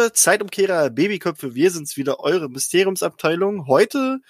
Liebe 0.00 0.12
Zeitumkehrer, 0.14 0.88
Babyköpfe, 0.88 1.54
wir 1.54 1.70
sind's 1.70 1.98
wieder, 1.98 2.20
eure 2.20 2.48
Mysteriumsabteilung. 2.48 3.66
Heute 3.66 4.20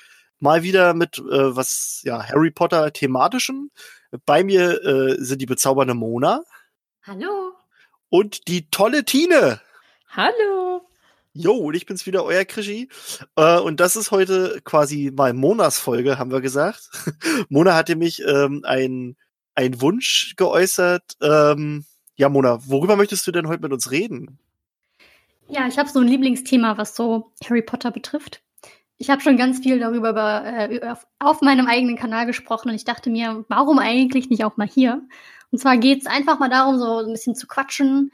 mal 0.40 0.64
wieder 0.64 0.94
mit 0.94 1.18
äh, 1.18 1.54
was, 1.54 2.00
ja, 2.02 2.28
Harry 2.28 2.50
Potter 2.50 2.92
thematischem. 2.92 3.70
Bei 4.26 4.42
mir 4.42 4.84
äh, 4.84 5.16
sind 5.22 5.40
die 5.40 5.46
bezaubernde 5.46 5.94
Mona 5.94 6.42
Hallo. 7.04 7.52
und 8.08 8.48
die 8.48 8.68
tolle 8.70 9.04
Tine. 9.04 9.60
Hallo. 10.08 10.88
Jo, 11.34 11.52
und 11.52 11.74
ich 11.74 11.86
bin's 11.86 12.04
wieder, 12.04 12.24
euer 12.24 12.44
Krischi. 12.44 12.88
Äh, 13.36 13.60
und 13.60 13.78
das 13.78 13.94
ist 13.94 14.10
heute 14.10 14.60
quasi 14.64 15.12
mal 15.14 15.34
Monas 15.34 15.78
Folge, 15.78 16.18
haben 16.18 16.32
wir 16.32 16.40
gesagt. 16.40 16.90
Mona 17.48 17.76
hatte 17.76 17.94
mich 17.94 18.20
ähm, 18.26 18.62
ein, 18.64 19.16
ein 19.54 19.80
Wunsch 19.80 20.34
geäußert. 20.36 21.16
Ähm, 21.22 21.84
ja, 22.16 22.28
Mona, 22.28 22.58
worüber 22.66 22.96
möchtest 22.96 23.24
du 23.28 23.30
denn 23.30 23.46
heute 23.46 23.62
mit 23.62 23.72
uns 23.72 23.92
reden? 23.92 24.40
Ja, 25.50 25.66
ich 25.66 25.78
habe 25.78 25.88
so 25.88 25.98
ein 25.98 26.06
Lieblingsthema, 26.06 26.78
was 26.78 26.94
so 26.94 27.32
Harry 27.44 27.62
Potter 27.62 27.90
betrifft. 27.90 28.40
Ich 28.98 29.10
habe 29.10 29.20
schon 29.20 29.36
ganz 29.36 29.58
viel 29.58 29.80
darüber 29.80 30.10
über, 30.10 30.44
äh, 30.44 30.94
auf, 31.18 31.40
meinem 31.40 31.66
eigenen 31.66 31.96
Kanal 31.96 32.26
gesprochen 32.26 32.68
und 32.68 32.76
ich 32.76 32.84
dachte 32.84 33.10
mir, 33.10 33.44
warum 33.48 33.78
eigentlich 33.80 34.30
nicht 34.30 34.44
auch 34.44 34.56
mal 34.56 34.68
hier? 34.68 35.02
Und 35.50 35.58
zwar 35.58 35.76
geht 35.78 36.02
es 36.02 36.06
einfach 36.06 36.38
mal 36.38 36.50
darum, 36.50 36.78
so 36.78 36.98
ein 36.98 37.12
bisschen 37.12 37.34
zu 37.34 37.48
quatschen. 37.48 38.12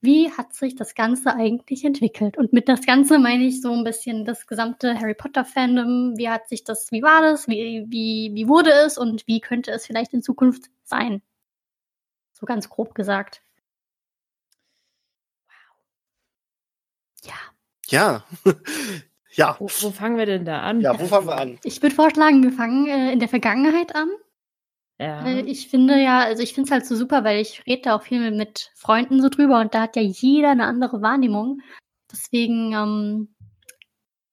Wie 0.00 0.30
hat 0.32 0.54
sich 0.54 0.74
das 0.74 0.94
Ganze 0.94 1.34
eigentlich 1.34 1.84
entwickelt? 1.84 2.38
Und 2.38 2.52
mit 2.54 2.68
das 2.68 2.86
Ganze 2.86 3.18
meine 3.18 3.44
ich 3.44 3.60
so 3.60 3.72
ein 3.72 3.84
bisschen 3.84 4.24
das 4.24 4.46
gesamte 4.46 4.98
Harry 4.98 5.14
Potter 5.14 5.44
Fandom. 5.44 6.16
Wie 6.16 6.30
hat 6.30 6.48
sich 6.48 6.64
das, 6.64 6.90
wie 6.92 7.02
war 7.02 7.20
das? 7.22 7.48
Wie, 7.48 7.84
wie, 7.88 8.30
wie 8.34 8.48
wurde 8.48 8.70
es? 8.72 8.96
Und 8.96 9.26
wie 9.26 9.40
könnte 9.40 9.70
es 9.72 9.86
vielleicht 9.86 10.14
in 10.14 10.22
Zukunft 10.22 10.70
sein? 10.84 11.22
So 12.32 12.46
ganz 12.46 12.70
grob 12.70 12.94
gesagt. 12.94 13.43
Ja. 17.88 18.24
Ja. 19.36 19.56
Wo, 19.58 19.66
wo 19.66 19.90
fangen 19.90 20.16
wir 20.16 20.26
denn 20.26 20.44
da 20.44 20.60
an? 20.60 20.80
Ja, 20.80 20.96
wo 20.98 21.06
fangen 21.06 21.26
wir 21.26 21.36
an? 21.36 21.58
Ich 21.64 21.82
würde 21.82 21.94
vorschlagen, 21.94 22.42
wir 22.44 22.52
fangen 22.52 22.86
äh, 22.86 23.12
in 23.12 23.18
der 23.18 23.28
Vergangenheit 23.28 23.94
an. 23.96 24.08
Ja. 25.00 25.26
Äh, 25.26 25.40
Ich 25.40 25.68
finde 25.68 26.00
ja, 26.00 26.20
also 26.20 26.42
ich 26.42 26.54
finde 26.54 26.68
es 26.68 26.70
halt 26.70 26.86
so 26.86 26.94
super, 26.94 27.24
weil 27.24 27.40
ich 27.40 27.66
rede 27.66 27.82
da 27.82 27.96
auch 27.96 28.02
viel 28.02 28.30
mit 28.30 28.70
Freunden 28.76 29.20
so 29.20 29.28
drüber 29.28 29.60
und 29.60 29.74
da 29.74 29.82
hat 29.82 29.96
ja 29.96 30.02
jeder 30.02 30.50
eine 30.50 30.66
andere 30.66 31.02
Wahrnehmung. 31.02 31.60
Deswegen 32.12 32.72
ähm, 32.74 33.34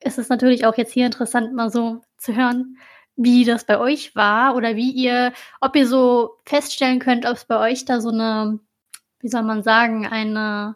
ist 0.01 0.19
es 0.19 0.29
natürlich 0.29 0.65
auch 0.65 0.77
jetzt 0.77 0.93
hier 0.93 1.07
interessant, 1.07 1.53
mal 1.53 1.71
so 1.71 2.01
zu 2.17 2.35
hören, 2.35 2.77
wie 3.15 3.43
das 3.43 3.65
bei 3.65 3.79
euch 3.79 4.15
war 4.15 4.55
oder 4.55 4.75
wie 4.75 4.91
ihr, 4.91 5.33
ob 5.61 5.75
ihr 5.75 5.87
so 5.87 6.35
feststellen 6.45 6.99
könnt, 6.99 7.25
ob 7.25 7.33
es 7.33 7.45
bei 7.45 7.57
euch 7.71 7.85
da 7.85 8.01
so 8.01 8.09
eine, 8.09 8.59
wie 9.19 9.29
soll 9.29 9.43
man 9.43 9.63
sagen, 9.63 10.05
eine, 10.05 10.75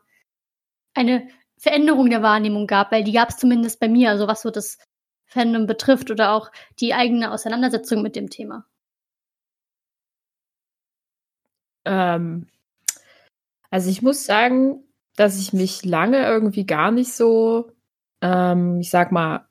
eine 0.96 1.28
Veränderung 1.66 2.12
der 2.12 2.22
Wahrnehmung 2.22 2.68
gab, 2.68 2.92
weil 2.92 3.03
die 3.03 3.12
gab 3.12 3.30
es 3.30 3.38
zumindest 3.38 3.80
bei 3.80 3.88
mir, 3.88 4.12
also 4.12 4.28
was 4.28 4.44
so 4.44 4.52
das 4.52 4.78
Fandom 5.26 5.66
betrifft 5.66 6.12
oder 6.12 6.31
auch 6.31 6.52
die 6.80 6.94
eigene 6.94 7.31
Auseinandersetzung 7.31 8.03
mit 8.03 8.16
dem 8.16 8.30
Thema. 8.30 8.66
Ähm, 11.86 12.46
also 13.72 13.90
ich 13.90 14.03
muss 14.03 14.26
sagen, 14.26 14.84
dass 15.16 15.40
ich 15.40 15.53
mich 15.53 15.84
lange 15.84 16.24
irgendwie 16.24 16.68
gar 16.68 16.92
nicht 16.92 17.12
so, 17.12 17.72
ähm, 18.22 18.80
ich 18.80 18.92
sag 18.92 19.12
mal, 19.12 19.47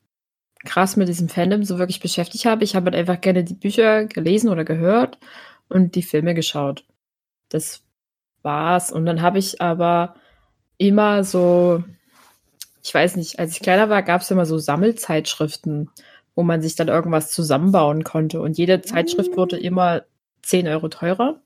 krass 0.63 0.95
mit 0.95 1.09
diesem 1.09 1.27
Fandom 1.27 1.65
so 1.65 1.79
wirklich 1.79 1.99
beschäftigt 1.99 2.45
habe. 2.45 2.63
Ich 2.63 2.77
habe 2.77 2.85
halt 2.85 2.95
einfach 2.95 3.19
gerne 3.19 3.43
die 3.43 3.55
Bücher 3.55 4.05
gelesen 4.05 4.49
oder 4.49 4.63
gehört 4.63 5.19
und 5.67 5.95
die 5.95 6.01
Filme 6.01 6.33
geschaut. 6.33 6.85
Das 7.49 7.83
war's. 8.41 8.89
Und 8.89 9.05
dann 9.05 9.21
habe 9.21 9.37
ich 9.37 9.59
aber 9.59 10.15
immer 10.77 11.25
so, 11.25 11.83
ich 12.85 12.93
weiß 12.93 13.15
nicht, 13.15 13.39
als 13.39 13.53
ich 13.53 13.61
kleiner 13.61 13.89
war, 13.89 14.03
gab 14.03 14.21
es 14.21 14.29
immer 14.29 14.45
so 14.45 14.59
Sammelzeitschriften, 14.59 15.89
wo 16.35 16.43
man 16.43 16.61
sich 16.61 16.75
dann 16.75 16.87
irgendwas 16.87 17.31
zusammenbauen 17.31 18.03
konnte. 18.03 18.41
Und 18.41 18.59
jede 18.59 18.81
Zeitschrift 18.83 19.35
wurde 19.35 19.57
immer 19.57 20.03
10 20.43 20.67
Euro 20.67 20.87
teurer. 20.89 21.41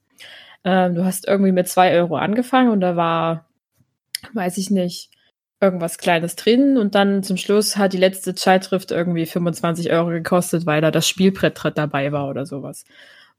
Ähm, 0.65 0.95
du 0.95 1.05
hast 1.05 1.29
irgendwie 1.29 1.53
mit 1.53 1.69
2 1.69 1.93
Euro 1.93 2.17
angefangen 2.17 2.71
und 2.71 2.81
da 2.81 2.97
war, 2.97 3.47
weiß 4.33 4.57
ich 4.57 4.69
nicht, 4.69 5.11
irgendwas 5.61 5.97
Kleines 5.97 6.35
drin 6.35 6.77
und 6.77 6.93
dann 6.95 7.23
zum 7.23 7.37
Schluss 7.37 7.77
hat 7.77 7.93
die 7.93 7.97
letzte 7.97 8.35
Zeitschrift 8.35 8.91
irgendwie 8.91 9.25
25 9.25 9.91
Euro 9.91 10.09
gekostet, 10.09 10.65
weil 10.65 10.81
da 10.81 10.91
das 10.91 11.07
Spielbrett 11.07 11.63
drin 11.63 11.73
dabei 11.75 12.11
war 12.11 12.27
oder 12.29 12.45
sowas. 12.45 12.83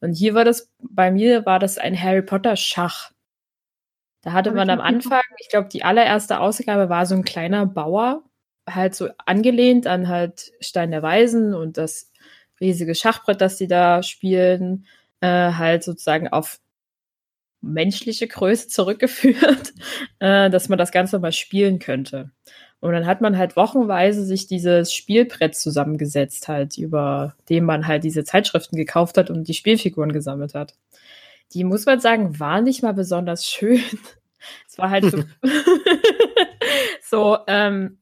Und 0.00 0.14
hier 0.14 0.32
war 0.34 0.46
das, 0.46 0.70
bei 0.78 1.10
mir 1.10 1.44
war 1.44 1.58
das 1.58 1.76
ein 1.76 2.00
Harry 2.00 2.22
Potter 2.22 2.56
Schach. 2.56 3.10
Da 4.22 4.32
hatte 4.32 4.50
Hab 4.50 4.56
man 4.56 4.70
am. 4.70 4.80
Anfang, 4.80 5.22
ich 5.38 5.48
glaube, 5.48 5.68
die 5.68 5.84
allererste 5.84 6.40
Ausgabe 6.40 6.88
war 6.88 7.06
so 7.06 7.14
ein 7.14 7.24
kleiner 7.24 7.66
Bauer, 7.66 8.22
halt 8.68 8.94
so 8.94 9.08
angelehnt 9.26 9.86
an 9.86 10.08
halt 10.08 10.52
Stein 10.60 10.90
der 10.90 11.02
Weisen 11.02 11.54
und 11.54 11.76
das 11.78 12.10
riesige 12.60 12.94
Schachbrett, 12.94 13.40
das 13.40 13.56
die 13.56 13.66
da 13.68 14.02
spielen, 14.02 14.86
äh, 15.20 15.52
halt 15.52 15.82
sozusagen 15.84 16.28
auf 16.28 16.60
menschliche 17.62 18.26
Größe 18.26 18.68
zurückgeführt, 18.68 19.72
äh, 20.18 20.50
dass 20.50 20.68
man 20.68 20.78
das 20.78 20.92
Ganze 20.92 21.18
mal 21.18 21.32
spielen 21.32 21.78
könnte. 21.78 22.30
Und 22.80 22.92
dann 22.92 23.06
hat 23.06 23.20
man 23.20 23.36
halt 23.36 23.56
wochenweise 23.56 24.24
sich 24.24 24.46
dieses 24.46 24.94
Spielbrett 24.94 25.54
zusammengesetzt, 25.54 26.48
halt, 26.48 26.78
über 26.78 27.34
dem 27.50 27.64
man 27.64 27.86
halt 27.86 28.04
diese 28.04 28.24
Zeitschriften 28.24 28.76
gekauft 28.76 29.18
hat 29.18 29.28
und 29.30 29.48
die 29.48 29.54
Spielfiguren 29.54 30.12
gesammelt 30.12 30.54
hat. 30.54 30.74
Die, 31.52 31.64
muss 31.64 31.86
man 31.86 32.00
sagen, 32.00 32.38
waren 32.38 32.64
nicht 32.64 32.82
mal 32.82 32.94
besonders 32.94 33.46
schön. 33.46 33.82
Es 34.66 34.78
war 34.78 34.88
halt 34.88 35.04
so, 35.04 35.22
so 37.02 37.38
ähm, 37.46 37.98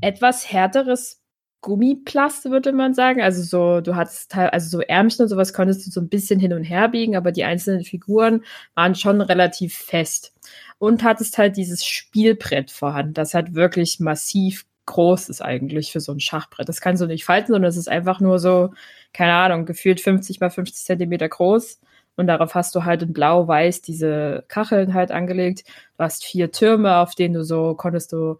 etwas 0.00 0.52
härteres 0.52 1.20
Gummiplast, 1.60 2.44
würde 2.50 2.72
man 2.72 2.94
sagen. 2.94 3.20
Also 3.20 3.42
so, 3.42 3.80
du 3.80 3.96
hattest 3.96 4.30
teil, 4.30 4.50
also 4.50 4.68
so 4.68 4.80
Ärmchen 4.80 5.24
und 5.24 5.28
sowas 5.28 5.52
konntest 5.52 5.86
du 5.86 5.90
so 5.90 6.00
ein 6.00 6.08
bisschen 6.08 6.38
hin 6.38 6.52
und 6.52 6.62
her 6.62 6.88
biegen, 6.88 7.16
aber 7.16 7.32
die 7.32 7.44
einzelnen 7.44 7.84
Figuren 7.84 8.44
waren 8.74 8.94
schon 8.94 9.20
relativ 9.20 9.76
fest. 9.76 10.34
Und 10.78 11.02
hattest 11.02 11.36
halt 11.38 11.56
dieses 11.56 11.84
Spielbrett 11.84 12.70
vorhanden, 12.70 13.14
das 13.14 13.34
halt 13.34 13.54
wirklich 13.54 13.98
massiv 13.98 14.64
groß 14.86 15.28
ist 15.28 15.42
eigentlich 15.42 15.92
für 15.92 16.00
so 16.00 16.12
ein 16.12 16.20
Schachbrett. 16.20 16.68
Das 16.68 16.80
kannst 16.80 17.02
du 17.02 17.06
nicht 17.06 17.24
falten, 17.24 17.52
sondern 17.52 17.68
es 17.68 17.76
ist 17.76 17.88
einfach 17.88 18.20
nur 18.20 18.38
so, 18.38 18.72
keine 19.12 19.34
Ahnung, 19.34 19.66
gefühlt 19.66 20.00
50 20.00 20.40
mal 20.40 20.50
50 20.50 20.84
Zentimeter 20.84 21.28
groß. 21.28 21.80
Und 22.18 22.26
darauf 22.26 22.54
hast 22.54 22.74
du 22.74 22.84
halt 22.84 23.02
in 23.02 23.12
blau-weiß 23.12 23.80
diese 23.80 24.44
Kacheln 24.48 24.92
halt 24.92 25.10
angelegt. 25.10 25.64
Du 25.96 26.04
hast 26.04 26.24
vier 26.24 26.52
Türme, 26.52 26.96
auf 26.96 27.14
denen 27.14 27.34
du 27.34 27.44
so 27.44 27.74
konntest 27.74 28.12
du, 28.12 28.38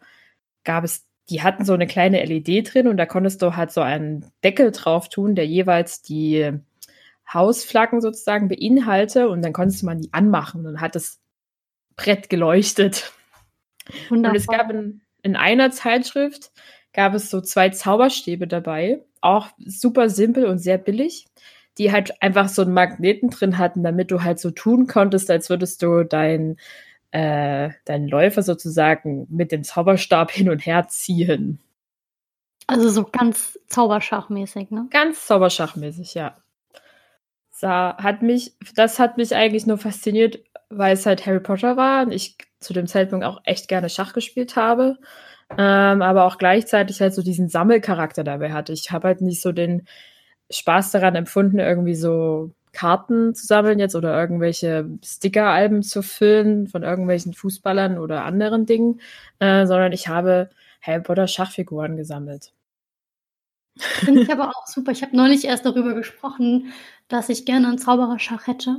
gab 0.64 0.84
es 0.84 1.06
die 1.30 1.42
hatten 1.42 1.64
so 1.64 1.74
eine 1.74 1.86
kleine 1.86 2.24
LED 2.24 2.72
drin 2.72 2.88
und 2.88 2.96
da 2.96 3.06
konntest 3.06 3.42
du 3.42 3.54
halt 3.54 3.70
so 3.70 3.82
einen 3.82 4.30
Deckel 4.42 4.70
drauf 4.72 5.08
tun, 5.08 5.34
der 5.34 5.46
jeweils 5.46 6.02
die 6.02 6.52
Hausflaggen 7.32 8.00
sozusagen 8.00 8.48
beinhalte 8.48 9.28
und 9.28 9.42
dann 9.42 9.52
konntest 9.52 9.82
man 9.84 10.00
die 10.00 10.12
anmachen 10.12 10.60
und 10.60 10.64
dann 10.64 10.80
hat 10.80 10.94
das 10.94 11.20
Brett 11.96 12.30
geleuchtet. 12.30 13.12
Wundervoll. 14.08 14.30
Und 14.30 14.36
es 14.36 14.46
gab 14.46 14.70
in, 14.70 15.02
in 15.22 15.36
einer 15.36 15.70
Zeitschrift 15.70 16.50
gab 16.94 17.14
es 17.14 17.28
so 17.28 17.40
zwei 17.42 17.68
Zauberstäbe 17.68 18.46
dabei, 18.46 19.04
auch 19.20 19.48
super 19.58 20.08
simpel 20.08 20.46
und 20.46 20.58
sehr 20.58 20.78
billig, 20.78 21.26
die 21.78 21.92
halt 21.92 22.20
einfach 22.22 22.48
so 22.48 22.62
einen 22.62 22.74
Magneten 22.74 23.30
drin 23.30 23.58
hatten, 23.58 23.82
damit 23.82 24.10
du 24.10 24.22
halt 24.22 24.40
so 24.40 24.50
tun 24.50 24.86
konntest, 24.86 25.30
als 25.30 25.48
würdest 25.48 25.82
du 25.82 26.04
dein 26.04 26.56
äh, 27.10 27.70
deinen 27.84 28.08
Läufer 28.08 28.42
sozusagen 28.42 29.26
mit 29.30 29.52
dem 29.52 29.64
Zauberstab 29.64 30.30
hin 30.30 30.50
und 30.50 30.66
her 30.66 30.88
ziehen. 30.88 31.60
Also 32.66 32.90
so 32.90 33.04
ganz 33.04 33.58
Zauberschachmäßig, 33.68 34.70
ne? 34.70 34.88
Ganz 34.90 35.26
Zauberschachmäßig, 35.26 36.14
ja. 36.14 36.36
Sa 37.50 37.96
hat 37.96 38.22
mich, 38.22 38.52
das 38.74 38.98
hat 38.98 39.16
mich 39.16 39.34
eigentlich 39.34 39.66
nur 39.66 39.78
fasziniert, 39.78 40.40
weil 40.68 40.92
es 40.92 41.06
halt 41.06 41.24
Harry 41.24 41.40
Potter 41.40 41.76
war 41.76 42.02
und 42.04 42.12
ich 42.12 42.36
zu 42.60 42.74
dem 42.74 42.86
Zeitpunkt 42.86 43.24
auch 43.24 43.40
echt 43.44 43.68
gerne 43.68 43.88
Schach 43.88 44.12
gespielt 44.12 44.54
habe. 44.56 44.98
Ähm, 45.56 46.02
aber 46.02 46.24
auch 46.24 46.36
gleichzeitig 46.36 47.00
halt 47.00 47.14
so 47.14 47.22
diesen 47.22 47.48
Sammelcharakter 47.48 48.22
dabei 48.22 48.52
hatte. 48.52 48.74
Ich 48.74 48.90
habe 48.90 49.08
halt 49.08 49.22
nicht 49.22 49.40
so 49.40 49.52
den 49.52 49.86
Spaß 50.50 50.90
daran 50.92 51.14
empfunden, 51.14 51.58
irgendwie 51.58 51.94
so 51.94 52.52
Karten 52.72 53.34
zu 53.34 53.46
sammeln 53.46 53.78
jetzt 53.78 53.96
oder 53.96 54.18
irgendwelche 54.18 54.88
Sticker-Alben 55.04 55.82
zu 55.82 56.02
füllen 56.02 56.68
von 56.68 56.82
irgendwelchen 56.82 57.34
Fußballern 57.34 57.98
oder 57.98 58.24
anderen 58.24 58.66
Dingen, 58.66 59.00
äh, 59.40 59.66
sondern 59.66 59.92
ich 59.92 60.08
habe 60.08 60.50
Harry 60.80 61.02
Potter 61.02 61.26
Schachfiguren 61.26 61.96
gesammelt. 61.96 62.52
Finde 63.78 64.22
ich 64.22 64.30
aber 64.32 64.50
auch 64.50 64.66
super. 64.66 64.92
Ich 64.92 65.02
habe 65.02 65.16
neulich 65.16 65.44
erst 65.44 65.64
darüber 65.64 65.94
gesprochen, 65.94 66.72
dass 67.08 67.28
ich 67.28 67.46
gerne 67.46 67.68
einen 67.68 67.78
Zaubererschach 67.78 68.46
hätte. 68.46 68.76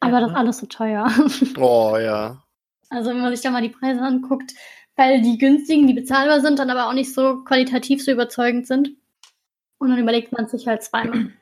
Aber 0.00 0.14
ja. 0.14 0.20
das 0.20 0.30
ist 0.30 0.36
alles 0.36 0.58
so 0.58 0.66
teuer. 0.66 1.10
Oh 1.58 1.96
ja. 1.98 2.42
Also 2.88 3.10
wenn 3.10 3.20
man 3.20 3.34
sich 3.34 3.42
da 3.42 3.50
mal 3.50 3.62
die 3.62 3.70
Preise 3.70 4.00
anguckt, 4.00 4.54
weil 4.94 5.20
die 5.20 5.38
günstigen, 5.38 5.86
die 5.86 5.94
bezahlbar 5.94 6.40
sind, 6.40 6.58
dann 6.58 6.70
aber 6.70 6.88
auch 6.88 6.92
nicht 6.92 7.12
so 7.12 7.42
qualitativ 7.44 8.04
so 8.04 8.12
überzeugend 8.12 8.66
sind. 8.66 8.90
Und 9.78 9.90
dann 9.90 9.98
überlegt 9.98 10.32
man 10.32 10.48
sich 10.48 10.66
halt 10.66 10.82
zweimal. 10.82 11.32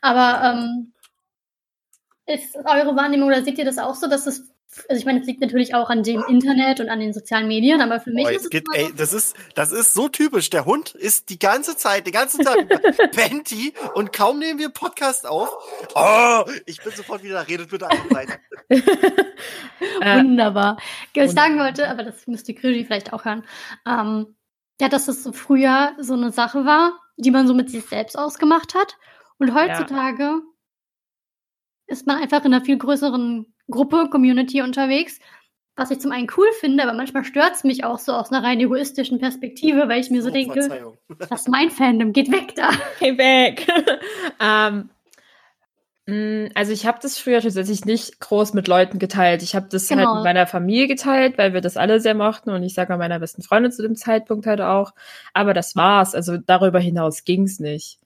Aber 0.00 0.42
ähm, 0.44 0.92
ist 2.26 2.56
eure 2.56 2.96
Wahrnehmung 2.96 3.28
oder 3.28 3.42
seht 3.42 3.58
ihr 3.58 3.64
das 3.64 3.78
auch 3.78 3.94
so, 3.94 4.08
dass 4.08 4.26
es 4.26 4.50
also 4.88 5.00
ich 5.00 5.06
meine, 5.06 5.20
es 5.20 5.26
liegt 5.26 5.40
natürlich 5.40 5.74
auch 5.74 5.88
an 5.88 6.02
dem 6.02 6.22
Internet 6.28 6.80
und 6.80 6.90
an 6.90 7.00
den 7.00 7.12
sozialen 7.12 7.48
Medien, 7.48 7.80
aber 7.80 8.00
für 8.00 8.10
mich 8.10 8.26
oh, 8.26 8.30
ist 8.30 8.44
es 8.44 8.50
geht, 8.50 8.66
ey, 8.74 8.92
das 8.94 9.12
ist 9.12 9.34
das 9.54 9.72
ist 9.72 9.94
so 9.94 10.08
typisch. 10.08 10.50
Der 10.50 10.66
Hund 10.66 10.94
ist 10.94 11.30
die 11.30 11.38
ganze 11.38 11.76
Zeit, 11.76 12.06
den 12.06 12.12
ganzen 12.12 12.44
Tag 12.44 12.56
Venti 13.16 13.72
und 13.94 14.12
kaum 14.12 14.38
nehmen 14.38 14.58
wir 14.58 14.68
Podcast 14.68 15.26
auf. 15.26 15.48
Oh, 15.94 16.44
ich 16.66 16.82
bin 16.82 16.92
sofort 16.92 17.22
wieder 17.22 17.34
da. 17.34 17.40
Redet 17.42 17.70
bitte 17.70 17.88
alle 17.88 18.10
weiter. 18.10 18.38
Wunderbar. 20.20 20.76
Was 21.14 21.30
ich 21.30 21.32
sagen 21.32 21.58
wollte, 21.58 21.88
aber 21.88 22.04
das 22.04 22.26
müsste 22.26 22.54
Krigi 22.54 22.84
vielleicht 22.84 23.12
auch 23.12 23.24
hören. 23.24 23.44
Ähm, 23.86 24.36
ja, 24.80 24.88
dass 24.88 25.08
es 25.08 25.28
früher 25.32 25.96
so 25.98 26.12
eine 26.12 26.30
Sache 26.30 26.66
war, 26.66 27.00
die 27.18 27.30
man 27.30 27.46
so 27.46 27.54
mit 27.54 27.70
sich 27.70 27.84
selbst 27.84 28.18
ausgemacht 28.18 28.74
hat. 28.74 28.96
Und 29.38 29.54
heutzutage 29.54 30.22
ja. 30.22 30.40
ist 31.86 32.06
man 32.06 32.18
einfach 32.22 32.44
in 32.44 32.54
einer 32.54 32.64
viel 32.64 32.78
größeren 32.78 33.52
Gruppe, 33.70 34.08
Community 34.10 34.62
unterwegs. 34.62 35.18
Was 35.76 35.92
ich 35.92 36.00
zum 36.00 36.10
einen 36.10 36.26
cool 36.36 36.48
finde, 36.58 36.82
aber 36.82 36.92
manchmal 36.92 37.24
stört 37.24 37.54
es 37.54 37.62
mich 37.62 37.84
auch 37.84 38.00
so 38.00 38.12
aus 38.12 38.32
einer 38.32 38.44
rein 38.44 38.58
egoistischen 38.58 39.20
Perspektive, 39.20 39.88
weil 39.88 40.00
ich 40.00 40.10
mir 40.10 40.22
so 40.22 40.30
oh, 40.30 40.32
denke, 40.32 40.96
das 41.08 41.42
ist 41.42 41.48
mein 41.48 41.70
Fandom, 41.70 42.12
geht 42.12 42.32
weg 42.32 42.56
da. 42.56 42.70
Geh 42.98 43.16
weg. 43.16 43.64
um, 44.40 44.76
mm, 44.78 44.90
also 46.54 46.72
ich 46.72 46.86
habe 46.86 46.98
das 47.02 47.18
früher 47.18 47.42
tatsächlich 47.42 47.84
nicht 47.84 48.18
groß 48.20 48.54
mit 48.54 48.66
Leuten 48.66 48.98
geteilt. 48.98 49.42
Ich 49.42 49.54
habe 49.54 49.68
das 49.70 49.90
halt 49.90 49.98
genau. 49.98 50.10
halt 50.10 50.18
mit 50.20 50.24
meiner 50.24 50.46
Familie 50.46 50.86
geteilt, 50.86 51.36
weil 51.36 51.52
wir 51.52 51.60
das 51.60 51.76
alle 51.76 52.00
sehr 52.00 52.14
mochten 52.14 52.48
und 52.48 52.62
ich 52.62 52.72
sage 52.72 52.90
mal 52.90 52.96
meiner 52.96 53.18
besten 53.18 53.42
Freundin 53.42 53.72
zu 53.72 53.82
dem 53.82 53.94
Zeitpunkt 53.94 54.46
halt 54.46 54.62
auch. 54.62 54.94
Aber 55.34 55.52
das 55.52 55.76
war's. 55.76 56.14
Also 56.14 56.38
darüber 56.38 56.80
hinaus 56.80 57.24
ging's 57.24 57.60
nicht. 57.60 57.98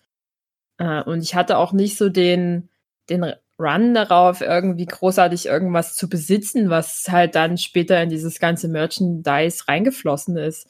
Uh, 0.81 1.03
und 1.07 1.23
ich 1.23 1.37
hatte 1.37 1.59
auch 1.59 1.73
nicht 1.73 1.97
so 1.97 2.09
den, 2.09 2.69
den 3.09 3.35
Run 3.57 3.95
darauf, 3.95 4.41
irgendwie 4.41 4.87
großartig 4.87 5.47
irgendwas 5.47 5.97
zu 5.97 6.09
besitzen, 6.09 6.71
was 6.71 7.07
halt 7.09 7.37
dann 7.37 7.57
später 7.57 8.03
in 8.03 8.09
dieses 8.09 8.41
ganze 8.41 8.67
Merchandise 8.67 9.69
reingeflossen 9.69 10.37
ist. 10.37 10.67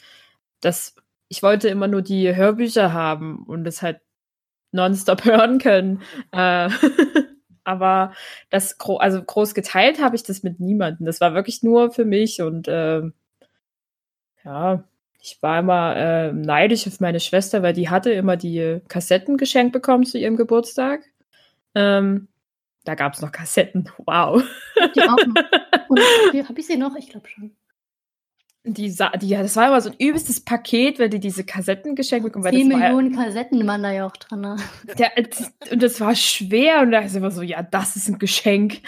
Das, 0.60 0.96
ich 1.28 1.42
wollte 1.42 1.68
immer 1.68 1.88
nur 1.88 2.02
die 2.02 2.36
Hörbücher 2.36 2.92
haben 2.92 3.44
und 3.46 3.66
es 3.66 3.80
halt 3.80 4.00
nonstop 4.72 5.24
hören 5.24 5.58
können. 5.58 6.02
Äh, 6.32 6.68
aber 7.64 8.12
das, 8.50 8.76
also 8.80 9.22
groß 9.22 9.54
geteilt 9.54 10.02
habe 10.02 10.16
ich 10.16 10.22
das 10.22 10.42
mit 10.42 10.60
niemandem. 10.60 11.06
Das 11.06 11.20
war 11.20 11.34
wirklich 11.34 11.62
nur 11.62 11.92
für 11.92 12.04
mich 12.04 12.42
und 12.42 12.68
äh, 12.68 13.02
ja, 14.44 14.84
ich 15.20 15.38
war 15.40 15.60
immer 15.60 15.96
äh, 15.96 16.32
neidisch 16.32 16.86
auf 16.88 16.98
meine 16.98 17.20
Schwester, 17.20 17.62
weil 17.62 17.74
die 17.74 17.88
hatte 17.88 18.10
immer 18.10 18.36
die 18.36 18.80
Kassetten 18.88 19.36
geschenkt 19.36 19.72
bekommen 19.72 20.04
zu 20.04 20.18
ihrem 20.18 20.36
Geburtstag. 20.36 21.04
Ähm, 21.76 22.26
da 22.84 22.96
gab 22.96 23.14
es 23.14 23.20
noch 23.20 23.30
Kassetten. 23.30 23.88
Wow. 24.06 24.42
Die 24.96 25.02
auch 25.02 25.26
noch. 25.26 26.48
Habe 26.48 26.60
ich 26.60 26.66
sie 26.66 26.76
noch? 26.76 26.96
Ich 26.96 27.08
glaube 27.08 27.28
schon. 27.28 27.56
Die, 28.64 28.94
die, 29.20 29.30
das 29.30 29.56
war 29.56 29.66
immer 29.66 29.80
so 29.80 29.90
ein 29.90 29.96
übelstes 29.98 30.44
Paket, 30.44 31.00
wenn 31.00 31.10
die 31.10 31.18
diese 31.18 31.42
Kassetten 31.42 31.96
geschenkt 31.96 32.24
bekommen. 32.24 32.44
10 32.48 32.68
Millionen 32.68 33.12
ja, 33.12 33.24
Kassetten 33.24 33.66
waren 33.66 33.82
da 33.82 33.90
ja 33.90 34.06
auch 34.06 34.16
drin. 34.16 34.40
Ne? 34.40 34.56
Der, 34.98 35.10
und 35.72 35.82
das 35.82 36.00
war 36.00 36.14
schwer 36.14 36.80
und 36.82 36.92
da 36.92 37.00
ist 37.00 37.16
immer 37.16 37.32
so, 37.32 37.42
ja, 37.42 37.62
das 37.62 37.96
ist 37.96 38.08
ein 38.08 38.20
Geschenk. 38.20 38.82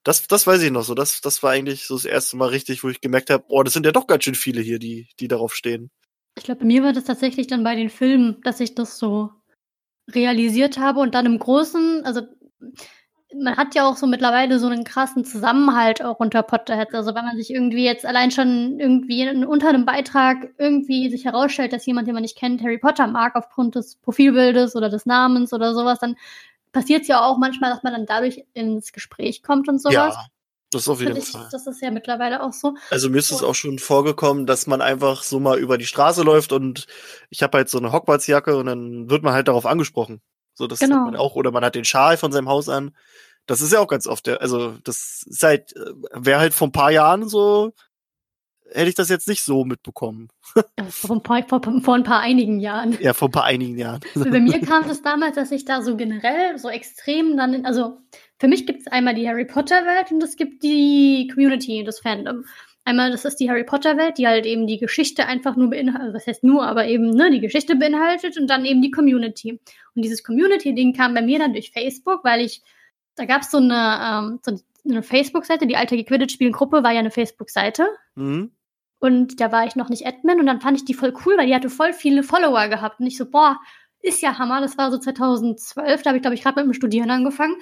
das, 0.03 0.27
das 0.27 0.47
weiß 0.47 0.61
ich 0.61 0.71
noch 0.71 0.83
so. 0.83 0.93
Das, 0.93 1.21
das 1.21 1.41
war 1.43 1.51
eigentlich 1.51 1.85
so 1.85 1.95
das 1.95 2.05
erste 2.05 2.37
Mal 2.37 2.49
richtig, 2.49 2.83
wo 2.83 2.89
ich 2.89 3.01
gemerkt 3.01 3.29
habe, 3.29 3.45
oh, 3.47 3.63
das 3.63 3.73
sind 3.73 3.85
ja 3.85 3.91
doch 3.91 4.07
ganz 4.07 4.23
schön 4.23 4.35
viele 4.35 4.61
hier, 4.61 4.79
die, 4.79 5.07
die 5.19 5.27
darauf 5.27 5.55
stehen. 5.55 5.89
Ich 6.37 6.43
glaube, 6.43 6.61
bei 6.61 6.65
mir 6.65 6.83
war 6.83 6.93
das 6.93 7.05
tatsächlich 7.05 7.47
dann 7.47 7.63
bei 7.63 7.75
den 7.75 7.89
Filmen, 7.89 8.41
dass 8.43 8.59
ich 8.59 8.75
das 8.75 8.97
so 8.97 9.31
realisiert 10.09 10.77
habe 10.77 10.99
und 10.99 11.15
dann 11.15 11.25
im 11.25 11.39
Großen, 11.39 12.03
also 12.05 12.21
man 13.35 13.57
hat 13.57 13.75
ja 13.75 13.87
auch 13.87 13.97
so 13.97 14.07
mittlerweile 14.07 14.59
so 14.59 14.67
einen 14.67 14.83
krassen 14.83 15.25
Zusammenhalt 15.25 16.03
auch 16.03 16.19
unter 16.19 16.43
Potterheads. 16.43 16.93
Also 16.93 17.13
wenn 17.13 17.25
man 17.25 17.35
sich 17.35 17.49
irgendwie 17.51 17.83
jetzt 17.83 18.05
allein 18.05 18.31
schon 18.31 18.79
irgendwie 18.79 19.27
unter 19.45 19.69
einem 19.69 19.85
Beitrag 19.85 20.53
irgendwie 20.57 21.09
sich 21.09 21.25
herausstellt, 21.25 21.73
dass 21.73 21.85
jemand, 21.85 22.07
den 22.07 22.13
man 22.13 22.23
nicht 22.23 22.37
kennt, 22.37 22.61
Harry 22.61 22.77
Potter 22.77 23.07
mag 23.07 23.35
aufgrund 23.35 23.75
des 23.75 23.97
Profilbildes 23.97 24.75
oder 24.75 24.89
des 24.89 25.05
Namens 25.05 25.51
oder 25.51 25.73
sowas, 25.73 25.99
dann 25.99 26.15
passiert 26.71 27.01
es 27.01 27.07
ja 27.07 27.21
auch 27.21 27.37
manchmal, 27.37 27.69
dass 27.69 27.83
man 27.83 27.93
dann 27.93 28.05
dadurch 28.05 28.45
ins 28.53 28.93
Gespräch 28.93 29.43
kommt 29.43 29.67
und 29.67 29.81
sowas. 29.81 30.15
Ja. 30.15 30.25
Das 30.71 30.81
ist 30.81 30.89
auf 30.89 30.99
jeden 30.99 31.15
ich, 31.15 31.29
Fall. 31.29 31.47
Das 31.49 31.65
ist 31.65 31.81
ja 31.81 31.91
mittlerweile 31.91 32.43
auch 32.43 32.51
so. 32.51 32.75
Also 32.91 33.09
mir 33.09 33.19
ist 33.19 33.31
es 33.31 33.41
auch 33.41 33.55
schon 33.55 33.79
vorgekommen, 33.79 34.45
dass 34.45 34.67
man 34.67 34.81
einfach 34.81 35.23
so 35.23 35.39
mal 35.39 35.57
über 35.57 35.77
die 35.77 35.85
Straße 35.85 36.23
läuft 36.23 36.51
und 36.51 36.87
ich 37.29 37.41
habe 37.41 37.57
halt 37.57 37.69
so 37.69 37.77
eine 37.77 37.93
Hogwarts-Jacke 37.93 38.57
und 38.57 38.65
dann 38.65 39.09
wird 39.09 39.23
man 39.23 39.33
halt 39.33 39.47
darauf 39.47 39.65
angesprochen. 39.65 40.21
So, 40.57 40.65
das 40.65 40.79
genau. 40.79 40.95
hat 40.97 41.05
man 41.05 41.15
auch, 41.15 41.35
oder 41.35 41.51
man 41.51 41.63
hat 41.63 41.75
den 41.75 41.85
Schal 41.85 42.17
von 42.17 42.31
seinem 42.31 42.49
Haus 42.49 42.67
an. 42.67 42.95
Das 43.45 43.61
ist 43.61 43.71
ja 43.71 43.79
auch 43.79 43.87
ganz 43.87 44.07
oft 44.07 44.25
der, 44.25 44.41
also 44.41 44.73
das 44.83 45.23
ist 45.27 45.43
halt, 45.43 45.75
äh, 45.75 45.91
wäre 46.13 46.39
halt 46.39 46.53
vor 46.53 46.67
ein 46.67 46.71
paar 46.71 46.91
Jahren 46.91 47.29
so, 47.29 47.73
hätte 48.71 48.89
ich 48.89 48.95
das 48.95 49.09
jetzt 49.09 49.27
nicht 49.27 49.43
so 49.43 49.65
mitbekommen. 49.65 50.29
Vor 50.89 51.17
ein, 51.17 51.23
paar, 51.23 51.47
vor, 51.47 51.61
vor 51.61 51.95
ein 51.95 52.03
paar 52.03 52.21
einigen 52.21 52.59
Jahren. 52.59 52.97
Ja, 52.99 53.13
vor 53.13 53.27
ein 53.27 53.31
paar 53.31 53.43
einigen 53.43 53.77
Jahren. 53.77 54.01
Bei 54.15 54.39
mir 54.39 54.59
kam 54.61 54.89
es 54.89 55.03
damals, 55.03 55.35
dass 55.35 55.51
ich 55.51 55.63
da 55.63 55.83
so 55.83 55.95
generell 55.95 56.57
so 56.57 56.69
extrem 56.69 57.37
dann, 57.37 57.53
in, 57.53 57.65
also 57.65 57.99
für 58.39 58.47
mich 58.47 58.65
gibt 58.65 58.81
es 58.81 58.87
einmal 58.87 59.13
die 59.13 59.27
Harry 59.27 59.45
Potter 59.45 59.85
Welt 59.85 60.11
und 60.11 60.23
es 60.23 60.35
gibt 60.35 60.63
die 60.63 61.29
Community, 61.31 61.83
das 61.83 61.99
Fandom. 61.99 62.45
Einmal, 62.87 63.11
das 63.11 63.25
ist 63.25 63.41
die 63.41 63.49
Harry 63.49 63.65
Potter 63.65 63.97
Welt, 63.97 64.17
die 64.17 64.27
halt 64.27 64.45
eben 64.45 64.65
die 64.65 64.77
Geschichte 64.77 65.25
einfach 65.25 65.57
nur 65.57 65.71
beinhaltet, 65.71 66.03
also 66.03 66.13
was 66.13 66.25
heißt 66.25 66.45
nur, 66.45 66.65
aber 66.65 66.87
eben 66.87 67.09
ne, 67.09 67.29
die 67.29 67.41
Geschichte 67.41 67.75
beinhaltet 67.75 68.39
und 68.39 68.47
dann 68.47 68.63
eben 68.63 68.81
die 68.81 68.91
Community. 68.91 69.59
Und 69.93 70.01
dieses 70.05 70.23
Community-Ding 70.23 70.93
kam 70.93 71.13
bei 71.13 71.21
mir 71.21 71.37
dann 71.37 71.51
durch 71.51 71.71
Facebook, 71.71 72.23
weil 72.23 72.39
ich, 72.39 72.61
da 73.15 73.25
gab 73.25 73.41
es 73.41 73.51
so 73.51 73.57
eine, 73.57 73.99
ähm, 74.01 74.39
so 74.41 74.57
eine 74.89 75.03
Facebook-Seite, 75.03 75.67
die 75.67 75.75
alte 75.75 76.01
Quidditch-Spielen-Gruppe 76.01 76.81
war 76.81 76.93
ja 76.93 76.99
eine 76.99 77.11
Facebook-Seite. 77.11 77.89
Mhm. 78.15 78.53
Und 78.99 79.41
da 79.41 79.51
war 79.51 79.67
ich 79.67 79.75
noch 79.75 79.89
nicht 79.89 80.07
Admin 80.07 80.39
und 80.39 80.45
dann 80.45 80.61
fand 80.61 80.77
ich 80.77 80.85
die 80.85 80.93
voll 80.93 81.13
cool, 81.25 81.37
weil 81.37 81.47
die 81.47 81.55
hatte 81.55 81.69
voll 81.69 81.91
viele 81.91 82.23
Follower 82.23 82.69
gehabt. 82.69 83.01
Und 83.01 83.07
ich 83.07 83.17
so, 83.17 83.29
boah, 83.29 83.59
ist 84.01 84.21
ja 84.21 84.39
Hammer. 84.39 84.61
Das 84.61 84.77
war 84.77 84.91
so 84.91 84.97
2012, 84.97 86.03
da 86.03 86.09
habe 86.09 86.17
ich, 86.19 86.21
glaube 86.21 86.35
ich, 86.35 86.41
gerade 86.41 86.55
mit 86.61 86.67
dem 86.67 86.73
Studieren 86.73 87.11
angefangen. 87.11 87.57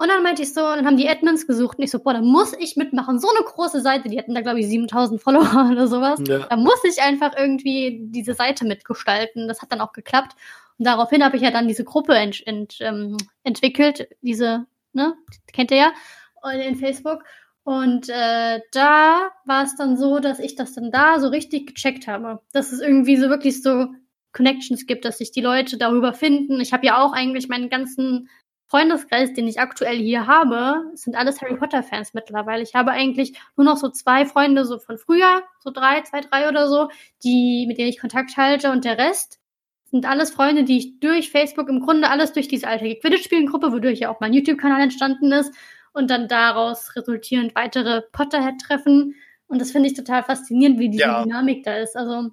Und 0.00 0.08
dann 0.08 0.22
meinte 0.22 0.40
ich 0.40 0.54
so, 0.54 0.62
dann 0.62 0.86
haben 0.86 0.96
die 0.96 1.10
Admins 1.10 1.46
gesucht 1.46 1.76
und 1.76 1.84
ich 1.84 1.90
so, 1.90 1.98
boah, 1.98 2.14
da 2.14 2.22
muss 2.22 2.54
ich 2.58 2.74
mitmachen. 2.74 3.18
So 3.18 3.28
eine 3.28 3.44
große 3.44 3.82
Seite, 3.82 4.08
die 4.08 4.18
hatten 4.18 4.34
da, 4.34 4.40
glaube 4.40 4.58
ich, 4.58 4.66
7000 4.66 5.20
Follower 5.20 5.68
oder 5.70 5.88
sowas. 5.88 6.18
Ja. 6.26 6.46
Da 6.48 6.56
muss 6.56 6.82
ich 6.84 7.02
einfach 7.02 7.36
irgendwie 7.36 8.00
diese 8.04 8.32
Seite 8.32 8.64
mitgestalten. 8.64 9.46
Das 9.46 9.60
hat 9.60 9.72
dann 9.72 9.82
auch 9.82 9.92
geklappt. 9.92 10.36
Und 10.78 10.86
daraufhin 10.86 11.22
habe 11.22 11.36
ich 11.36 11.42
ja 11.42 11.50
dann 11.50 11.68
diese 11.68 11.84
Gruppe 11.84 12.14
ent, 12.14 12.46
ent, 12.46 12.78
ähm, 12.80 13.18
entwickelt, 13.42 14.08
diese, 14.22 14.64
ne, 14.94 15.12
kennt 15.52 15.70
ihr 15.70 15.76
ja, 15.76 16.50
in 16.50 16.76
Facebook. 16.76 17.22
Und 17.64 18.08
äh, 18.08 18.60
da 18.72 19.28
war 19.44 19.64
es 19.64 19.76
dann 19.76 19.98
so, 19.98 20.18
dass 20.18 20.38
ich 20.38 20.54
das 20.54 20.72
dann 20.72 20.90
da 20.90 21.20
so 21.20 21.28
richtig 21.28 21.74
gecheckt 21.74 22.06
habe. 22.06 22.40
Dass 22.54 22.72
es 22.72 22.80
irgendwie 22.80 23.18
so 23.18 23.28
wirklich 23.28 23.62
so 23.62 23.88
Connections 24.32 24.86
gibt, 24.86 25.04
dass 25.04 25.18
sich 25.18 25.30
die 25.30 25.42
Leute 25.42 25.76
darüber 25.76 26.14
finden. 26.14 26.58
Ich 26.58 26.72
habe 26.72 26.86
ja 26.86 27.04
auch 27.04 27.12
eigentlich 27.12 27.48
meinen 27.48 27.68
ganzen 27.68 28.30
Freundeskreis, 28.70 29.32
den 29.32 29.48
ich 29.48 29.58
aktuell 29.58 29.98
hier 29.98 30.28
habe, 30.28 30.84
sind 30.94 31.16
alles 31.16 31.42
Harry 31.42 31.56
Potter-Fans 31.56 32.14
mittlerweile. 32.14 32.62
Ich 32.62 32.74
habe 32.74 32.92
eigentlich 32.92 33.36
nur 33.56 33.64
noch 33.64 33.76
so 33.76 33.88
zwei 33.88 34.24
Freunde 34.24 34.64
so 34.64 34.78
von 34.78 34.96
früher, 34.96 35.42
so 35.58 35.72
drei, 35.72 36.02
zwei, 36.02 36.20
drei 36.20 36.48
oder 36.48 36.68
so, 36.68 36.88
die, 37.24 37.64
mit 37.66 37.78
denen 37.78 37.88
ich 37.88 38.00
Kontakt 38.00 38.36
halte 38.36 38.70
und 38.70 38.84
der 38.84 38.96
Rest 38.96 39.40
sind 39.86 40.06
alles 40.08 40.30
Freunde, 40.30 40.62
die 40.62 40.78
ich 40.78 41.00
durch 41.00 41.32
Facebook 41.32 41.68
im 41.68 41.80
Grunde 41.80 42.08
alles 42.10 42.32
durch 42.32 42.46
diese 42.46 42.68
alte 42.68 42.94
Quidditch-Spielen-Gruppe, 42.94 43.72
wodurch 43.72 43.98
ja 43.98 44.08
auch 44.08 44.20
mein 44.20 44.32
YouTube-Kanal 44.32 44.82
entstanden 44.82 45.32
ist 45.32 45.52
und 45.92 46.08
dann 46.08 46.28
daraus 46.28 46.94
resultierend 46.94 47.56
weitere 47.56 48.02
Potterhead-Treffen. 48.12 49.16
Und 49.48 49.60
das 49.60 49.72
finde 49.72 49.88
ich 49.88 49.96
total 49.96 50.22
faszinierend, 50.22 50.78
wie 50.78 50.90
diese 50.90 51.02
ja. 51.02 51.24
Dynamik 51.24 51.64
da 51.64 51.74
ist. 51.74 51.96
Also 51.96 52.30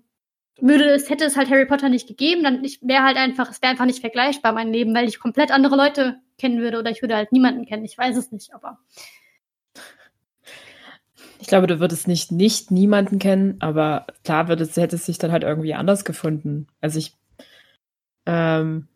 würde 0.59 0.89
es, 0.89 1.09
hätte 1.09 1.25
es 1.25 1.35
halt 1.35 1.49
Harry 1.49 1.65
Potter 1.65 1.89
nicht 1.89 2.07
gegeben, 2.07 2.43
dann 2.43 2.63
wäre 2.81 3.03
halt 3.03 3.17
einfach, 3.17 3.49
es 3.49 3.61
wäre 3.61 3.71
einfach 3.71 3.85
nicht 3.85 4.01
vergleichbar, 4.01 4.53
mein 4.53 4.71
Leben, 4.71 4.93
weil 4.95 5.07
ich 5.07 5.19
komplett 5.19 5.51
andere 5.51 5.75
Leute 5.75 6.17
kennen 6.37 6.59
würde 6.59 6.79
oder 6.79 6.91
ich 6.91 7.01
würde 7.01 7.15
halt 7.15 7.31
niemanden 7.31 7.65
kennen. 7.65 7.85
Ich 7.85 7.97
weiß 7.97 8.17
es 8.17 8.31
nicht, 8.31 8.53
aber. 8.53 8.79
Ich 11.39 11.47
glaube, 11.47 11.67
du 11.67 11.79
würdest 11.79 12.07
nicht 12.07 12.31
nicht 12.31 12.71
niemanden 12.71 13.19
kennen, 13.19 13.57
aber 13.59 14.07
klar 14.23 14.47
wird 14.47 14.61
es, 14.61 14.75
hätte 14.75 14.95
es 14.95 15.05
sich 15.05 15.17
dann 15.17 15.31
halt 15.31 15.43
irgendwie 15.43 15.75
anders 15.75 16.03
gefunden. 16.03 16.67
Also 16.81 16.97
ich, 16.99 17.13
ähm, 18.25 18.87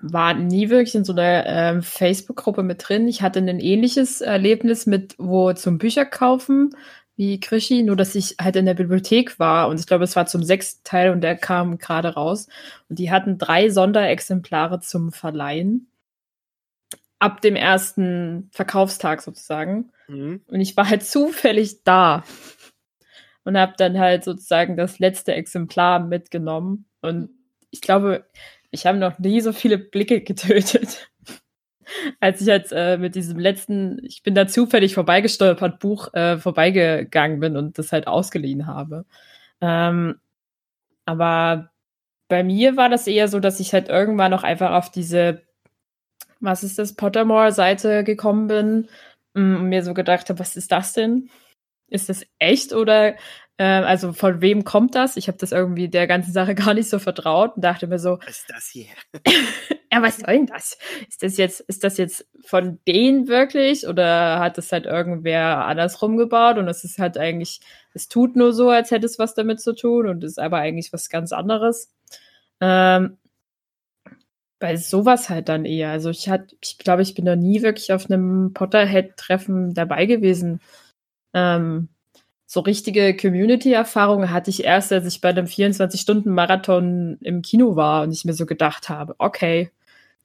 war 0.00 0.34
nie 0.34 0.68
wirklich 0.68 0.94
in 0.94 1.04
so 1.04 1.12
einer 1.12 1.46
ähm, 1.46 1.82
Facebook-Gruppe 1.82 2.62
mit 2.62 2.86
drin. 2.86 3.08
Ich 3.08 3.22
hatte 3.22 3.38
ein 3.38 3.60
ähnliches 3.60 4.20
Erlebnis 4.20 4.86
mit, 4.86 5.14
wo 5.18 5.52
zum 5.52 5.78
Bücher 5.78 6.04
kaufen 6.04 6.70
wie 7.16 7.40
Krischi, 7.40 7.82
nur 7.82 7.96
dass 7.96 8.14
ich 8.14 8.36
halt 8.40 8.56
in 8.56 8.66
der 8.66 8.74
Bibliothek 8.74 9.38
war 9.38 9.68
und 9.68 9.80
ich 9.80 9.86
glaube, 9.86 10.04
es 10.04 10.14
war 10.16 10.26
zum 10.26 10.42
sechsten 10.42 10.84
Teil 10.84 11.10
und 11.10 11.22
der 11.22 11.36
kam 11.36 11.78
gerade 11.78 12.14
raus. 12.14 12.46
Und 12.88 12.98
die 12.98 13.10
hatten 13.10 13.38
drei 13.38 13.70
Sonderexemplare 13.70 14.80
zum 14.80 15.12
Verleihen. 15.12 15.88
Ab 17.18 17.40
dem 17.40 17.56
ersten 17.56 18.50
Verkaufstag 18.52 19.22
sozusagen. 19.22 19.90
Mhm. 20.08 20.42
Und 20.46 20.60
ich 20.60 20.76
war 20.76 20.88
halt 20.88 21.02
zufällig 21.02 21.82
da 21.84 22.22
und 23.44 23.56
habe 23.56 23.72
dann 23.78 23.98
halt 23.98 24.22
sozusagen 24.24 24.76
das 24.76 24.98
letzte 24.98 25.34
Exemplar 25.34 26.00
mitgenommen. 26.00 26.84
Und 27.00 27.30
ich 27.70 27.80
glaube, 27.80 28.26
ich 28.70 28.84
habe 28.84 28.98
noch 28.98 29.18
nie 29.18 29.40
so 29.40 29.54
viele 29.54 29.78
Blicke 29.78 30.20
getötet 30.20 31.08
als 32.20 32.40
ich 32.40 32.46
jetzt 32.46 32.72
äh, 32.72 32.98
mit 32.98 33.14
diesem 33.14 33.38
letzten, 33.38 34.04
ich 34.04 34.22
bin 34.22 34.34
da 34.34 34.46
zufällig 34.46 34.94
vorbeigestolpert, 34.94 35.78
Buch 35.78 36.12
äh, 36.14 36.38
vorbeigegangen 36.38 37.40
bin 37.40 37.56
und 37.56 37.78
das 37.78 37.92
halt 37.92 38.06
ausgeliehen 38.06 38.66
habe. 38.66 39.04
Ähm, 39.60 40.20
aber 41.04 41.70
bei 42.28 42.42
mir 42.42 42.76
war 42.76 42.88
das 42.88 43.06
eher 43.06 43.28
so, 43.28 43.40
dass 43.40 43.60
ich 43.60 43.72
halt 43.72 43.88
irgendwann 43.88 44.30
noch 44.30 44.42
einfach 44.42 44.72
auf 44.72 44.90
diese, 44.90 45.42
was 46.40 46.64
ist 46.64 46.78
das, 46.78 46.94
Pottermore-Seite 46.96 48.04
gekommen 48.04 48.48
bin 48.48 48.88
mm, 49.34 49.56
und 49.56 49.68
mir 49.68 49.82
so 49.82 49.94
gedacht 49.94 50.28
habe, 50.28 50.38
was 50.40 50.56
ist 50.56 50.72
das 50.72 50.92
denn? 50.92 51.30
Ist 51.88 52.08
das 52.08 52.26
echt 52.38 52.72
oder 52.72 53.14
also 53.64 54.12
von 54.12 54.42
wem 54.42 54.64
kommt 54.64 54.94
das? 54.94 55.16
Ich 55.16 55.28
habe 55.28 55.38
das 55.38 55.52
irgendwie 55.52 55.88
der 55.88 56.06
ganzen 56.06 56.32
Sache 56.32 56.54
gar 56.54 56.74
nicht 56.74 56.90
so 56.90 56.98
vertraut 56.98 57.56
und 57.56 57.64
dachte 57.64 57.86
mir 57.86 57.98
so, 57.98 58.18
was 58.20 58.38
ist 58.38 58.50
das 58.50 58.66
hier? 58.66 58.86
ja, 59.92 60.02
was 60.02 60.18
soll 60.18 60.34
denn 60.34 60.46
das? 60.46 60.78
Ist 61.08 61.22
das 61.22 61.36
jetzt, 61.38 61.60
ist 61.60 61.82
das 61.82 61.96
jetzt 61.96 62.26
von 62.44 62.78
denen 62.86 63.28
wirklich 63.28 63.86
oder 63.86 64.40
hat 64.40 64.58
das 64.58 64.72
halt 64.72 64.84
irgendwer 64.84 65.64
andersrum 65.64 66.16
gebaut 66.16 66.58
und 66.58 66.68
es 66.68 66.84
ist 66.84 66.98
halt 66.98 67.16
eigentlich, 67.16 67.60
es 67.94 68.08
tut 68.08 68.36
nur 68.36 68.52
so, 68.52 68.68
als 68.68 68.90
hätte 68.90 69.06
es 69.06 69.18
was 69.18 69.34
damit 69.34 69.60
zu 69.60 69.74
tun 69.74 70.06
und 70.06 70.22
ist 70.22 70.38
aber 70.38 70.58
eigentlich 70.58 70.92
was 70.92 71.08
ganz 71.08 71.32
anderes. 71.32 71.92
Ähm, 72.60 73.16
bei 74.58 74.76
sowas 74.76 75.28
halt 75.30 75.48
dann 75.48 75.64
eher. 75.64 75.90
Also 75.90 76.10
ich 76.10 76.28
hatte, 76.28 76.56
ich 76.62 76.78
glaube, 76.78 77.02
ich 77.02 77.14
bin 77.14 77.24
noch 77.26 77.36
nie 77.36 77.62
wirklich 77.62 77.92
auf 77.92 78.10
einem 78.10 78.52
Potterhead-Treffen 78.54 79.74
dabei 79.74 80.06
gewesen. 80.06 80.60
Ähm, 81.34 81.88
so 82.46 82.60
richtige 82.60 83.16
Community-Erfahrungen 83.16 84.30
hatte 84.30 84.50
ich 84.50 84.64
erst, 84.64 84.92
als 84.92 85.06
ich 85.06 85.20
bei 85.20 85.30
einem 85.30 85.46
24-Stunden-Marathon 85.46 87.18
im 87.20 87.42
Kino 87.42 87.74
war 87.74 88.04
und 88.04 88.12
ich 88.12 88.24
mir 88.24 88.34
so 88.34 88.46
gedacht 88.46 88.88
habe, 88.88 89.16
okay, 89.18 89.70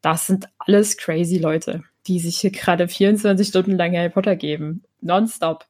das 0.01 0.27
sind 0.27 0.47
alles 0.59 0.97
crazy 0.97 1.39
Leute, 1.39 1.83
die 2.07 2.19
sich 2.19 2.37
hier 2.37 2.51
gerade 2.51 2.87
24 2.87 3.47
Stunden 3.47 3.75
lang 3.75 3.95
Harry 3.95 4.09
Potter 4.09 4.35
geben. 4.35 4.83
Nonstop. 5.01 5.65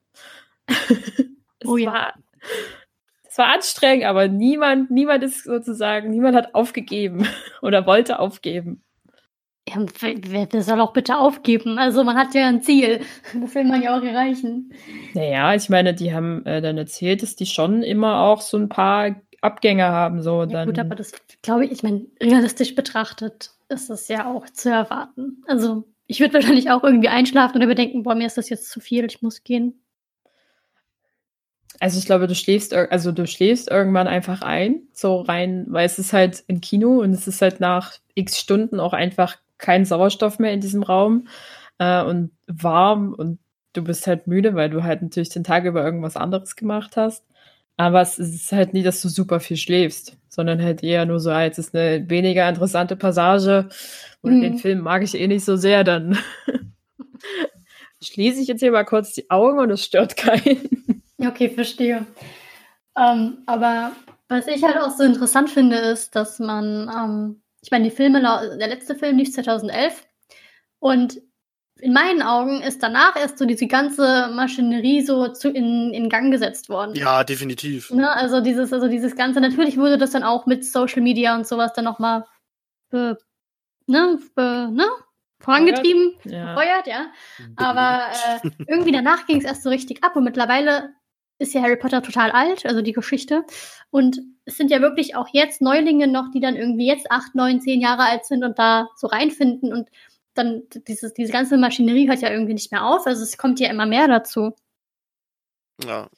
oh 1.65 1.77
ja. 1.77 1.93
War, 1.93 2.13
es 3.29 3.37
war 3.37 3.53
anstrengend, 3.53 4.05
aber 4.05 4.27
niemand, 4.27 4.91
niemand 4.91 5.23
ist 5.23 5.45
sozusagen, 5.45 6.09
niemand 6.11 6.35
hat 6.35 6.53
aufgegeben 6.53 7.27
oder 7.61 7.85
wollte 7.85 8.19
aufgeben. 8.19 8.83
Ja, 9.73 9.85
wer 10.51 10.63
soll 10.63 10.81
auch 10.81 10.93
bitte 10.93 11.17
aufgeben? 11.17 11.77
Also 11.77 12.03
man 12.03 12.17
hat 12.17 12.33
ja 12.33 12.47
ein 12.47 12.61
Ziel. 12.61 13.01
Das 13.41 13.55
will 13.55 13.63
man 13.63 13.81
ja 13.81 13.97
auch 13.97 14.03
erreichen. 14.03 14.73
Naja, 15.13 15.53
ich 15.55 15.69
meine, 15.69 15.93
die 15.93 16.13
haben 16.13 16.45
äh, 16.45 16.61
dann 16.61 16.77
erzählt, 16.77 17.23
dass 17.23 17.35
die 17.35 17.45
schon 17.45 17.83
immer 17.83 18.21
auch 18.21 18.41
so 18.41 18.57
ein 18.57 18.69
paar 18.69 19.15
Abgänge 19.41 19.85
haben. 19.85 20.21
So, 20.21 20.41
ja, 20.41 20.45
dann. 20.45 20.67
Gut, 20.67 20.79
aber 20.79 20.95
das 20.95 21.13
glaube 21.41 21.65
ich, 21.65 21.71
ich 21.71 21.83
meine, 21.83 22.05
realistisch 22.21 22.75
betrachtet 22.75 23.51
ist 23.69 23.89
das 23.89 24.07
ja 24.07 24.25
auch 24.31 24.49
zu 24.49 24.69
erwarten. 24.69 25.43
Also 25.47 25.85
ich 26.07 26.19
würde 26.19 26.33
wahrscheinlich 26.33 26.69
auch 26.71 26.83
irgendwie 26.83 27.07
einschlafen 27.07 27.57
oder 27.57 27.67
bedenken, 27.67 28.03
boah, 28.03 28.15
mir 28.15 28.27
ist 28.27 28.37
das 28.37 28.49
jetzt 28.49 28.69
zu 28.69 28.79
viel, 28.79 29.05
ich 29.05 29.21
muss 29.21 29.43
gehen. 29.43 29.81
Also 31.79 31.97
ich 31.97 32.05
glaube, 32.05 32.27
du 32.27 32.35
schläfst, 32.35 32.73
also 32.73 33.11
du 33.11 33.25
schläfst 33.25 33.71
irgendwann 33.71 34.07
einfach 34.07 34.41
ein, 34.41 34.83
so 34.93 35.21
rein, 35.21 35.65
weil 35.69 35.85
es 35.85 35.97
ist 35.97 36.13
halt 36.13 36.43
im 36.47 36.61
Kino 36.61 36.99
und 36.99 37.11
es 37.11 37.27
ist 37.27 37.41
halt 37.41 37.59
nach 37.59 37.93
x 38.13 38.37
Stunden 38.37 38.79
auch 38.79 38.93
einfach 38.93 39.37
kein 39.61 39.85
Sauerstoff 39.85 40.39
mehr 40.39 40.51
in 40.51 40.59
diesem 40.59 40.83
Raum 40.83 41.27
äh, 41.77 42.03
und 42.03 42.31
warm 42.47 43.13
und 43.13 43.39
du 43.73 43.83
bist 43.83 44.07
halt 44.07 44.27
müde, 44.27 44.55
weil 44.55 44.69
du 44.69 44.83
halt 44.83 45.01
natürlich 45.01 45.29
den 45.29 45.43
Tag 45.43 45.63
über 45.65 45.83
irgendwas 45.83 46.17
anderes 46.17 46.55
gemacht 46.55 46.97
hast. 46.97 47.23
Aber 47.77 48.01
es 48.01 48.19
ist 48.19 48.51
halt 48.51 48.73
nie, 48.73 48.83
dass 48.83 49.01
du 49.01 49.09
super 49.09 49.39
viel 49.39 49.57
schläfst, 49.57 50.17
sondern 50.27 50.61
halt 50.61 50.83
eher 50.83 51.05
nur 51.05 51.19
so, 51.19 51.31
als 51.31 51.57
ist 51.57 51.73
eine 51.73 52.09
weniger 52.09 52.47
interessante 52.47 52.95
Passage 52.95 53.69
und 54.21 54.37
mhm. 54.37 54.41
den 54.41 54.57
Film 54.57 54.81
mag 54.81 55.03
ich 55.03 55.15
eh 55.15 55.27
nicht 55.27 55.45
so 55.45 55.55
sehr, 55.55 55.83
dann 55.83 56.17
schließe 58.03 58.41
ich 58.41 58.47
jetzt 58.47 58.59
hier 58.59 58.71
mal 58.71 58.85
kurz 58.85 59.13
die 59.13 59.31
Augen 59.31 59.59
und 59.59 59.71
es 59.71 59.85
stört 59.85 60.17
keinen. 60.17 61.03
Okay, 61.17 61.49
verstehe. 61.49 62.05
Ähm, 62.97 63.37
aber 63.45 63.91
was 64.27 64.47
ich 64.47 64.63
halt 64.63 64.77
auch 64.77 64.91
so 64.91 65.03
interessant 65.03 65.49
finde, 65.49 65.77
ist, 65.77 66.15
dass 66.15 66.39
man 66.39 66.89
ähm, 66.89 67.41
ich 67.61 67.71
meine, 67.71 67.85
die 67.85 67.95
Filme, 67.95 68.21
der 68.21 68.67
letzte 68.67 68.95
Film 68.95 69.17
lief 69.17 69.31
2011 69.31 70.05
und 70.79 71.21
in 71.79 71.93
meinen 71.93 72.21
Augen 72.21 72.61
ist 72.61 72.83
danach 72.83 73.15
erst 73.15 73.39
so 73.39 73.45
diese 73.45 73.67
ganze 73.67 74.29
Maschinerie 74.33 75.01
so 75.01 75.29
zu, 75.29 75.49
in, 75.49 75.93
in 75.93 76.09
Gang 76.09 76.31
gesetzt 76.31 76.69
worden. 76.69 76.95
Ja, 76.95 77.23
definitiv. 77.23 77.89
Ne? 77.91 78.09
Also 78.11 78.41
dieses, 78.41 78.71
also 78.71 78.87
dieses 78.87 79.15
Ganze, 79.15 79.41
natürlich 79.41 79.77
wurde 79.77 79.97
das 79.97 80.11
dann 80.11 80.23
auch 80.23 80.45
mit 80.45 80.63
Social 80.63 81.01
Media 81.01 81.35
und 81.35 81.47
sowas 81.47 81.73
dann 81.73 81.85
nochmal 81.85 82.25
ne, 82.91 83.17
ne, 83.87 84.87
vorangetrieben, 85.39 86.17
ja. 86.25 86.53
Gefeuert, 86.53 86.87
ja. 86.87 87.11
Aber 87.55 88.11
äh, 88.43 88.49
irgendwie 88.67 88.91
danach 88.91 89.25
ging 89.25 89.37
es 89.37 89.45
erst 89.45 89.63
so 89.63 89.69
richtig 89.69 90.03
ab 90.03 90.15
und 90.15 90.23
mittlerweile 90.23 90.93
ist 91.41 91.53
ja 91.53 91.61
Harry 91.61 91.75
Potter 91.75 92.01
total 92.01 92.31
alt, 92.31 92.65
also 92.65 92.81
die 92.81 92.93
Geschichte. 92.93 93.43
Und 93.89 94.21
es 94.45 94.57
sind 94.57 94.71
ja 94.71 94.79
wirklich 94.81 95.15
auch 95.15 95.27
jetzt 95.33 95.61
Neulinge 95.61 96.07
noch, 96.07 96.31
die 96.31 96.39
dann 96.39 96.55
irgendwie 96.55 96.87
jetzt 96.87 97.11
acht, 97.11 97.35
neun, 97.35 97.59
zehn 97.59 97.81
Jahre 97.81 98.03
alt 98.03 98.25
sind 98.25 98.43
und 98.43 98.57
da 98.59 98.87
so 98.95 99.07
reinfinden. 99.07 99.73
Und 99.73 99.89
dann 100.33 100.63
dieses, 100.87 101.13
diese 101.13 101.31
ganze 101.31 101.57
Maschinerie 101.57 102.07
hört 102.07 102.21
ja 102.21 102.29
irgendwie 102.29 102.53
nicht 102.53 102.71
mehr 102.71 102.85
auf. 102.85 103.05
Also 103.05 103.23
es 103.23 103.37
kommt 103.37 103.59
ja 103.59 103.69
immer 103.69 103.85
mehr 103.85 104.07
dazu. 104.07 104.55
Ja. 105.83 106.09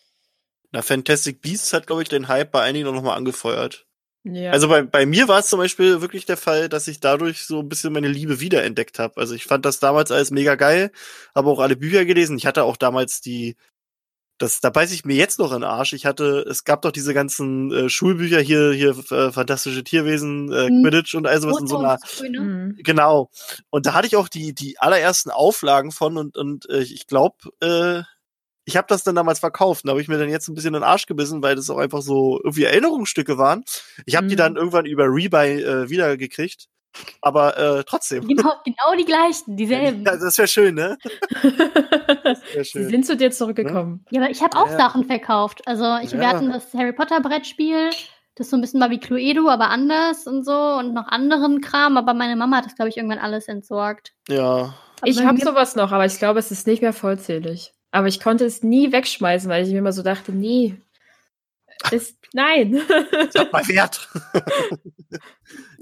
Na, 0.72 0.82
Fantastic 0.82 1.42
Beasts 1.42 1.74
hat, 1.74 1.88
glaube 1.88 2.02
ich, 2.02 2.10
den 2.10 2.28
Hype 2.28 2.52
bei 2.52 2.62
einigen 2.62 2.94
noch 2.94 3.02
mal 3.02 3.16
angefeuert. 3.16 3.86
Ja. 4.26 4.52
Also 4.52 4.70
bei, 4.70 4.84
bei 4.84 5.06
mir 5.06 5.28
war 5.28 5.40
es 5.40 5.48
zum 5.48 5.60
Beispiel 5.60 6.00
wirklich 6.00 6.26
der 6.26 6.38
Fall, 6.38 6.70
dass 6.70 6.88
ich 6.88 7.02
dadurch 7.02 7.44
so 7.44 7.60
ein 7.60 7.68
bisschen 7.68 7.92
meine 7.92 8.08
Liebe 8.08 8.40
wiederentdeckt 8.40 8.98
habe. 8.98 9.20
Also 9.20 9.36
ich 9.36 9.44
fand 9.46 9.66
das 9.66 9.80
damals 9.80 10.12
alles 10.12 10.32
mega 10.32 10.56
geil, 10.56 10.92
habe 11.36 11.50
auch 11.50 11.60
alle 11.60 11.76
Bücher 11.76 12.06
gelesen. 12.06 12.38
Ich 12.38 12.46
hatte 12.46 12.64
auch 12.64 12.78
damals 12.78 13.20
die, 13.20 13.58
das, 14.44 14.60
da 14.60 14.70
beiß 14.70 14.92
ich 14.92 15.06
mir 15.06 15.16
jetzt 15.16 15.40
noch 15.40 15.52
in 15.54 15.62
den 15.62 15.64
Arsch. 15.70 15.94
Ich 15.94 16.06
hatte, 16.06 16.46
es 16.50 16.64
gab 16.66 16.82
doch 16.82 16.92
diese 16.92 17.14
ganzen 17.14 17.72
äh, 17.72 17.90
Schulbücher 17.90 18.40
hier, 18.42 18.74
hier 18.74 18.90
äh, 19.12 19.32
fantastische 19.32 19.84
Tierwesen, 19.84 20.52
äh, 20.52 20.70
Mhm. 20.70 20.84
Quidditch 20.84 21.16
und 21.16 21.26
all 21.28 21.40
sowas 21.42 21.60
in 21.62 21.68
so 21.68 21.78
einer. 21.78 21.98
Mhm. 22.22 22.76
Genau. 22.84 23.30
Und 23.70 23.86
da 23.86 23.94
hatte 23.94 24.08
ich 24.08 24.16
auch 24.18 24.28
die, 24.28 24.54
die 24.54 24.78
allerersten 24.80 25.30
Auflagen 25.32 25.92
von 25.92 26.18
und, 26.18 26.38
und 26.38 26.70
äh, 26.70 26.80
ich 26.82 27.08
glaube, 27.08 27.36
äh, 27.62 28.04
ich 28.66 28.78
habe 28.78 28.88
das 28.90 29.04
dann 29.04 29.16
damals 29.16 29.40
verkauft. 29.40 29.86
Da 29.86 29.92
habe 29.92 30.02
ich 30.02 30.08
mir 30.08 30.18
dann 30.18 30.30
jetzt 30.30 30.48
ein 30.48 30.54
bisschen 30.56 30.70
in 30.74 30.82
den 30.82 30.84
Arsch 30.84 31.06
gebissen, 31.06 31.42
weil 31.44 31.56
das 31.56 31.70
auch 31.70 31.78
einfach 31.78 32.02
so 32.02 32.40
irgendwie 32.44 32.64
Erinnerungsstücke 32.64 33.38
waren. 33.38 33.64
Ich 34.06 34.16
habe 34.16 34.28
die 34.28 34.36
Mhm. 34.36 34.40
dann 34.40 34.56
irgendwann 34.56 34.86
über 34.86 35.06
Rebuy 35.06 35.62
äh, 35.62 35.90
wiedergekriegt. 35.90 36.68
Aber 37.22 37.58
äh, 37.58 37.84
trotzdem. 37.86 38.28
Genau, 38.28 38.54
genau 38.66 38.96
die 38.98 39.06
gleichen, 39.06 39.56
dieselben. 39.56 40.04
Ja, 40.06 40.18
das 40.18 40.38
wäre 40.38 40.48
schön, 40.48 40.76
ne? 40.76 40.98
Wär 41.42 42.36
Sie 42.56 42.66
schön. 42.66 42.90
sind 42.90 43.06
zu 43.06 43.16
dir 43.18 43.32
zurückgekommen. 43.32 44.06
Ja, 44.12 44.22
aber 44.22 44.30
ich 44.32 44.42
habe 44.42 44.58
auch 44.58 44.70
Ja. 44.70 44.78
Sachen 44.78 45.06
verkauft. 45.06 45.62
Also 45.68 45.98
ich, 46.04 46.12
wir 46.12 46.22
Ja. 46.22 46.30
hatten 46.30 46.52
das 46.52 46.74
Harry 46.74 46.94
Potter 46.94 47.20
Brettspiel, 47.22 47.90
das 48.36 48.50
so 48.50 48.58
ein 48.58 48.62
bisschen 48.62 48.80
war 48.82 48.90
wie 48.90 49.00
Cluedo, 49.00 49.48
aber 49.50 49.70
anders 49.70 50.28
und 50.28 50.44
so 50.44 50.54
und 50.54 50.94
noch 50.94 51.08
anderen 51.08 51.62
Kram. 51.62 51.98
Aber 51.98 52.14
meine 52.14 52.36
Mama 52.36 52.58
hat 52.58 52.66
das, 52.66 52.76
glaube 52.76 52.90
ich, 52.90 52.98
irgendwann 52.98 53.20
alles 53.20 53.48
entsorgt. 53.48 54.14
Ja. 54.28 54.74
Aber 55.02 55.10
Ich 55.10 55.24
habe 55.24 55.40
sowas 55.40 55.76
noch, 55.76 55.92
aber 55.92 56.06
ich 56.06 56.18
glaube, 56.18 56.40
es 56.40 56.52
ist 56.52 56.66
nicht 56.68 56.82
mehr 56.82 56.94
vollzählig. 56.94 57.74
Aber 57.92 58.08
ich 58.08 58.20
konnte 58.20 58.46
es 58.46 58.64
nie 58.64 58.92
wegschmeißen, 58.92 59.50
weil 59.50 59.66
ich 59.66 59.72
mir 59.72 59.80
immer 59.80 59.92
so 59.94 60.02
dachte, 60.02 60.32
nee. 60.32 60.76
Ist, 61.92 62.18
nein. 62.34 62.82
Sag 63.30 63.52
mal 63.52 63.68
Wert. 63.68 64.08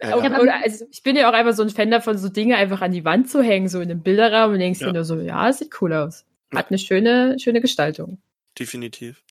ja, 0.02 0.10
ja. 0.10 0.40
oder, 0.40 0.64
also 0.64 0.86
ich 0.92 1.04
bin 1.04 1.16
ja 1.16 1.30
auch 1.30 1.34
einfach 1.34 1.54
so 1.54 1.64
ein 1.64 1.70
Fan 1.70 1.92
davon, 1.92 2.18
so 2.18 2.30
Dinge 2.30 2.58
einfach 2.58 2.82
an 2.82 2.92
die 2.92 3.06
Wand 3.06 3.30
zu 3.30 3.42
hängen, 3.42 3.68
so 3.68 3.80
in 3.80 3.92
einem 3.92 4.02
Bilderrahmen 4.02 4.54
und 4.56 4.60
denkst 4.60 4.82
Ja. 4.82 4.88
dir 4.88 4.94
nur 4.94 5.04
so, 5.04 5.20
ja, 5.20 5.50
es 5.50 5.60
sieht 5.60 5.82
cool 5.82 5.94
aus. 5.94 6.26
Hat 6.54 6.70
eine 6.70 6.80
schöne, 6.80 7.38
schöne 7.40 7.62
Gestaltung. 7.62 8.22
Definitiv. 8.60 9.24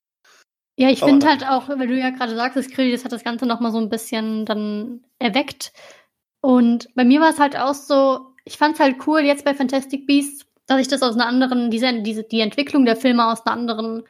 Ja, 0.76 0.88
ich 0.88 1.00
finde 1.00 1.26
halt 1.26 1.44
auch, 1.44 1.68
weil 1.68 1.88
du 1.88 1.98
ja 1.98 2.08
gerade 2.08 2.34
sagst, 2.34 2.56
das 2.56 2.70
Kredit, 2.70 2.94
das 2.94 3.04
hat 3.04 3.12
das 3.12 3.24
Ganze 3.24 3.44
noch 3.44 3.60
mal 3.60 3.70
so 3.70 3.78
ein 3.78 3.90
bisschen 3.90 4.46
dann 4.46 5.04
erweckt. 5.18 5.72
Und 6.40 6.88
bei 6.94 7.04
mir 7.04 7.20
war 7.20 7.30
es 7.30 7.38
halt 7.38 7.54
auch 7.58 7.74
so, 7.74 8.34
ich 8.46 8.56
fand 8.56 8.74
es 8.74 8.80
halt 8.80 9.06
cool 9.06 9.20
jetzt 9.20 9.44
bei 9.44 9.54
Fantastic 9.54 10.06
Beasts, 10.06 10.46
dass 10.66 10.80
ich 10.80 10.88
das 10.88 11.02
aus 11.02 11.14
einer 11.16 11.26
anderen, 11.26 11.70
diese, 11.70 12.00
diese, 12.00 12.22
die 12.22 12.40
Entwicklung 12.40 12.86
der 12.86 12.96
Filme 12.96 13.26
aus 13.26 13.44
einer 13.44 13.56
anderen 13.56 14.04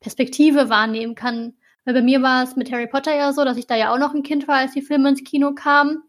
Perspektive 0.00 0.70
wahrnehmen 0.70 1.14
kann. 1.14 1.54
Weil 1.84 1.94
bei 1.94 2.02
mir 2.02 2.22
war 2.22 2.42
es 2.42 2.56
mit 2.56 2.72
Harry 2.72 2.86
Potter 2.86 3.14
ja 3.14 3.32
so, 3.32 3.44
dass 3.44 3.56
ich 3.56 3.66
da 3.66 3.76
ja 3.76 3.92
auch 3.92 3.98
noch 3.98 4.14
ein 4.14 4.22
Kind 4.22 4.48
war, 4.48 4.56
als 4.56 4.72
die 4.72 4.82
Filme 4.82 5.10
ins 5.10 5.24
Kino 5.24 5.54
kamen. 5.54 6.02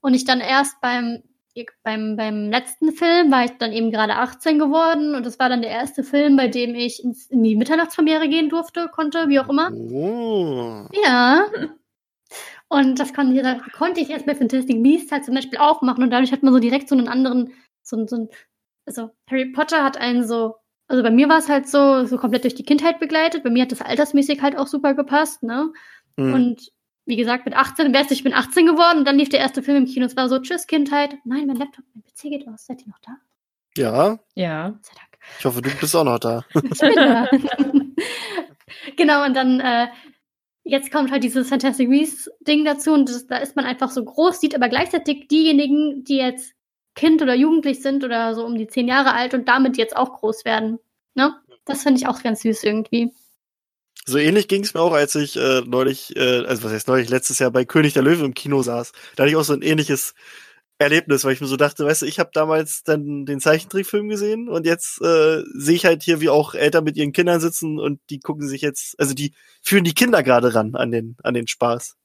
Und 0.00 0.14
ich 0.14 0.24
dann 0.24 0.40
erst 0.40 0.80
beim, 0.80 1.22
beim, 1.82 2.16
beim 2.16 2.50
letzten 2.50 2.92
Film 2.92 3.32
war 3.32 3.44
ich 3.44 3.52
dann 3.58 3.72
eben 3.72 3.90
gerade 3.90 4.14
18 4.14 4.58
geworden. 4.58 5.14
Und 5.14 5.26
das 5.26 5.38
war 5.38 5.48
dann 5.48 5.62
der 5.62 5.70
erste 5.70 6.04
Film, 6.04 6.36
bei 6.36 6.48
dem 6.48 6.74
ich 6.74 7.02
ins, 7.02 7.26
in 7.26 7.42
die 7.42 7.56
Mitternachtspremiere 7.56 8.28
gehen 8.28 8.48
durfte, 8.48 8.88
konnte, 8.88 9.28
wie 9.28 9.40
auch 9.40 9.48
immer. 9.48 9.72
Oh. 9.72 10.86
Ja. 11.04 11.46
Und 12.68 12.98
das 13.00 13.14
konnte, 13.14 13.42
das 13.42 13.60
konnte 13.72 14.00
ich 14.00 14.10
erst 14.10 14.26
bei 14.26 14.34
Fantastic 14.34 14.82
Beasts 14.82 15.10
halt 15.10 15.24
zum 15.24 15.34
Beispiel 15.34 15.58
auch 15.58 15.82
machen. 15.82 16.04
Und 16.04 16.10
dadurch 16.10 16.32
hat 16.32 16.42
man 16.42 16.52
so 16.52 16.60
direkt 16.60 16.88
so 16.88 16.96
einen 16.96 17.08
anderen, 17.08 17.52
so, 17.82 18.06
so 18.06 18.28
also 18.86 19.10
Harry 19.28 19.46
Potter 19.46 19.82
hat 19.82 19.96
einen 19.96 20.26
so, 20.26 20.56
also 20.88 21.02
bei 21.02 21.10
mir 21.10 21.28
war 21.28 21.38
es 21.38 21.48
halt 21.48 21.68
so, 21.68 22.04
so 22.04 22.16
komplett 22.16 22.44
durch 22.44 22.54
die 22.54 22.64
Kindheit 22.64 23.00
begleitet. 23.00 23.42
Bei 23.42 23.50
mir 23.50 23.62
hat 23.62 23.72
das 23.72 23.82
altersmäßig 23.82 24.40
halt 24.42 24.56
auch 24.56 24.66
super 24.66 24.94
gepasst, 24.94 25.42
ne? 25.42 25.72
Hm. 26.16 26.32
Und 26.34 26.72
wie 27.06 27.16
gesagt, 27.16 27.44
mit 27.44 27.54
18, 27.54 27.92
wärst 27.92 28.10
du, 28.10 28.14
ich 28.14 28.24
bin 28.24 28.34
18 28.34 28.66
geworden 28.66 28.98
und 28.98 29.04
dann 29.04 29.16
lief 29.18 29.28
der 29.28 29.40
erste 29.40 29.62
Film 29.62 29.78
im 29.78 29.86
Kino. 29.86 30.06
Es 30.06 30.16
war 30.16 30.28
so, 30.28 30.38
tschüss, 30.40 30.66
Kindheit. 30.66 31.14
Nein, 31.24 31.46
mein 31.46 31.56
Laptop, 31.56 31.84
mein 31.94 32.02
PC 32.02 32.30
geht 32.30 32.48
aus. 32.48 32.66
Seid 32.66 32.82
ihr 32.82 32.88
noch 32.88 32.98
da? 33.00 33.16
Ja, 33.76 34.18
Ja. 34.34 34.78
Sei 34.80 34.94
Dank. 34.94 35.18
ich 35.38 35.44
hoffe, 35.44 35.62
du 35.62 35.70
bist 35.70 35.94
auch 35.94 36.04
noch 36.04 36.18
da. 36.18 36.44
Ich 36.54 36.80
bin 36.80 36.94
da. 36.94 37.28
genau, 38.96 39.24
und 39.24 39.34
dann, 39.34 39.60
äh, 39.60 39.88
jetzt 40.64 40.90
kommt 40.90 41.12
halt 41.12 41.22
dieses 41.22 41.48
Fantastic 41.48 41.88
Beasts-Ding 41.90 42.64
dazu 42.64 42.92
und 42.92 43.08
das, 43.08 43.26
da 43.26 43.36
ist 43.36 43.54
man 43.54 43.64
einfach 43.64 43.90
so 43.90 44.04
groß, 44.04 44.40
sieht 44.40 44.54
aber 44.54 44.68
gleichzeitig 44.68 45.28
diejenigen, 45.28 46.02
die 46.04 46.16
jetzt 46.16 46.55
Kind 46.96 47.22
oder 47.22 47.34
Jugendlich 47.34 47.82
sind 47.82 48.02
oder 48.02 48.34
so 48.34 48.44
um 48.44 48.56
die 48.56 48.66
zehn 48.66 48.88
Jahre 48.88 49.12
alt 49.12 49.34
und 49.34 49.46
damit 49.46 49.76
jetzt 49.76 49.96
auch 49.96 50.14
groß 50.14 50.44
werden. 50.44 50.80
Ne? 51.14 51.34
Das 51.64 51.82
finde 51.82 52.00
ich 52.00 52.08
auch 52.08 52.22
ganz 52.22 52.40
süß 52.40 52.64
irgendwie. 52.64 53.12
So 54.06 54.18
ähnlich 54.18 54.48
ging 54.48 54.62
es 54.62 54.72
mir 54.72 54.80
auch, 54.80 54.92
als 54.92 55.14
ich 55.14 55.36
äh, 55.36 55.62
neulich, 55.66 56.16
äh, 56.16 56.44
also 56.46 56.64
was 56.64 56.72
heißt 56.72 56.88
neulich, 56.88 57.08
letztes 57.08 57.38
Jahr 57.38 57.50
bei 57.50 57.64
König 57.64 57.92
der 57.92 58.02
Löwen 58.02 58.24
im 58.24 58.34
Kino 58.34 58.62
saß. 58.62 58.92
Da 59.14 59.22
hatte 59.22 59.30
ich 59.30 59.36
auch 59.36 59.44
so 59.44 59.52
ein 59.52 59.62
ähnliches 59.62 60.14
Erlebnis, 60.78 61.24
weil 61.24 61.32
ich 61.32 61.40
mir 61.40 61.46
so 61.46 61.56
dachte, 61.56 61.84
weißt 61.84 62.02
du, 62.02 62.06
ich 62.06 62.18
habe 62.18 62.30
damals 62.32 62.82
dann 62.82 63.26
den 63.26 63.40
Zeichentrickfilm 63.40 64.08
gesehen 64.08 64.48
und 64.48 64.64
jetzt 64.64 65.00
äh, 65.00 65.42
sehe 65.54 65.74
ich 65.74 65.86
halt 65.86 66.02
hier, 66.02 66.20
wie 66.20 66.28
auch 66.28 66.54
Eltern 66.54 66.84
mit 66.84 66.96
ihren 66.96 67.12
Kindern 67.12 67.40
sitzen 67.40 67.78
und 67.78 68.00
die 68.10 68.20
gucken 68.20 68.46
sich 68.46 68.60
jetzt, 68.60 68.98
also 69.00 69.12
die 69.14 69.34
führen 69.62 69.84
die 69.84 69.94
Kinder 69.94 70.22
gerade 70.22 70.54
ran 70.54 70.74
an 70.76 70.90
den 70.90 71.16
an 71.22 71.34
den 71.34 71.46
Spaß, 71.46 71.96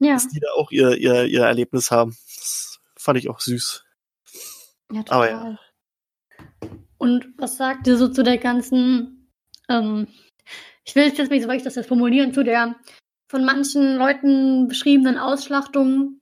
Ja, 0.00 0.14
dass 0.14 0.28
die 0.28 0.40
da 0.40 0.48
auch 0.56 0.72
ihr 0.72 0.96
ihr 0.96 1.24
ihr 1.24 1.44
Erlebnis 1.44 1.90
haben. 1.90 2.16
Das 2.36 2.80
fand 2.96 3.18
ich 3.18 3.30
auch 3.30 3.40
süß. 3.40 3.84
Ja 4.90 5.02
total. 5.02 5.58
Und 6.98 7.32
was 7.38 7.56
sagt 7.56 7.86
ihr 7.86 7.96
so 7.96 8.08
zu 8.08 8.22
der 8.22 8.38
ganzen, 8.38 9.32
ähm, 9.68 10.06
ich 10.84 10.94
will 10.94 11.04
jetzt 11.04 11.30
nicht, 11.30 11.42
so 11.42 11.50
ich 11.50 11.62
das 11.62 11.76
jetzt 11.76 11.88
formulieren, 11.88 12.34
zu 12.34 12.42
der 12.42 12.76
von 13.30 13.44
manchen 13.44 13.96
Leuten 13.96 14.68
beschriebenen 14.68 15.16
Ausschlachtung 15.16 16.19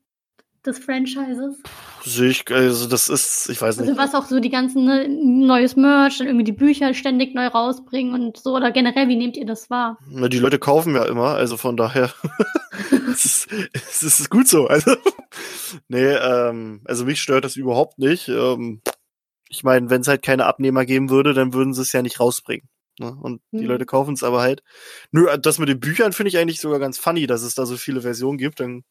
des 0.66 0.78
Franchises? 0.78 1.56
Sehe 2.04 2.28
ich, 2.30 2.50
also 2.50 2.88
das 2.88 3.08
ist, 3.08 3.48
ich 3.48 3.60
weiß 3.60 3.78
nicht. 3.78 3.88
Also 3.88 4.00
was 4.00 4.14
auch 4.14 4.26
so 4.26 4.40
die 4.40 4.50
ganzen 4.50 4.84
ne, 4.84 5.08
neues 5.08 5.76
Merch, 5.76 6.18
dann 6.18 6.26
irgendwie 6.26 6.44
die 6.44 6.52
Bücher 6.52 6.94
ständig 6.94 7.34
neu 7.34 7.46
rausbringen 7.46 8.14
und 8.14 8.36
so 8.36 8.56
oder 8.56 8.70
generell, 8.72 9.08
wie 9.08 9.16
nehmt 9.16 9.36
ihr 9.36 9.46
das 9.46 9.70
wahr? 9.70 9.98
Na, 10.08 10.28
die 10.28 10.38
Leute 10.38 10.58
kaufen 10.58 10.94
ja 10.94 11.04
immer, 11.04 11.34
also 11.34 11.56
von 11.56 11.76
daher. 11.76 12.12
es, 13.10 13.24
ist, 13.24 13.48
es 13.72 14.02
ist 14.02 14.30
gut 14.30 14.48
so. 14.48 14.66
Also, 14.66 14.96
nee, 15.88 16.04
ähm, 16.12 16.82
also 16.84 17.04
mich 17.04 17.20
stört 17.20 17.44
das 17.44 17.56
überhaupt 17.56 17.98
nicht. 17.98 18.28
Ähm, 18.28 18.80
ich 19.48 19.64
meine, 19.64 19.90
wenn 19.90 20.02
es 20.02 20.08
halt 20.08 20.22
keine 20.22 20.46
Abnehmer 20.46 20.84
geben 20.84 21.10
würde, 21.10 21.34
dann 21.34 21.52
würden 21.54 21.74
sie 21.74 21.82
es 21.82 21.92
ja 21.92 22.02
nicht 22.02 22.20
rausbringen. 22.20 22.68
Ne? 22.98 23.16
Und 23.20 23.40
die 23.52 23.58
Mhm. 23.62 23.66
Leute 23.66 23.86
kaufen 23.86 24.14
es 24.14 24.22
aber 24.22 24.40
halt. 24.40 24.62
Nö, 25.12 25.26
das 25.40 25.58
mit 25.58 25.68
den 25.68 25.80
Büchern 25.80 26.12
finde 26.12 26.28
ich 26.28 26.38
eigentlich 26.38 26.60
sogar 26.60 26.78
ganz 26.80 26.98
funny, 26.98 27.26
dass 27.26 27.42
es 27.42 27.54
da 27.54 27.64
so 27.64 27.76
viele 27.76 28.00
Versionen 28.02 28.38
gibt. 28.38 28.60
Dann, 28.60 28.84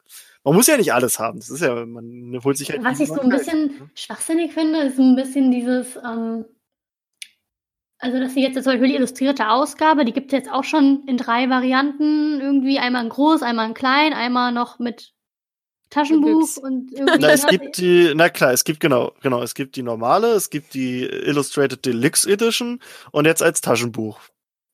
man 0.48 0.56
muss 0.56 0.66
ja 0.66 0.76
nicht 0.76 0.94
alles 0.94 1.18
haben. 1.18 1.38
Das 1.38 1.50
ist 1.50 1.60
ja, 1.60 1.84
man 1.84 2.40
holt 2.42 2.56
sich 2.56 2.70
halt. 2.70 2.82
Was 2.82 3.00
ich 3.00 3.08
so 3.08 3.20
ein 3.20 3.28
bisschen 3.28 3.90
schwachsinnig 3.94 4.54
finde, 4.54 4.80
ist 4.80 4.96
so 4.96 5.02
ein 5.02 5.14
bisschen 5.14 5.50
dieses, 5.50 5.96
ähm, 5.96 6.46
also 7.98 8.18
dass 8.18 8.32
sie 8.32 8.42
jetzt 8.42 8.54
zum 8.54 8.64
Beispiel 8.64 8.88
die 8.88 8.94
illustrierte 8.94 9.50
Ausgabe, 9.50 10.04
die 10.04 10.12
gibt 10.12 10.32
es 10.32 10.38
jetzt 10.38 10.50
auch 10.50 10.64
schon 10.64 11.04
in 11.06 11.18
drei 11.18 11.50
Varianten, 11.50 12.40
irgendwie 12.40 12.78
einmal 12.78 13.04
in 13.04 13.10
groß, 13.10 13.42
einmal 13.42 13.68
in 13.68 13.74
klein, 13.74 14.14
einmal 14.14 14.52
noch 14.52 14.78
mit 14.78 15.12
Taschenbuch 15.90 16.56
und 16.58 16.92
irgendwie. 16.96 17.18
Na, 17.18 17.30
es 17.30 17.46
gibt 17.46 17.76
die, 17.76 18.12
na 18.14 18.30
klar, 18.30 18.52
es 18.52 18.64
gibt 18.64 18.80
genau, 18.80 19.12
genau, 19.20 19.42
es 19.42 19.54
gibt 19.54 19.76
die 19.76 19.82
normale, 19.82 20.28
es 20.28 20.48
gibt 20.48 20.72
die 20.72 21.02
Illustrated 21.02 21.84
Deluxe 21.84 22.30
Edition 22.30 22.80
und 23.10 23.26
jetzt 23.26 23.42
als 23.42 23.60
Taschenbuch. 23.60 24.18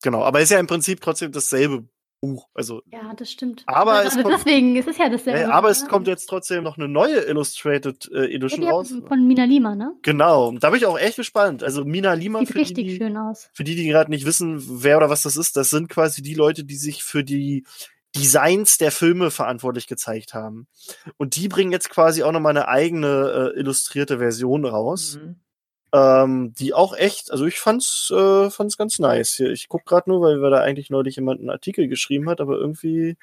Genau, 0.02 0.22
aber 0.22 0.40
ist 0.40 0.50
ja 0.50 0.60
im 0.60 0.66
Prinzip 0.66 1.00
trotzdem 1.00 1.32
dasselbe 1.32 1.88
Buch. 2.24 2.48
Also, 2.54 2.82
ja, 2.86 3.12
das 3.14 3.30
stimmt. 3.30 3.62
Aber 3.66 3.92
also 3.92 4.18
es 4.18 4.22
kommt- 4.22 4.34
deswegen, 4.34 4.76
es 4.76 4.86
ist 4.86 4.98
ja 4.98 5.08
dasselbe. 5.08 5.40
äh, 5.40 5.44
aber 5.44 5.68
es 5.70 5.82
ne? 5.82 5.88
kommt 5.88 6.06
jetzt 6.06 6.26
trotzdem 6.26 6.64
noch 6.64 6.78
eine 6.78 6.88
neue 6.88 7.20
Illustrated 7.20 8.10
äh, 8.12 8.20
ja, 8.20 8.36
Edition 8.36 8.60
die 8.62 8.66
raus. 8.68 8.94
von 9.06 9.26
Mina 9.26 9.44
Lima, 9.44 9.74
ne? 9.74 9.94
Genau, 10.02 10.52
da 10.52 10.70
bin 10.70 10.78
ich 10.78 10.86
auch 10.86 10.98
echt 10.98 11.16
gespannt. 11.16 11.62
Also 11.62 11.84
Mina 11.84 12.14
Lima, 12.14 12.40
Sieht 12.40 12.48
für 12.48 12.58
richtig 12.58 12.86
die, 12.86 12.92
die, 12.92 12.96
schön 12.96 13.16
aus. 13.16 13.50
für 13.52 13.64
die, 13.64 13.74
die 13.76 13.86
gerade 13.86 14.10
nicht 14.10 14.24
wissen, 14.26 14.62
wer 14.82 14.96
oder 14.96 15.10
was 15.10 15.22
das 15.22 15.36
ist, 15.36 15.56
das 15.56 15.70
sind 15.70 15.88
quasi 15.88 16.22
die 16.22 16.34
Leute, 16.34 16.64
die 16.64 16.76
sich 16.76 17.04
für 17.04 17.24
die 17.24 17.64
Designs 18.16 18.78
der 18.78 18.92
Filme 18.92 19.30
verantwortlich 19.30 19.86
gezeigt 19.88 20.34
haben. 20.34 20.68
Und 21.16 21.36
die 21.36 21.48
bringen 21.48 21.72
jetzt 21.72 21.90
quasi 21.90 22.22
auch 22.22 22.30
nochmal 22.32 22.50
eine 22.56 22.68
eigene 22.68 23.52
äh, 23.54 23.58
illustrierte 23.58 24.18
Version 24.18 24.64
raus. 24.64 25.18
Mhm. 25.20 25.36
Ähm, 25.94 26.52
die 26.58 26.74
auch 26.74 26.96
echt, 26.96 27.30
also 27.30 27.46
ich 27.46 27.60
fand's, 27.60 28.10
äh, 28.10 28.50
fand's 28.50 28.76
ganz 28.76 28.98
nice. 28.98 29.34
Hier, 29.34 29.50
ich 29.52 29.68
guck 29.68 29.84
gerade 29.86 30.10
nur, 30.10 30.20
weil 30.22 30.42
wir 30.42 30.50
da 30.50 30.60
eigentlich 30.60 30.90
neulich 30.90 31.16
jemand 31.16 31.40
einen 31.40 31.50
Artikel 31.50 31.86
geschrieben 31.88 32.28
hat, 32.28 32.40
aber 32.40 32.56
irgendwie 32.58 33.16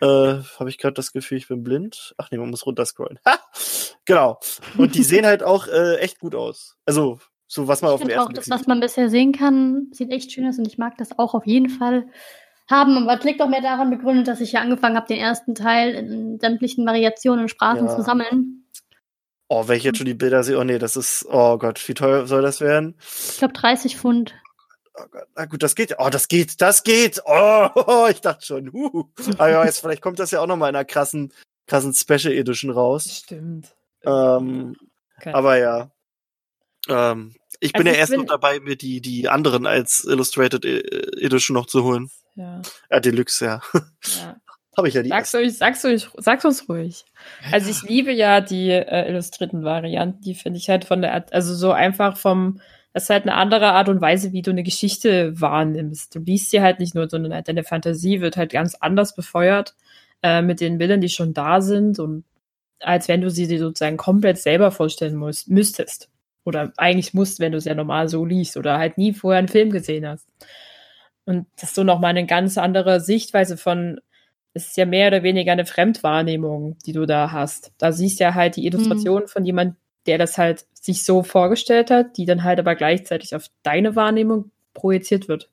äh, 0.00 0.06
habe 0.58 0.68
ich 0.68 0.78
gerade 0.78 0.94
das 0.94 1.12
Gefühl, 1.12 1.38
ich 1.38 1.48
bin 1.48 1.62
blind. 1.62 2.14
Ach 2.18 2.30
nee, 2.30 2.38
man 2.38 2.50
muss 2.50 2.66
runterscrollen. 2.66 3.18
Ha! 3.26 3.38
Genau. 4.04 4.38
Und 4.76 4.94
die 4.94 5.02
sehen 5.04 5.24
halt 5.26 5.42
auch 5.42 5.66
äh, 5.68 5.96
echt 5.98 6.18
gut 6.18 6.34
aus. 6.34 6.76
Also 6.84 7.18
So 7.46 7.68
was 7.68 7.80
man 7.80 7.90
Ich 7.90 7.94
auf 7.94 8.00
dem 8.00 8.08
finde 8.08 8.20
auch, 8.20 8.28
ersten 8.30 8.34
das, 8.34 8.50
was 8.50 8.66
man 8.66 8.80
bisher 8.80 9.08
sehen 9.08 9.32
kann, 9.32 9.88
sieht 9.92 10.10
echt 10.10 10.32
schön 10.32 10.46
aus 10.46 10.58
und 10.58 10.66
ich 10.66 10.76
mag 10.78 10.98
das 10.98 11.18
auch 11.18 11.34
auf 11.34 11.46
jeden 11.46 11.70
Fall 11.70 12.06
haben. 12.68 12.96
Aber 12.98 13.18
es 13.18 13.24
liegt 13.24 13.40
auch 13.40 13.48
mehr 13.48 13.62
daran 13.62 13.90
begründet, 13.90 14.28
dass 14.28 14.40
ich 14.40 14.52
ja 14.52 14.60
angefangen 14.60 14.96
habe, 14.96 15.06
den 15.06 15.18
ersten 15.20 15.54
Teil 15.54 15.94
in 15.94 16.38
sämtlichen 16.40 16.84
Variationen 16.86 17.42
und 17.44 17.48
Sprachen 17.48 17.86
Ja. 17.86 17.96
zu 17.96 18.02
sammeln. 18.02 18.63
Oh, 19.48 19.68
wenn 19.68 19.76
ich 19.76 19.84
jetzt 19.84 19.98
schon 19.98 20.06
die 20.06 20.14
Bilder 20.14 20.42
sehe, 20.42 20.58
oh 20.58 20.64
nee, 20.64 20.78
das 20.78 20.96
ist, 20.96 21.26
oh 21.28 21.58
Gott, 21.58 21.86
wie 21.88 21.94
teuer 21.94 22.26
soll 22.26 22.42
das 22.42 22.60
werden? 22.60 22.96
Ich 23.30 23.38
glaube 23.38 23.52
30 23.54 23.96
Pfund. 23.98 24.34
Oh 24.94 25.04
Gott, 25.10 25.26
na 25.36 25.44
gut, 25.46 25.62
das 25.62 25.74
geht, 25.74 25.94
oh, 25.98 26.08
das 26.08 26.28
geht, 26.28 26.60
das 26.60 26.82
geht, 26.82 27.20
oh, 27.26 28.06
ich 28.10 28.20
dachte 28.20 28.46
schon, 28.46 28.72
huh. 28.72 29.04
Aber 29.38 29.50
ja, 29.50 29.64
jetzt, 29.64 29.80
vielleicht 29.80 30.02
kommt 30.02 30.18
das 30.18 30.30
ja 30.30 30.40
auch 30.40 30.46
noch 30.46 30.56
mal 30.56 30.68
in 30.70 30.76
einer 30.76 30.84
krassen, 30.84 31.32
krassen 31.66 31.92
Special 31.94 32.32
Edition 32.32 32.70
raus. 32.70 33.22
Stimmt. 33.24 33.74
Ähm, 34.04 34.76
Okay. 35.20 35.32
aber 35.32 35.56
ja. 35.58 35.90
Ähm, 36.88 37.34
ich 37.60 37.72
bin 37.72 37.82
Also 37.82 37.88
ja 37.88 37.92
ich 37.94 37.98
erst 38.00 38.10
bin- 38.10 38.20
noch 38.20 38.26
dabei, 38.26 38.60
mir 38.60 38.76
die, 38.76 39.00
die 39.00 39.28
anderen 39.28 39.64
als 39.66 40.04
Illustrated 40.04 40.64
E- 40.64 40.80
Edition 41.24 41.54
noch 41.54 41.66
zu 41.66 41.84
holen. 41.84 42.10
ja, 42.34 42.60
Ja, 42.90 43.00
Deluxe, 43.00 43.44
ja. 43.44 43.62
ja. 43.72 44.36
Habe 44.76 44.88
ich 44.88 44.94
ja 44.94 45.02
die. 45.02 45.08
Sag's 45.08 45.34
euch, 45.34 45.56
sag's 45.56 45.84
euch, 45.84 46.08
sag's 46.16 46.44
uns 46.44 46.68
ruhig. 46.68 47.04
Also 47.52 47.70
ich 47.70 47.82
liebe 47.82 48.12
ja 48.12 48.40
die 48.40 48.70
äh, 48.70 49.08
illustrierten 49.08 49.62
Varianten, 49.62 50.20
die 50.22 50.34
finde 50.34 50.58
ich 50.58 50.68
halt 50.68 50.84
von 50.84 51.00
der, 51.02 51.14
Art, 51.14 51.32
also 51.32 51.54
so 51.54 51.72
einfach 51.72 52.16
vom, 52.16 52.60
das 52.92 53.04
ist 53.04 53.10
halt 53.10 53.22
eine 53.24 53.34
andere 53.34 53.72
Art 53.72 53.88
und 53.88 54.00
Weise, 54.00 54.32
wie 54.32 54.42
du 54.42 54.50
eine 54.50 54.62
Geschichte 54.62 55.40
wahrnimmst. 55.40 56.14
Du 56.14 56.20
liest 56.20 56.50
sie 56.50 56.60
halt 56.60 56.80
nicht 56.80 56.94
nur, 56.94 57.08
sondern 57.08 57.34
halt 57.34 57.48
deine 57.48 57.64
Fantasie 57.64 58.20
wird 58.20 58.36
halt 58.36 58.52
ganz 58.52 58.74
anders 58.74 59.14
befeuert 59.14 59.74
äh, 60.22 60.42
mit 60.42 60.60
den 60.60 60.78
Bildern, 60.78 61.00
die 61.00 61.08
schon 61.08 61.34
da 61.34 61.60
sind 61.60 61.98
und 61.98 62.24
als 62.80 63.08
wenn 63.08 63.20
du 63.20 63.30
sie 63.30 63.46
dir 63.46 63.58
sozusagen 63.58 63.96
komplett 63.96 64.38
selber 64.38 64.70
vorstellen 64.70 65.16
musst, 65.16 65.48
müsstest. 65.48 66.10
Oder 66.44 66.72
eigentlich 66.76 67.14
musst, 67.14 67.40
wenn 67.40 67.52
du 67.52 67.58
es 67.58 67.64
ja 67.64 67.74
normal 67.74 68.08
so 68.08 68.24
liest 68.24 68.56
oder 68.56 68.78
halt 68.78 68.98
nie 68.98 69.14
vorher 69.14 69.38
einen 69.38 69.48
Film 69.48 69.70
gesehen 69.70 70.06
hast. 70.06 70.28
Und 71.24 71.46
das 71.56 71.70
ist 71.70 71.74
so 71.74 71.84
nochmal 71.84 72.10
eine 72.10 72.26
ganz 72.26 72.58
andere 72.58 73.00
Sichtweise 73.00 73.56
von, 73.56 74.00
es 74.54 74.68
ist 74.68 74.76
ja 74.76 74.86
mehr 74.86 75.08
oder 75.08 75.22
weniger 75.22 75.52
eine 75.52 75.66
Fremdwahrnehmung, 75.66 76.78
die 76.86 76.92
du 76.92 77.06
da 77.06 77.32
hast. 77.32 77.72
Da 77.78 77.92
siehst 77.92 78.20
du 78.20 78.24
ja 78.24 78.34
halt 78.34 78.56
die 78.56 78.66
Illustration 78.66 79.26
von 79.26 79.44
jemand, 79.44 79.76
der 80.06 80.16
das 80.16 80.38
halt 80.38 80.64
sich 80.74 81.04
so 81.04 81.22
vorgestellt 81.22 81.90
hat, 81.90 82.16
die 82.16 82.24
dann 82.24 82.44
halt 82.44 82.58
aber 82.60 82.74
gleichzeitig 82.76 83.34
auf 83.34 83.46
deine 83.62 83.96
Wahrnehmung 83.96 84.50
projiziert 84.72 85.28
wird. 85.28 85.50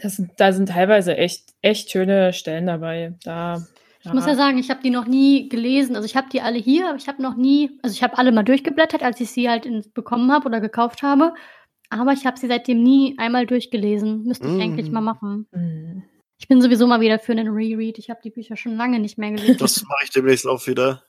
Das 0.00 0.16
sind, 0.16 0.32
da 0.38 0.52
sind 0.52 0.68
teilweise 0.70 1.16
echt, 1.16 1.54
echt 1.60 1.90
schöne 1.90 2.32
Stellen 2.32 2.66
dabei. 2.66 3.14
Da, 3.24 3.66
Ich 4.04 4.12
muss 4.12 4.26
ja 4.26 4.36
sagen, 4.36 4.58
ich 4.58 4.70
habe 4.70 4.80
die 4.82 4.90
noch 4.90 5.06
nie 5.06 5.48
gelesen. 5.48 5.96
Also 5.96 6.06
ich 6.06 6.16
habe 6.16 6.28
die 6.32 6.40
alle 6.40 6.58
hier, 6.58 6.88
aber 6.88 6.96
ich 6.98 7.08
habe 7.08 7.20
noch 7.20 7.36
nie, 7.36 7.70
also 7.82 7.92
ich 7.94 8.02
habe 8.02 8.16
alle 8.16 8.30
mal 8.32 8.44
durchgeblättert, 8.44 9.02
als 9.02 9.20
ich 9.20 9.30
sie 9.30 9.50
halt 9.50 9.66
in, 9.66 9.84
bekommen 9.92 10.30
habe 10.30 10.46
oder 10.46 10.60
gekauft 10.60 11.02
habe. 11.02 11.34
Aber 11.90 12.12
ich 12.12 12.26
habe 12.26 12.38
sie 12.38 12.48
seitdem 12.48 12.82
nie 12.82 13.16
einmal 13.18 13.44
durchgelesen. 13.46 14.24
Müsste 14.24 14.46
ich 14.46 14.52
Mm. 14.54 14.60
eigentlich 14.60 14.90
mal 14.90 15.00
machen. 15.00 15.46
Mhm. 15.52 16.04
Ich 16.38 16.46
bin 16.46 16.62
sowieso 16.62 16.86
mal 16.86 17.00
wieder 17.00 17.18
für 17.18 17.32
einen 17.32 17.48
Reread. 17.48 17.98
Ich 17.98 18.10
habe 18.10 18.20
die 18.22 18.30
Bücher 18.30 18.56
schon 18.56 18.76
lange 18.76 19.00
nicht 19.00 19.18
mehr 19.18 19.32
gelesen. 19.32 19.58
Das 19.58 19.82
mache 19.82 20.04
ich 20.04 20.10
demnächst 20.10 20.46
auch 20.46 20.66
wieder. 20.66 21.02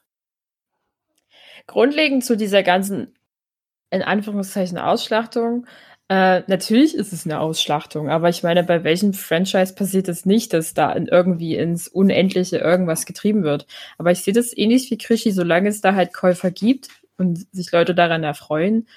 Grundlegend 1.67 2.25
zu 2.25 2.35
dieser 2.35 2.63
ganzen, 2.63 3.13
in 3.91 4.01
Anführungszeichen, 4.01 4.79
Ausschlachtung. 4.79 5.67
Äh, 6.09 6.41
natürlich 6.47 6.95
ist 6.95 7.13
es 7.13 7.25
eine 7.25 7.39
Ausschlachtung, 7.39 8.09
aber 8.09 8.29
ich 8.29 8.41
meine, 8.41 8.63
bei 8.63 8.83
welchem 8.83 9.13
Franchise 9.13 9.75
passiert 9.75 10.07
es 10.07 10.25
nicht, 10.25 10.53
dass 10.53 10.73
da 10.73 10.91
in 10.91 11.05
irgendwie 11.05 11.55
ins 11.55 11.87
Unendliche 11.87 12.57
irgendwas 12.57 13.05
getrieben 13.05 13.43
wird? 13.43 13.67
Aber 13.99 14.09
ich 14.09 14.23
sehe 14.23 14.33
das 14.33 14.57
ähnlich 14.57 14.89
wie 14.89 14.97
Krischi, 14.97 15.31
solange 15.31 15.69
es 15.69 15.81
da 15.81 15.93
halt 15.93 16.11
Käufer 16.11 16.49
gibt 16.49 16.89
und 17.17 17.45
sich 17.53 17.71
Leute 17.71 17.93
daran 17.93 18.23
erfreuen, 18.23 18.87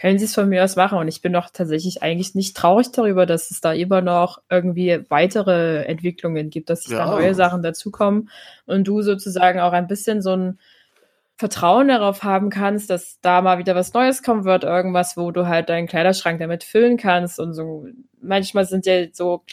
können 0.00 0.18
sie 0.18 0.24
es 0.24 0.34
von 0.34 0.48
mir 0.48 0.64
aus 0.64 0.76
machen. 0.76 0.98
Und 0.98 1.08
ich 1.08 1.20
bin 1.20 1.32
doch 1.34 1.50
tatsächlich 1.52 2.02
eigentlich 2.02 2.34
nicht 2.34 2.56
traurig 2.56 2.90
darüber, 2.90 3.26
dass 3.26 3.50
es 3.50 3.60
da 3.60 3.72
immer 3.72 4.00
noch 4.00 4.40
irgendwie 4.48 5.04
weitere 5.10 5.82
Entwicklungen 5.84 6.48
gibt, 6.48 6.70
dass 6.70 6.82
sich 6.82 6.92
Ja. 6.92 7.04
da 7.04 7.10
neue 7.10 7.34
Sachen 7.34 7.62
dazukommen 7.62 8.30
und 8.66 8.84
du 8.88 9.02
sozusagen 9.02 9.60
auch 9.60 9.72
ein 9.72 9.88
bisschen 9.88 10.22
so 10.22 10.34
ein 10.34 10.58
Vertrauen 11.36 11.88
darauf 11.88 12.22
haben 12.22 12.50
kannst, 12.50 12.90
dass 12.90 13.18
da 13.20 13.40
mal 13.40 13.58
wieder 13.58 13.74
was 13.74 13.94
Neues 13.94 14.22
kommen 14.22 14.44
wird, 14.44 14.64
irgendwas, 14.64 15.16
wo 15.16 15.30
du 15.30 15.46
halt 15.46 15.68
deinen 15.68 15.86
Kleiderschrank 15.86 16.38
damit 16.38 16.64
füllen 16.64 16.96
kannst 16.96 17.38
und 17.40 17.54
so. 17.54 17.86
Manchmal 18.20 18.66
sind 18.66 18.84
ja 18.86 19.06
so, 19.12 19.44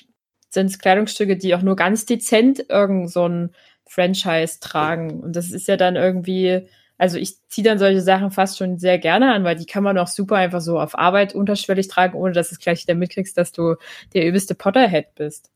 sind 0.50 0.68
es 0.68 0.80
Kleidungsstücke, 0.80 1.38
die 1.38 1.56
auch 1.56 1.62
nur 1.62 1.76
ganz 1.76 2.06
dezent 2.06 2.66
irgend 2.70 3.10
so 3.12 3.28
ein 3.28 3.52
Franchise 3.86 4.60
tragen. 4.60 5.22
Und 5.22 5.36
das 5.36 5.52
ist 5.52 5.68
ja 5.68 5.78
dann 5.78 5.96
irgendwie, 5.96 6.68
also 6.98 7.18
ich 7.18 7.36
ziehe 7.48 7.66
dann 7.66 7.80
solche 7.80 8.02
Sachen 8.02 8.32
fast 8.32 8.58
schon 8.58 8.80
sehr 8.80 8.98
gerne 8.98 9.34
an, 9.34 9.44
weil 9.44 9.56
die 9.56 9.66
kann 9.66 9.84
man 9.84 9.98
auch 9.98 10.08
super 10.08 10.36
einfach 10.36 10.62
so 10.62 10.80
auf 10.80 10.98
Arbeit 10.98 11.36
unterschwellig 11.36 11.88
tragen, 11.88 12.18
ohne 12.18 12.34
dass 12.34 12.52
es 12.52 12.60
gleich 12.60 12.84
wieder 12.84 12.96
mitkriegst, 12.96 13.38
dass 13.38 13.52
du 13.52 13.76
der 14.14 14.26
übelste 14.26 14.56
Potterhead 14.56 15.14
bist. 15.16 15.52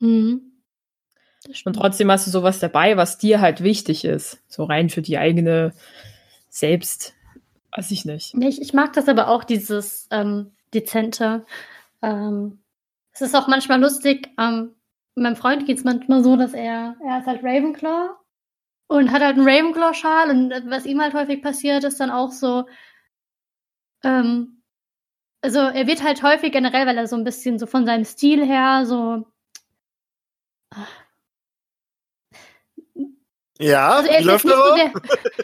Mhm. 0.00 0.42
Und 1.64 1.74
trotzdem 1.74 2.10
hast 2.10 2.26
du 2.26 2.30
sowas 2.30 2.58
dabei, 2.58 2.96
was 2.96 3.18
dir 3.18 3.40
halt 3.40 3.62
wichtig 3.62 4.04
ist. 4.04 4.42
So 4.48 4.64
rein 4.64 4.90
für 4.90 5.02
die 5.02 5.18
eigene 5.18 5.72
Selbst, 6.50 7.14
weiß 7.76 7.92
ich 7.92 8.04
nicht. 8.04 8.34
Ich, 8.34 8.60
ich 8.60 8.72
mag 8.72 8.92
das 8.94 9.08
aber 9.08 9.28
auch, 9.28 9.44
dieses 9.44 10.08
ähm, 10.10 10.50
Dezente. 10.74 11.46
Ähm, 12.02 12.58
es 13.12 13.20
ist 13.20 13.36
auch 13.36 13.46
manchmal 13.46 13.80
lustig. 13.80 14.30
Ähm, 14.38 14.74
meinem 15.14 15.36
Freund 15.36 15.66
geht 15.66 15.78
es 15.78 15.84
manchmal 15.84 16.24
so, 16.24 16.36
dass 16.36 16.54
er, 16.54 16.96
er 17.04 17.20
ist 17.20 17.26
halt 17.26 17.42
Ravenclaw 17.44 18.10
und 18.88 19.12
hat 19.12 19.22
halt 19.22 19.36
einen 19.38 19.48
Ravenclaw-Schal 19.48 20.30
und 20.30 20.50
was 20.70 20.86
ihm 20.86 21.00
halt 21.00 21.14
häufig 21.14 21.42
passiert, 21.42 21.84
ist 21.84 22.00
dann 22.00 22.10
auch 22.10 22.32
so, 22.32 22.64
ähm, 24.02 24.62
also 25.42 25.60
er 25.60 25.86
wird 25.86 26.02
halt 26.02 26.22
häufig 26.22 26.52
generell, 26.52 26.86
weil 26.86 26.98
er 26.98 27.06
so 27.08 27.16
ein 27.16 27.24
bisschen 27.24 27.58
so 27.58 27.66
von 27.66 27.86
seinem 27.86 28.04
Stil 28.04 28.44
her 28.46 28.86
so 28.86 29.26
Ja, 33.60 33.96
Also 33.96 34.10
er 34.10 34.20
ist, 34.20 34.24
läuft 34.24 34.44
nicht 34.44 34.62
so 34.62 34.70
der? 34.70 34.72
der, 34.72 34.92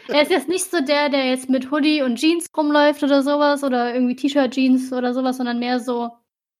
er 0.09 0.21
ist 0.23 0.31
jetzt 0.31 0.47
nicht 0.47 0.69
so 0.71 0.79
der, 0.81 1.09
der 1.09 1.25
jetzt 1.29 1.49
mit 1.49 1.71
Hoodie 1.71 2.01
und 2.01 2.15
Jeans 2.17 2.47
rumläuft 2.55 3.03
oder 3.03 3.23
sowas 3.23 3.63
oder 3.63 3.93
irgendwie 3.93 4.15
T-Shirt-Jeans 4.15 4.93
oder 4.93 5.13
sowas, 5.13 5.37
sondern 5.37 5.59
mehr 5.59 5.79
so, 5.79 6.11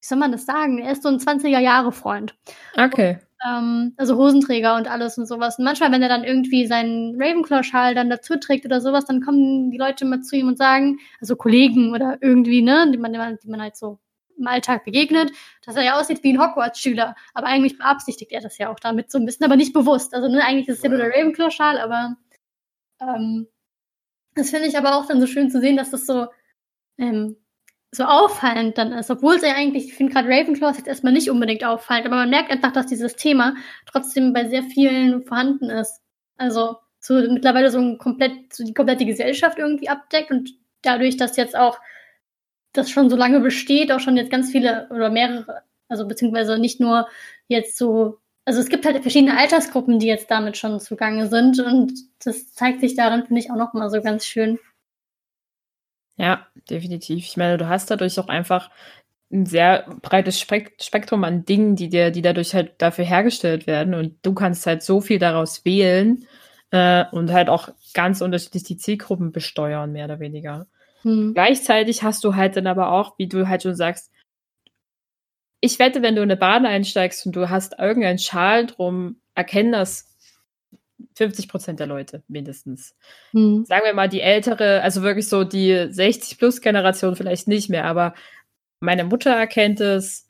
wie 0.06 0.08
soll 0.08 0.20
man 0.20 0.32
das 0.32 0.46
sagen? 0.46 0.78
Er 0.78 0.92
ist 0.92 1.02
so 1.02 1.10
ein 1.10 1.18
20er-Jahre-Freund. 1.18 2.36
Okay. 2.78 3.18
Ähm, 3.44 3.96
also 3.98 4.18
Hosenträger 4.18 4.76
und 4.76 4.88
alles 4.88 5.18
und 5.18 5.26
sowas. 5.26 5.58
Und 5.58 5.66
manchmal, 5.66 5.92
wenn 5.92 6.04
er 6.04 6.10
dann 6.10 6.24
irgendwie 6.24 6.68
seinen 6.68 7.20
Ravenclaw-Schal 7.20 7.96
dann 7.96 8.12
dazu 8.12 8.36
trägt 8.36 8.66
oder 8.66 8.82
sowas, 8.82 9.06
dann 9.06 9.20
kommen 9.20 9.72
die 9.72 9.80
Leute 9.80 10.06
mal 10.06 10.22
zu 10.22 10.36
ihm 10.36 10.48
und 10.48 10.60
sagen, 10.60 11.00
also 11.20 11.36
Kollegen 11.36 11.92
oder 11.92 12.20
irgendwie, 12.22 12.62
ne, 12.62 12.88
die 12.92 13.00
man, 13.00 13.14
die 13.14 13.18
man, 13.18 13.40
die 13.42 13.50
man 13.50 13.60
halt 13.60 13.76
so 13.76 13.98
im 14.38 14.46
Alltag 14.46 14.86
begegnet, 14.86 15.32
dass 15.66 15.76
er 15.76 15.84
ja 15.84 16.00
aussieht 16.00 16.22
wie 16.22 16.34
ein 16.34 16.40
Hogwarts-Schüler. 16.40 17.16
Aber 17.34 17.48
eigentlich 17.48 17.80
beabsichtigt 17.80 18.32
er 18.32 18.42
das 18.42 18.60
ja 18.60 18.70
auch 18.70 18.80
damit 18.80 19.10
so 19.10 19.18
ein 19.18 19.26
bisschen, 19.26 19.46
aber 19.46 19.56
nicht 19.56 19.74
bewusst. 19.74 20.14
Also 20.14 20.28
ne, 20.28 20.44
eigentlich 20.46 20.68
ist 20.68 20.78
es 20.78 20.84
ja 20.84 20.90
nur 20.90 21.00
der 21.00 21.10
Ravenclaw-Schal, 21.10 21.80
aber 21.80 22.16
ähm, 23.02 23.48
das 24.36 24.52
finde 24.52 24.68
ich 24.68 24.78
aber 24.78 24.98
auch 24.98 25.08
dann 25.08 25.20
so 25.20 25.26
schön 25.26 25.50
zu 25.50 25.60
sehen, 25.60 25.78
dass 25.78 25.90
das 25.90 26.06
so 26.06 26.28
ähm, 27.00 27.38
so 27.96 28.04
auffallend 28.04 28.78
dann 28.78 28.92
ist, 28.92 29.10
obwohl 29.10 29.36
es 29.36 29.42
ja 29.42 29.54
eigentlich, 29.56 29.86
ich 29.86 29.94
finde 29.94 30.14
gerade 30.14 30.30
Ravenclaw 30.30 30.72
ist 30.72 30.78
jetzt 30.78 30.88
erstmal 30.88 31.14
nicht 31.14 31.30
unbedingt 31.30 31.64
auffallend, 31.64 32.06
aber 32.06 32.16
man 32.16 32.30
merkt 32.30 32.52
einfach, 32.52 32.72
dass 32.72 32.88
dieses 32.88 33.16
Thema 33.16 33.56
trotzdem 33.86 34.34
bei 34.34 34.48
sehr 34.48 34.64
vielen 34.64 35.24
vorhanden 35.24 35.70
ist. 35.70 36.02
Also 36.38 36.78
so 37.00 37.16
mittlerweile 37.16 37.70
so 37.70 37.80
ein 37.80 37.98
komplett, 37.98 38.54
so 38.54 38.64
die 38.64 38.74
komplette 38.74 39.06
Gesellschaft 39.06 39.58
irgendwie 39.58 39.90
abdeckt 39.90 40.32
und 40.32 40.52
dadurch, 40.82 41.18
dass 41.18 41.38
jetzt 41.38 41.56
auch 41.56 41.80
das 42.74 42.90
schon 42.90 43.10
so 43.10 43.16
lange 43.16 43.40
besteht, 43.40 43.92
auch 43.92 44.00
schon 44.00 44.18
jetzt 44.18 44.32
ganz 44.32 44.52
viele 44.52 44.88
oder 44.90 45.10
mehrere, 45.10 45.64
also 45.88 46.08
beziehungsweise 46.08 46.58
nicht 46.58 46.80
nur 46.80 47.08
jetzt 47.48 47.78
so, 47.78 48.20
also 48.44 48.60
es 48.60 48.70
gibt 48.70 48.86
halt 48.86 49.02
verschiedene 49.02 49.38
Altersgruppen, 49.38 50.00
die 50.00 50.08
jetzt 50.08 50.30
damit 50.30 50.58
schon 50.58 50.80
zugange 50.80 51.28
sind 51.28 51.60
und 51.60 51.94
das 52.24 52.54
zeigt 52.54 52.82
sich 52.82 52.96
darin, 52.96 53.26
finde 53.26 53.40
ich, 53.40 53.52
auch 53.52 53.56
nochmal 53.56 53.90
so 53.90 54.02
ganz 54.02 54.26
schön. 54.26 54.60
Ja, 56.18 56.48
definitiv. 56.70 57.26
Ich 57.26 57.38
meine, 57.38 57.58
du 57.58 57.68
hast 57.68 57.92
dadurch 57.92 58.20
auch 58.20 58.28
einfach 58.28 58.70
ein 59.32 59.46
sehr 59.46 59.86
breites 60.02 60.40
Spek 60.40 60.76
Spektrum 60.82 61.24
an 61.24 61.46
Dingen, 61.46 61.76
die 61.76 61.90
dir, 61.90 62.12
die 62.12 62.22
dadurch 62.22 62.54
halt 62.54 62.74
dafür 62.78 63.06
hergestellt 63.06 63.68
werden. 63.68 63.94
Und 63.94 64.18
du 64.22 64.34
kannst 64.34 64.66
halt 64.66 64.84
so 64.84 65.02
viel 65.02 65.20
daraus 65.20 65.66
wählen 65.66 66.26
äh, 66.72 67.06
und 67.12 67.32
halt 67.34 67.50
auch 67.50 67.70
ganz 67.94 68.22
unterschiedlich 68.22 68.64
die 68.64 68.78
Zielgruppen 68.78 69.32
besteuern, 69.32 69.92
mehr 69.92 70.06
oder 70.06 70.20
weniger. 70.20 70.68
Hm. 71.02 71.34
Gleichzeitig 71.34 72.04
hast 72.04 72.24
du 72.24 72.36
halt 72.36 72.56
dann 72.56 72.68
aber 72.68 72.92
auch, 72.92 73.18
wie 73.18 73.28
du 73.28 73.48
halt 73.48 73.64
schon 73.64 73.76
sagst, 73.76 74.12
ich 75.60 75.80
wette, 75.80 76.02
wenn 76.02 76.16
du 76.16 76.22
in 76.22 76.30
eine 76.30 76.38
Bahn 76.38 76.66
einsteigst 76.66 77.26
und 77.26 77.36
du 77.36 77.50
hast 77.50 77.80
irgendeinen 77.80 78.20
Schal 78.20 78.68
drum, 78.68 79.18
erkennen 79.34 79.72
das 79.72 80.15
50 81.16 81.50
Prozent 81.50 81.80
der 81.80 81.88
Leute 81.88 82.24
mindestens. 82.28 82.96
Hm. 83.32 83.66
Sagen 83.66 83.86
wir 83.86 83.94
mal 83.94 84.10
die 84.10 84.22
ältere, 84.22 84.82
also 84.82 85.02
wirklich 85.02 85.28
so 85.28 85.44
die 85.44 85.74
60-plus-Generation 85.74 87.16
vielleicht 87.16 87.48
nicht 87.48 87.70
mehr, 87.70 87.86
aber 87.86 88.14
meine 88.80 89.04
Mutter 89.04 89.32
erkennt 89.32 89.82
es, 89.82 90.30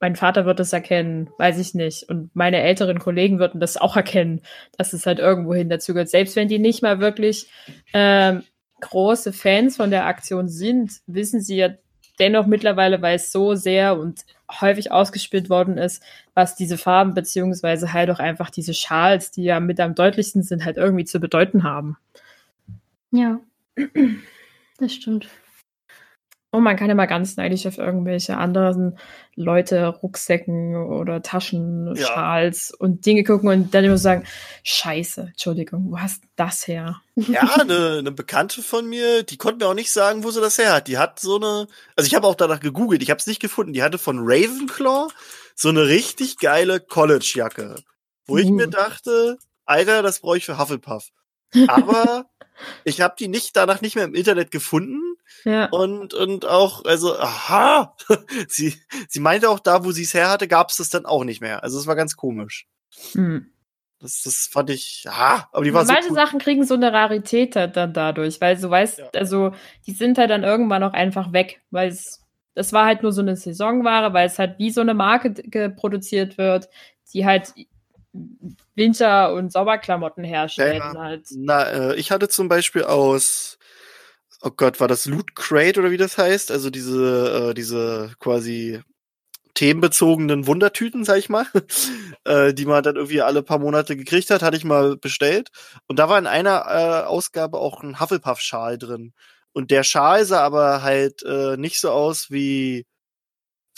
mein 0.00 0.16
Vater 0.16 0.44
wird 0.44 0.60
es 0.60 0.72
erkennen, 0.72 1.30
weiß 1.38 1.58
ich 1.58 1.74
nicht. 1.74 2.08
Und 2.08 2.34
meine 2.34 2.60
älteren 2.60 2.98
Kollegen 2.98 3.38
würden 3.38 3.60
das 3.60 3.76
auch 3.76 3.96
erkennen, 3.96 4.42
dass 4.76 4.92
es 4.92 5.06
halt 5.06 5.18
irgendwohin 5.18 5.70
dazu 5.70 5.94
gehört. 5.94 6.10
Selbst 6.10 6.36
wenn 6.36 6.48
die 6.48 6.58
nicht 6.58 6.82
mal 6.82 7.00
wirklich 7.00 7.50
ähm, 7.94 8.42
große 8.80 9.32
Fans 9.32 9.76
von 9.76 9.90
der 9.90 10.06
Aktion 10.06 10.48
sind, 10.48 10.92
wissen 11.06 11.40
sie 11.40 11.56
ja 11.56 11.70
dennoch 12.18 12.46
mittlerweile, 12.46 13.02
weil 13.02 13.16
es 13.16 13.32
so 13.32 13.54
sehr 13.54 13.98
und 13.98 14.24
häufig 14.60 14.92
ausgespielt 14.92 15.50
worden 15.50 15.76
ist, 15.78 16.02
was 16.34 16.54
diese 16.54 16.78
Farben 16.78 17.14
beziehungsweise 17.14 17.92
halt 17.92 18.10
auch 18.10 18.18
einfach 18.18 18.50
diese 18.50 18.74
Schals, 18.74 19.30
die 19.30 19.44
ja 19.44 19.60
mit 19.60 19.80
am 19.80 19.94
deutlichsten 19.94 20.42
sind, 20.42 20.64
halt 20.64 20.76
irgendwie 20.76 21.04
zu 21.04 21.20
bedeuten 21.20 21.64
haben. 21.64 21.96
Ja, 23.10 23.40
das 24.78 24.92
stimmt. 24.92 25.28
Und 26.52 26.62
man 26.62 26.76
kann 26.76 26.88
immer 26.88 27.06
ganz 27.06 27.36
neidisch 27.36 27.66
auf 27.66 27.76
irgendwelche 27.76 28.38
anderen 28.38 28.98
Leute, 29.34 29.86
Rucksäcken 29.88 30.74
oder 30.76 31.20
Taschen, 31.20 31.94
Ja. 31.96 32.06
Schals 32.06 32.70
und 32.72 33.04
Dinge 33.04 33.24
gucken 33.24 33.50
und 33.50 33.74
dann 33.74 33.84
immer 33.84 33.98
sagen, 33.98 34.24
scheiße, 34.62 35.22
Entschuldigung, 35.32 35.90
wo 35.90 35.98
hast 35.98 36.24
du 36.24 36.28
das 36.36 36.66
her? 36.66 37.02
Ja, 37.16 37.42
eine, 37.60 37.96
eine 37.98 38.12
Bekannte 38.12 38.62
von 38.62 38.86
mir, 38.88 39.22
die 39.22 39.36
konnte 39.36 39.64
mir 39.64 39.70
auch 39.70 39.74
nicht 39.74 39.92
sagen, 39.92 40.24
wo 40.24 40.30
sie 40.30 40.40
das 40.40 40.56
her 40.56 40.72
hat. 40.72 40.88
Die 40.88 40.96
hat 40.98 41.18
so 41.20 41.36
eine, 41.36 41.66
also 41.96 42.06
ich 42.06 42.14
habe 42.14 42.26
auch 42.26 42.34
danach 42.34 42.60
gegoogelt, 42.60 43.02
ich 43.02 43.10
habe 43.10 43.18
es 43.18 43.26
nicht 43.26 43.40
gefunden. 43.40 43.72
Die 43.74 43.82
hatte 43.82 43.98
von 43.98 44.18
Ravenclaw 44.20 45.08
so 45.54 45.68
eine 45.68 45.86
richtig 45.88 46.38
geile 46.38 46.80
College-Jacke, 46.80 47.76
wo 48.26 48.38
ich 48.38 48.46
Uh. 48.46 48.52
mir 48.54 48.68
dachte, 48.68 49.36
Alter, 49.66 50.02
das 50.02 50.20
brauche 50.20 50.38
ich 50.38 50.46
für 50.46 50.58
Hufflepuff. 50.58 51.08
Aber 51.68 52.26
ich 52.84 53.00
habe 53.02 53.14
die 53.18 53.28
nicht 53.28 53.56
danach 53.56 53.80
nicht 53.82 53.96
mehr 53.96 54.04
im 54.04 54.14
Internet 54.14 54.50
gefunden 54.50 55.00
Ja. 55.44 55.66
und 55.66 56.14
und 56.14 56.46
auch 56.46 56.84
also 56.84 57.16
aha, 57.18 57.94
sie 58.48 58.74
sie 59.08 59.20
meinte 59.20 59.50
auch 59.50 59.60
da, 59.60 59.84
wo 59.84 59.92
sie 59.92 60.02
es 60.04 60.14
her 60.14 60.30
hatte, 60.30 60.48
gab 60.48 60.70
es 60.70 60.76
das 60.76 60.90
dann 60.90 61.06
auch 61.06 61.24
nicht 61.24 61.40
mehr. 61.40 61.62
Also 61.62 61.78
es 61.78 61.86
war 61.86 61.96
ganz 61.96 62.16
komisch. 62.16 62.66
Hm. 63.12 63.50
Das, 63.98 64.22
das 64.22 64.48
fand 64.52 64.68
ich, 64.70 65.04
ja, 65.04 65.48
aber 65.52 65.64
die 65.64 65.72
war 65.72 65.86
so 65.86 65.92
Manche 65.92 66.10
cool. 66.10 66.16
Sachen 66.16 66.38
kriegen 66.38 66.64
so 66.66 66.74
eine 66.74 66.92
Rarität 66.92 67.56
halt 67.56 67.76
dann 67.78 67.94
dadurch, 67.94 68.40
weil 68.42 68.56
du 68.56 68.68
weißt, 68.68 68.98
Ja. 68.98 69.08
also 69.14 69.52
die 69.86 69.92
sind 69.92 70.18
halt 70.18 70.28
dann 70.30 70.44
irgendwann 70.44 70.82
auch 70.82 70.92
einfach 70.92 71.32
weg, 71.32 71.62
weil 71.70 71.88
es, 71.88 72.22
das 72.54 72.74
war 72.74 72.84
halt 72.84 73.02
nur 73.02 73.12
so 73.12 73.22
eine 73.22 73.36
Saisonware, 73.36 74.12
weil 74.12 74.26
es 74.26 74.38
halt 74.38 74.58
wie 74.58 74.70
so 74.70 74.82
eine 74.82 74.92
Marke 74.92 75.30
produziert 75.70 76.36
wird, 76.36 76.68
die 77.14 77.24
halt 77.24 77.54
Winter- 78.74 79.32
und 79.34 79.52
Sommerklamotten 79.52 80.24
herstellen. 80.24 80.82
Ja. 80.94 80.94
Halt. 81.00 81.26
Na, 81.34 81.64
äh, 81.64 81.96
ich 81.96 82.10
hatte 82.10 82.28
zum 82.28 82.48
Beispiel 82.48 82.84
aus, 82.84 83.58
oh 84.42 84.50
Gott, 84.50 84.80
war 84.80 84.88
das 84.88 85.06
Loot 85.06 85.34
Crate 85.34 85.80
oder 85.80 85.90
wie 85.90 85.96
das 85.96 86.18
heißt? 86.18 86.50
Also 86.50 86.70
diese, 86.70 87.50
äh, 87.50 87.54
diese 87.54 88.12
quasi 88.18 88.82
themenbezogenen 89.54 90.46
Wundertüten, 90.46 91.04
sag 91.04 91.18
ich 91.18 91.28
mal, 91.28 91.46
äh, 92.24 92.54
die 92.54 92.66
man 92.66 92.82
dann 92.82 92.96
irgendwie 92.96 93.22
alle 93.22 93.42
paar 93.42 93.58
Monate 93.58 93.96
gekriegt 93.96 94.30
hat, 94.30 94.42
hatte 94.42 94.56
ich 94.56 94.64
mal 94.64 94.96
bestellt. 94.96 95.50
Und 95.86 95.98
da 95.98 96.08
war 96.08 96.18
in 96.18 96.26
einer 96.26 96.64
äh, 96.66 97.06
Ausgabe 97.06 97.58
auch 97.58 97.82
ein 97.82 97.98
Hufflepuff-Schal 97.98 98.78
drin. 98.78 99.12
Und 99.52 99.70
der 99.70 99.82
Schal 99.84 100.24
sah 100.26 100.42
aber 100.42 100.82
halt 100.82 101.22
äh, 101.22 101.56
nicht 101.56 101.80
so 101.80 101.90
aus 101.90 102.30
wie 102.30 102.86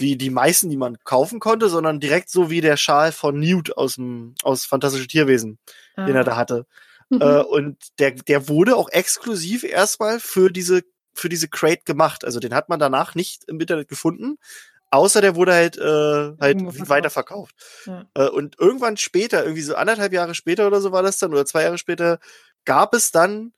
wie 0.00 0.16
die 0.16 0.30
meisten, 0.30 0.70
die 0.70 0.76
man 0.76 0.96
kaufen 1.04 1.40
konnte, 1.40 1.68
sondern 1.68 1.98
direkt 2.00 2.30
so 2.30 2.50
wie 2.50 2.60
der 2.60 2.76
Schal 2.76 3.10
von 3.10 3.38
Newt 3.38 3.76
aus 3.76 3.96
dem 3.96 4.34
aus 4.44 4.64
Fantastische 4.64 5.08
Tierwesen, 5.08 5.58
den 5.96 6.14
er 6.14 6.24
da 6.24 6.36
hatte. 6.36 6.66
Mhm. 7.10 7.22
Äh, 7.22 7.40
und 7.40 7.76
der, 7.98 8.12
der 8.12 8.48
wurde 8.48 8.76
auch 8.76 8.88
exklusiv 8.90 9.64
erstmal 9.64 10.20
für 10.20 10.50
diese, 10.50 10.82
für 11.14 11.28
diese 11.28 11.48
Crate 11.48 11.84
gemacht. 11.84 12.24
Also 12.24 12.40
den 12.40 12.54
hat 12.54 12.68
man 12.68 12.78
danach 12.78 13.14
nicht 13.14 13.44
im 13.46 13.60
Internet 13.60 13.88
gefunden. 13.88 14.38
Außer 14.90 15.20
der 15.20 15.36
wurde 15.36 15.52
halt, 15.52 15.76
äh, 15.76 15.82
halt 16.40 16.60
verkauft. 16.60 16.88
weiterverkauft. 16.88 17.54
Ja. 17.84 18.06
Äh, 18.14 18.28
und 18.28 18.58
irgendwann 18.58 18.96
später, 18.96 19.42
irgendwie 19.42 19.62
so 19.62 19.74
anderthalb 19.74 20.12
Jahre 20.12 20.34
später 20.34 20.66
oder 20.66 20.80
so 20.80 20.92
war 20.92 21.02
das 21.02 21.18
dann, 21.18 21.32
oder 21.32 21.44
zwei 21.44 21.62
Jahre 21.62 21.78
später, 21.78 22.18
gab 22.64 22.94
es 22.94 23.10
dann 23.10 23.52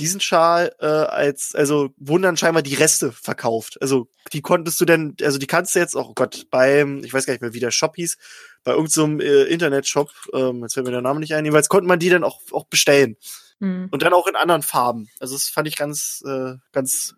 diesen 0.00 0.20
Schal 0.20 0.74
äh, 0.80 0.86
als, 0.86 1.54
also 1.54 1.90
wurden 1.96 2.22
dann 2.24 2.36
scheinbar 2.36 2.62
die 2.62 2.74
Reste 2.74 3.12
verkauft. 3.12 3.80
Also 3.80 4.08
die 4.32 4.42
konntest 4.42 4.80
du 4.80 4.84
denn, 4.84 5.16
also 5.22 5.38
die 5.38 5.46
kannst 5.46 5.74
du 5.74 5.78
jetzt, 5.78 5.94
oh 5.94 6.12
Gott, 6.14 6.46
beim, 6.50 7.04
ich 7.04 7.14
weiß 7.14 7.26
gar 7.26 7.34
nicht 7.34 7.42
mehr, 7.42 7.54
wie 7.54 7.60
der 7.60 7.70
Shop 7.70 7.94
hieß, 7.94 8.16
bei 8.64 8.72
irgendeinem 8.72 9.20
äh, 9.20 9.44
Internetshop, 9.44 10.10
ähm, 10.32 10.62
jetzt 10.62 10.74
fällt 10.74 10.86
mir 10.86 10.92
der 10.92 11.02
Name 11.02 11.20
nicht 11.20 11.34
ein, 11.34 11.44
jedenfalls 11.44 11.68
konnte 11.68 11.86
man 11.86 11.98
die 11.98 12.08
dann 12.08 12.24
auch, 12.24 12.40
auch 12.52 12.64
bestellen. 12.64 13.16
Hm. 13.60 13.88
Und 13.90 14.02
dann 14.02 14.12
auch 14.12 14.26
in 14.26 14.36
anderen 14.36 14.62
Farben. 14.62 15.08
Also 15.20 15.34
das 15.34 15.48
fand 15.48 15.68
ich 15.68 15.76
ganz, 15.76 16.22
äh, 16.26 16.54
ganz, 16.72 17.14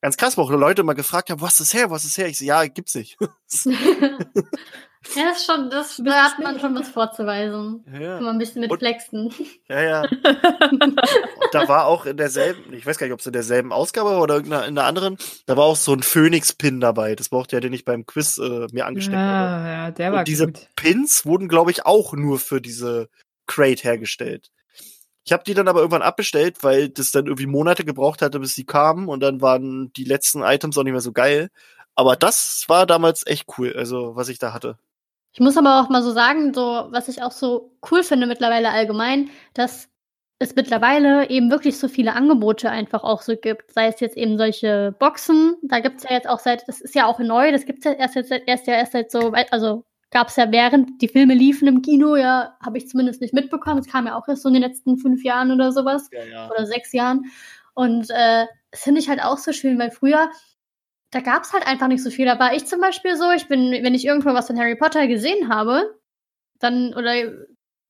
ganz 0.00 0.16
krass, 0.16 0.36
wo 0.36 0.42
auch 0.42 0.50
Leute 0.50 0.82
mal 0.82 0.94
gefragt 0.94 1.30
haben, 1.30 1.40
was 1.40 1.54
ist 1.54 1.60
das 1.60 1.74
her, 1.74 1.90
was 1.90 2.04
ist 2.04 2.18
das 2.18 2.22
her? 2.22 2.28
Ich 2.28 2.38
so, 2.38 2.44
ja, 2.44 2.66
gibt's 2.66 2.94
nicht. 2.94 3.16
ja, 5.16 5.24
das 5.24 5.38
ist 5.38 5.46
schon, 5.46 5.70
das, 5.70 5.96
da 6.04 6.24
hat 6.24 6.38
man 6.38 6.60
schon 6.60 6.74
was 6.74 6.88
vorzuweisen. 6.88 7.84
Kann 7.90 8.00
ja, 8.02 8.20
man 8.20 8.36
ein 8.36 8.38
bisschen 8.38 8.60
mit 8.60 8.70
Und- 8.70 8.78
flexen. 8.78 9.32
ja, 9.68 9.82
ja. 9.82 10.02
Und 10.02 11.00
da 11.52 11.68
war 11.68 11.86
auch 11.86 12.06
in 12.06 12.16
derselben, 12.16 12.72
ich 12.72 12.84
weiß 12.84 12.98
gar 12.98 13.06
nicht, 13.06 13.14
ob 13.14 13.20
es 13.20 13.26
in 13.26 13.32
derselben 13.32 13.72
Ausgabe 13.72 14.10
war 14.10 14.20
oder 14.22 14.36
in 14.38 14.46
einer, 14.52 14.66
in 14.66 14.78
einer 14.78 14.86
anderen, 14.86 15.16
da 15.46 15.56
war 15.56 15.64
auch 15.64 15.76
so 15.76 15.92
ein 15.94 16.02
Phoenix-Pin 16.02 16.80
dabei. 16.80 17.16
Das 17.16 17.28
brauchte 17.30 17.56
ja 17.56 17.60
den 17.60 17.72
ich 17.72 17.84
beim 17.84 18.04
Quiz 18.06 18.38
äh, 18.38 18.66
mir 18.72 18.86
angesteckt 18.86 19.16
habe. 19.16 19.64
ja, 19.66 19.72
ja, 19.86 19.90
der 19.90 20.12
war 20.12 20.18
Und 20.20 20.28
diese 20.28 20.46
gut. 20.46 20.68
Pins 20.76 21.24
wurden, 21.24 21.48
glaube 21.48 21.70
ich, 21.70 21.86
auch 21.86 22.12
nur 22.12 22.38
für 22.38 22.60
diese 22.60 23.08
Crate 23.46 23.82
hergestellt. 23.82 24.50
Ich 25.24 25.32
habe 25.32 25.44
die 25.44 25.54
dann 25.54 25.68
aber 25.68 25.80
irgendwann 25.80 26.02
abbestellt, 26.02 26.58
weil 26.62 26.88
das 26.88 27.10
dann 27.10 27.26
irgendwie 27.26 27.46
Monate 27.46 27.84
gebraucht 27.84 28.22
hatte, 28.22 28.40
bis 28.40 28.54
sie 28.54 28.64
kamen 28.64 29.08
und 29.08 29.20
dann 29.20 29.40
waren 29.40 29.92
die 29.94 30.04
letzten 30.04 30.42
Items 30.42 30.76
auch 30.78 30.82
nicht 30.82 30.92
mehr 30.92 31.00
so 31.00 31.12
geil. 31.12 31.50
Aber 31.94 32.16
das 32.16 32.64
war 32.68 32.86
damals 32.86 33.26
echt 33.26 33.46
cool, 33.58 33.74
also 33.76 34.16
was 34.16 34.28
ich 34.28 34.38
da 34.38 34.52
hatte. 34.54 34.78
Ich 35.32 35.40
muss 35.40 35.56
aber 35.56 35.80
auch 35.80 35.88
mal 35.88 36.02
so 36.02 36.10
sagen, 36.12 36.52
so, 36.54 36.88
was 36.90 37.08
ich 37.08 37.22
auch 37.22 37.30
so 37.32 37.72
cool 37.90 38.02
finde 38.02 38.26
mittlerweile 38.26 38.70
allgemein, 38.70 39.30
dass 39.54 39.88
es 40.40 40.56
mittlerweile 40.56 41.28
eben 41.28 41.50
wirklich 41.50 41.78
so 41.78 41.86
viele 41.86 42.14
Angebote 42.14 42.70
einfach 42.70 43.04
auch 43.04 43.20
so 43.22 43.36
gibt. 43.36 43.72
Sei 43.72 43.86
es 43.88 44.00
jetzt 44.00 44.16
eben 44.16 44.38
solche 44.38 44.94
Boxen, 44.98 45.56
da 45.62 45.80
gibt's 45.80 46.02
ja 46.04 46.12
jetzt 46.12 46.28
auch 46.28 46.38
seit, 46.38 46.66
das 46.66 46.80
ist 46.80 46.94
ja 46.94 47.06
auch 47.06 47.18
neu, 47.18 47.52
das 47.52 47.66
gibt's 47.66 47.84
ja 47.84 47.92
erst 47.92 48.14
jetzt 48.16 48.32
erst 48.46 48.66
ja 48.66 48.74
erst 48.74 48.92
seit 48.92 49.10
so, 49.10 49.32
weit- 49.32 49.52
also 49.52 49.84
gab's 50.10 50.36
ja 50.36 50.50
während 50.50 51.00
die 51.02 51.08
Filme 51.08 51.34
liefen 51.34 51.68
im 51.68 51.82
Kino, 51.82 52.16
ja, 52.16 52.56
habe 52.64 52.78
ich 52.78 52.88
zumindest 52.88 53.20
nicht 53.20 53.34
mitbekommen. 53.34 53.78
Es 53.78 53.86
kam 53.86 54.06
ja 54.06 54.16
auch 54.18 54.26
erst 54.26 54.42
so 54.42 54.48
in 54.48 54.54
den 54.54 54.62
letzten 54.62 54.96
fünf 54.98 55.22
Jahren 55.22 55.52
oder 55.52 55.70
sowas 55.72 56.08
Ja, 56.12 56.24
ja. 56.24 56.50
oder 56.50 56.66
sechs 56.66 56.92
Jahren. 56.92 57.26
Und 57.74 58.10
äh, 58.10 58.46
das 58.72 58.82
finde 58.82 59.00
ich 59.00 59.08
halt 59.08 59.22
auch 59.22 59.38
so 59.38 59.52
schön, 59.52 59.78
weil 59.78 59.90
früher, 59.90 60.30
da 61.10 61.20
gab 61.20 61.42
es 61.42 61.52
halt 61.52 61.66
einfach 61.66 61.88
nicht 61.88 62.02
so 62.02 62.10
viel. 62.10 62.26
Da 62.26 62.38
war 62.38 62.54
ich 62.54 62.66
zum 62.66 62.80
Beispiel 62.80 63.16
so, 63.16 63.30
ich 63.30 63.48
bin, 63.48 63.72
wenn 63.72 63.94
ich 63.94 64.04
irgendwo 64.04 64.32
was 64.34 64.46
von 64.46 64.58
Harry 64.58 64.76
Potter 64.76 65.06
gesehen 65.06 65.52
habe, 65.52 65.98
dann, 66.60 66.94
oder 66.94 67.14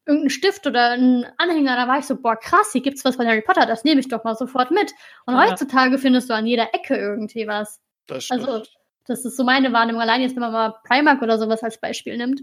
irgendein 0.07 0.31
Stift 0.31 0.67
oder 0.67 0.93
ein 0.93 1.27
Anhänger, 1.39 1.77
da 1.77 1.87
war 1.87 1.99
ich 1.99 2.07
so, 2.07 2.17
boah, 2.17 2.37
krass, 2.37 2.73
hier 2.73 2.81
gibt's 2.83 3.05
was 3.05 3.17
von 3.17 3.27
Harry 3.27 3.43
Potter, 3.43 3.67
das 3.67 3.85
nehme 3.85 4.01
ich 4.01 4.09
doch 4.09 4.25
mal 4.25 4.35
sofort 4.35 4.71
mit. 4.71 4.93
Und 5.27 5.35
Ja. 5.35 5.43
heutzutage 5.51 5.99
findest 5.99 6.31
du 6.31 6.35
an 6.35 6.47
jeder 6.47 6.75
Ecke 6.75 6.97
irgendwie 6.97 7.47
was. 7.47 7.79
Das 8.07 8.25
stimmt. 8.25 8.49
Also, 8.49 8.65
das 9.07 9.25
ist 9.25 9.37
so 9.37 9.45
meine 9.45 9.73
Wahrnehmung. 9.73 10.01
Allein 10.01 10.21
jetzt, 10.23 10.35
wenn 10.37 10.41
man 10.43 10.53
mal 10.53 10.75
Primark 10.87 11.21
oder 11.23 11.39
sowas 11.39 11.63
als 11.63 11.79
Beispiel 11.81 12.17
nimmt, 12.17 12.41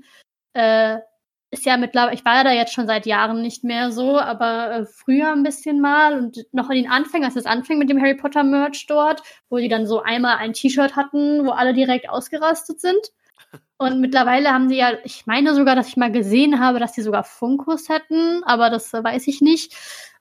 äh, 0.54 1.00
ist 1.50 1.66
ja 1.66 1.78
mittlerweile, 1.78 2.14
ich 2.14 2.26
war 2.26 2.36
ja 2.36 2.44
da 2.44 2.52
jetzt 2.52 2.74
schon 2.74 2.88
seit 2.88 3.06
Jahren 3.06 3.42
nicht 3.42 3.64
mehr 3.64 3.92
so, 3.92 4.20
aber 4.20 4.72
äh, 4.72 4.86
früher 4.86 5.32
ein 5.32 5.44
bisschen 5.44 5.80
mal 5.80 6.18
und 6.18 6.46
noch 6.52 6.70
in 6.70 6.84
den 6.84 6.92
Anfängen, 6.92 7.26
als 7.26 7.36
es 7.38 7.46
anfing 7.46 7.78
mit 7.78 7.90
dem 7.90 8.02
Harry 8.02 8.16
Potter 8.16 8.44
Merch 8.44 8.86
dort, 8.88 9.22
wo 9.50 9.58
die 9.58 9.70
dann 9.70 9.88
so 9.88 10.02
einmal 10.04 10.38
ein 10.38 10.54
T-Shirt 10.54 10.96
hatten, 10.96 11.46
wo 11.46 11.52
alle 11.52 11.74
direkt 11.74 12.10
ausgerastet 12.10 12.82
sind. 12.82 13.00
Und 13.78 14.02
mittlerweile 14.02 14.52
haben 14.52 14.70
sie 14.70 14.78
ja, 14.78 14.94
ich 15.04 15.28
meine 15.28 15.54
sogar, 15.54 15.76
dass 15.76 15.88
ich 15.90 15.98
mal 15.98 16.12
gesehen 16.12 16.60
habe, 16.60 16.80
dass 16.80 16.94
die 16.94 17.02
sogar 17.02 17.24
Funkos 17.24 17.90
hätten, 17.90 18.44
aber 18.44 18.70
das 18.72 18.94
äh, 18.94 19.04
weiß 19.04 19.28
ich 19.28 19.40
nicht. 19.42 19.76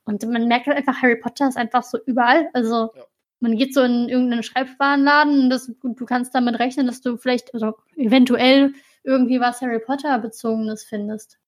Und 0.04 0.22
man 0.28 0.46
merkt 0.46 0.66
halt 0.66 0.76
einfach, 0.76 1.00
Harry 1.02 1.16
Potter 1.16 1.48
ist 1.48 1.56
einfach 1.56 1.82
so 1.82 1.98
überall. 2.06 2.48
Also 2.52 2.90
Ja. 2.94 3.04
man 3.40 3.56
geht 3.56 3.74
so 3.74 3.82
in 3.82 4.08
irgendeinen 4.08 4.42
Schreibwarenladen 4.42 5.44
und, 5.44 5.50
das, 5.50 5.70
und 5.82 5.98
du 6.00 6.04
kannst 6.04 6.34
damit 6.34 6.58
rechnen, 6.58 6.86
dass 6.86 7.00
du 7.00 7.16
vielleicht, 7.16 7.52
also 7.54 7.74
eventuell 7.96 8.74
irgendwie 9.06 9.40
was 9.40 9.60
Harry 9.62 9.78
Potter 9.78 10.18
bezogenes 10.18 10.84
findest. 10.84 11.38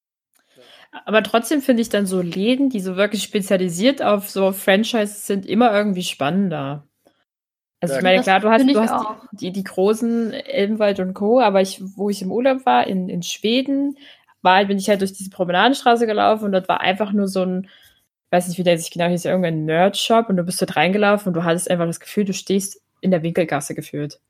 Aber 1.05 1.23
trotzdem 1.23 1.61
finde 1.61 1.83
ich 1.83 1.91
dann 1.91 2.07
so 2.07 2.23
Läden, 2.23 2.71
die 2.71 2.81
so 2.81 2.97
wirklich 2.97 3.23
spezialisiert 3.23 4.03
auf 4.03 4.31
so 4.31 4.53
Franchises 4.53 5.27
sind, 5.27 5.45
immer 5.45 5.73
irgendwie 5.73 6.03
spannender. 6.03 6.87
Also 7.81 7.97
ich 7.97 8.03
meine, 8.03 8.17
das 8.17 8.25
klar, 8.25 8.41
du 8.41 8.51
hast, 8.51 8.67
du 8.67 8.81
hast 8.81 8.93
auch. 8.93 9.21
die, 9.33 9.37
die, 9.37 9.53
die 9.53 9.65
großen 9.65 10.33
Elbenwald 10.33 10.99
und 10.99 11.15
Co., 11.15 11.41
aber 11.41 11.61
ich, 11.61 11.81
wo 11.97 12.11
ich 12.11 12.23
im 12.23 12.33
Urlaub 12.33 12.67
war, 12.67 12.87
in, 12.87 13.09
in 13.09 13.23
Schweden, 13.23 13.97
war, 14.43 14.57
halt- 14.57 14.69
bin 14.69 14.79
ich 14.79 14.89
halt 14.89 15.01
durch 15.01 15.13
diese 15.13 15.31
Promenadenstraße 15.31 16.07
gelaufen 16.07 16.47
und 16.47 16.53
dort 16.53 16.69
war 16.69 16.81
einfach 16.81 17.13
nur 17.13 17.29
so 17.29 17.45
ein, 17.45 17.65
ich 17.65 18.33
weiß 18.33 18.49
nicht, 18.49 18.59
wie 18.59 18.65
der 18.65 18.79
sich 18.79 18.91
genau 18.91 19.07
hieß, 19.07 19.25
irgendein 19.27 19.65
Nerd-Shop 19.65 20.29
und 20.29 20.37
du 20.37 20.43
bist 20.43 20.61
dort 20.61 20.77
reingelaufen 20.77 21.29
und 21.29 21.35
du 21.35 21.45
hattest 21.45 21.71
einfach 21.71 21.87
das 21.87 22.01
Gefühl, 22.01 22.25
du 22.25 22.33
stehst 22.33 22.83
in 23.01 23.11
der 23.11 23.23
Winkelgasse 23.23 23.75
gefühlt. 23.75 24.21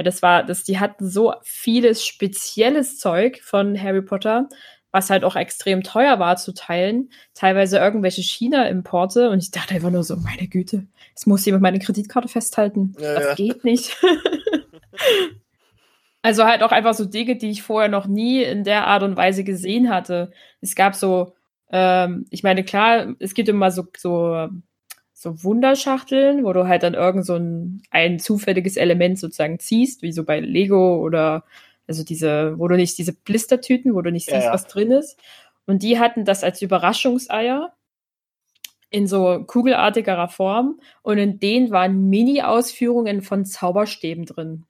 Weil 0.00 0.04
das 0.04 0.22
war, 0.22 0.44
das, 0.44 0.64
die 0.64 0.80
hatten 0.80 1.06
so 1.06 1.34
vieles 1.42 2.06
spezielles 2.06 2.96
Zeug 2.96 3.42
von 3.42 3.78
Harry 3.78 4.00
Potter, 4.00 4.48
was 4.92 5.10
halt 5.10 5.24
auch 5.24 5.36
extrem 5.36 5.82
teuer 5.82 6.18
war 6.18 6.38
zu 6.38 6.54
teilen. 6.54 7.10
Teilweise 7.34 7.76
irgendwelche 7.76 8.22
China-Importe. 8.22 9.28
Und 9.28 9.42
ich 9.42 9.50
dachte 9.50 9.74
einfach 9.74 9.90
nur 9.90 10.02
so, 10.02 10.16
meine 10.16 10.48
Güte, 10.48 10.86
es 11.14 11.26
muss 11.26 11.44
jemand 11.44 11.60
meine 11.60 11.80
Kreditkarte 11.80 12.28
festhalten. 12.28 12.94
Ja, 12.98 13.12
das 13.12 13.24
ja. 13.24 13.34
geht 13.34 13.62
nicht. 13.62 13.94
also 16.22 16.46
halt 16.46 16.62
auch 16.62 16.72
einfach 16.72 16.94
so 16.94 17.04
Dinge, 17.04 17.36
die 17.36 17.50
ich 17.50 17.62
vorher 17.62 17.90
noch 17.90 18.06
nie 18.06 18.42
in 18.42 18.64
der 18.64 18.86
Art 18.86 19.02
und 19.02 19.18
Weise 19.18 19.44
gesehen 19.44 19.90
hatte. 19.90 20.30
Es 20.62 20.74
gab 20.74 20.94
so, 20.94 21.34
ähm, 21.70 22.24
ich 22.30 22.42
meine, 22.42 22.64
klar, 22.64 23.16
es 23.18 23.34
gibt 23.34 23.50
immer 23.50 23.70
so, 23.70 23.84
so, 23.98 24.48
so 25.20 25.44
Wunderschachteln, 25.44 26.44
wo 26.44 26.54
du 26.54 26.66
halt 26.66 26.82
dann 26.82 26.94
irgend 26.94 27.26
so 27.26 27.34
ein, 27.34 27.82
ein 27.90 28.18
zufälliges 28.18 28.78
Element 28.78 29.18
sozusagen 29.18 29.58
ziehst, 29.58 30.00
wie 30.00 30.12
so 30.12 30.24
bei 30.24 30.40
Lego 30.40 30.96
oder 30.96 31.44
also 31.86 32.04
diese, 32.04 32.58
wo 32.58 32.68
du 32.68 32.76
nicht 32.76 32.96
diese 32.96 33.12
Blistertüten, 33.12 33.94
wo 33.94 34.00
du 34.00 34.10
nicht 34.10 34.28
Ja, 34.28 34.36
siehst, 34.36 34.46
ja. 34.46 34.52
was 34.54 34.66
drin 34.66 34.90
ist. 34.90 35.20
Und 35.66 35.82
die 35.82 35.98
hatten 35.98 36.24
das 36.24 36.42
als 36.42 36.62
Überraschungseier 36.62 37.74
in 38.88 39.06
so 39.06 39.44
kugelartigerer 39.46 40.28
Form 40.28 40.80
und 41.02 41.18
in 41.18 41.38
denen 41.38 41.70
waren 41.70 42.08
Mini-Ausführungen 42.08 43.20
von 43.20 43.44
Zauberstäben 43.44 44.24
drin. 44.24 44.64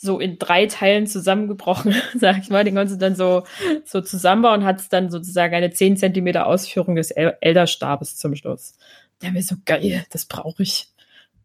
So 0.00 0.18
in 0.20 0.38
drei 0.38 0.66
Teilen 0.66 1.06
zusammengebrochen, 1.06 1.94
sag 2.18 2.38
ich 2.38 2.50
mal. 2.50 2.64
Den 2.64 2.74
konntest 2.74 3.00
dann 3.00 3.16
so, 3.16 3.44
so 3.84 4.00
zusammenbauen 4.00 4.60
und 4.60 4.66
hattest 4.66 4.92
dann 4.92 5.10
sozusagen 5.10 5.54
eine 5.54 5.70
10 5.70 5.96
Zentimeter 5.96 6.46
Ausführung 6.46 6.96
des 6.96 7.10
El 7.10 7.36
Elderstabes 7.40 8.16
zum 8.16 8.34
Schluss. 8.34 8.76
Der 9.22 9.32
mir 9.32 9.42
so 9.42 9.56
geil, 9.64 10.04
das 10.10 10.26
brauche 10.26 10.62
ich. 10.62 10.88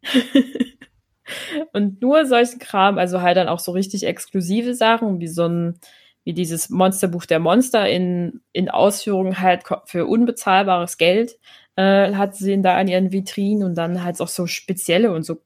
und 1.72 2.00
nur 2.00 2.26
solchen 2.26 2.58
Kram, 2.58 2.98
also 2.98 3.22
halt 3.22 3.36
dann 3.36 3.48
auch 3.48 3.60
so 3.60 3.72
richtig 3.72 4.06
exklusive 4.06 4.74
Sachen, 4.74 5.20
wie 5.20 5.28
so 5.28 5.46
ein, 5.46 5.78
wie 6.24 6.32
dieses 6.32 6.70
Monsterbuch 6.70 7.26
der 7.26 7.38
Monster 7.38 7.88
in, 7.88 8.40
in 8.52 8.68
Ausführungen 8.68 9.40
halt 9.40 9.64
für 9.86 10.06
unbezahlbares 10.06 10.98
Geld, 10.98 11.38
äh, 11.76 12.14
hat 12.14 12.36
sie 12.36 12.52
ihn 12.52 12.62
da 12.62 12.76
an 12.76 12.88
ihren 12.88 13.12
Vitrinen 13.12 13.64
und 13.64 13.74
dann 13.76 14.04
halt 14.04 14.20
auch 14.20 14.28
so 14.28 14.46
spezielle 14.46 15.12
und 15.12 15.22
so, 15.22 15.42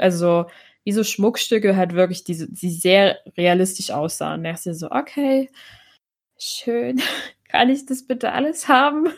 also 0.00 0.46
wie 0.84 0.92
so 0.92 1.02
Schmuckstücke 1.02 1.76
halt 1.76 1.94
wirklich, 1.94 2.24
die, 2.24 2.46
die 2.48 2.70
sehr 2.70 3.18
realistisch 3.36 3.90
aussahen. 3.90 4.44
Da 4.44 4.52
dachte 4.52 4.70
ich 4.70 4.78
so, 4.78 4.90
okay, 4.90 5.50
schön, 6.38 7.00
kann 7.48 7.70
ich 7.70 7.86
das 7.86 8.06
bitte 8.06 8.32
alles 8.32 8.68
haben? 8.68 9.08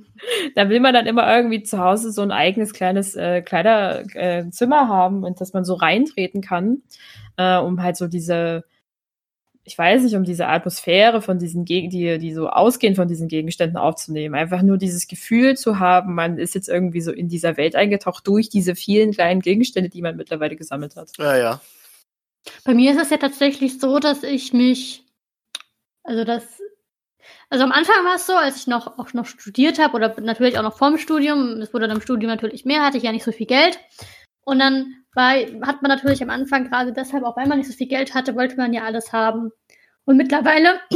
da 0.54 0.68
will 0.68 0.80
man 0.80 0.94
dann 0.94 1.06
immer 1.06 1.34
irgendwie 1.34 1.62
zu 1.62 1.78
Hause 1.78 2.12
so 2.12 2.22
ein 2.22 2.30
eigenes 2.30 2.72
kleines 2.72 3.16
äh, 3.16 3.42
Kleiderzimmer 3.42 4.82
äh, 4.82 4.86
haben 4.86 5.24
und 5.24 5.40
dass 5.40 5.52
man 5.52 5.64
so 5.64 5.74
reintreten 5.74 6.40
kann, 6.40 6.82
äh, 7.36 7.58
um 7.58 7.82
halt 7.82 7.96
so 7.96 8.06
diese, 8.06 8.64
ich 9.66 9.76
weiß 9.76 10.04
nicht, 10.04 10.14
um 10.14 10.22
diese 10.22 10.46
Atmosphäre 10.46 11.20
von 11.20 11.40
diesen 11.40 11.64
Gegen 11.64 11.90
die, 11.90 12.18
die 12.18 12.32
so 12.32 12.48
ausgehen 12.48 12.94
von 12.94 13.08
diesen 13.08 13.26
Gegenständen 13.26 13.76
aufzunehmen. 13.76 14.36
Einfach 14.36 14.62
nur 14.62 14.78
dieses 14.78 15.08
Gefühl 15.08 15.56
zu 15.56 15.80
haben, 15.80 16.14
man 16.14 16.38
ist 16.38 16.54
jetzt 16.54 16.68
irgendwie 16.68 17.00
so 17.00 17.10
in 17.10 17.28
dieser 17.28 17.56
Welt 17.56 17.74
eingetaucht 17.74 18.24
durch 18.28 18.48
diese 18.48 18.76
vielen 18.76 19.10
kleinen 19.10 19.40
Gegenstände, 19.40 19.90
die 19.90 20.02
man 20.02 20.16
mittlerweile 20.16 20.54
gesammelt 20.54 20.94
hat. 20.94 21.10
Ja, 21.18 21.36
ja. 21.36 21.60
Bei 22.64 22.74
mir 22.74 22.92
ist 22.92 23.00
es 23.00 23.10
ja 23.10 23.16
tatsächlich 23.16 23.80
so, 23.80 23.98
dass 23.98 24.22
ich 24.22 24.52
mich, 24.52 25.04
also 26.04 26.22
das, 26.22 26.44
also 27.50 27.64
am 27.64 27.72
Anfang 27.72 28.04
war 28.04 28.14
es 28.14 28.26
so, 28.26 28.36
als 28.36 28.58
ich 28.58 28.66
noch 28.68 29.00
auch 29.00 29.14
noch 29.14 29.26
studiert 29.26 29.80
habe 29.80 29.96
oder 29.96 30.20
natürlich 30.20 30.58
auch 30.58 30.62
noch 30.62 30.78
vorm 30.78 30.96
Studium, 30.96 31.60
es 31.60 31.74
wurde 31.74 31.88
dann 31.88 31.96
im 31.96 32.02
Studium 32.02 32.30
natürlich 32.30 32.64
mehr, 32.64 32.84
hatte 32.84 32.98
ich 32.98 33.02
ja 33.02 33.10
nicht 33.10 33.24
so 33.24 33.32
viel 33.32 33.46
Geld. 33.46 33.80
Und 34.44 34.60
dann 34.60 34.94
war, 35.16 35.32
hat 35.66 35.82
man 35.82 35.90
natürlich 35.90 36.22
am 36.22 36.30
Anfang 36.30 36.68
gerade 36.68 36.92
deshalb, 36.92 37.24
auch 37.24 37.36
weil 37.36 37.48
man 37.48 37.58
nicht 37.58 37.70
so 37.70 37.76
viel 37.76 37.88
Geld 37.88 38.14
hatte, 38.14 38.36
wollte 38.36 38.56
man 38.56 38.72
ja 38.72 38.84
alles 38.84 39.12
haben. 39.12 39.50
Und 40.04 40.16
mittlerweile, 40.16 40.80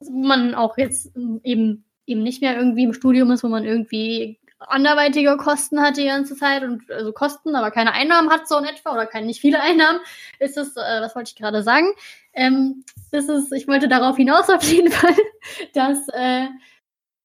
wo 0.00 0.26
man 0.26 0.54
auch 0.54 0.78
jetzt 0.78 1.14
eben 1.44 1.84
eben 2.08 2.22
nicht 2.22 2.40
mehr 2.40 2.56
irgendwie 2.56 2.84
im 2.84 2.94
Studium 2.94 3.30
ist, 3.30 3.44
wo 3.44 3.48
man 3.48 3.64
irgendwie 3.64 4.40
anderweitige 4.58 5.36
Kosten 5.36 5.80
hat 5.80 5.96
die 5.96 6.06
ganze 6.06 6.34
Zeit 6.34 6.64
und 6.64 6.90
also 6.90 7.12
Kosten, 7.12 7.54
aber 7.54 7.70
keine 7.70 7.92
Einnahmen 7.92 8.30
hat 8.30 8.48
so 8.48 8.58
in 8.58 8.64
etwa 8.64 8.92
oder 8.92 9.06
keine 9.06 9.26
nicht 9.26 9.40
viele 9.40 9.60
Einnahmen, 9.60 10.00
ist 10.40 10.56
es, 10.56 10.76
äh, 10.76 11.00
was 11.00 11.14
wollte 11.14 11.30
ich 11.30 11.36
gerade 11.36 11.62
sagen? 11.62 11.92
Ähm, 12.32 12.84
ist 13.12 13.28
es, 13.28 13.52
ich 13.52 13.68
wollte 13.68 13.88
darauf 13.88 14.16
hinaus 14.16 14.48
auf 14.50 14.64
jeden 14.64 14.90
Fall, 14.90 15.14
dass 15.74 16.08
äh, 16.12 16.46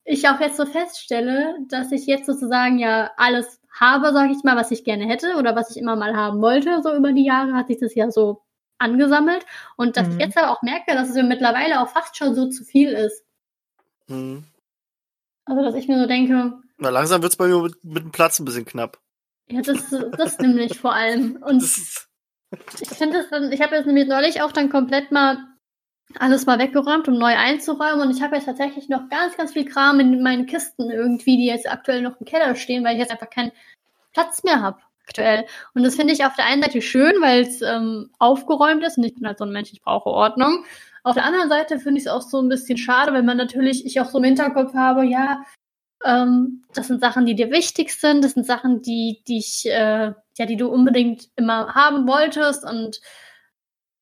ich 0.03 0.27
auch 0.27 0.39
jetzt 0.39 0.57
so 0.57 0.65
feststelle, 0.65 1.55
dass 1.69 1.91
ich 1.91 2.05
jetzt 2.05 2.27
sozusagen 2.27 2.77
ja 2.77 3.11
alles 3.17 3.59
habe, 3.79 4.13
sage 4.13 4.31
ich 4.33 4.43
mal, 4.43 4.55
was 4.55 4.71
ich 4.71 4.83
gerne 4.83 5.05
hätte 5.05 5.35
oder 5.37 5.55
was 5.55 5.71
ich 5.71 5.77
immer 5.77 5.95
mal 5.95 6.15
haben 6.15 6.41
wollte. 6.41 6.81
So 6.83 6.93
über 6.95 7.11
die 7.13 7.25
Jahre 7.25 7.53
hat 7.53 7.67
sich 7.67 7.79
das 7.79 7.95
ja 7.95 8.11
so 8.11 8.41
angesammelt 8.77 9.45
und 9.77 9.97
dass 9.97 10.07
Mhm. 10.07 10.13
ich 10.13 10.19
jetzt 10.25 10.37
aber 10.37 10.51
auch 10.51 10.61
merke, 10.61 10.93
dass 10.93 11.09
es 11.09 11.15
mir 11.15 11.23
mittlerweile 11.23 11.81
auch 11.81 11.89
fast 11.89 12.17
schon 12.17 12.35
so 12.35 12.49
zu 12.49 12.63
viel 12.63 12.89
ist. 12.89 13.23
Hm. 14.07 14.43
Also 15.45 15.63
dass 15.63 15.75
ich 15.75 15.87
mir 15.87 15.99
so 15.99 16.07
denke, 16.07 16.53
Na, 16.77 16.89
langsam 16.89 17.21
wird's 17.21 17.35
bei 17.37 17.47
mir 17.47 17.61
mit, 17.61 17.83
mit 17.83 18.03
dem 18.03 18.11
Platz 18.11 18.39
ein 18.39 18.45
bisschen 18.45 18.65
knapp. 18.65 18.99
ja, 19.49 19.61
das, 19.61 19.89
das 20.17 20.37
nämlich 20.39 20.79
vor 20.79 20.93
allem. 20.93 21.37
Und 21.41 21.61
Das 22.51 22.81
ich 22.81 22.89
finde 22.89 23.17
es 23.17 23.29
dann, 23.31 23.51
ich 23.51 23.61
habe 23.61 23.75
jetzt 23.75 23.87
nämlich 23.87 24.07
neulich 24.07 24.41
auch 24.43 24.51
dann 24.51 24.69
komplett 24.69 25.11
mal 25.11 25.37
alles 26.19 26.45
mal 26.45 26.59
weggeräumt, 26.59 27.07
um 27.07 27.17
neu 27.17 27.35
einzuräumen. 27.35 28.01
Und 28.01 28.15
ich 28.15 28.21
habe 28.21 28.35
jetzt 28.35 28.45
tatsächlich 28.45 28.89
noch 28.89 29.09
ganz, 29.09 29.35
ganz 29.37 29.53
viel 29.53 29.65
Kram 29.65 29.99
in 29.99 30.21
meinen 30.21 30.45
Kisten 30.45 30.91
irgendwie, 30.91 31.37
die 31.37 31.47
jetzt 31.47 31.69
aktuell 31.69 32.01
noch 32.01 32.19
im 32.19 32.25
Keller 32.25 32.55
stehen, 32.55 32.83
weil 32.83 32.93
ich 32.93 32.99
jetzt 32.99 33.11
einfach 33.11 33.29
keinen 33.29 33.51
Platz 34.13 34.43
mehr 34.43 34.61
habe 34.61 34.77
aktuell. 35.05 35.45
Und 35.73 35.83
das 35.83 35.95
finde 35.95 36.13
ich 36.13 36.25
auf 36.25 36.35
der 36.35 36.45
einen 36.45 36.61
Seite 36.61 36.81
schön, 36.81 37.13
weil 37.21 37.41
es 37.41 37.61
ähm, 37.61 38.09
aufgeräumt 38.19 38.83
ist 38.83 38.97
und 38.97 39.03
ich 39.03 39.15
bin 39.15 39.27
halt 39.27 39.37
so 39.37 39.45
ein 39.45 39.51
Mensch, 39.51 39.73
ich 39.73 39.81
brauche 39.81 40.09
Ordnung. 40.09 40.65
Auf 41.03 41.15
der 41.15 41.25
anderen 41.25 41.49
Seite 41.49 41.79
finde 41.79 41.99
ich 41.99 42.05
es 42.05 42.11
auch 42.11 42.21
so 42.21 42.41
ein 42.41 42.47
bisschen 42.47 42.77
schade, 42.77 43.13
wenn 43.13 43.25
man 43.25 43.37
natürlich, 43.37 43.85
ich 43.85 43.99
auch 43.99 44.09
so 44.09 44.19
im 44.19 44.23
Hinterkopf 44.23 44.73
habe, 44.73 45.05
ja, 45.05 45.43
ähm, 46.05 46.63
das 46.73 46.87
sind 46.87 47.01
Sachen, 47.01 47.25
die 47.25 47.35
dir 47.35 47.51
wichtig 47.51 47.91
sind, 47.91 48.23
das 48.23 48.33
sind 48.33 48.45
Sachen, 48.45 48.81
die 48.81 49.21
dich, 49.27 49.65
äh, 49.65 50.13
ja, 50.37 50.45
die 50.45 50.57
du 50.57 50.67
unbedingt 50.69 51.29
immer 51.35 51.73
haben 51.73 52.07
wolltest 52.07 52.63
und 52.63 53.01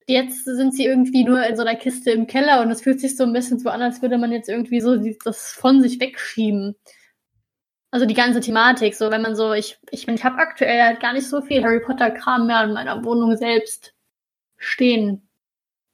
jetzt 0.07 0.45
sind 0.45 0.73
sie 0.73 0.85
irgendwie 0.85 1.23
nur 1.23 1.45
in 1.45 1.55
so 1.55 1.61
einer 1.61 1.75
Kiste 1.75 2.11
im 2.11 2.27
Keller 2.27 2.61
und 2.61 2.71
es 2.71 2.81
fühlt 2.81 2.99
sich 2.99 3.15
so 3.15 3.23
ein 3.23 3.33
bisschen 3.33 3.59
so 3.59 3.69
an, 3.69 3.81
als 3.81 4.01
würde 4.01 4.17
man 4.17 4.31
jetzt 4.31 4.49
irgendwie 4.49 4.81
so 4.81 4.97
das 5.23 5.53
von 5.53 5.81
sich 5.81 5.99
wegschieben. 5.99 6.75
Also 7.91 8.05
die 8.05 8.13
ganze 8.13 8.39
Thematik, 8.39 8.95
so 8.95 9.11
wenn 9.11 9.21
man 9.21 9.35
so, 9.35 9.53
ich, 9.53 9.77
ich, 9.91 10.07
ich 10.07 10.23
habe 10.23 10.37
aktuell 10.37 10.81
halt 10.81 11.01
gar 11.01 11.13
nicht 11.13 11.27
so 11.27 11.41
viel 11.41 11.63
Harry 11.63 11.81
Potter-Kram 11.81 12.47
mehr 12.47 12.63
in 12.63 12.73
meiner 12.73 13.03
Wohnung 13.03 13.35
selbst 13.35 13.93
stehen. 14.57 15.27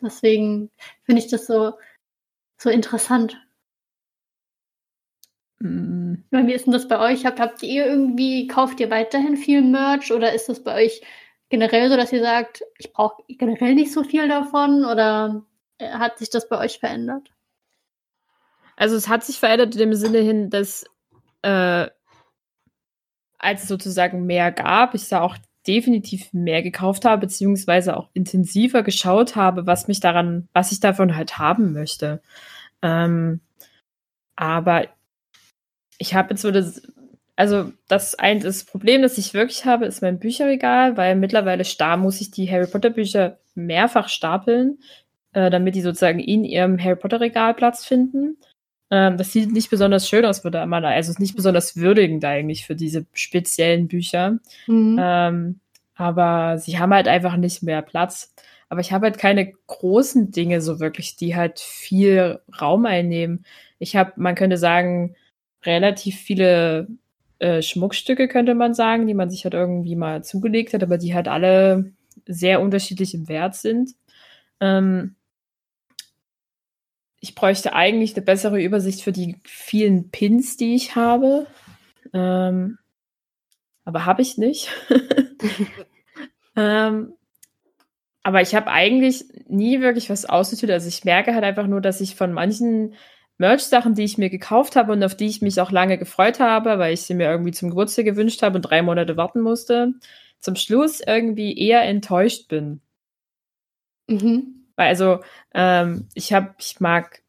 Deswegen 0.01 0.69
finde 1.03 1.21
ich 1.21 1.27
das 1.27 1.47
so, 1.47 1.73
so 2.57 2.69
interessant. 2.69 3.37
Mm. 5.59 6.15
Wie 6.29 6.53
ist 6.53 6.65
denn 6.65 6.73
das 6.73 6.87
bei 6.87 6.99
euch? 6.99 7.25
Habt, 7.25 7.39
habt 7.39 7.63
ihr 7.63 7.87
irgendwie, 7.87 8.47
kauft 8.47 8.79
ihr 8.79 8.91
weiterhin 8.91 9.37
viel 9.37 9.61
Merch 9.61 10.11
oder 10.11 10.33
ist 10.33 10.49
das 10.49 10.63
bei 10.63 10.85
euch 10.85 11.01
generell 11.49 11.89
so, 11.89 11.97
dass 11.97 12.11
ihr 12.13 12.21
sagt, 12.21 12.63
ich 12.77 12.93
brauche 12.93 13.23
generell 13.27 13.75
nicht 13.75 13.91
so 13.91 14.03
viel 14.03 14.27
davon 14.27 14.85
oder 14.85 15.43
äh, 15.77 15.89
hat 15.89 16.17
sich 16.17 16.29
das 16.29 16.49
bei 16.49 16.57
euch 16.57 16.79
verändert? 16.79 17.31
Also 18.75 18.95
es 18.95 19.07
hat 19.07 19.23
sich 19.23 19.39
verändert 19.39 19.75
in 19.75 19.79
dem 19.79 19.93
Sinne 19.93 20.19
hin, 20.19 20.49
dass 20.49 20.85
äh, 21.41 21.87
als 23.39 23.63
es 23.63 23.67
sozusagen 23.67 24.25
mehr 24.25 24.51
gab, 24.51 24.93
ich 24.93 25.07
da 25.09 25.21
auch 25.21 25.37
definitiv 25.67 26.31
mehr 26.33 26.63
gekauft 26.63 27.05
habe, 27.05 27.21
beziehungsweise 27.21 27.97
auch 27.97 28.09
intensiver 28.13 28.83
geschaut 28.83 29.35
habe, 29.35 29.67
was 29.67 29.87
mich 29.87 29.99
daran, 29.99 30.47
was 30.53 30.71
ich 30.71 30.79
davon 30.79 31.15
halt 31.15 31.37
haben 31.37 31.73
möchte. 31.73 32.21
Ähm, 32.81 33.41
aber 34.35 34.87
ich 35.97 36.15
habe 36.15 36.31
jetzt 36.31 36.41
so 36.41 36.51
das, 36.51 36.81
also 37.37 37.71
das 37.87 38.15
ein 38.15 38.41
das 38.41 38.65
Problem, 38.65 39.03
das 39.03 39.17
ich 39.17 39.33
wirklich 39.33 39.63
habe, 39.65 39.85
ist 39.85 40.01
mein 40.01 40.19
Bücherregal, 40.19 40.97
weil 40.97 41.15
mittlerweile 41.15 41.63
da 41.77 41.95
muss 41.95 42.19
ich 42.19 42.31
die 42.31 42.49
Harry 42.51 42.67
Potter 42.67 42.89
Bücher 42.89 43.37
mehrfach 43.53 44.09
stapeln, 44.09 44.79
äh, 45.33 45.51
damit 45.51 45.75
die 45.75 45.81
sozusagen 45.81 46.19
in 46.19 46.43
ihrem 46.43 46.83
Harry 46.83 46.95
Potter 46.95 47.21
Regal 47.21 47.53
Platz 47.53 47.85
finden. 47.85 48.37
Ähm, 48.89 49.17
das 49.17 49.31
sieht 49.31 49.51
nicht 49.51 49.69
besonders 49.69 50.09
schön 50.09 50.25
aus, 50.25 50.43
würde 50.43 50.65
man, 50.65 50.83
also 50.83 51.11
ist 51.11 51.19
nicht 51.19 51.35
besonders 51.35 51.75
würdigend 51.75 52.25
eigentlich 52.25 52.65
für 52.65 52.75
diese 52.75 53.05
speziellen 53.13 53.87
Bücher. 53.87 54.39
Mhm. 54.65 54.97
Ähm, 54.99 55.59
aber 55.93 56.57
sie 56.57 56.79
haben 56.79 56.93
halt 56.93 57.07
einfach 57.07 57.37
nicht 57.37 57.61
mehr 57.61 57.83
Platz. 57.83 58.33
Aber 58.69 58.81
ich 58.81 58.91
habe 58.91 59.05
halt 59.05 59.19
keine 59.19 59.53
großen 59.67 60.31
Dinge 60.31 60.61
so 60.61 60.79
wirklich, 60.79 61.15
die 61.17 61.35
halt 61.35 61.59
viel 61.59 62.39
Raum 62.59 62.85
einnehmen. 62.87 63.45
Ich 63.77 63.95
habe, 63.95 64.13
man 64.15 64.35
könnte 64.35 64.57
sagen, 64.57 65.15
relativ 65.63 66.19
viele 66.19 66.87
äh, 67.39 67.61
Schmuckstücke, 67.61 68.27
könnte 68.27 68.55
man 68.55 68.73
sagen, 68.73 69.07
die 69.07 69.13
man 69.13 69.29
sich 69.29 69.43
halt 69.43 69.53
irgendwie 69.53 69.95
mal 69.95 70.23
zugelegt 70.23 70.73
hat, 70.73 70.83
aber 70.83 70.97
die 70.97 71.13
halt 71.13 71.27
alle 71.27 71.91
sehr 72.25 72.61
unterschiedlich 72.61 73.13
im 73.13 73.27
Wert 73.27 73.55
sind. 73.55 73.91
Ähm, 74.59 75.15
ich 77.19 77.35
bräuchte 77.35 77.73
eigentlich 77.73 78.15
eine 78.15 78.25
bessere 78.25 78.61
Übersicht 78.61 79.01
für 79.01 79.11
die 79.11 79.37
vielen 79.43 80.09
Pins, 80.09 80.57
die 80.57 80.75
ich 80.75 80.95
habe. 80.95 81.47
Ähm, 82.13 82.77
aber 83.85 84.05
habe 84.05 84.21
ich 84.21 84.37
nicht. 84.37 84.69
ähm, 86.55 87.13
aber 88.23 88.41
ich 88.41 88.55
habe 88.55 88.67
eigentlich 88.67 89.25
nie 89.47 89.79
wirklich 89.81 90.09
was 90.09 90.25
ausgetütet. 90.25 90.73
Also 90.73 90.87
ich 90.87 91.05
merke 91.05 91.33
halt 91.33 91.43
einfach 91.43 91.67
nur, 91.67 91.81
dass 91.81 92.01
ich 92.01 92.15
von 92.15 92.33
manchen 92.33 92.93
Merch-Sachen, 93.37 93.93
die 93.93 94.03
ich 94.03 94.17
mir 94.17 94.29
gekauft 94.29 94.75
habe 94.75 94.91
und 94.91 95.03
auf 95.03 95.15
die 95.15 95.27
ich 95.27 95.41
mich 95.41 95.61
auch 95.61 95.71
lange 95.71 95.97
gefreut 95.97 96.39
habe, 96.39 96.79
weil 96.79 96.93
ich 96.93 97.01
sie 97.01 97.13
mir 97.13 97.29
irgendwie 97.29 97.51
zum 97.51 97.69
Geburtstag 97.69 98.05
gewünscht 98.05 98.41
habe 98.41 98.55
und 98.55 98.63
drei 98.63 98.81
Monate 98.81 99.17
warten 99.17 99.41
musste, 99.41 99.93
zum 100.39 100.55
Schluss 100.55 101.01
irgendwie 101.01 101.57
eher 101.57 101.83
enttäuscht 101.83 102.47
bin. 102.47 102.81
Mhm. 104.07 104.67
Weil 104.75 104.87
also, 104.89 105.19
ähm, 105.53 106.07
ich 106.13 106.33
habe, 106.33 106.55
ich 106.59 106.79
mag, 106.79 107.21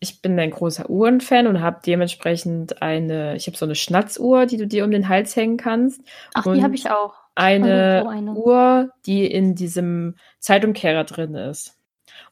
ich 0.00 0.22
bin 0.22 0.38
ein 0.38 0.50
großer 0.50 0.90
Uhrenfan 0.90 1.46
und 1.46 1.60
habe 1.60 1.80
dementsprechend 1.84 2.82
eine, 2.82 3.36
ich 3.36 3.46
habe 3.46 3.56
so 3.56 3.64
eine 3.64 3.74
Schnatzuhr, 3.74 4.46
die 4.46 4.56
du 4.56 4.66
dir 4.66 4.84
um 4.84 4.90
den 4.90 5.08
Hals 5.08 5.34
hängen 5.34 5.56
kannst. 5.56 6.02
Ach, 6.34 6.44
die 6.44 6.62
habe 6.62 6.74
ich 6.74 6.90
auch. 6.90 7.14
Eine, 7.34 8.06
eine. 8.08 8.32
Uhr, 8.32 8.90
die 9.04 9.26
in 9.26 9.54
diesem 9.54 10.16
Zeitumkehrer 10.38 11.04
drin 11.04 11.34
ist. 11.34 11.75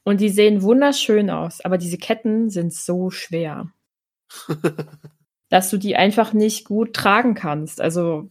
Und 0.03 0.21
die 0.21 0.29
sehen 0.29 0.61
wunderschön 0.61 1.29
aus, 1.29 1.61
aber 1.61 1.77
diese 1.77 1.97
Ketten 1.97 2.49
sind 2.49 2.73
so 2.73 3.09
schwer, 3.09 3.71
dass 5.49 5.69
du 5.69 5.77
die 5.77 5.95
einfach 5.95 6.33
nicht 6.33 6.65
gut 6.65 6.93
tragen 6.93 7.33
kannst. 7.33 7.81
Also, 7.81 8.29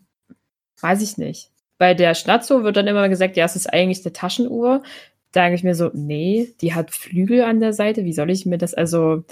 weiß 0.81 1.03
ich 1.03 1.19
nicht. 1.19 1.51
Bei 1.79 1.95
der 1.95 2.15
Schnatzuhr 2.15 2.65
wird 2.65 2.77
dann 2.77 2.87
immer 2.87 3.09
gesagt, 3.09 3.37
ja, 3.37 3.45
es 3.45 3.57
ist 3.57 3.73
eigentlich 3.73 4.05
eine 4.05 4.13
Taschenuhr. 4.13 4.83
Da 5.33 5.43
denke 5.43 5.57
ich 5.57 5.65
mir 5.65 5.75
so, 5.75 5.91
nee, 5.93 6.55
die 6.61 6.75
hat 6.75 6.93
Flügel 6.93 7.43
an 7.43 7.61
der 7.61 7.73
Seite. 7.73 8.05
Wie 8.05 8.13
soll 8.13 8.31
ich 8.31 8.47
mir 8.47 8.59
das, 8.59 8.75
also, 8.75 9.25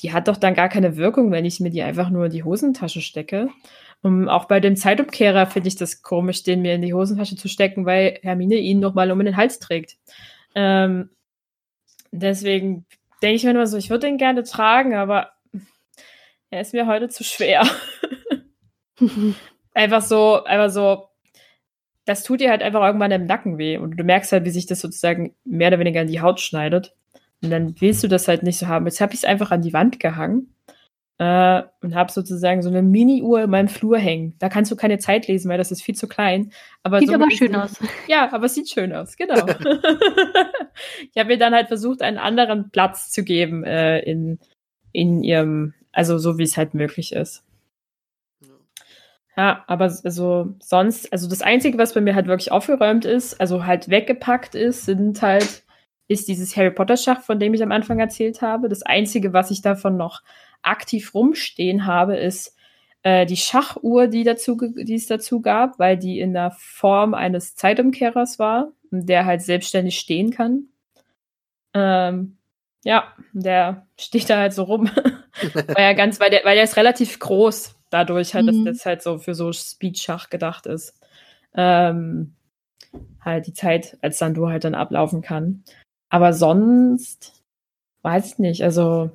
die 0.00 0.12
hat 0.12 0.28
doch 0.28 0.36
dann 0.36 0.54
gar 0.54 0.68
keine 0.68 0.96
Wirkung, 0.96 1.30
wenn 1.30 1.44
ich 1.44 1.60
mir 1.60 1.70
die 1.70 1.82
einfach 1.82 2.10
nur 2.10 2.26
in 2.26 2.32
die 2.32 2.44
Hosentasche 2.44 3.00
stecke. 3.00 3.48
Und 4.02 4.28
auch 4.28 4.44
bei 4.44 4.60
dem 4.60 4.76
Zeitumkehrer 4.76 5.46
finde 5.46 5.68
ich 5.68 5.76
das 5.76 6.02
komisch, 6.02 6.42
den 6.42 6.62
mir 6.62 6.74
in 6.74 6.82
die 6.82 6.94
Hosentasche 6.94 7.36
zu 7.36 7.48
stecken, 7.48 7.86
weil 7.86 8.18
Hermine 8.22 8.56
ihn 8.56 8.80
nochmal 8.80 9.10
um 9.10 9.18
den 9.18 9.36
Hals 9.36 9.58
trägt. 9.58 9.96
Ähm, 10.54 11.10
deswegen 12.18 12.86
denke 13.22 13.36
ich 13.36 13.44
mir 13.44 13.50
immer 13.50 13.66
so, 13.66 13.76
ich 13.76 13.90
würde 13.90 14.06
den 14.06 14.18
gerne 14.18 14.42
tragen, 14.42 14.94
aber 14.94 15.32
er 16.50 16.60
ist 16.60 16.72
mir 16.72 16.86
heute 16.86 17.08
zu 17.08 17.24
schwer. 17.24 17.66
einfach 19.74 20.02
so, 20.02 20.44
einfach 20.44 20.70
so, 20.70 21.08
das 22.04 22.22
tut 22.22 22.40
dir 22.40 22.50
halt 22.50 22.62
einfach 22.62 22.82
irgendwann 22.82 23.10
im 23.10 23.26
Nacken 23.26 23.58
weh 23.58 23.78
und 23.78 23.96
du 23.96 24.04
merkst 24.04 24.32
halt, 24.32 24.44
wie 24.44 24.50
sich 24.50 24.66
das 24.66 24.80
sozusagen 24.80 25.34
mehr 25.44 25.68
oder 25.68 25.80
weniger 25.80 26.02
in 26.02 26.08
die 26.08 26.20
Haut 26.20 26.40
schneidet. 26.40 26.94
Und 27.42 27.50
dann 27.50 27.80
willst 27.80 28.02
du 28.02 28.08
das 28.08 28.28
halt 28.28 28.42
nicht 28.42 28.58
so 28.58 28.66
haben. 28.66 28.86
Jetzt 28.86 29.00
habe 29.00 29.12
ich 29.12 29.20
es 29.20 29.24
einfach 29.24 29.50
an 29.50 29.62
die 29.62 29.72
Wand 29.72 30.00
gehangen 30.00 30.55
äh, 31.18 31.62
und 31.80 31.94
habe 31.94 32.12
sozusagen 32.12 32.62
so 32.62 32.68
eine 32.68 32.82
Mini-Uhr 32.82 33.44
in 33.44 33.50
meinem 33.50 33.68
Flur 33.68 33.98
hängen. 33.98 34.34
Da 34.38 34.48
kannst 34.48 34.70
du 34.70 34.76
keine 34.76 34.98
Zeit 34.98 35.28
lesen, 35.28 35.48
weil 35.48 35.58
das 35.58 35.72
ist 35.72 35.82
viel 35.82 35.94
zu 35.94 36.08
klein. 36.08 36.52
Aber 36.82 36.98
Sieht 37.00 37.08
so 37.08 37.14
aber 37.14 37.30
schön 37.30 37.54
aus. 37.54 37.78
Ja, 38.06 38.32
aber 38.32 38.46
es 38.46 38.54
sieht 38.54 38.68
schön 38.68 38.92
aus, 38.92 39.16
genau. 39.16 39.46
ich 41.12 41.18
habe 41.18 41.32
ihr 41.32 41.38
dann 41.38 41.54
halt 41.54 41.68
versucht, 41.68 42.02
einen 42.02 42.18
anderen 42.18 42.70
Platz 42.70 43.10
zu 43.10 43.24
geben 43.24 43.64
äh, 43.64 44.00
in, 44.00 44.38
in 44.92 45.22
ihrem, 45.22 45.74
also 45.92 46.18
so 46.18 46.38
wie 46.38 46.44
es 46.44 46.56
halt 46.56 46.74
möglich 46.74 47.12
ist. 47.12 47.42
Ja, 49.38 49.64
aber 49.66 49.84
also 49.84 50.54
sonst, 50.60 51.12
also 51.12 51.28
das 51.28 51.42
Einzige, 51.42 51.76
was 51.76 51.92
bei 51.92 52.00
mir 52.00 52.14
halt 52.14 52.26
wirklich 52.26 52.52
aufgeräumt 52.52 53.04
ist, 53.04 53.38
also 53.38 53.66
halt 53.66 53.90
weggepackt 53.90 54.54
ist, 54.54 54.86
sind 54.86 55.20
halt, 55.20 55.62
ist 56.08 56.28
dieses 56.28 56.56
Harry 56.56 56.70
Potter 56.70 56.96
Schach, 56.96 57.20
von 57.20 57.38
dem 57.38 57.52
ich 57.52 57.62
am 57.62 57.72
Anfang 57.72 58.00
erzählt 58.00 58.40
habe. 58.40 58.70
Das 58.70 58.82
Einzige, 58.82 59.34
was 59.34 59.50
ich 59.50 59.60
davon 59.60 59.98
noch 59.98 60.22
aktiv 60.62 61.14
rumstehen 61.14 61.86
habe, 61.86 62.16
ist 62.16 62.56
äh, 63.02 63.26
die 63.26 63.36
Schachuhr, 63.36 64.08
die, 64.08 64.24
dazu, 64.24 64.56
die 64.56 64.94
es 64.94 65.06
dazu 65.06 65.40
gab, 65.40 65.78
weil 65.78 65.96
die 65.96 66.20
in 66.20 66.32
der 66.32 66.50
Form 66.52 67.14
eines 67.14 67.54
Zeitumkehrers 67.56 68.38
war, 68.38 68.72
und 68.90 69.08
der 69.08 69.26
halt 69.26 69.42
selbstständig 69.42 69.98
stehen 69.98 70.30
kann. 70.30 70.68
Ähm, 71.74 72.38
ja, 72.84 73.12
der 73.32 73.86
steht 73.98 74.30
da 74.30 74.38
halt 74.38 74.52
so 74.52 74.62
rum. 74.62 74.88
weil 75.54 75.74
er 75.76 75.94
ganz, 75.94 76.20
weil 76.20 76.30
der, 76.30 76.44
weil 76.44 76.54
der 76.54 76.64
ist 76.64 76.76
relativ 76.76 77.18
groß, 77.18 77.76
dadurch 77.90 78.34
halt, 78.34 78.46
Mhm. 78.46 78.64
dass 78.64 78.76
das 78.78 78.86
halt 78.86 79.02
so 79.02 79.18
für 79.18 79.34
so 79.34 79.52
Speedschach 79.52 80.30
gedacht 80.30 80.66
ist. 80.66 80.98
Ähm, 81.54 82.34
halt 83.20 83.46
die 83.46 83.52
Zeit, 83.52 83.98
als 84.02 84.18
dann 84.18 84.34
du 84.34 84.48
halt 84.48 84.64
dann 84.64 84.74
ablaufen 84.74 85.20
kann. 85.20 85.64
Aber 86.08 86.32
sonst 86.32 87.42
weiß 88.02 88.32
ich 88.32 88.38
nicht. 88.38 88.62
Also 88.62 89.10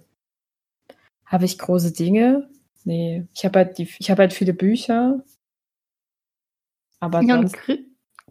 habe 1.31 1.45
ich 1.45 1.57
große 1.57 1.93
Dinge? 1.93 2.49
Nee, 2.83 3.27
ich 3.33 3.45
habe 3.45 3.59
halt 3.59 3.77
die, 3.77 3.89
ich 3.99 4.09
habe 4.11 4.23
halt 4.23 4.33
viele 4.33 4.53
Bücher. 4.53 5.23
Aber 6.99 7.21
Ja, 7.21 7.35
und 7.39 7.49
sonst, 7.49 7.55
Kri- 7.63 7.85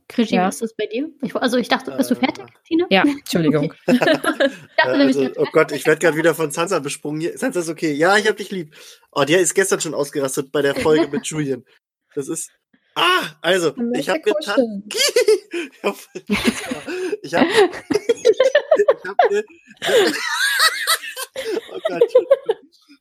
Krischi, 0.09 0.35
Ja. 0.37 0.47
was 0.47 0.57
ist 0.57 0.63
das 0.63 0.75
bei 0.75 0.87
dir? 0.87 1.09
Ich, 1.23 1.35
also 1.37 1.57
ich 1.57 1.69
dachte, 1.69 1.93
bist 1.97 2.11
du 2.11 2.15
Äh, 2.17 2.19
fertig, 2.19 2.45
Tina? 2.67 2.87
ja, 2.91 3.03
Entschuldigung. 3.19 3.73
Dachte 3.87 4.21
Äh, 4.77 4.83
also, 4.83 5.31
oh 5.37 5.47
Gott, 5.53 5.73
ich 5.73 5.87
werde 5.87 6.01
gerade 6.01 6.17
wieder 6.17 6.35
von 6.35 6.51
Sansa 6.51 6.79
besprungen. 6.81 7.37
Sansa 7.37 7.61
ist 7.61 7.69
okay. 7.69 7.93
Ja, 7.93 8.17
ich 8.17 8.27
hab 8.29 8.37
dich 8.37 8.51
lieb. 8.51 8.75
Oh, 9.13 9.25
der 9.25 9.41
ist 9.41 9.55
gestern 9.55 9.81
schon 9.81 9.95
ausgerastet 9.95 10.51
bei 10.53 10.63
der 10.63 10.75
Folge 10.75 11.09
mit 11.09 11.27
Julian. 11.27 11.65
Das 12.15 12.29
ist. 12.29 12.51
Ah, 12.97 13.23
also, 13.41 13.73
ich 13.95 14.09
habe 14.09 14.21
mir 14.27 14.35
tat- 14.43 14.59
ich 14.59 15.83
habe 15.85 15.97
ich 17.23 17.35
hab 17.35 17.47
mir 19.31 19.45
Oh 21.73 21.79
Gott. 21.87 22.15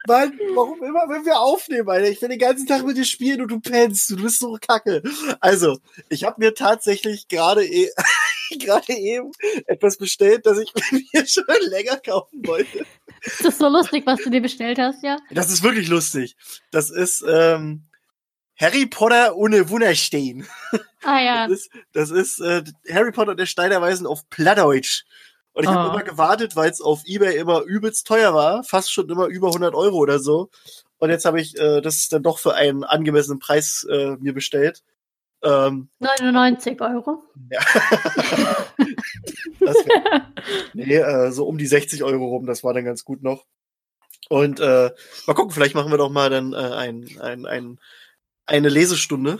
Mann, 0.07 0.39
warum 0.55 0.81
immer, 0.83 1.09
wenn 1.09 1.25
wir 1.25 1.39
aufnehmen, 1.39 1.89
Alter? 1.89 2.09
Ich 2.09 2.21
will 2.21 2.29
den 2.29 2.39
ganzen 2.39 2.65
Tag 2.65 2.85
mit 2.85 2.97
dir 2.97 3.05
spielen 3.05 3.41
und 3.41 3.49
du 3.49 3.59
pennst. 3.59 4.09
Du 4.09 4.15
bist 4.15 4.39
so 4.39 4.57
kacke. 4.59 5.03
Also, 5.39 5.79
ich 6.07 6.23
habe 6.23 6.35
mir 6.39 6.53
tatsächlich 6.53 7.27
gerade 7.27 7.65
eh, 7.65 7.89
gerade 8.59 8.93
eben 8.93 9.31
etwas 9.67 9.97
bestellt, 9.97 10.45
das 10.45 10.57
ich 10.57 10.73
mir 11.13 11.27
schon 11.27 11.43
länger 11.69 11.97
kaufen 11.97 12.45
wollte. 12.45 12.85
ist 13.21 13.43
das 13.43 13.57
so 13.57 13.67
lustig, 13.67 14.05
was 14.05 14.21
du 14.21 14.29
dir 14.29 14.41
bestellt 14.41 14.79
hast, 14.79 15.03
ja? 15.03 15.17
Das 15.31 15.51
ist 15.51 15.63
wirklich 15.63 15.89
lustig. 15.89 16.35
Das 16.71 16.89
ist 16.89 17.23
ähm, 17.27 17.89
Harry 18.57 18.85
Potter 18.85 19.35
ohne 19.35 19.69
Wunderstein. 19.69 20.47
Ah 21.03 21.19
ja. 21.21 21.47
Das 21.47 21.59
ist, 21.59 21.71
das 21.93 22.09
ist 22.11 22.39
äh, 22.41 22.63
Harry 22.91 23.11
Potter 23.11 23.31
und 23.31 23.39
der 23.39 23.45
Stein 23.45 23.69
der 23.69 23.81
Weisen 23.81 24.05
auf 24.05 24.29
Plattdeutsch. 24.29 25.05
Und 25.53 25.63
ich 25.63 25.69
habe 25.69 25.89
Ah. 25.89 25.93
immer 25.93 26.03
gewartet, 26.03 26.55
weil 26.55 26.69
es 26.69 26.79
auf 26.81 27.01
Ebay 27.05 27.35
immer 27.37 27.63
übelst 27.63 28.07
teuer 28.07 28.33
war, 28.33 28.63
fast 28.63 28.91
schon 28.93 29.09
immer 29.09 29.25
über 29.27 29.47
100 29.49 29.73
Euro 29.75 29.97
oder 29.97 30.19
so. 30.19 30.49
Und 30.99 31.09
jetzt 31.09 31.25
habe 31.25 31.41
ich 31.41 31.57
äh, 31.59 31.81
das 31.81 32.07
dann 32.09 32.23
doch 32.23 32.39
für 32.39 32.53
einen 32.55 32.83
angemessenen 32.83 33.39
Preis 33.39 33.85
äh, 33.89 34.15
mir 34.19 34.33
bestellt. 34.33 34.83
Ähm, 35.41 35.89
99 35.99 36.81
Euro. 36.81 37.23
ja. 37.49 37.59
das 39.59 39.75
wär, 39.85 40.33
nee, 40.73 40.95
äh, 40.95 41.31
so 41.31 41.45
um 41.47 41.57
die 41.57 41.67
60 41.67 42.03
Euro 42.03 42.25
rum, 42.25 42.45
das 42.45 42.63
war 42.63 42.73
dann 42.73 42.85
ganz 42.85 43.05
gut 43.05 43.23
noch. 43.23 43.45
Und 44.29 44.59
äh, 44.59 44.91
mal 45.25 45.33
gucken, 45.33 45.51
vielleicht 45.51 45.75
machen 45.75 45.91
wir 45.91 45.97
doch 45.97 46.09
mal 46.09 46.29
dann 46.29 46.53
äh, 46.53 46.57
ein, 46.57 47.07
ein, 47.19 47.45
ein, 47.45 47.79
eine 48.49 48.69
Lesestunde. 48.69 49.37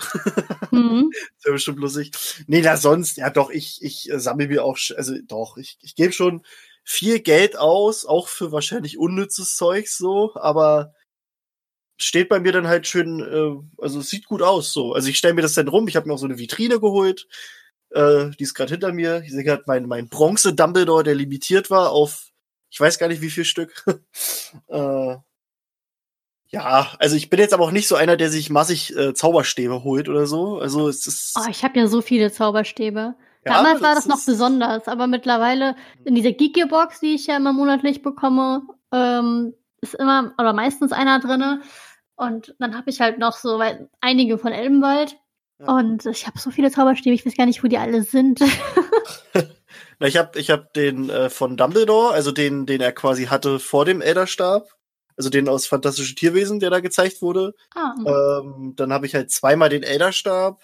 Mhm. 0.71 1.11
Das 1.35 1.45
wäre 1.45 1.53
bestimmt 1.53 1.79
lustig. 1.79 2.11
Nee, 2.47 2.61
da 2.61 2.77
sonst, 2.77 3.17
ja 3.17 3.29
doch, 3.29 3.49
ich, 3.49 3.79
ich 3.81 4.11
äh, 4.11 4.19
sammle 4.19 4.47
mir 4.47 4.63
auch, 4.63 4.77
also 4.95 5.15
doch, 5.23 5.57
ich, 5.57 5.77
ich 5.81 5.95
gebe 5.95 6.13
schon 6.13 6.43
viel 6.83 7.19
Geld 7.19 7.57
aus, 7.57 8.05
auch 8.05 8.27
für 8.27 8.51
wahrscheinlich 8.51 8.97
unnützes 8.97 9.55
Zeugs 9.55 9.97
so, 9.97 10.35
aber 10.35 10.93
steht 11.97 12.29
bei 12.29 12.39
mir 12.39 12.51
dann 12.51 12.67
halt 12.67 12.87
schön, 12.87 13.19
äh, 13.19 13.81
also 13.81 14.01
sieht 14.01 14.25
gut 14.25 14.41
aus 14.41 14.73
so. 14.73 14.93
Also 14.93 15.09
ich 15.09 15.17
stelle 15.17 15.33
mir 15.33 15.41
das 15.41 15.53
dann 15.53 15.67
rum, 15.67 15.87
ich 15.87 15.95
habe 15.95 16.07
mir 16.07 16.13
auch 16.13 16.19
so 16.19 16.25
eine 16.25 16.37
Vitrine 16.37 16.79
geholt, 16.79 17.27
äh, 17.91 18.29
die 18.31 18.43
ist 18.43 18.53
gerade 18.53 18.71
hinter 18.71 18.93
mir. 18.93 19.21
Ich 19.23 19.31
sehe 19.31 19.43
gerade 19.43 19.63
mein, 19.65 19.87
mein 19.87 20.09
Bronze 20.09 20.53
Dumbledore, 20.53 21.03
der 21.03 21.15
limitiert 21.15 21.69
war 21.69 21.91
auf, 21.91 22.29
ich 22.69 22.79
weiß 22.79 22.99
gar 22.99 23.07
nicht 23.07 23.21
wie 23.21 23.31
viel 23.31 23.45
Stück. 23.45 23.85
äh, 24.67 25.15
ja, 26.51 26.87
also 26.97 27.15
ich 27.15 27.29
bin 27.29 27.39
jetzt 27.39 27.53
aber 27.53 27.63
auch 27.63 27.71
nicht 27.71 27.87
so 27.87 27.95
einer, 27.95 28.17
der 28.17 28.29
sich 28.29 28.49
massig 28.49 28.95
äh, 28.95 29.13
Zauberstäbe 29.13 29.83
holt 29.83 30.09
oder 30.09 30.25
so. 30.25 30.59
Also 30.59 30.89
es 30.89 31.05
ist. 31.05 31.35
Oh, 31.39 31.47
ich 31.49 31.63
habe 31.63 31.79
ja 31.79 31.87
so 31.87 32.01
viele 32.01 32.31
Zauberstäbe. 32.31 33.15
Ja, 33.45 33.53
Damals 33.53 33.81
war 33.81 33.95
das 33.95 34.07
noch 34.07 34.23
besonders, 34.25 34.87
aber 34.87 35.07
mittlerweile 35.07 35.75
in 36.03 36.15
dieser 36.15 36.31
Geeky-Box, 36.31 36.99
die 36.99 37.15
ich 37.15 37.27
ja 37.27 37.37
immer 37.37 37.53
monatlich 37.53 38.01
bekomme, 38.01 38.63
ähm, 38.91 39.53
ist 39.81 39.93
immer 39.93 40.33
oder 40.37 40.53
meistens 40.53 40.91
einer 40.91 41.19
drinne. 41.19 41.61
Und 42.15 42.55
dann 42.59 42.75
habe 42.75 42.89
ich 42.89 42.99
halt 42.99 43.19
noch 43.19 43.37
so 43.37 43.59
weil, 43.59 43.87
einige 44.01 44.37
von 44.39 44.51
Elbenwald. 44.51 45.17
Ja. 45.59 45.67
Und 45.73 46.05
ich 46.05 46.25
habe 46.25 46.39
so 46.39 46.49
viele 46.49 46.71
Zauberstäbe, 46.71 47.13
ich 47.13 47.25
weiß 47.25 47.37
gar 47.37 47.45
nicht, 47.45 47.63
wo 47.63 47.67
die 47.67 47.77
alle 47.77 48.01
sind. 48.01 48.39
Na, 49.99 50.07
ich 50.07 50.17
habe 50.17 50.39
ich 50.39 50.49
hab 50.49 50.73
den 50.73 51.09
äh, 51.09 51.29
von 51.29 51.57
Dumbledore, 51.57 52.13
also 52.13 52.31
den, 52.31 52.65
den 52.65 52.81
er 52.81 52.91
quasi 52.91 53.25
hatte 53.25 53.59
vor 53.59 53.85
dem 53.85 54.01
Elderstab. 54.01 54.67
Also 55.19 55.29
den 55.29 55.49
aus 55.49 55.67
Fantastische 55.67 56.15
Tierwesen, 56.15 56.61
der 56.61 56.69
da 56.69 56.79
gezeigt 56.79 57.21
wurde. 57.21 57.53
ah, 57.75 57.93
Ähm, 58.05 58.73
dann 58.77 58.93
habe 58.93 59.05
ich 59.05 59.13
halt 59.15 59.31
zweimal 59.31 59.67
den 59.67 59.83
Elderstab. 59.83 60.63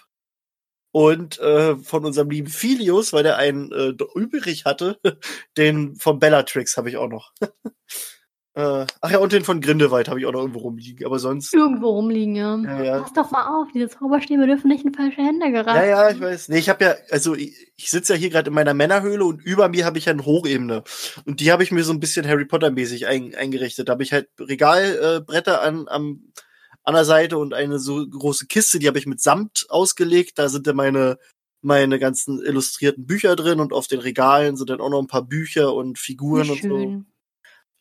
Und 0.93 1.39
äh, 1.39 1.75
von 1.75 2.05
unserem 2.05 2.29
lieben 2.29 2.47
Filius, 2.47 3.11
weil 3.11 3.23
der 3.23 3.35
einen 3.35 3.69
äh, 3.73 3.93
übrig 4.15 4.63
hatte, 4.63 4.97
den 5.57 5.97
von 5.97 6.19
Bellatrix 6.19 6.77
habe 6.77 6.87
ich 6.87 6.95
auch 6.95 7.09
noch. 7.09 7.33
äh, 8.55 8.85
ach 9.01 9.11
ja, 9.11 9.17
und 9.17 9.33
den 9.33 9.43
von 9.43 9.59
Grindelwald 9.59 10.07
habe 10.07 10.17
ich 10.17 10.25
auch 10.25 10.31
noch 10.31 10.39
irgendwo 10.39 10.59
rumliegen. 10.59 11.05
Aber 11.05 11.19
sonst. 11.19 11.53
irgendwo 11.53 11.89
rumliegen, 11.89 12.37
ja. 12.37 12.57
Ja, 12.57 12.83
ja. 12.83 12.99
Pass 13.01 13.11
doch 13.11 13.29
mal 13.29 13.47
auf, 13.47 13.67
diese 13.73 13.89
Zauberstäbe 13.89 14.47
dürfen 14.47 14.69
nicht 14.69 14.85
in 14.85 14.93
falsche 14.93 15.21
Hände 15.21 15.51
geraten. 15.51 15.77
Ja, 15.77 15.85
ja, 15.85 16.09
ich 16.09 16.21
weiß. 16.21 16.47
Nee, 16.47 16.59
ich 16.59 16.69
habe 16.69 16.85
ja, 16.85 16.95
also 17.11 17.35
ich, 17.35 17.53
ich 17.75 17.89
sitze 17.89 18.13
ja 18.13 18.19
hier 18.19 18.29
gerade 18.29 18.47
in 18.47 18.53
meiner 18.53 18.73
Männerhöhle 18.73 19.25
und 19.25 19.43
über 19.43 19.67
mir 19.67 19.83
habe 19.83 19.97
ich 19.97 20.05
ja 20.05 20.13
eine 20.13 20.25
Hochebene. 20.25 20.83
Und 21.25 21.41
die 21.41 21.51
habe 21.51 21.63
ich 21.63 21.73
mir 21.73 21.83
so 21.83 21.91
ein 21.91 21.99
bisschen 21.99 22.25
Harry 22.25 22.45
Potter-mäßig 22.45 23.07
ein, 23.07 23.35
eingerichtet. 23.35 23.89
Da 23.89 23.91
habe 23.91 24.03
ich 24.03 24.13
halt 24.13 24.29
Regalbretter 24.39 25.55
äh, 25.55 25.67
an, 25.67 25.89
am, 25.89 26.31
an 26.83 26.93
der 26.93 27.03
Seite 27.03 27.37
und 27.37 27.53
eine 27.53 27.77
so 27.77 28.07
große 28.07 28.47
Kiste, 28.47 28.79
die 28.79 28.87
habe 28.87 28.99
ich 28.99 29.05
mit 29.05 29.19
Samt 29.19 29.65
ausgelegt. 29.67 30.39
Da 30.39 30.47
sind 30.47 30.65
dann 30.65 30.77
meine, 30.77 31.17
meine 31.61 31.99
ganzen 31.99 32.41
illustrierten 32.41 33.05
Bücher 33.05 33.35
drin 33.35 33.59
und 33.59 33.73
auf 33.73 33.87
den 33.87 33.99
Regalen 33.99 34.55
sind 34.55 34.69
dann 34.69 34.79
auch 34.79 34.89
noch 34.89 35.01
ein 35.01 35.07
paar 35.07 35.27
Bücher 35.27 35.73
und 35.73 35.99
Figuren 35.99 36.49
und 36.49 36.61
so. 36.61 37.03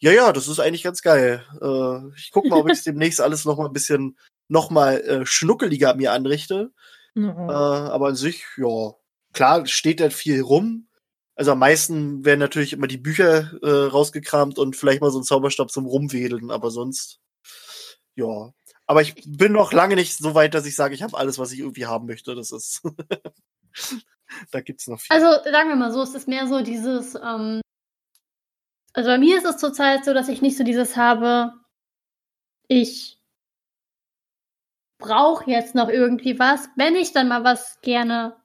Ja, 0.04 0.12
ja, 0.12 0.32
das 0.34 0.48
ist 0.48 0.60
eigentlich 0.60 0.82
ganz 0.82 1.00
geil. 1.00 1.42
Äh, 1.62 2.14
ich 2.18 2.30
guck 2.30 2.44
mal, 2.44 2.60
ob 2.60 2.70
ich 2.70 2.82
demnächst 2.84 3.22
alles 3.22 3.46
noch 3.46 3.56
mal 3.56 3.66
ein 3.66 3.72
bisschen 3.72 4.18
noch 4.48 4.68
mal 4.68 5.00
äh, 5.00 5.24
schnuckeliger 5.24 5.94
mir 5.94 6.12
anrichte. 6.12 6.72
Oh. 7.16 7.20
Äh, 7.20 7.22
aber 7.22 8.08
an 8.08 8.14
sich, 8.14 8.44
ja, 8.58 8.92
klar 9.32 9.66
steht 9.66 10.00
da 10.00 10.10
viel 10.10 10.42
rum. 10.42 10.88
Also 11.36 11.52
am 11.52 11.58
meisten 11.58 12.22
werden 12.22 12.40
natürlich 12.40 12.74
immer 12.74 12.86
die 12.86 12.98
Bücher 12.98 13.50
äh, 13.62 13.86
rausgekramt 13.86 14.58
und 14.58 14.76
vielleicht 14.76 15.00
mal 15.00 15.10
so 15.10 15.20
ein 15.20 15.24
Zauberstab 15.24 15.70
zum 15.70 15.86
Rumwedeln, 15.86 16.50
aber 16.50 16.70
sonst, 16.70 17.20
ja. 18.14 18.52
Aber 18.86 19.00
ich 19.00 19.14
bin 19.26 19.52
noch 19.52 19.72
lange 19.72 19.94
nicht 19.94 20.18
so 20.18 20.34
weit, 20.34 20.52
dass 20.52 20.66
ich 20.66 20.76
sage, 20.76 20.94
ich 20.94 21.02
habe 21.02 21.16
alles, 21.16 21.38
was 21.38 21.50
ich 21.50 21.60
irgendwie 21.60 21.86
haben 21.86 22.04
möchte. 22.04 22.34
Das 22.34 22.52
ist, 22.52 22.82
da 24.50 24.60
gibt's 24.60 24.86
noch 24.86 25.00
viel. 25.00 25.16
Also 25.16 25.42
sagen 25.50 25.70
wir 25.70 25.76
mal 25.76 25.92
so, 25.92 26.02
es 26.02 26.14
ist 26.14 26.28
mehr 26.28 26.46
so 26.46 26.60
dieses, 26.60 27.14
ähm, 27.14 27.62
also 28.94 29.10
bei 29.10 29.18
mir 29.18 29.36
ist 29.36 29.44
es 29.44 29.58
zurzeit 29.58 30.04
so, 30.04 30.14
dass 30.14 30.28
ich 30.28 30.40
nicht 30.40 30.56
so 30.56 30.64
dieses 30.64 30.96
habe, 30.96 31.52
ich 32.68 33.18
brauche 34.98 35.50
jetzt 35.50 35.74
noch 35.74 35.88
irgendwie 35.88 36.38
was. 36.38 36.68
Wenn 36.76 36.94
ich 36.94 37.12
dann 37.12 37.28
mal 37.28 37.44
was 37.44 37.80
gerne 37.82 38.36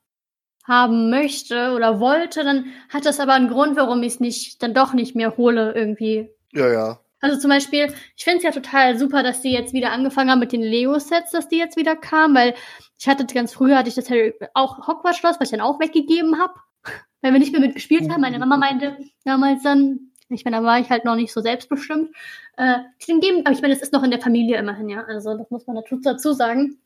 haben 0.65 1.09
möchte 1.09 1.73
oder 1.73 1.99
wollte, 1.99 2.43
dann 2.43 2.65
hat 2.89 3.05
das 3.05 3.19
aber 3.19 3.33
einen 3.33 3.47
Grund, 3.47 3.77
warum 3.77 4.03
ich 4.03 4.13
es 4.13 4.19
nicht, 4.19 4.61
dann 4.61 4.73
doch 4.73 4.93
nicht 4.93 5.15
mehr 5.15 5.37
hole 5.37 5.73
irgendwie. 5.73 6.29
ja, 6.51 6.71
ja. 6.71 6.99
Also 7.21 7.37
zum 7.37 7.49
Beispiel, 7.49 7.93
ich 8.15 8.23
finde 8.23 8.37
es 8.37 8.43
ja 8.43 8.51
total 8.51 8.97
super, 8.97 9.23
dass 9.23 9.41
die 9.41 9.51
jetzt 9.51 9.73
wieder 9.73 9.91
angefangen 9.91 10.31
haben 10.31 10.39
mit 10.39 10.53
den 10.53 10.61
Lego-Sets, 10.61 11.31
dass 11.31 11.49
die 11.49 11.57
jetzt 11.57 11.75
wieder 11.75 11.97
kamen, 11.97 12.33
weil 12.33 12.55
ich 12.97 13.09
hatte 13.09 13.25
ganz 13.25 13.53
früher 13.53 13.77
hatte 13.77 13.89
ich 13.89 13.95
das 13.95 14.09
Harry, 14.09 14.33
auch 14.53 14.87
Hogwarts-Schloss, 14.87 15.37
was 15.37 15.51
ich 15.51 15.57
dann 15.57 15.65
auch 15.65 15.81
weggegeben 15.81 16.39
habe, 16.39 16.53
weil 17.21 17.33
wir 17.33 17.39
nicht 17.39 17.51
mehr 17.51 17.59
mitgespielt 17.59 18.09
haben. 18.09 18.21
Meine 18.21 18.39
Mama 18.39 18.55
meinte 18.55 18.97
damals 19.25 19.63
dann, 19.63 20.08
ich 20.29 20.45
meine, 20.45 20.57
da 20.57 20.63
war 20.63 20.79
ich 20.79 20.89
halt 20.89 21.05
noch 21.05 21.15
nicht 21.15 21.33
so 21.33 21.41
selbstbestimmt, 21.41 22.15
äh, 22.57 22.79
den 23.07 23.19
geben, 23.19 23.41
aber 23.45 23.55
ich 23.55 23.61
meine, 23.61 23.73
das 23.73 23.83
ist 23.83 23.93
noch 23.93 24.03
in 24.03 24.11
der 24.11 24.21
Familie 24.21 24.57
immerhin, 24.57 24.89
ja. 24.89 25.03
Also 25.03 25.35
das 25.37 25.49
muss 25.49 25.67
man 25.67 25.81
dazu 26.03 26.33
sagen. 26.33 26.77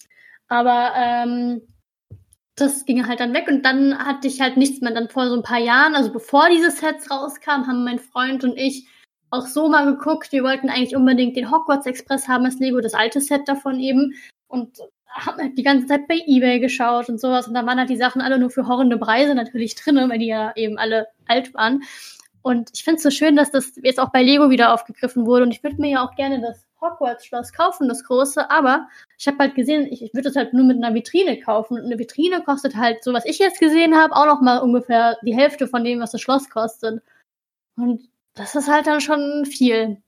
Aber 0.48 0.92
ähm, 0.96 1.62
das 2.56 2.86
ging 2.86 3.08
halt 3.08 3.20
dann 3.20 3.34
weg 3.34 3.48
und 3.48 3.64
dann 3.64 3.98
hatte 3.98 4.28
ich 4.28 4.42
halt 4.42 4.58
nichts 4.58 4.82
mehr. 4.82 4.94
Dann 4.94 5.10
vor 5.10 5.28
so 5.28 5.36
ein 5.36 5.44
paar 5.44 5.60
Jahren, 5.60 5.96
also 5.96 6.12
bevor 6.12 6.50
diese 6.50 6.72
Sets 6.72 7.10
rauskamen, 7.10 7.68
haben 7.68 7.84
mein 7.84 8.00
Freund 8.00 8.44
und 8.44 8.58
ich 8.58 8.88
auch 9.32 9.48
so 9.48 9.68
mal 9.68 9.86
geguckt. 9.86 10.32
Wir 10.32 10.44
wollten 10.44 10.70
eigentlich 10.70 10.96
unbedingt 10.96 11.36
den 11.36 11.52
Hogwarts 11.52 11.88
Express 11.88 12.28
haben 12.28 12.46
als 12.46 12.60
Lego, 12.60 12.82
das 12.82 12.94
alte 12.94 13.20
Set 13.20 13.48
davon 13.48 13.80
eben. 13.80 14.14
Und 14.48 14.78
haben 15.08 15.42
halt 15.42 15.58
die 15.58 15.64
ganze 15.64 15.88
Zeit 15.88 16.08
bei 16.08 16.20
Ebay 16.26 16.60
geschaut 16.60 17.10
und 17.10 17.20
sowas. 17.20 17.48
Und 17.48 17.54
da 17.56 17.66
waren 17.66 17.80
halt 17.80 17.90
die 17.90 17.98
Sachen 17.98 18.22
alle 18.22 18.38
nur 18.38 18.50
für 18.50 18.68
horrende 18.68 18.98
Preise 18.98 19.36
natürlich 19.36 19.76
drin, 19.76 19.96
weil 20.10 20.20
die 20.20 20.28
ja 20.28 20.54
eben 20.56 20.78
alle 20.78 21.08
alt 21.28 21.54
waren. 21.54 21.84
Und 22.44 22.70
ich 22.74 22.84
finde 22.84 22.98
es 22.98 23.04
so 23.04 23.10
schön, 23.10 23.38
dass 23.38 23.52
das 23.52 23.72
jetzt 23.82 24.00
auch 24.00 24.12
bei 24.12 24.22
Lego 24.22 24.50
wieder 24.50 24.74
aufgegriffen 24.74 25.26
wurde. 25.26 25.44
Und 25.44 25.52
ich 25.52 25.64
würde 25.64 25.78
mir 25.82 25.92
ja 25.92 26.06
auch 26.06 26.14
gerne 26.16 26.42
das 26.42 26.68
Hogwarts-Schloss 26.82 27.54
kaufen, 27.54 27.88
das 27.88 28.04
große. 28.04 28.52
Aber 28.52 28.90
ich 29.18 29.28
habe 29.28 29.38
halt 29.40 29.56
gesehen, 29.56 29.88
ich, 29.90 30.04
ich 30.04 30.14
würde 30.14 30.28
es 30.28 30.36
halt 30.36 30.54
nur 30.54 30.66
mit 30.66 30.76
einer 30.76 30.94
Vitrine 30.94 31.40
kaufen. 31.40 31.80
Und 31.80 31.86
eine 31.86 31.98
Vitrine 31.98 32.44
kostet 32.44 32.76
halt, 32.76 33.02
so 33.02 33.14
was 33.14 33.26
ich 33.26 33.40
jetzt 33.40 33.62
gesehen 33.62 33.96
habe, 33.96 34.14
auch 34.14 34.26
noch 34.26 34.42
mal 34.42 34.58
ungefähr 34.58 35.18
die 35.24 35.36
Hälfte 35.36 35.68
von 35.68 35.86
dem, 35.86 36.02
was 36.02 36.12
das 36.12 36.20
Schloss 36.20 36.50
kostet. 36.50 37.02
Und 37.78 38.10
das 38.34 38.56
ist 38.56 38.70
halt 38.70 38.88
dann 38.88 39.00
schon 39.00 39.46
viel. 39.46 40.02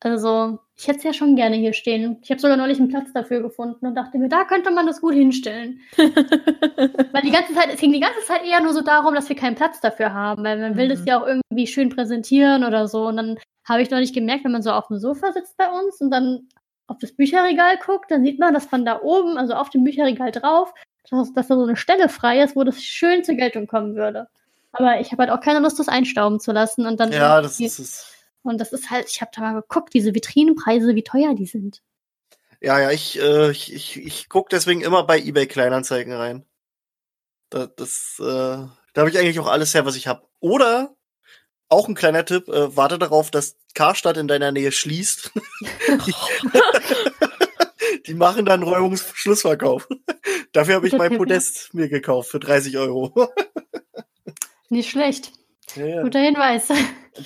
Also, 0.00 0.58
ich 0.80 0.88
hätte 0.88 0.98
es 0.98 1.04
ja 1.04 1.12
schon 1.12 1.36
gerne 1.36 1.56
hier 1.56 1.74
stehen. 1.74 2.16
Ich 2.22 2.30
habe 2.30 2.40
sogar 2.40 2.56
neulich 2.56 2.78
einen 2.78 2.88
Platz 2.88 3.12
dafür 3.12 3.42
gefunden 3.42 3.86
und 3.86 3.94
dachte 3.94 4.16
mir, 4.16 4.30
da 4.30 4.44
könnte 4.44 4.70
man 4.70 4.86
das 4.86 5.02
gut 5.02 5.12
hinstellen. 5.12 5.80
Weil 5.96 7.22
die 7.22 7.30
ganze 7.30 7.52
Zeit, 7.52 7.68
es 7.70 7.80
ging 7.80 7.92
die 7.92 8.00
ganze 8.00 8.20
Zeit 8.26 8.46
eher 8.46 8.62
nur 8.62 8.72
so 8.72 8.80
darum, 8.80 9.14
dass 9.14 9.28
wir 9.28 9.36
keinen 9.36 9.56
Platz 9.56 9.80
dafür 9.82 10.14
haben, 10.14 10.42
weil 10.42 10.58
man 10.58 10.76
will 10.78 10.86
Mhm. 10.86 10.90
das 10.90 11.04
ja 11.04 11.20
auch 11.20 11.26
irgendwie 11.26 11.66
schön 11.66 11.90
präsentieren 11.90 12.64
oder 12.64 12.88
so. 12.88 13.06
Und 13.08 13.18
dann 13.18 13.36
habe 13.68 13.82
ich 13.82 13.90
neulich 13.90 14.14
gemerkt, 14.14 14.44
wenn 14.44 14.52
man 14.52 14.62
so 14.62 14.70
auf 14.72 14.86
dem 14.88 14.98
Sofa 14.98 15.32
sitzt 15.32 15.58
bei 15.58 15.68
uns 15.68 16.00
und 16.00 16.10
dann 16.10 16.48
auf 16.86 16.96
das 16.98 17.12
Bücherregal 17.12 17.76
guckt, 17.84 18.10
dann 18.10 18.24
sieht 18.24 18.38
man, 18.38 18.54
dass 18.54 18.70
man 18.70 18.86
da 18.86 19.00
oben, 19.02 19.36
also 19.36 19.52
auf 19.54 19.68
dem 19.68 19.84
Bücherregal 19.84 20.30
drauf, 20.32 20.72
dass, 21.10 21.32
dass 21.34 21.48
da 21.48 21.56
so 21.56 21.62
eine 21.64 21.76
Stelle 21.76 22.08
frei 22.08 22.40
ist, 22.42 22.56
wo 22.56 22.64
das 22.64 22.82
schön 22.82 23.22
zur 23.22 23.34
Geltung 23.34 23.66
kommen 23.66 23.96
würde. 23.96 24.28
Aber 24.72 24.98
ich 25.00 25.12
habe 25.12 25.24
halt 25.24 25.30
auch 25.30 25.40
keine 25.44 25.60
Lust, 25.60 25.78
das 25.78 25.88
einstauben 25.88 26.40
zu 26.40 26.52
lassen 26.52 26.86
und 26.86 26.98
dann 27.00 27.12
Ja, 27.12 27.42
das 27.42 27.60
ist 27.60 27.78
es. 27.78 28.12
Und 28.42 28.58
das 28.58 28.72
ist 28.72 28.90
halt, 28.90 29.08
ich 29.10 29.20
habe 29.20 29.30
da 29.34 29.42
mal 29.42 29.60
geguckt, 29.60 29.94
diese 29.94 30.14
Vitrinenpreise, 30.14 30.94
wie 30.94 31.02
teuer 31.02 31.34
die 31.34 31.46
sind. 31.46 31.82
Ja, 32.60 32.78
ja, 32.78 32.90
ich, 32.90 33.18
äh, 33.18 33.50
ich, 33.50 33.72
ich, 33.72 33.96
ich 33.96 34.28
guck 34.28 34.50
deswegen 34.50 34.82
immer 34.82 35.04
bei 35.04 35.18
eBay 35.18 35.46
Kleinanzeigen 35.46 36.12
rein. 36.12 36.44
Da, 37.48 37.66
das, 37.66 38.16
äh, 38.18 38.22
da 38.22 38.70
habe 38.96 39.10
ich 39.10 39.18
eigentlich 39.18 39.40
auch 39.40 39.46
alles 39.46 39.74
her, 39.74 39.86
was 39.86 39.96
ich 39.96 40.06
habe. 40.06 40.26
Oder 40.40 40.94
auch 41.68 41.88
ein 41.88 41.94
kleiner 41.94 42.24
Tipp: 42.24 42.48
äh, 42.48 42.76
Warte 42.76 42.98
darauf, 42.98 43.30
dass 43.30 43.56
Karstadt 43.74 44.18
in 44.18 44.28
deiner 44.28 44.52
Nähe 44.52 44.72
schließt. 44.72 45.32
Die 48.06 48.14
machen 48.14 48.44
dann 48.44 48.62
Räumungsschlussverkauf. 48.62 49.88
Dafür 50.52 50.76
habe 50.76 50.86
ich 50.86 50.92
mein. 50.92 51.16
Podest 51.16 51.74
mir 51.74 51.88
gekauft 51.88 52.30
für 52.30 52.40
30 52.40 52.78
Euro. 52.78 53.32
Nicht 54.68 54.90
schlecht. 54.90 55.32
Ja, 55.76 55.86
ja. 55.86 56.02
Guter 56.02 56.20
Hinweis. 56.20 56.68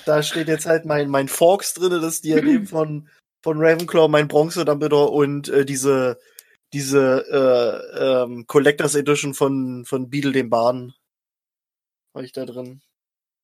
Da 0.05 0.23
steht 0.23 0.47
jetzt 0.47 0.65
halt 0.65 0.85
mein, 0.85 1.09
mein 1.09 1.27
Forks 1.27 1.73
drin, 1.73 2.01
das 2.01 2.21
Diadem 2.21 2.65
von, 2.67 3.07
von 3.43 3.57
Ravenclaw, 3.59 4.07
mein 4.07 4.27
Bronze 4.27 4.65
Dumbledore 4.65 5.09
und 5.11 5.47
äh, 5.49 5.65
diese, 5.65 6.17
diese 6.73 7.25
äh, 7.97 8.23
ähm, 8.23 8.45
Collectors 8.47 8.95
Edition 8.95 9.33
von, 9.33 9.85
von 9.85 10.09
Beetle 10.09 10.31
dem 10.31 10.49
Bahn. 10.49 10.93
Habe 12.13 12.25
ich 12.25 12.31
da 12.33 12.45
drin. 12.45 12.81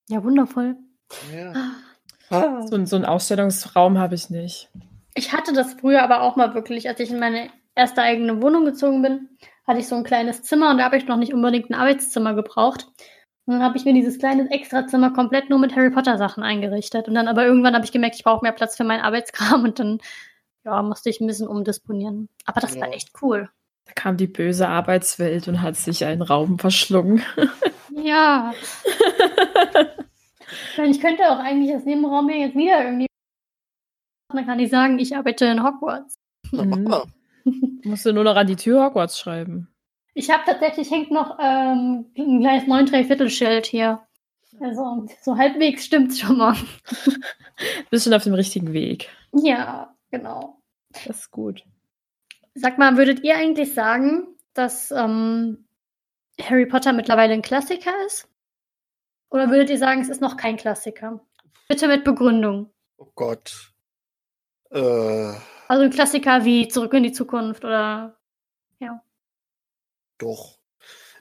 Ja, 0.10 0.24
wundervoll. 0.24 0.76
Ja. 1.34 1.54
Ah. 2.30 2.66
So, 2.68 2.76
ein- 2.76 2.86
so 2.86 2.95
einen 2.95 3.06
Ausstellungsraum 3.06 3.97
habe 3.97 4.16
ich 4.16 4.30
nicht. 4.30 4.70
Ich 5.14 5.34
hatte 5.34 5.52
das 5.54 5.74
früher 5.74 6.02
aber 6.04 6.22
auch 6.22 6.38
mal 6.38 6.54
wirklich, 6.56 6.88
als 6.88 6.99
ich 7.02 7.12
in 7.12 7.20
meine 7.20 7.49
erste 7.76 8.02
eigene 8.02 8.41
Wohnung 8.41 8.64
gezogen 8.66 9.02
bin, 9.02 9.30
hatte 9.68 9.80
ich 9.80 9.88
so 9.88 9.95
ein 9.95 10.04
kleines 10.06 10.41
Zimmer 10.41 10.72
und 10.72 10.78
da 10.78 10.86
habe 10.86 10.97
ich 10.97 11.06
noch 11.06 11.18
nicht 11.18 11.34
unbedingt 11.34 11.70
ein 11.70 11.74
Arbeitszimmer 11.76 12.34
gebraucht. 12.34 12.88
Und 13.45 13.53
dann 13.55 13.63
habe 13.63 13.77
ich 13.77 13.85
mir 13.85 13.93
dieses 13.93 14.19
kleine 14.19 14.49
Extrazimmer 14.51 15.11
komplett 15.11 15.49
nur 15.49 15.59
mit 15.59 15.75
Harry 15.75 15.89
Potter 15.89 16.17
Sachen 16.17 16.43
eingerichtet. 16.43 17.07
Und 17.07 17.15
dann 17.15 17.27
aber 17.27 17.45
irgendwann 17.45 17.73
habe 17.75 17.85
ich 17.85 17.91
gemerkt, 17.91 18.15
ich 18.15 18.23
brauche 18.23 18.43
mehr 18.43 18.51
Platz 18.51 18.77
für 18.77 18.83
meinen 18.83 19.01
Arbeitskram 19.01 19.63
und 19.63 19.79
dann 19.79 19.99
ja, 20.63 20.81
musste 20.83 21.09
ich 21.09 21.19
ein 21.21 21.27
bisschen 21.27 21.47
umdisponieren. 21.47 22.29
Aber 22.45 22.61
das 22.61 22.79
war 22.79 22.87
Ja. 22.87 22.93
echt 22.93 23.11
cool. 23.21 23.49
Da 23.85 23.93
kam 23.93 24.15
die 24.15 24.27
böse 24.27 24.67
Arbeitswelt 24.69 25.47
und 25.47 25.61
hat 25.63 25.75
sich 25.75 26.05
einen 26.05 26.21
Raum 26.21 26.59
verschlungen. 26.59 27.23
Ja. 27.95 28.53
ich 28.53 28.67
meine, 30.77 30.91
ich 30.91 31.01
könnte 31.01 31.23
auch 31.29 31.39
eigentlich 31.39 31.71
das 31.71 31.83
Nebenraum 31.83 32.29
hier 32.29 32.39
jetzt 32.39 32.55
wieder 32.55 32.83
irgendwie. 32.85 33.07
Dann 34.29 34.45
kann 34.45 34.59
ich 34.59 34.69
sagen, 34.69 34.99
ich 34.99 35.15
arbeite 35.17 35.45
in 35.45 35.63
Hogwarts. 35.63 36.15
Mhm. 36.51 36.93
Musst 37.83 38.05
du 38.05 38.13
nur 38.13 38.23
noch 38.23 38.35
an 38.35 38.47
die 38.47 38.55
Tür 38.55 38.85
Hogwarts 38.85 39.19
schreiben. 39.19 39.67
Ich 40.14 40.30
habe 40.30 40.43
tatsächlich 40.45 40.91
hängt 40.91 41.12
noch 41.12 41.38
ähm, 41.39 42.12
ein 42.18 42.39
kleines 42.41 42.68
9 42.68 42.86
3 42.86 43.30
Schild 43.30 43.66
hier. 43.66 44.05
Also 44.59 45.07
so 45.22 45.38
halbwegs 45.38 45.86
stimmt's 45.86 46.20
schon 46.20 46.38
mal. 46.38 46.55
Bist 47.89 48.03
schon 48.03 48.14
auf 48.14 48.24
dem 48.24 48.34
richtigen 48.34 48.74
Weg. 48.74 49.09
Ja, 49.34 49.95
genau. 50.12 50.62
Das 50.89 51.05
ist 51.07 51.32
gut. 51.32 51.64
Sag 52.53 52.78
mal, 52.78 52.97
würdet 52.97 53.24
ihr 53.24 53.38
eigentlich 53.38 53.74
sagen, 53.74 54.28
dass 54.53 54.91
ähm, 54.91 55.66
Harry 56.41 56.66
Potter 56.66 56.91
mittlerweile 56.91 57.34
ein 57.34 57.41
Klassiker 57.41 57.93
ist? 58.05 58.28
Oder 59.30 59.49
würdet 59.49 59.70
ihr 59.70 59.78
sagen, 59.78 60.01
es 60.01 60.09
ist 60.09 60.22
noch 60.22 60.36
kein 60.36 60.57
Klassiker? 60.57 61.22
Bitte 61.70 61.88
mit 61.88 62.03
Begründung. 62.03 62.70
Oh 62.97 63.07
Gott. 63.16 63.72
Äh, 64.72 65.34
Also 65.70 65.84
ein 65.84 65.89
Klassiker 65.89 66.43
wie 66.43 66.68
Zurück 66.68 66.93
in 66.93 67.03
die 67.03 67.14
Zukunft 67.14 67.64
oder 67.64 68.18
doch. 70.22 70.59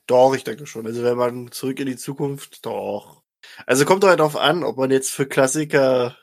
Doch, 0.06 0.34
ich 0.34 0.44
denke 0.44 0.66
schon. 0.66 0.86
Also 0.86 1.02
wenn 1.02 1.16
man 1.16 1.52
zurück 1.52 1.78
in 1.80 1.86
die 1.86 1.96
Zukunft, 1.96 2.66
doch. 2.66 3.22
Also 3.66 3.84
kommt 3.84 4.02
doch 4.02 4.08
halt 4.08 4.20
darauf 4.20 4.36
an, 4.36 4.64
ob 4.64 4.76
man 4.76 4.90
jetzt 4.90 5.10
für 5.10 5.26
Klassiker 5.26 6.16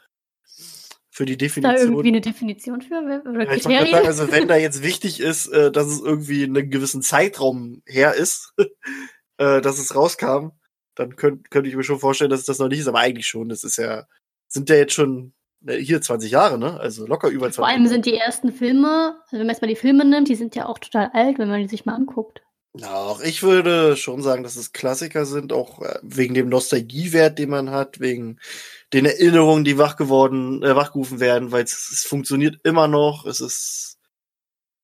für 1.17 1.25
die 1.25 1.33
ist 1.33 1.57
da 1.57 1.71
Definition 1.71 1.89
irgendwie 1.93 2.07
eine 2.09 2.21
Definition 2.21 2.81
für 2.81 3.23
oder 3.27 3.39
Ja, 3.39 3.45
Kriterien? 3.45 3.91
sagen, 3.91 4.05
also 4.05 4.31
wenn 4.31 4.47
da 4.47 4.55
jetzt 4.55 4.83
wichtig 4.83 5.19
ist, 5.19 5.47
äh, 5.47 5.71
dass 5.71 5.87
es 5.87 5.99
irgendwie 5.99 6.43
in 6.43 6.55
einem 6.55 6.69
gewissen 6.69 7.01
Zeitraum 7.01 7.81
her 7.87 8.13
ist, 8.13 8.53
äh, 9.37 9.61
dass 9.61 9.79
es 9.79 9.95
rauskam, 9.95 10.49
dann 10.93 11.15
könnt, 11.15 11.49
könnte 11.49 11.69
ich 11.69 11.75
mir 11.75 11.83
schon 11.83 11.99
vorstellen, 11.99 12.29
dass 12.29 12.41
es 12.41 12.45
das 12.45 12.59
noch 12.59 12.67
nicht 12.67 12.79
ist, 12.79 12.87
aber 12.87 12.99
eigentlich 12.99 13.27
schon. 13.27 13.49
Das 13.49 13.63
ist 13.63 13.77
ja, 13.77 14.05
sind 14.47 14.69
ja 14.69 14.75
jetzt 14.75 14.93
schon 14.93 15.33
äh, 15.65 15.77
hier 15.77 16.01
20 16.01 16.29
Jahre, 16.29 16.59
ne? 16.59 16.79
Also 16.79 17.07
locker 17.07 17.29
über 17.29 17.47
20 17.47 17.57
Vor 17.57 17.67
allem 17.67 17.87
sind 17.87 18.05
die 18.05 18.15
ersten 18.15 18.51
Filme, 18.51 19.15
also 19.23 19.39
wenn 19.39 19.47
man 19.47 19.55
jetzt 19.55 19.61
mal 19.63 19.67
die 19.67 19.75
Filme 19.75 20.05
nimmt, 20.05 20.27
die 20.27 20.35
sind 20.35 20.55
ja 20.55 20.67
auch 20.67 20.77
total 20.77 21.09
alt, 21.13 21.39
wenn 21.39 21.49
man 21.49 21.61
die 21.61 21.67
sich 21.67 21.85
mal 21.85 21.95
anguckt. 21.95 22.43
Auch 22.83 23.21
ich 23.21 23.43
würde 23.43 23.95
schon 23.97 24.21
sagen, 24.21 24.43
dass 24.43 24.55
es 24.55 24.73
Klassiker 24.73 25.25
sind, 25.25 25.53
auch 25.53 25.81
äh, 25.81 25.99
wegen 26.03 26.33
dem 26.33 26.49
Nostalgiewert, 26.49 27.39
den 27.39 27.49
man 27.49 27.71
hat, 27.71 27.99
wegen 27.99 28.39
den 28.93 29.05
Erinnerungen, 29.05 29.63
die 29.63 29.77
wach 29.77 29.95
geworden, 29.95 30.63
äh, 30.63 30.75
wachgerufen 30.75 31.19
werden, 31.19 31.51
weil 31.51 31.63
es, 31.63 31.89
es 31.91 32.03
funktioniert 32.03 32.59
immer 32.63 32.87
noch. 32.87 33.25
Es 33.25 33.39
ist, 33.41 33.99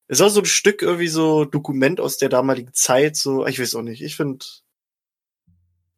es 0.08 0.20
ist 0.20 0.22
auch 0.22 0.30
so 0.30 0.42
ein 0.42 0.46
Stück 0.46 0.82
irgendwie 0.82 1.08
so 1.08 1.46
Dokument 1.46 2.00
aus 2.00 2.18
der 2.18 2.30
damaligen 2.30 2.74
Zeit, 2.74 3.16
so, 3.16 3.46
ich 3.46 3.60
weiß 3.60 3.76
auch 3.76 3.82
nicht, 3.82 4.02
ich 4.02 4.16
finde, 4.16 4.46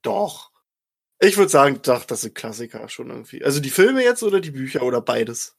doch. 0.01 0.51
Ich 1.19 1.37
würde 1.37 1.49
sagen, 1.49 1.79
doch, 1.81 2.05
das 2.05 2.21
sind 2.21 2.35
Klassiker 2.35 2.89
schon 2.89 3.09
irgendwie. 3.09 3.43
Also 3.43 3.59
die 3.59 3.69
Filme 3.69 4.03
jetzt 4.03 4.21
oder 4.21 4.41
die 4.41 4.51
Bücher 4.51 4.83
oder 4.83 5.01
beides? 5.01 5.55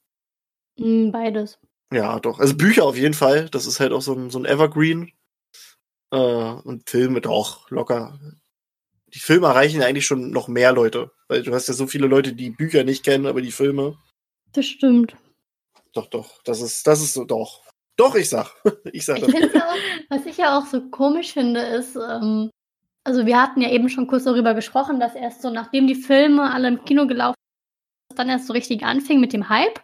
Mm, 0.77 1.11
beides. 1.11 1.59
Ja, 1.91 2.19
doch. 2.19 2.39
Also 2.39 2.55
Bücher 2.55 2.85
auf 2.85 2.95
jeden 2.95 3.13
Fall. 3.13 3.49
Das 3.49 3.65
ist 3.65 3.79
halt 3.79 3.91
auch 3.91 4.01
so 4.01 4.13
ein, 4.13 4.29
so 4.29 4.39
ein 4.39 4.45
Evergreen. 4.45 5.11
Äh, 6.11 6.17
und 6.17 6.89
Filme 6.89 7.21
doch, 7.21 7.69
locker. 7.69 8.19
Die 9.13 9.19
Filme 9.19 9.47
erreichen 9.47 9.81
ja 9.81 9.87
eigentlich 9.87 10.05
schon 10.05 10.31
noch 10.31 10.47
mehr 10.47 10.71
Leute. 10.73 11.11
Weil 11.27 11.43
du 11.43 11.53
hast 11.53 11.67
ja 11.67 11.73
so 11.73 11.87
viele 11.87 12.07
Leute, 12.07 12.33
die 12.33 12.49
Bücher 12.49 12.83
nicht 12.83 13.03
kennen, 13.03 13.25
aber 13.25 13.41
die 13.41 13.51
Filme. 13.51 13.97
Das 14.53 14.65
stimmt. 14.65 15.15
Doch, 15.93 16.07
doch. 16.07 16.41
Das 16.43 16.61
ist, 16.61 16.85
das 16.87 17.01
ist 17.01 17.13
so, 17.13 17.25
doch. 17.25 17.63
Doch, 17.97 18.15
ich 18.15 18.29
sag. 18.29 18.53
Ich 18.93 19.05
sag 19.05 19.17
Ich 19.17 19.25
das. 19.25 19.53
ja 19.53 19.67
auch, 19.69 19.75
was 20.09 20.25
ich 20.25 20.37
ja 20.37 20.57
auch 20.57 20.65
so 20.65 20.89
komisch 20.89 21.33
finde, 21.33 21.61
ist, 21.61 21.95
ähm, 21.95 22.49
also 23.03 23.25
wir 23.25 23.41
hatten 23.41 23.61
ja 23.61 23.71
eben 23.71 23.89
schon 23.89 24.07
kurz 24.07 24.23
darüber 24.25 24.53
gesprochen, 24.53 24.99
dass 24.99 25.15
erst 25.15 25.41
so, 25.41 25.49
nachdem 25.49 25.87
die 25.87 25.95
Filme 25.95 26.51
alle 26.53 26.67
im 26.67 26.85
Kino 26.85 27.07
gelaufen 27.07 27.35
sind, 28.09 28.19
dann 28.19 28.29
erst 28.29 28.47
so 28.47 28.53
richtig 28.53 28.83
anfing 28.83 29.19
mit 29.19 29.33
dem 29.33 29.49
Hype 29.49 29.81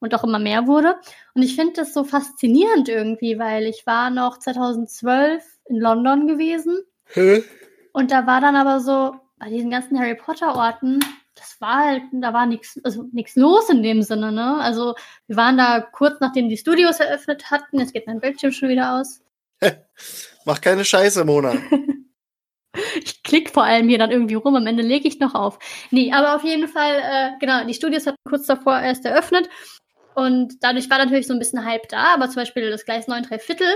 und 0.00 0.14
auch 0.14 0.24
immer 0.24 0.38
mehr 0.38 0.66
wurde. 0.66 0.96
Und 1.34 1.42
ich 1.42 1.54
finde 1.54 1.74
das 1.74 1.92
so 1.92 2.04
faszinierend 2.04 2.88
irgendwie, 2.88 3.38
weil 3.38 3.64
ich 3.64 3.86
war 3.86 4.10
noch 4.10 4.38
2012 4.38 5.44
in 5.70 5.76
London 5.76 6.26
gewesen 6.26 6.82
Hä? 7.06 7.42
und 7.92 8.10
da 8.10 8.26
war 8.26 8.40
dann 8.40 8.56
aber 8.56 8.80
so, 8.80 9.14
bei 9.38 9.48
diesen 9.48 9.70
ganzen 9.70 9.98
Harry 9.98 10.14
Potter 10.14 10.54
Orten, 10.54 11.00
das 11.34 11.60
war 11.60 11.86
halt, 11.86 12.02
da 12.12 12.34
war 12.34 12.44
nichts, 12.44 12.78
also 12.84 13.04
nichts 13.12 13.36
los 13.36 13.70
in 13.70 13.82
dem 13.82 14.02
Sinne, 14.02 14.30
ne? 14.30 14.58
Also 14.60 14.94
wir 15.26 15.36
waren 15.36 15.56
da 15.56 15.80
kurz 15.80 16.20
nachdem 16.20 16.48
die 16.48 16.58
Studios 16.58 17.00
eröffnet 17.00 17.50
hatten, 17.50 17.78
jetzt 17.78 17.94
geht 17.94 18.06
mein 18.06 18.20
Bildschirm 18.20 18.52
schon 18.52 18.68
wieder 18.68 19.00
aus. 19.00 19.22
Mach 20.44 20.60
keine 20.60 20.84
Scheiße, 20.84 21.24
Mona. 21.24 21.54
Ich 23.02 23.24
klick 23.24 23.50
vor 23.50 23.64
allem 23.64 23.88
hier 23.88 23.98
dann 23.98 24.12
irgendwie 24.12 24.36
rum, 24.36 24.54
am 24.54 24.66
Ende 24.66 24.84
lege 24.84 25.08
ich 25.08 25.18
noch 25.18 25.34
auf. 25.34 25.58
Nee, 25.90 26.12
aber 26.12 26.36
auf 26.36 26.44
jeden 26.44 26.68
Fall, 26.68 26.98
äh, 26.98 27.30
genau, 27.40 27.64
die 27.64 27.74
Studios 27.74 28.06
hatten 28.06 28.16
kurz 28.28 28.46
davor 28.46 28.78
erst 28.78 29.04
eröffnet 29.04 29.48
und 30.14 30.54
dadurch 30.60 30.88
war 30.88 30.98
natürlich 30.98 31.26
so 31.26 31.32
ein 31.32 31.40
bisschen 31.40 31.64
Hype 31.64 31.88
da, 31.88 32.14
aber 32.14 32.26
zum 32.26 32.36
Beispiel 32.36 32.70
das 32.70 32.84
Gleis 32.84 33.08
9 33.08 33.24
Viertel 33.24 33.74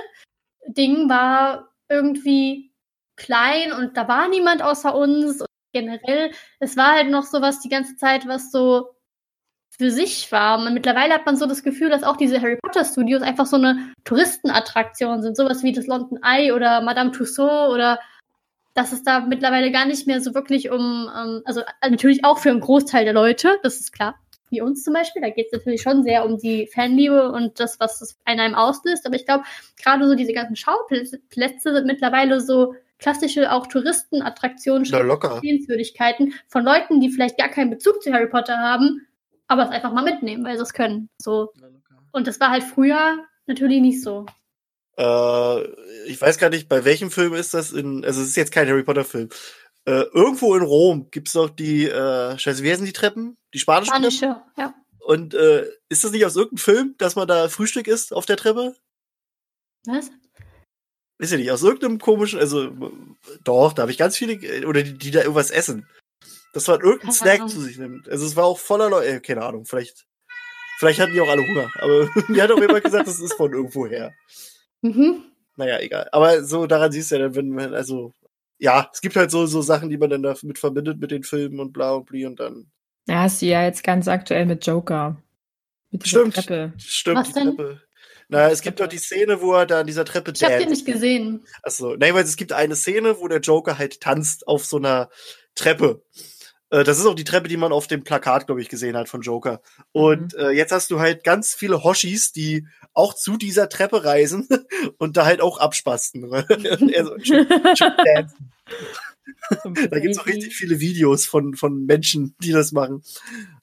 Ding 0.68 1.08
war 1.08 1.73
irgendwie 1.94 2.72
klein 3.16 3.72
und 3.72 3.96
da 3.96 4.08
war 4.08 4.28
niemand 4.28 4.62
außer 4.62 4.94
uns. 4.94 5.40
Und 5.40 5.46
generell, 5.72 6.32
es 6.60 6.76
war 6.76 6.92
halt 6.92 7.10
noch 7.10 7.24
sowas 7.24 7.60
die 7.60 7.68
ganze 7.68 7.96
Zeit, 7.96 8.26
was 8.26 8.50
so 8.50 8.94
für 9.76 9.90
sich 9.90 10.30
war. 10.30 10.58
Und 10.58 10.72
mittlerweile 10.72 11.14
hat 11.14 11.26
man 11.26 11.36
so 11.36 11.46
das 11.46 11.62
Gefühl, 11.62 11.90
dass 11.90 12.04
auch 12.04 12.16
diese 12.16 12.40
Harry 12.40 12.58
Potter 12.62 12.84
Studios 12.84 13.22
einfach 13.22 13.46
so 13.46 13.56
eine 13.56 13.92
Touristenattraktion 14.04 15.22
sind, 15.22 15.36
sowas 15.36 15.62
wie 15.62 15.72
das 15.72 15.86
London 15.86 16.20
Eye 16.22 16.52
oder 16.52 16.80
Madame 16.80 17.10
Tussauds 17.10 17.72
oder 17.72 17.98
dass 18.74 18.92
es 18.92 19.04
da 19.04 19.20
mittlerweile 19.20 19.70
gar 19.70 19.86
nicht 19.86 20.06
mehr 20.06 20.20
so 20.20 20.34
wirklich 20.34 20.70
um, 20.70 21.08
ähm, 21.16 21.42
also 21.44 21.60
äh, 21.60 21.90
natürlich 21.90 22.24
auch 22.24 22.38
für 22.38 22.50
einen 22.50 22.60
Großteil 22.60 23.04
der 23.04 23.14
Leute, 23.14 23.58
das 23.62 23.78
ist 23.80 23.92
klar, 23.92 24.16
wie 24.50 24.60
uns 24.60 24.84
zum 24.84 24.94
Beispiel, 24.94 25.22
da 25.22 25.30
geht 25.30 25.46
es 25.46 25.52
natürlich 25.52 25.82
schon 25.82 26.02
sehr 26.02 26.24
um 26.24 26.38
die 26.38 26.66
Fanliebe 26.66 27.32
und 27.32 27.58
das, 27.60 27.80
was 27.80 27.98
das 27.98 28.16
in 28.26 28.40
einem 28.40 28.54
auslöst, 28.54 29.06
aber 29.06 29.16
ich 29.16 29.24
glaube, 29.24 29.44
gerade 29.82 30.06
so 30.06 30.14
diese 30.14 30.32
ganzen 30.32 30.56
Schauplätze 30.56 31.18
Plätze 31.30 31.74
sind 31.74 31.86
mittlerweile 31.86 32.40
so 32.40 32.74
klassische 32.98 33.52
auch 33.52 33.66
Touristenattraktionen. 33.66 34.84
Sehenswürdigkeiten 35.40 36.34
von 36.48 36.64
Leuten, 36.64 37.00
die 37.00 37.10
vielleicht 37.10 37.38
gar 37.38 37.48
keinen 37.48 37.70
Bezug 37.70 38.02
zu 38.02 38.12
Harry 38.12 38.28
Potter 38.28 38.56
haben, 38.56 39.06
aber 39.46 39.64
es 39.64 39.70
einfach 39.70 39.92
mal 39.92 40.04
mitnehmen, 40.04 40.44
weil 40.44 40.56
sie 40.56 40.62
es 40.62 40.72
können. 40.72 41.08
So. 41.18 41.52
Und 42.12 42.26
das 42.26 42.40
war 42.40 42.50
halt 42.50 42.62
früher 42.62 43.18
natürlich 43.46 43.80
nicht 43.80 44.02
so. 44.02 44.26
Äh, 44.96 45.62
ich 46.06 46.20
weiß 46.20 46.38
gar 46.38 46.50
nicht, 46.50 46.68
bei 46.68 46.84
welchem 46.84 47.10
Film 47.10 47.34
ist 47.34 47.54
das 47.54 47.72
in, 47.72 48.04
also 48.04 48.20
es 48.20 48.28
ist 48.28 48.36
jetzt 48.36 48.52
kein 48.52 48.68
Harry 48.68 48.84
Potter 48.84 49.04
Film. 49.04 49.28
Äh, 49.86 50.04
irgendwo 50.14 50.54
in 50.54 50.62
Rom 50.62 51.10
gibt's 51.10 51.32
doch 51.32 51.50
die, 51.50 51.88
äh, 51.88 52.38
scheiße, 52.38 52.62
wie 52.62 52.70
heißen 52.70 52.86
die 52.86 52.92
Treppen? 52.92 53.36
Die 53.52 53.58
spanischen 53.58 53.90
Treppen? 53.90 54.10
Spanische, 54.10 54.42
ja. 54.56 54.74
Und 55.00 55.34
äh, 55.34 55.66
ist 55.90 56.04
das 56.04 56.12
nicht 56.12 56.24
aus 56.24 56.36
irgendeinem 56.36 56.58
Film, 56.58 56.94
dass 56.96 57.16
man 57.16 57.28
da 57.28 57.48
Frühstück 57.50 57.86
isst 57.86 58.14
auf 58.14 58.24
der 58.24 58.38
Treppe? 58.38 58.74
Was? 59.84 60.10
Ist 61.18 61.32
ja 61.32 61.36
nicht, 61.36 61.50
aus 61.50 61.62
irgendeinem 61.62 61.98
komischen, 61.98 62.38
also 62.40 62.72
doch, 63.44 63.74
da 63.74 63.82
habe 63.82 63.92
ich 63.92 63.98
ganz 63.98 64.16
viele, 64.16 64.32
äh, 64.32 64.64
oder 64.64 64.82
die, 64.82 64.94
die 64.94 65.10
da 65.10 65.20
irgendwas 65.20 65.50
essen. 65.50 65.86
Das 66.54 66.66
war 66.68 66.76
irgendein 66.76 67.00
Keine 67.00 67.12
Snack 67.12 67.40
Ahnung. 67.40 67.48
zu 67.48 67.60
sich 67.60 67.76
nimmt. 67.76 68.08
Also 68.08 68.24
es 68.24 68.36
war 68.36 68.44
auch 68.44 68.58
voller 68.58 68.88
Leute, 68.88 69.08
äh, 69.08 69.20
keine 69.20 69.44
Ahnung, 69.44 69.66
vielleicht, 69.66 70.06
vielleicht 70.78 70.98
hatten 70.98 71.12
die 71.12 71.20
auch 71.20 71.28
alle 71.28 71.46
Hunger, 71.46 71.70
aber 71.78 72.08
mir 72.28 72.42
hat 72.42 72.50
auch 72.50 72.60
jemand 72.60 72.84
gesagt, 72.84 73.06
das 73.06 73.20
ist 73.20 73.34
von 73.34 73.52
irgendwo 73.52 73.86
her. 73.86 74.14
Mhm. 74.80 75.24
Naja, 75.56 75.78
egal. 75.80 76.08
Aber 76.12 76.42
so 76.44 76.66
daran 76.66 76.90
siehst 76.90 77.10
du 77.10 77.16
ja 77.16 77.22
dann, 77.22 77.34
wenn 77.34 77.50
man, 77.50 77.74
also, 77.74 78.12
ja, 78.64 78.88
es 78.94 79.02
gibt 79.02 79.14
halt 79.14 79.30
so, 79.30 79.44
so 79.44 79.60
Sachen, 79.60 79.90
die 79.90 79.98
man 79.98 80.08
dann 80.08 80.22
damit 80.22 80.58
verbindet 80.58 80.98
mit 80.98 81.10
den 81.10 81.22
Filmen 81.22 81.60
und 81.60 81.74
bla 81.74 81.92
und 81.92 82.06
bli 82.06 82.24
und 82.24 82.40
dann. 82.40 82.70
Ja, 83.06 83.20
hast 83.20 83.42
du 83.42 83.46
ja 83.46 83.62
jetzt 83.62 83.84
ganz 83.84 84.08
aktuell 84.08 84.46
mit 84.46 84.66
Joker. 84.66 85.22
Mit 85.90 86.06
dieser 86.06 86.20
Stimmt. 86.20 86.34
Treppe. 86.34 86.72
Stimmt, 86.78 87.18
Was 87.18 87.28
die 87.28 87.34
denn? 87.34 87.56
Treppe. 87.56 87.82
Na, 88.28 88.48
es 88.48 88.62
gibt 88.62 88.80
doch 88.80 88.86
die 88.86 88.96
Szene, 88.96 89.42
wo 89.42 89.52
er 89.52 89.66
da 89.66 89.80
an 89.80 89.86
dieser 89.86 90.06
Treppe 90.06 90.32
Ich 90.34 90.42
habe 90.42 90.54
den 90.54 90.68
dance. 90.68 90.72
nicht 90.72 90.86
gesehen. 90.86 91.44
Achso, 91.62 91.94
nein, 91.96 92.14
weil 92.14 92.24
es 92.24 92.36
gibt 92.36 92.54
eine 92.54 92.74
Szene, 92.74 93.20
wo 93.20 93.28
der 93.28 93.40
Joker 93.40 93.76
halt 93.76 94.00
tanzt 94.00 94.48
auf 94.48 94.64
so 94.64 94.78
einer 94.78 95.10
Treppe. 95.54 96.02
Äh, 96.74 96.84
Das 96.84 96.98
ist 96.98 97.06
auch 97.06 97.14
die 97.14 97.24
Treppe, 97.24 97.48
die 97.48 97.56
man 97.56 97.72
auf 97.72 97.86
dem 97.86 98.02
Plakat, 98.02 98.46
glaube 98.46 98.60
ich, 98.60 98.68
gesehen 98.68 98.96
hat 98.96 99.08
von 99.08 99.20
Joker. 99.22 99.62
Und 99.92 100.34
äh, 100.34 100.50
jetzt 100.50 100.72
hast 100.72 100.90
du 100.90 100.98
halt 100.98 101.22
ganz 101.22 101.54
viele 101.54 101.84
Hoshis, 101.84 102.32
die 102.32 102.66
auch 102.92 103.14
zu 103.14 103.36
dieser 103.36 103.68
Treppe 103.68 104.04
reisen 104.04 104.48
und 104.98 105.16
da 105.16 105.24
halt 105.24 105.40
auch 105.40 105.58
abspasten. 105.58 106.32
also. 106.34 107.16
Da 109.90 109.98
gibt's 110.00 110.18
auch 110.18 110.26
richtig 110.26 110.54
viele 110.54 110.80
Videos 110.80 111.24
von, 111.26 111.54
von 111.54 111.86
Menschen, 111.86 112.34
die 112.40 112.52
das 112.52 112.72
machen. 112.72 113.02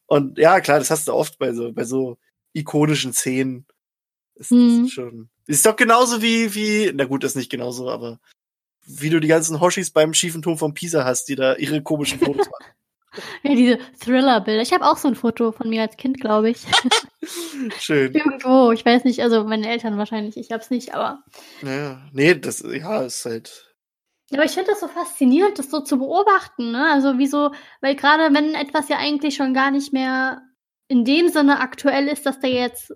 Und 0.05 0.37
ja, 0.39 0.59
klar, 0.59 0.79
das 0.79 0.89
hast 0.89 1.07
du 1.07 1.13
oft 1.13 1.37
bei 1.37 1.53
so, 1.53 1.71
bei 1.71 1.83
so 1.83 2.17
ikonischen 2.53 3.13
Szenen. 3.13 3.65
Ist, 4.35 4.49
Hm. 4.51 4.85
ist 4.85 4.93
schon. 4.93 5.29
Ist 5.47 5.65
doch 5.65 5.75
genauso 5.75 6.21
wie, 6.21 6.53
wie, 6.55 6.91
na 6.95 7.05
gut, 7.05 7.23
ist 7.23 7.35
nicht 7.35 7.51
genauso, 7.51 7.89
aber 7.89 8.19
wie 8.85 9.09
du 9.09 9.19
die 9.19 9.27
ganzen 9.27 9.59
Hoshis 9.59 9.91
beim 9.91 10.13
schiefen 10.13 10.41
Turm 10.41 10.57
von 10.57 10.73
Pisa 10.73 11.03
hast, 11.05 11.25
die 11.29 11.35
da 11.35 11.55
ihre 11.55 11.81
komischen 11.83 12.19
Fotos 12.19 12.47
machen. 12.49 12.65
Ja, 13.43 13.55
diese 13.55 13.77
Thriller-Bilder. 13.99 14.61
Ich 14.61 14.73
habe 14.73 14.85
auch 14.85 14.97
so 14.97 15.07
ein 15.07 15.15
Foto 15.15 15.51
von 15.51 15.69
mir 15.69 15.81
als 15.81 15.97
Kind, 15.97 16.21
glaube 16.21 16.51
ich. 16.51 16.65
Schön. 17.79 18.13
Irgendwo. 18.13 18.71
Ich 18.71 18.85
weiß 18.85 19.03
nicht, 19.03 19.21
also 19.21 19.43
meine 19.43 19.69
Eltern 19.69 19.97
wahrscheinlich. 19.97 20.37
Ich 20.37 20.51
hab's 20.51 20.69
nicht, 20.69 20.93
aber. 20.93 21.23
Ja, 21.61 22.01
nee, 22.13 22.35
das, 22.35 22.61
ja, 22.61 23.01
ist 23.01 23.25
halt. 23.25 23.75
Aber 24.33 24.45
ich 24.45 24.51
finde 24.51 24.71
das 24.71 24.79
so 24.79 24.87
faszinierend, 24.87 25.59
das 25.59 25.69
so 25.69 25.81
zu 25.81 25.97
beobachten, 25.97 26.71
ne? 26.71 26.89
Also 26.89 27.17
wieso, 27.17 27.51
weil 27.81 27.95
gerade 27.95 28.33
wenn 28.33 28.55
etwas 28.55 28.87
ja 28.87 28.97
eigentlich 28.97 29.35
schon 29.35 29.53
gar 29.53 29.71
nicht 29.71 29.91
mehr 29.91 30.41
in 30.87 31.03
dem 31.03 31.27
Sinne 31.27 31.59
aktuell 31.59 32.07
ist, 32.07 32.25
dass 32.25 32.39
da 32.39 32.47
jetzt 32.47 32.93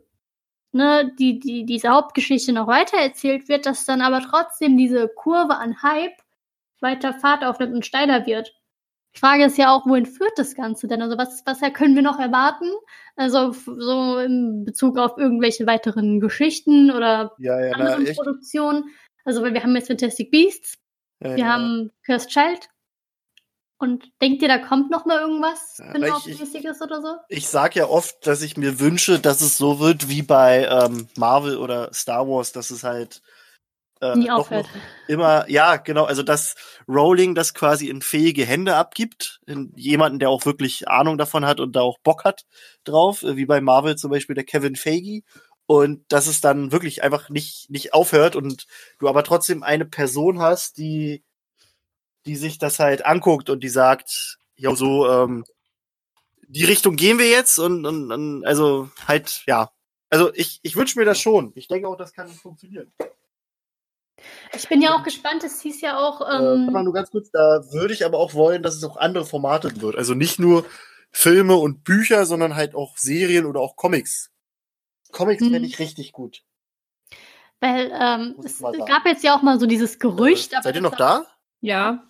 ne, 0.71 1.13
die, 1.19 1.39
die, 1.39 1.65
diese 1.65 1.89
Hauptgeschichte 1.89 2.53
noch 2.53 2.67
weiter 2.67 2.97
erzählt 2.97 3.49
wird, 3.49 3.65
dass 3.65 3.85
dann 3.85 4.01
aber 4.01 4.21
trotzdem 4.21 4.77
diese 4.77 5.07
Kurve 5.07 5.55
an 5.55 5.81
Hype 5.81 6.17
weiter 6.81 7.13
Fahrt 7.13 7.43
aufnimmt 7.43 7.73
und 7.73 7.85
steiler 7.85 8.25
wird. 8.25 8.53
Die 9.15 9.19
Frage 9.19 9.45
ist 9.45 9.57
ja 9.57 9.73
auch, 9.73 9.85
wohin 9.85 10.05
führt 10.05 10.37
das 10.37 10.55
Ganze 10.55 10.87
denn? 10.87 11.01
Also 11.01 11.17
was, 11.17 11.41
was 11.45 11.61
können 11.73 11.95
wir 11.95 12.01
noch 12.01 12.19
erwarten? 12.19 12.69
Also 13.15 13.51
so 13.51 14.17
in 14.19 14.65
Bezug 14.65 14.97
auf 14.97 15.17
irgendwelche 15.17 15.65
weiteren 15.65 16.19
Geschichten 16.19 16.91
oder 16.91 17.33
Ja, 17.37 17.59
ja, 17.59 17.71
na, 17.71 17.85
anderen 17.85 18.07
echt. 18.07 18.17
Produktionen. 18.17 18.85
Also 19.23 19.41
weil 19.41 19.53
wir 19.53 19.63
haben 19.63 19.75
jetzt 19.75 19.87
Fantastic 19.87 20.31
Beasts, 20.31 20.77
Ja, 21.21 21.35
wir 21.35 21.47
haben 21.47 21.91
Cursed 22.05 22.29
Child. 22.29 22.69
Und 23.77 24.09
denkt 24.21 24.41
ihr, 24.41 24.47
da 24.47 24.57
kommt 24.57 24.89
noch 24.89 25.05
mal 25.05 25.19
irgendwas 25.19 25.75
Spin-off-mäßiges 25.75 26.81
oder 26.81 27.01
so? 27.01 27.15
Ich 27.27 27.49
sag 27.49 27.75
ja 27.75 27.87
oft, 27.87 28.25
dass 28.25 28.41
ich 28.41 28.55
mir 28.55 28.79
wünsche, 28.79 29.19
dass 29.19 29.41
es 29.41 29.57
so 29.57 29.79
wird 29.79 30.07
wie 30.07 30.21
bei 30.21 30.65
ähm, 30.65 31.09
Marvel 31.17 31.57
oder 31.57 31.93
Star 31.93 32.27
Wars, 32.27 32.53
dass 32.53 32.71
es 32.71 32.83
halt 32.83 33.21
äh, 34.01 34.15
Nie 34.15 34.31
aufhört. 34.31 34.67
immer, 35.07 35.49
ja, 35.49 35.77
genau, 35.77 36.03
also 36.03 36.23
dass 36.23 36.55
Rowling 36.87 37.35
das 37.35 37.53
quasi 37.53 37.89
in 37.89 38.01
fähige 38.01 38.45
Hände 38.45 38.75
abgibt, 38.75 39.39
in 39.45 39.71
jemanden, 39.75 40.19
der 40.19 40.29
auch 40.29 40.45
wirklich 40.45 40.87
Ahnung 40.87 41.17
davon 41.17 41.45
hat 41.45 41.59
und 41.59 41.75
da 41.75 41.81
auch 41.81 41.99
Bock 41.99 42.23
hat 42.25 42.45
drauf, 42.83 43.23
äh, 43.23 43.37
wie 43.37 43.45
bei 43.45 43.61
Marvel 43.61 43.95
zum 43.95 44.11
Beispiel 44.11 44.35
der 44.35 44.43
Kevin 44.43 44.75
Feige. 44.75 45.21
Und 45.67 46.03
dass 46.09 46.27
es 46.27 46.41
dann 46.41 46.71
wirklich 46.71 47.01
einfach 47.01 47.29
nicht, 47.29 47.71
nicht 47.71 47.93
aufhört 47.93 48.35
und 48.35 48.67
du 48.99 49.09
aber 49.09 49.23
trotzdem 49.23 49.63
eine 49.63 49.85
Person 49.85 50.39
hast, 50.39 50.77
die, 50.77 51.23
die 52.27 52.35
sich 52.35 52.59
das 52.59 52.77
halt 52.77 53.05
anguckt 53.05 53.49
und 53.49 53.63
die 53.63 53.69
sagt, 53.69 54.37
ja, 54.57 54.75
so, 54.75 55.09
ähm, 55.09 55.43
die 56.47 56.65
Richtung 56.65 56.95
gehen 56.95 57.17
wir 57.17 57.29
jetzt 57.29 57.57
und, 57.57 57.85
und, 57.85 58.11
und 58.11 58.45
also 58.45 58.89
halt, 59.07 59.41
ja. 59.47 59.71
Also 60.11 60.31
ich, 60.35 60.59
ich 60.61 60.75
wünsche 60.75 60.99
mir 60.99 61.05
das 61.05 61.19
schon. 61.19 61.51
Ich 61.55 61.67
denke 61.67 61.87
auch, 61.87 61.97
das 61.97 62.13
kann 62.13 62.29
funktionieren. 62.29 62.93
Ich 64.55 64.67
bin 64.69 64.81
ja 64.81 64.95
auch 64.95 65.03
gespannt, 65.03 65.43
es 65.43 65.61
hieß 65.61 65.81
ja 65.81 65.97
auch, 65.97 66.21
äh, 66.21 66.25
warte 66.25 66.71
mal 66.71 66.79
ähm, 66.79 66.85
nur 66.85 66.93
ganz 66.93 67.11
kurz, 67.11 67.29
da 67.31 67.61
würde 67.71 67.93
ich 67.93 68.05
aber 68.05 68.17
auch 68.17 68.33
wollen, 68.33 68.63
dass 68.63 68.75
es 68.75 68.83
auch 68.83 68.97
andere 68.97 69.25
Formate 69.25 69.81
wird. 69.81 69.95
Also 69.97 70.13
nicht 70.13 70.39
nur 70.39 70.65
Filme 71.11 71.55
und 71.55 71.83
Bücher, 71.83 72.25
sondern 72.25 72.55
halt 72.55 72.75
auch 72.75 72.97
Serien 72.97 73.45
oder 73.45 73.59
auch 73.59 73.75
Comics. 73.75 74.31
Comics 75.11 75.41
Mhm. 75.43 75.51
fände 75.51 75.67
ich 75.67 75.79
richtig 75.79 76.11
gut. 76.11 76.43
weil 77.61 77.91
ähm, 77.99 78.35
es 78.43 78.59
gab 78.59 79.05
jetzt 79.05 79.23
ja 79.23 79.35
auch 79.35 79.41
mal 79.41 79.59
so 79.59 79.65
dieses 79.65 79.97
Gerücht. 79.99 80.53
Äh, 80.53 80.55
aber 80.57 80.63
seid 80.63 80.75
ihr 80.75 80.81
noch 80.81 80.95
da? 80.95 81.25
Ja. 81.61 82.03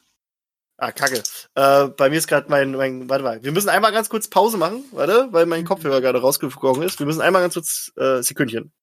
Ah, 0.77 0.91
kacke. 0.91 1.23
Äh, 1.55 1.87
bei 1.89 2.09
mir 2.09 2.17
ist 2.17 2.27
gerade 2.27 2.49
mein, 2.49 2.71
mein, 2.71 3.07
warte 3.09 3.23
mal, 3.23 3.43
wir 3.43 3.51
müssen 3.53 3.69
einmal 3.69 3.93
ganz 3.93 4.09
kurz 4.09 4.27
Pause 4.27 4.57
machen, 4.57 4.83
warte, 4.91 5.29
weil 5.31 5.45
mein 5.45 5.63
Kopfhörer 5.65 6.01
gerade 6.01 6.19
rausgekommen 6.19 6.81
ist. 6.81 6.99
Wir 6.99 7.05
müssen 7.05 7.21
einmal 7.21 7.41
ganz 7.41 7.53
kurz, 7.53 7.91
äh, 7.95 8.21
Sekündchen. 8.21 8.73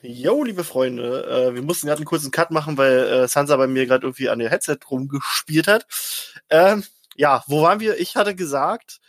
Jo, 0.00 0.44
liebe 0.44 0.62
Freunde, 0.62 1.24
äh, 1.24 1.54
wir 1.54 1.62
mussten 1.62 1.88
gerade 1.88 1.98
einen 1.98 2.06
kurzen 2.06 2.30
Cut 2.30 2.52
machen, 2.52 2.78
weil 2.78 2.98
äh, 2.98 3.28
Sansa 3.28 3.56
bei 3.56 3.66
mir 3.66 3.86
gerade 3.86 4.06
irgendwie 4.06 4.28
an 4.28 4.38
der 4.38 4.50
Headset 4.50 4.78
rumgespielt 4.90 5.66
hat. 5.66 5.86
Ähm, 6.50 6.84
ja, 7.16 7.42
wo 7.48 7.62
waren 7.62 7.80
wir? 7.80 7.98
Ich 7.98 8.14
hatte 8.14 8.36
gesagt, 8.36 9.00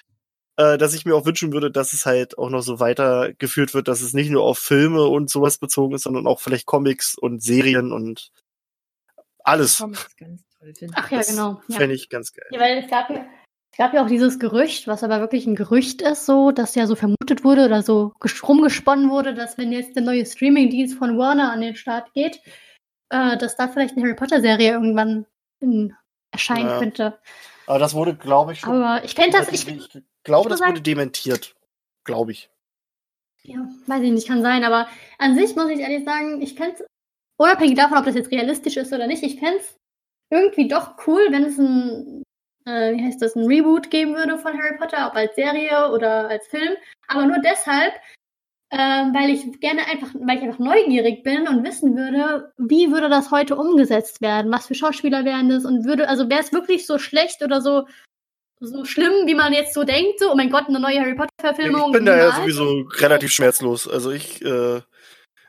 äh, 0.57 0.79
dass 0.79 0.95
ich 0.95 1.05
mir 1.05 1.15
auch 1.15 1.25
wünschen 1.25 1.53
würde, 1.53 1.69
dass 1.69 1.93
es 1.93 2.07
halt 2.07 2.39
auch 2.39 2.49
noch 2.49 2.61
so 2.61 2.79
weitergeführt 2.79 3.75
wird, 3.75 3.87
dass 3.87 4.01
es 4.01 4.13
nicht 4.13 4.31
nur 4.31 4.43
auf 4.43 4.57
Filme 4.57 5.03
und 5.03 5.29
sowas 5.29 5.59
bezogen 5.59 5.93
ist, 5.93 6.03
sondern 6.03 6.25
auch 6.25 6.39
vielleicht 6.39 6.65
Comics 6.65 7.15
und 7.15 7.43
Serien 7.43 7.91
und 7.91 8.31
alles. 9.43 9.77
Comics 9.77 10.17
ganz 10.17 10.41
toll 10.57 10.73
finde. 10.75 10.95
Ach 10.97 11.11
ja, 11.11 11.19
Das 11.19 11.27
genau. 11.27 11.61
Ja. 11.67 11.77
Fände 11.77 11.95
ich 11.95 12.09
ganz 12.09 12.33
geil. 12.33 12.47
Ja, 12.49 12.59
weil 12.59 12.83
es 12.83 12.89
gab 12.89 13.11
ja, 13.11 13.25
gab 13.79 13.93
ja 13.93 14.03
auch 14.03 14.09
dieses 14.09 14.39
Gerücht, 14.39 14.87
was 14.87 15.03
aber 15.05 15.21
wirklich 15.21 15.47
ein 15.47 15.55
Gerücht 15.55 16.01
ist, 16.01 16.25
so, 16.25 16.51
dass 16.51 16.75
ja 16.75 16.85
so 16.85 16.95
vermutet 16.95 17.45
wurde 17.45 17.65
oder 17.65 17.81
so 17.81 18.11
rumgesponnen 18.43 19.09
wurde, 19.09 19.33
dass 19.33 19.57
wenn 19.57 19.71
jetzt 19.71 19.95
der 19.95 20.03
neue 20.03 20.25
Streaming-Dienst 20.25 20.97
von 20.97 21.17
Warner 21.17 21.53
an 21.53 21.61
den 21.61 21.77
Start 21.77 22.13
geht, 22.13 22.41
äh, 23.09 23.37
dass 23.37 23.55
da 23.55 23.69
vielleicht 23.69 23.95
eine 23.95 24.03
Harry 24.03 24.15
Potter-Serie 24.15 24.71
irgendwann 24.71 25.25
in, 25.61 25.95
erscheinen 26.31 26.67
Ja. 26.67 26.79
könnte. 26.79 27.19
Aber 27.67 27.79
das 27.79 27.93
wurde, 27.93 28.15
glaube 28.15 28.51
ich, 28.51 28.59
schon. 28.59 28.75
Aber 28.75 29.03
ich 29.05 29.15
fände 29.15 29.37
das, 29.37 29.47
ich, 29.49 29.65
ich 29.65 30.03
glaube, 30.23 30.49
ich 30.49 30.51
das 30.51 30.59
muss 30.59 30.69
wurde 30.69 30.81
dementiert. 30.81 31.55
Glaube 32.03 32.33
ich. 32.33 32.49
ja, 33.43 33.65
weiß 33.87 34.03
ich 34.03 34.11
nicht, 34.11 34.27
kann 34.27 34.41
sein, 34.41 34.65
aber 34.65 34.89
an 35.19 35.35
sich 35.35 35.55
muss 35.55 35.69
ich 35.69 35.79
ehrlich 35.79 36.03
sagen, 36.03 36.41
ich 36.41 36.55
fände 36.55 36.75
es, 36.75 36.85
unabhängig 37.37 37.77
davon, 37.77 37.97
ob 37.97 38.03
das 38.03 38.15
jetzt 38.15 38.31
realistisch 38.31 38.75
ist 38.75 38.91
oder 38.91 39.07
nicht, 39.07 39.23
ich 39.23 39.39
fände 39.39 39.59
es 39.59 39.77
irgendwie 40.31 40.67
doch 40.67 40.95
cool, 41.07 41.27
wenn 41.29 41.45
es 41.45 41.57
ein, 41.57 42.23
äh, 42.65 42.93
wie 42.93 43.03
heißt 43.03 43.21
das, 43.21 43.35
ein 43.35 43.45
Reboot 43.45 43.89
geben 43.89 44.15
würde 44.15 44.37
von 44.37 44.53
Harry 44.53 44.77
Potter, 44.77 45.07
ob 45.07 45.15
als 45.15 45.35
Serie 45.35 45.91
oder 45.91 46.29
als 46.29 46.47
Film, 46.47 46.75
aber 47.07 47.25
nur 47.25 47.39
deshalb, 47.39 47.93
ähm, 48.71 49.13
weil 49.13 49.31
ich 49.31 49.59
gerne 49.59 49.85
einfach, 49.87 50.09
weil 50.13 50.37
ich 50.37 50.43
einfach 50.43 50.59
neugierig 50.59 51.23
bin 51.23 51.47
und 51.47 51.63
wissen 51.63 51.95
würde, 51.95 52.53
wie 52.57 52.91
würde 52.91 53.09
das 53.09 53.31
heute 53.31 53.55
umgesetzt 53.55 54.21
werden, 54.21 54.51
was 54.51 54.67
für 54.67 54.75
Schauspieler 54.75 55.25
wären 55.25 55.49
das 55.49 55.65
und 55.65 55.85
würde, 55.85 56.07
also 56.07 56.29
wäre 56.29 56.41
es 56.41 56.53
wirklich 56.53 56.85
so 56.85 56.99
schlecht 56.99 57.43
oder 57.43 57.61
so 57.61 57.85
so 58.61 58.83
schlimm, 58.83 59.25
wie 59.25 59.35
man 59.35 59.53
jetzt 59.53 59.73
so 59.73 59.83
denkt, 59.83 60.19
so, 60.19 60.31
oh 60.31 60.35
mein 60.35 60.49
Gott, 60.49 60.67
eine 60.67 60.79
neue 60.79 60.99
Harry 60.99 61.15
Potter-Verfilmung. 61.15 61.91
Ich 61.91 61.93
bin 61.93 62.05
da 62.05 62.17
ja 62.17 62.35
sowieso 62.35 62.87
relativ 62.97 63.31
schmerzlos. 63.31 63.87
Also 63.87 64.11
ich, 64.11 64.43
äh, 64.43 64.81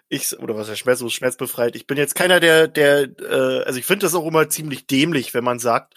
ich, 0.08 0.38
oder 0.38 0.56
was 0.56 0.68
heißt 0.68 0.78
schmerzlos, 0.78 1.12
schmerzbefreit. 1.12 1.74
Ich 1.74 1.86
bin 1.86 1.98
jetzt 1.98 2.14
keiner, 2.14 2.38
der, 2.38 2.68
der, 2.68 3.08
äh, 3.20 3.64
also 3.64 3.78
ich 3.78 3.84
finde 3.84 4.06
das 4.06 4.14
auch 4.14 4.26
immer 4.26 4.48
ziemlich 4.48 4.86
dämlich, 4.86 5.34
wenn 5.34 5.44
man 5.44 5.58
sagt, 5.58 5.94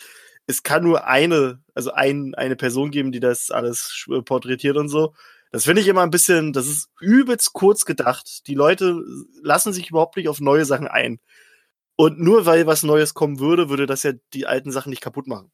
es 0.48 0.64
kann 0.64 0.84
nur 0.84 1.06
eine, 1.08 1.62
also 1.74 1.92
ein, 1.94 2.36
eine 2.36 2.56
Person 2.56 2.92
geben, 2.92 3.12
die 3.12 3.20
das 3.20 3.52
alles 3.52 3.90
sch- 3.92 4.22
porträtiert 4.24 4.78
und 4.78 4.90
so. 4.90 5.14
Das 5.52 5.66
finde 5.66 5.82
ich 5.82 5.88
immer 5.88 6.02
ein 6.04 6.10
bisschen, 6.12 6.52
das 6.54 6.68
ist 6.68 6.90
übelst 7.00 7.54
kurz 7.54 7.86
gedacht. 7.86 8.48
Die 8.48 8.56
Leute 8.56 9.04
lassen 9.42 9.72
sich 9.74 9.90
überhaupt 9.90 10.18
nicht 10.18 10.28
auf 10.30 10.42
neue 10.42 10.66
Sachen 10.66 10.88
ein. 10.88 11.20
Und 11.96 12.20
nur 12.20 12.46
weil 12.46 12.68
was 12.68 12.84
Neues 12.84 13.14
kommen 13.14 13.40
würde, 13.40 13.70
würde 13.70 13.86
das 13.86 14.04
ja 14.04 14.14
die 14.34 14.48
alten 14.48 14.72
Sachen 14.72 14.90
nicht 14.90 15.02
kaputt 15.02 15.28
machen. 15.28 15.52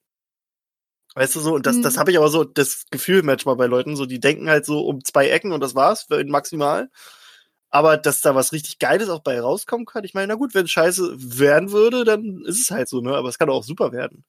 Weißt 1.16 1.36
du 1.36 1.40
so, 1.40 1.56
und 1.56 1.66
das, 1.66 1.78
Mhm. 1.78 1.82
das 1.82 1.98
habe 1.98 2.12
ich 2.12 2.18
aber 2.18 2.30
so 2.30 2.44
das 2.44 2.86
Gefühl 2.92 3.24
manchmal 3.24 3.56
bei 3.56 3.66
Leuten, 3.66 3.96
so 3.96 4.06
die 4.06 4.20
denken 4.20 4.48
halt 4.50 4.66
so 4.66 4.82
um 4.86 5.04
zwei 5.04 5.28
Ecken 5.30 5.52
und 5.52 5.60
das 5.62 5.76
war's, 5.76 6.04
für 6.04 6.24
maximal. 6.26 6.90
Aber 7.72 7.98
dass 7.98 8.22
da 8.22 8.36
was 8.36 8.52
richtig 8.54 8.80
Geiles 8.80 9.10
auch 9.10 9.22
bei 9.22 9.40
rauskommen 9.42 9.86
kann, 9.86 10.04
ich 10.04 10.14
meine, 10.14 10.28
na 10.28 10.36
gut, 10.36 10.56
wenn 10.56 10.66
es 10.66 10.72
scheiße 10.72 11.16
werden 11.40 11.72
würde, 11.72 12.04
dann 12.06 12.44
ist 12.46 12.62
es 12.62 12.72
halt 12.72 12.90
so, 12.90 13.02
ne? 13.02 13.16
Aber 13.16 13.30
es 13.30 13.38
kann 13.40 13.50
auch 13.50 13.64
super 13.64 13.92
werden. 13.92 14.24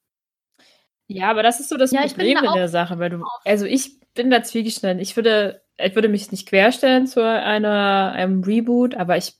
Ja, 1.12 1.28
aber 1.30 1.42
das 1.42 1.58
ist 1.58 1.68
so 1.68 1.76
das 1.76 1.90
Ja, 1.90 2.02
Problem 2.02 2.38
da 2.40 2.46
in 2.46 2.54
der 2.54 2.68
Sache, 2.68 2.98
weil 3.00 3.10
du, 3.10 3.24
also 3.44 3.64
ich 3.66 3.98
bin 4.14 4.30
da 4.30 4.44
zwiegestanden. 4.44 5.00
Ich 5.00 5.16
würde, 5.16 5.60
ich 5.76 5.94
würde 5.96 6.08
mich 6.08 6.30
nicht 6.30 6.48
querstellen 6.48 7.08
zu 7.08 7.24
einer, 7.24 8.12
einem 8.12 8.44
Reboot, 8.44 8.94
aber 8.94 9.16
ich 9.16 9.34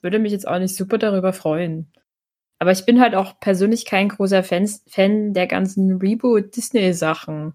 würde 0.00 0.18
mich 0.18 0.32
jetzt 0.32 0.48
auch 0.48 0.58
nicht 0.58 0.74
super 0.74 0.98
darüber 0.98 1.32
freuen. 1.32 1.92
Aber 2.58 2.72
ich 2.72 2.84
bin 2.84 3.00
halt 3.00 3.14
auch 3.14 3.38
persönlich 3.38 3.84
kein 3.86 4.08
großer 4.08 4.42
Fan, 4.42 4.68
Fan 4.88 5.32
der 5.32 5.46
ganzen 5.46 5.98
Reboot-Disney-Sachen. 5.98 7.54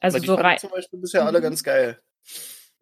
Also 0.00 0.16
Aber 0.16 0.20
die 0.20 0.26
so 0.26 0.34
rein. 0.34 0.58
zum 0.58 0.70
Beispiel 0.70 0.98
bisher 0.98 1.24
alle 1.24 1.38
Mhm. 1.38 1.42
ganz 1.44 1.62
geil. 1.62 1.98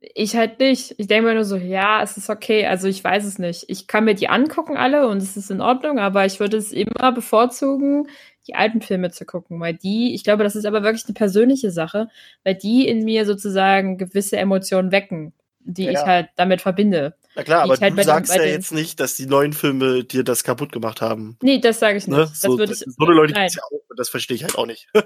Ich 0.00 0.36
halt 0.36 0.60
nicht. 0.60 0.94
Ich 0.98 1.08
denke 1.08 1.26
mir 1.28 1.34
nur 1.34 1.44
so, 1.44 1.56
ja, 1.56 2.02
es 2.02 2.16
ist 2.16 2.30
okay. 2.30 2.66
Also 2.66 2.86
ich 2.86 3.02
weiß 3.02 3.24
es 3.24 3.38
nicht. 3.38 3.64
Ich 3.68 3.88
kann 3.88 4.04
mir 4.04 4.14
die 4.14 4.28
angucken 4.28 4.76
alle 4.76 5.08
und 5.08 5.18
es 5.18 5.36
ist 5.36 5.50
in 5.50 5.60
Ordnung, 5.60 5.98
aber 5.98 6.24
ich 6.24 6.38
würde 6.38 6.56
es 6.56 6.72
immer 6.72 7.10
bevorzugen, 7.12 8.08
die 8.46 8.54
alten 8.54 8.80
Filme 8.80 9.10
zu 9.10 9.24
gucken, 9.26 9.58
weil 9.60 9.74
die, 9.74 10.14
ich 10.14 10.22
glaube, 10.24 10.44
das 10.44 10.54
ist 10.56 10.66
aber 10.66 10.82
wirklich 10.84 11.04
eine 11.06 11.14
persönliche 11.14 11.70
Sache, 11.72 12.08
weil 12.44 12.54
die 12.54 12.86
in 12.86 13.04
mir 13.04 13.26
sozusagen 13.26 13.98
gewisse 13.98 14.36
Emotionen 14.38 14.92
wecken, 14.92 15.32
die 15.60 15.84
Ja. 15.84 15.90
ich 15.92 15.98
halt 16.06 16.28
damit 16.36 16.60
verbinde. 16.60 17.14
Na 17.38 17.44
klar, 17.44 17.62
aber 17.62 17.74
ich 17.74 17.80
halt 17.80 17.92
du 17.92 17.96
den- 17.96 18.04
sagst 18.04 18.32
bei 18.32 18.36
ja 18.38 18.42
den- 18.42 18.52
jetzt 18.52 18.72
nicht, 18.72 18.98
dass 19.00 19.14
die 19.14 19.26
neuen 19.26 19.52
Filme 19.52 20.02
dir 20.04 20.24
das 20.24 20.42
kaputt 20.44 20.72
gemacht 20.72 21.00
haben. 21.00 21.36
Nee, 21.40 21.60
das 21.60 21.78
sage 21.78 21.96
ich 21.96 22.06
nicht. 22.08 22.16
Ne? 22.16 22.24
Das 22.24 22.40
So, 22.40 22.58
würde 22.58 22.66
das, 22.72 22.82
ich, 22.82 22.92
so 22.98 23.04
eine 23.06 23.14
Leute 23.14 23.32
nein. 23.32 23.42
gibt's 23.44 23.54
ja 23.54 23.62
auch, 23.62 23.80
das 23.96 24.08
verstehe 24.08 24.34
ich 24.34 24.42
halt 24.42 24.58
auch 24.58 24.66
nicht. 24.66 24.88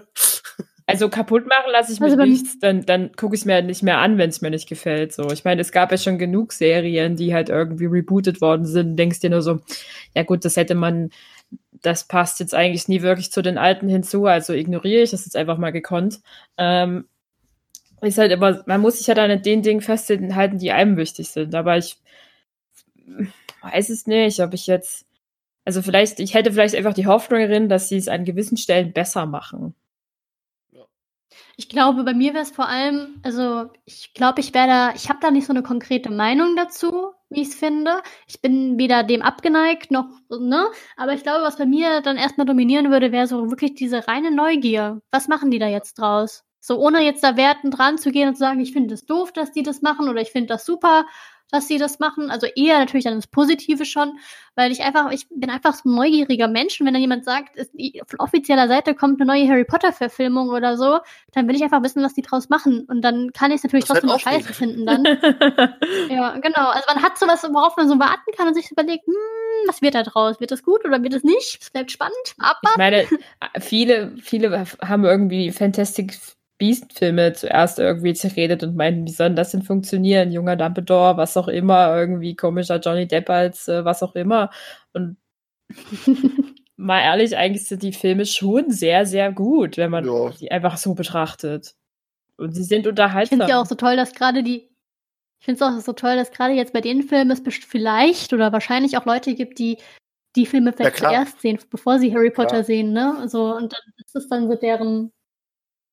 Also 0.85 1.09
kaputt 1.09 1.47
machen 1.47 1.71
lasse 1.71 1.93
ich 1.93 2.01
mich 2.01 2.11
Also 2.11 2.25
nichts, 2.25 2.59
dann, 2.59 2.85
dann 2.85 3.13
gucke 3.13 3.37
ich 3.37 3.43
es 3.43 3.45
mir 3.45 3.55
halt 3.55 3.67
nicht 3.67 3.85
mehr 3.85 3.99
an, 3.99 4.19
wenn 4.19 4.29
es 4.29 4.41
mir 4.43 4.51
nicht 4.51 4.69
gefällt. 4.69 5.13
So, 5.15 5.31
ich 5.31 5.45
meine, 5.45 5.61
es 5.61 5.71
gab 5.71 5.93
ja 5.93 5.97
schon 5.97 6.19
genug 6.19 6.53
Serien, 6.53 7.15
die 7.15 7.33
halt 7.33 7.51
irgendwie 7.51 7.87
rebootet 7.87 8.41
worden 8.41 8.67
sind. 8.67 8.97
Denkst 8.97 9.21
dir 9.21 9.31
nur 9.31 9.43
so, 9.43 9.61
ja 10.17 10.25
gut, 10.25 10.45
das 10.45 10.57
hätte 10.57 10.75
man, 10.75 11.11
das 11.71 12.09
passt 12.09 12.41
jetzt 12.41 12.53
eigentlich 12.53 12.89
nie 12.89 13.01
wirklich 13.01 13.31
zu 13.31 13.43
den 13.43 13.59
alten 13.59 13.89
hinzu, 13.89 14.27
also 14.27 14.53
ignoriere 14.55 15.03
ich 15.05 15.13
das 15.13 15.25
jetzt 15.25 15.37
einfach 15.37 15.57
mal 15.57 15.71
gekonnt. 15.71 16.21
Ähm, 16.59 17.05
ist 18.09 18.19
halt 18.19 18.33
immer, 18.33 18.63
man 18.67 18.81
muss 18.81 18.99
sich 18.99 19.09
halt 19.09 19.19
an 19.19 19.43
den 19.43 19.63
Dingen 19.63 19.81
festhalten, 19.81 20.59
die 20.59 20.73
einem 20.73 20.97
wichtig 20.97 21.29
sind. 21.31 21.55
Aber 21.55 21.77
ich 21.77 21.97
weiß 23.63 23.91
es 23.91 24.07
nicht, 24.07 24.41
ob 24.41 24.55
ich 24.55 24.67
jetzt, 24.67 25.07
also 25.65 25.83
vielleicht, 25.83 26.21
ich 26.21 26.35
hätte 26.35 26.53
vielleicht 26.53 26.75
einfach 26.75 26.95
die 26.95 27.07
Hoffnung 27.07 27.41
darin, 27.41 27.69
dass 27.69 27.89
sie 27.89 27.97
es 27.97 28.09
an 28.09 28.25
gewissen 28.25 28.57
Stellen 28.57 28.93
besser 28.93 29.27
machen. 29.27 29.75
Ich 31.57 31.69
glaube, 31.69 32.03
bei 32.03 32.15
mir 32.15 32.33
wäre 32.33 32.43
es 32.43 32.51
vor 32.51 32.69
allem, 32.69 33.21
also 33.23 33.71
ich 33.85 34.15
glaube, 34.15 34.41
ich 34.41 34.55
wäre 34.55 34.67
da, 34.67 34.95
ich 34.95 35.09
habe 35.09 35.19
da 35.21 35.31
nicht 35.31 35.47
so 35.47 35.53
eine 35.53 35.63
konkrete 35.63 36.11
Meinung 36.11 36.57
dazu, 36.57 37.13
wie 37.29 37.43
ich 37.43 37.49
es 37.49 37.55
finde. 37.55 38.01
Ich 38.27 38.41
bin 38.41 38.79
weder 38.79 39.05
dem 39.05 39.23
abgeneigt 39.23 39.91
noch, 39.91 40.09
ne? 40.31 40.67
Aber 40.97 41.13
ich 41.13 41.23
glaube, 41.23 41.45
was 41.45 41.59
bei 41.59 41.67
mir 41.67 42.01
dann 42.01 42.17
erstmal 42.17 42.47
dominieren 42.47 42.91
würde, 42.91 43.13
wäre 43.13 43.27
so 43.27 43.51
wirklich 43.51 43.75
diese 43.75 44.09
reine 44.09 44.31
Neugier. 44.31 45.03
Was 45.11 45.29
machen 45.29 45.51
die 45.51 45.59
da 45.59 45.69
jetzt 45.69 45.99
draus? 45.99 46.45
So 46.65 46.79
ohne 46.79 47.03
jetzt 47.03 47.25
da 47.25 47.37
wertend 47.37 47.77
dran 47.77 47.99
zu 47.99 48.13
gehen 48.13 48.29
und 48.29 48.35
zu 48.37 48.39
sagen, 48.39 48.61
ich 48.61 48.73
finde 48.73 48.95
es 48.95 49.05
doof, 49.05 49.33
dass 49.33 49.51
die 49.51 49.65
das 49.65 49.83
machen 49.83 50.09
oder 50.09 50.21
ich 50.21 50.31
finde 50.31 50.47
das 50.47 50.65
super, 50.65 51.07
dass 51.51 51.67
sie 51.67 51.77
das 51.77 51.99
machen. 51.99 52.31
Also 52.31 52.47
eher 52.47 52.79
natürlich 52.79 53.03
dann 53.03 53.17
das 53.17 53.27
Positive 53.27 53.85
schon, 53.85 54.17
weil 54.55 54.71
ich 54.71 54.83
einfach, 54.83 55.11
ich 55.11 55.27
bin 55.29 55.51
einfach 55.51 55.75
so 55.75 55.89
ein 55.89 55.95
neugieriger 55.97 56.47
Mensch 56.47 56.81
und 56.81 56.87
wenn 56.87 56.95
dann 56.95 57.03
jemand 57.03 57.25
sagt, 57.25 57.57
es, 57.57 57.69
von 58.07 58.21
offizieller 58.21 58.69
Seite 58.69 58.95
kommt 58.95 59.21
eine 59.21 59.27
neue 59.27 59.49
Harry 59.49 59.65
Potter 59.65 59.93
Verfilmung 59.93 60.51
oder 60.51 60.77
so, 60.77 61.01
dann 61.33 61.49
will 61.49 61.57
ich 61.57 61.65
einfach 61.65 61.83
wissen, 61.83 62.01
was 62.05 62.15
die 62.15 62.23
draus 62.23 62.49
machen 62.49 62.85
und 62.89 63.03
dann 63.03 63.33
kann 63.33 63.51
ich 63.51 63.57
es 63.57 63.65
natürlich 63.65 63.87
Das 63.87 63.99
ist 63.99 64.03
trotzdem 64.03 64.33
halt 64.33 64.45
noch 64.45 64.47
scheiße 64.47 64.55
finden 64.55 64.87
dann. 64.87 65.05
ja, 66.09 66.39
genau. 66.39 66.69
Also 66.69 66.85
man 66.87 67.03
hat 67.03 67.19
sowas, 67.19 67.43
worauf 67.53 67.77
man 67.77 67.89
so 67.89 67.99
warten 67.99 68.31
kann 68.37 68.47
und 68.47 68.55
sich 68.55 68.71
überlegt, 68.71 69.05
hm, 69.05 69.15
was 69.67 69.83
wird 69.83 69.97
da 69.97 70.05
draus? 70.05 70.39
Wird 70.39 70.53
das 70.53 70.63
gut 70.63 70.85
oder 70.85 71.03
wird 71.03 71.15
es 71.15 71.25
nicht? 71.25 71.59
Es 71.61 71.71
bleibt 71.71 71.91
spannend. 71.91 72.15
Ich 72.25 72.39
Abwarten. 72.39 72.79
meine, 72.79 73.07
viele, 73.59 74.15
viele 74.23 74.65
haben 74.81 75.05
irgendwie 75.05 75.51
Fantastic 75.51 76.19
Beast-Filme 76.63 77.33
zuerst 77.33 77.81
irgendwie 77.81 78.15
zerredet 78.15 78.63
und 78.63 78.77
meinten, 78.77 79.05
wie 79.05 79.11
sollen 79.11 79.35
das 79.35 79.51
denn 79.51 79.63
funktionieren? 79.63 80.31
Junger 80.31 80.55
Dumbledore, 80.55 81.17
was 81.17 81.37
auch 81.37 81.49
immer, 81.49 81.97
irgendwie 81.99 82.37
komischer 82.37 82.79
Johnny 82.79 83.09
Depp 83.09 83.29
als 83.29 83.67
äh, 83.67 83.85
was 83.85 84.01
auch 84.05 84.15
immer. 84.15 84.51
Und 84.93 85.17
mal 86.77 87.01
ehrlich, 87.01 87.37
eigentlich 87.37 87.67
sind 87.67 87.83
die 87.83 87.93
Filme 87.93 88.25
schon 88.27 88.71
sehr, 88.71 89.07
sehr 89.07 89.33
gut, 89.33 89.77
wenn 89.77 89.91
man 89.91 90.05
Ja. 90.05 90.31
die 90.31 90.53
einfach 90.53 90.77
so 90.77 90.95
betrachtet. 90.95 91.75
Und 92.37 92.53
sie 92.55 92.63
sind 92.63 92.79
Ich 92.81 92.85
finde 92.85 92.91
unterhaltsam. 92.91 93.41
es 93.41 93.49
ja 93.49 93.61
auch 93.61 93.67
so 93.67 93.75
toll, 93.75 93.97
dass 93.97 94.15
gerade 94.15 94.45
die. 94.45 94.69
Ich 95.41 95.45
finde 95.47 95.65
es 95.65 95.69
auch 95.69 95.81
so 95.81 95.93
toll, 95.93 96.15
dass 96.15 96.31
gerade 96.31 96.55
jetzt 96.55 96.73
bei 96.73 96.81
den 96.81 97.03
Filmen 97.03 97.33
es 97.33 97.43
vielleicht 97.67 98.33
oder 98.33 98.53
wahrscheinlich 98.53 98.97
auch 98.97 99.05
Leute 99.05 99.35
gibt, 99.35 99.59
die 99.59 99.79
die 100.37 100.47
Filme 100.47 100.73
vielleicht 100.73 100.97
klar. 100.97 101.11
zuerst 101.11 101.41
sehen, 101.41 101.59
bevor 101.71 101.99
sie 101.99 102.15
Harry 102.15 102.31
Potter 102.31 102.51
Klar. 102.51 102.65
sehen, 102.65 102.93
ne? 102.93 103.17
Also, 103.19 103.57
und 103.57 103.73
dann 103.73 103.81
ist 103.99 104.15
das 104.15 104.29
dann 104.29 104.49
so 104.49 104.55
deren 104.55 105.11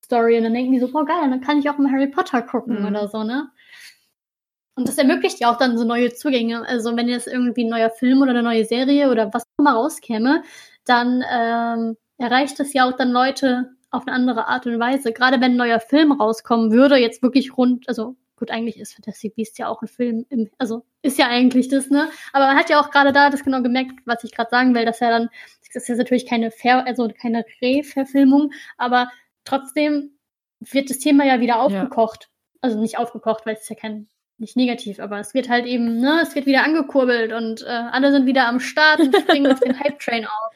Story 0.09 0.37
und 0.37 0.43
dann 0.43 0.53
denken 0.55 0.71
die 0.71 0.79
so, 0.79 0.91
boah, 0.91 1.05
geil, 1.05 1.29
dann 1.29 1.41
kann 1.41 1.59
ich 1.59 1.69
auch 1.69 1.77
mal 1.77 1.91
Harry 1.91 2.07
Potter 2.07 2.41
gucken 2.41 2.79
Mhm. 2.79 2.87
oder 2.87 3.07
so, 3.07 3.23
ne? 3.23 3.49
Und 4.75 4.87
das 4.87 4.97
ermöglicht 4.97 5.39
ja 5.39 5.51
auch 5.51 5.57
dann 5.57 5.77
so 5.77 5.83
neue 5.83 6.13
Zugänge. 6.13 6.65
Also, 6.67 6.95
wenn 6.97 7.07
jetzt 7.09 7.27
irgendwie 7.27 7.65
ein 7.65 7.69
neuer 7.69 7.89
Film 7.89 8.21
oder 8.21 8.31
eine 8.31 8.43
neue 8.43 8.65
Serie 8.65 9.11
oder 9.11 9.31
was 9.33 9.43
auch 9.43 9.59
immer 9.59 9.73
rauskäme, 9.73 10.43
dann 10.85 11.23
ähm, 11.31 11.97
erreicht 12.17 12.59
das 12.59 12.73
ja 12.73 12.87
auch 12.89 12.95
dann 12.95 13.11
Leute 13.11 13.69
auf 13.91 14.07
eine 14.07 14.15
andere 14.15 14.47
Art 14.47 14.65
und 14.65 14.79
Weise. 14.79 15.11
Gerade 15.11 15.41
wenn 15.41 15.53
ein 15.53 15.57
neuer 15.57 15.79
Film 15.79 16.11
rauskommen 16.13 16.71
würde, 16.71 16.95
jetzt 16.97 17.21
wirklich 17.21 17.57
rund, 17.57 17.87
also 17.89 18.15
gut, 18.37 18.51
eigentlich 18.51 18.79
ist 18.79 18.93
Fantastic 18.93 19.35
Beasts 19.35 19.57
ja 19.57 19.67
auch 19.67 19.81
ein 19.81 19.89
Film, 19.89 20.25
im, 20.29 20.49
also 20.57 20.85
ist 21.01 21.17
ja 21.19 21.27
eigentlich 21.27 21.67
das, 21.67 21.89
ne? 21.89 22.09
Aber 22.31 22.45
man 22.47 22.55
hat 22.57 22.69
ja 22.69 22.79
auch 22.79 22.89
gerade 22.89 23.11
da 23.11 23.29
das 23.29 23.43
genau 23.43 23.61
gemerkt, 23.61 23.91
was 24.05 24.23
ich 24.23 24.31
gerade 24.33 24.49
sagen 24.49 24.73
will, 24.73 24.85
dass 24.85 25.01
er 25.01 25.09
dann, 25.09 25.29
das 25.73 25.83
ist 25.83 25.89
ja 25.89 25.95
natürlich 25.95 26.25
keine 26.25 26.51
Fair, 26.51 26.85
also 26.87 27.09
keine 27.21 27.43
Re-Verfilmung, 27.61 28.51
aber 28.77 29.09
trotzdem 29.49 30.11
wird 30.59 30.89
das 30.89 30.99
Thema 30.99 31.25
ja 31.25 31.39
wieder 31.39 31.59
aufgekocht. 31.59 32.23
Ja. 32.23 32.29
Also 32.61 32.79
nicht 32.79 32.97
aufgekocht, 32.97 33.45
weil 33.45 33.55
es 33.55 33.61
ist 33.61 33.69
ja 33.69 33.75
kein 33.75 34.07
nicht 34.39 34.55
negativ, 34.55 34.99
aber 34.99 35.19
es 35.19 35.33
wird 35.33 35.49
halt 35.49 35.65
eben, 35.65 35.99
ne, 35.99 36.21
es 36.23 36.33
wird 36.33 36.45
wieder 36.45 36.63
angekurbelt 36.63 37.33
und 37.33 37.61
äh, 37.61 37.67
alle 37.67 38.11
sind 38.11 38.25
wieder 38.25 38.47
am 38.47 38.59
Start 38.59 38.99
und 38.99 39.15
springen 39.15 39.51
auf 39.51 39.59
den 39.59 39.77
Hype-Train 39.83 40.25
auf. 40.25 40.55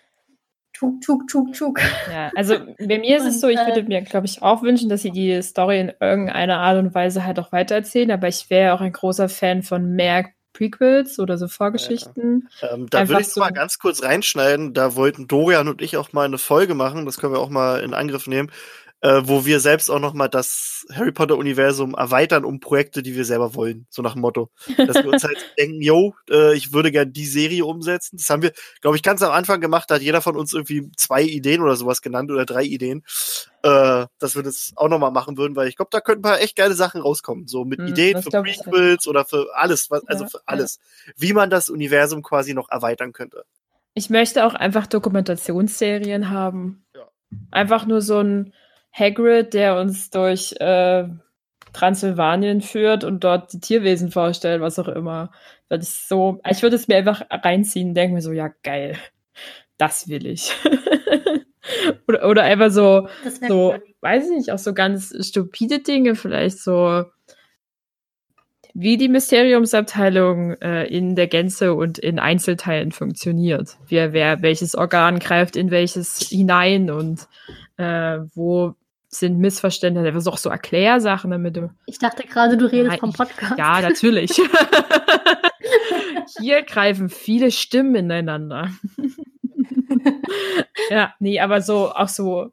Tuk, 0.72 1.02
tuk, 1.02 1.28
tuk, 1.28 1.54
tuk. 1.54 1.80
Ja, 2.12 2.32
also 2.36 2.56
bei 2.80 2.98
mir 3.00 3.18
ist 3.18 3.24
und, 3.24 3.30
es 3.30 3.41
so, 3.41 3.48
ich 3.48 3.60
würde 3.60 3.82
äh, 3.82 3.84
mir, 3.84 4.02
glaube 4.02 4.26
ich, 4.26 4.41
auch 4.41 4.64
wünschen, 4.64 4.89
dass 4.89 5.02
sie 5.02 5.12
die 5.12 5.41
Story 5.41 5.80
in 5.80 5.94
irgendeiner 6.00 6.60
Art 6.60 6.78
und 6.80 6.96
Weise 6.96 7.26
halt 7.26 7.39
auch 7.39 7.52
weitererzählen, 7.52 8.12
aber 8.12 8.28
ich 8.28 8.50
wäre 8.50 8.74
auch 8.74 8.82
ein 8.82 8.91
großer 8.91 9.30
Fan 9.30 9.64
von 9.64 9.91
mehr 9.91 10.30
Prequels 10.54 11.20
oder 11.20 11.38
so 11.38 11.48
Vorgeschichten. 11.48 12.48
Ja. 12.62 12.74
Ähm, 12.74 12.88
da 12.89 13.08
würde 13.08 13.22
ich 13.22 13.30
so 13.30 13.39
mal 13.39 13.52
ganz 13.52 13.80
kurz 13.80 14.04
reinschneiden. 14.04 14.74
Da 14.74 14.96
wollten 14.96 15.28
Dorian 15.28 15.68
und 15.68 15.82
ich 15.82 15.98
auch 15.98 16.14
mal 16.14 16.26
eine 16.26 16.38
Folge 16.38 16.76
machen. 16.76 17.06
Das 17.06 17.18
können 17.18 17.34
wir 17.34 17.39
auch 17.39 17.50
mal 17.50 17.82
in 17.82 17.94
Angriff 17.94 18.28
nehmen 18.28 18.52
äh, 19.04 19.22
wo 19.26 19.45
wir 19.45 19.60
selbst 19.60 19.91
auch 19.91 19.99
noch 19.99 20.14
mal 20.14 20.30
das 20.30 20.88
Harry 20.93 21.12
Potter 21.12 21.38
Universum 21.38 21.93
erweitern 21.93 22.45
um 22.45 22.62
Projekte, 22.62 23.04
die 23.04 23.16
wir 23.16 23.26
selber 23.26 23.54
wollen, 23.54 23.86
so 23.89 24.01
nach 24.01 24.14
dem 24.14 24.22
Motto, 24.22 24.49
dass 24.78 24.95
wir 24.95 25.08
uns 25.08 25.26
halt 25.26 25.38
denken, 25.60 25.82
yo, 25.82 26.16
äh, 26.30 26.56
ich 26.56 26.72
würde 26.72 26.89
gerne 26.89 27.12
die 27.12 27.26
Serie 27.26 27.66
umsetzen. 27.66 28.16
Das 28.16 28.30
haben 28.30 28.41
wir, 28.41 28.54
glaube 28.80 28.95
ich, 28.95 29.04
ganz 29.04 29.22
am 29.22 29.34
Anfang 29.34 29.60
gemacht. 29.60 29.91
Da 29.91 29.95
hat 29.95 30.01
jeder 30.01 30.22
von 30.22 30.38
uns 30.38 30.54
irgendwie 30.54 30.89
zwei 30.95 31.22
Ideen 31.22 31.62
oder 31.62 31.76
sowas 31.76 32.01
genannt 32.01 32.32
oder 32.32 32.45
drei 32.45 32.64
Ideen, 32.64 33.04
äh, 33.64 34.06
dass 34.20 34.38
wir 34.38 34.43
das 34.43 34.72
auch 34.78 34.88
noch 34.88 34.99
mal 34.99 35.12
machen 35.12 35.36
würden, 35.36 35.58
weil 35.58 35.68
ich 35.68 35.76
glaube, 35.76 35.89
da 35.91 35.99
könnten 35.99 36.22
ein 36.22 36.32
paar 36.32 36.39
echt 36.39 36.56
geile 36.56 36.74
Sachen 36.74 37.01
rauskommen, 37.01 37.45
so 37.45 37.66
mit 37.66 37.80
hm, 37.80 37.88
Ideen 37.88 38.24
für 38.24 38.30
Prequels 38.30 39.06
oder 39.06 39.26
für 39.26 39.49
alles, 39.54 39.91
was, 39.91 40.08
also 40.08 40.28
für 40.28 40.39
alles, 40.45 40.80
ja. 41.06 41.14
wie 41.18 41.34
man 41.34 41.49
das 41.49 41.70
Universum 41.70 42.24
quasi 42.24 42.54
noch 42.54 42.70
erweitern 42.70 43.12
könnte. 43.12 43.43
Ich 43.95 44.10
möchte 44.10 44.45
auch 44.45 44.54
einfach 44.54 44.88
Dokumentationsserien 44.88 46.30
haben. 46.30 46.86
Ja. 46.95 47.10
Einfach 47.51 47.86
nur 47.86 48.01
so 48.01 48.20
ein 48.20 48.54
Hagrid, 48.94 49.54
der 49.54 49.80
uns 49.80 50.10
durch 50.12 50.54
äh, 50.60 51.06
Transsilvanien 51.74 52.62
führt 52.62 53.04
und 53.04 53.24
dort 53.24 53.52
die 53.52 53.60
Tierwesen 53.60 54.12
vorstellt, 54.12 54.62
was 54.62 54.78
auch 54.78 54.88
immer. 54.88 55.32
Das 55.68 55.82
ist 55.82 56.08
so, 56.08 56.39
ich 56.50 56.62
würde 56.62 56.76
es 56.76 56.88
mir 56.88 56.98
einfach 56.98 57.24
reinziehen, 57.30 57.96
denke 57.96 58.14
mir 58.14 58.22
so, 58.22 58.32
ja 58.32 58.50
geil, 58.62 58.98
das 59.78 60.08
will 60.08 60.28
ich. 60.28 60.54
oder, 62.08 62.30
oder 62.30 62.44
einfach 62.44 62.70
so, 62.70 63.08
so, 63.48 63.76
weiß 64.02 64.26
ich 64.30 64.38
nicht, 64.38 64.52
auch 64.52 64.60
so 64.60 64.74
ganz 64.74 65.16
stupide 65.28 65.80
Dinge, 65.80 66.14
vielleicht 66.16 66.60
so 66.60 67.06
wie 68.76 68.98
die 68.98 69.10
Mysteriumsabteilung 69.10 70.54
äh, 70.54 70.86
in 70.86 71.16
der 71.16 71.28
Gänze 71.28 71.76
und 71.76 72.00
in 72.00 72.18
Einzelteilen 72.18 72.91
funktioniert. 72.91 73.78
Wer, 73.88 74.14
wer, 74.14 74.41
welches 74.41 74.74
Organ 74.76 75.20
greift 75.20 75.56
in 75.56 75.70
welches 75.70 76.18
hinein 76.20 76.89
und 76.89 77.28
äh, 77.78 78.20
wo 78.34 78.76
sind 79.14 79.39
Missverständnisse, 79.39 80.07
einfach 80.07 80.26
auch 80.32 80.38
so 80.38 80.49
Erklärsachen, 80.49 81.32
damit 81.32 81.57
du. 81.57 81.70
Ich 81.86 81.99
dachte 81.99 82.24
gerade, 82.24 82.57
du 82.57 82.72
redest 82.72 82.99
vom 82.99 83.14
Podcast. 83.14 83.57
Ja, 83.57 83.82
natürlich. 83.82 84.32
Hier 86.39 86.64
greifen 86.64 87.09
viele 87.09 87.51
Stimmen 87.51 87.95
ineinander. 87.95 88.70
ja, 90.89 91.14
nee, 91.20 91.39
aber 91.39 91.61
so, 91.61 91.91
auch 91.91 92.07
so, 92.07 92.51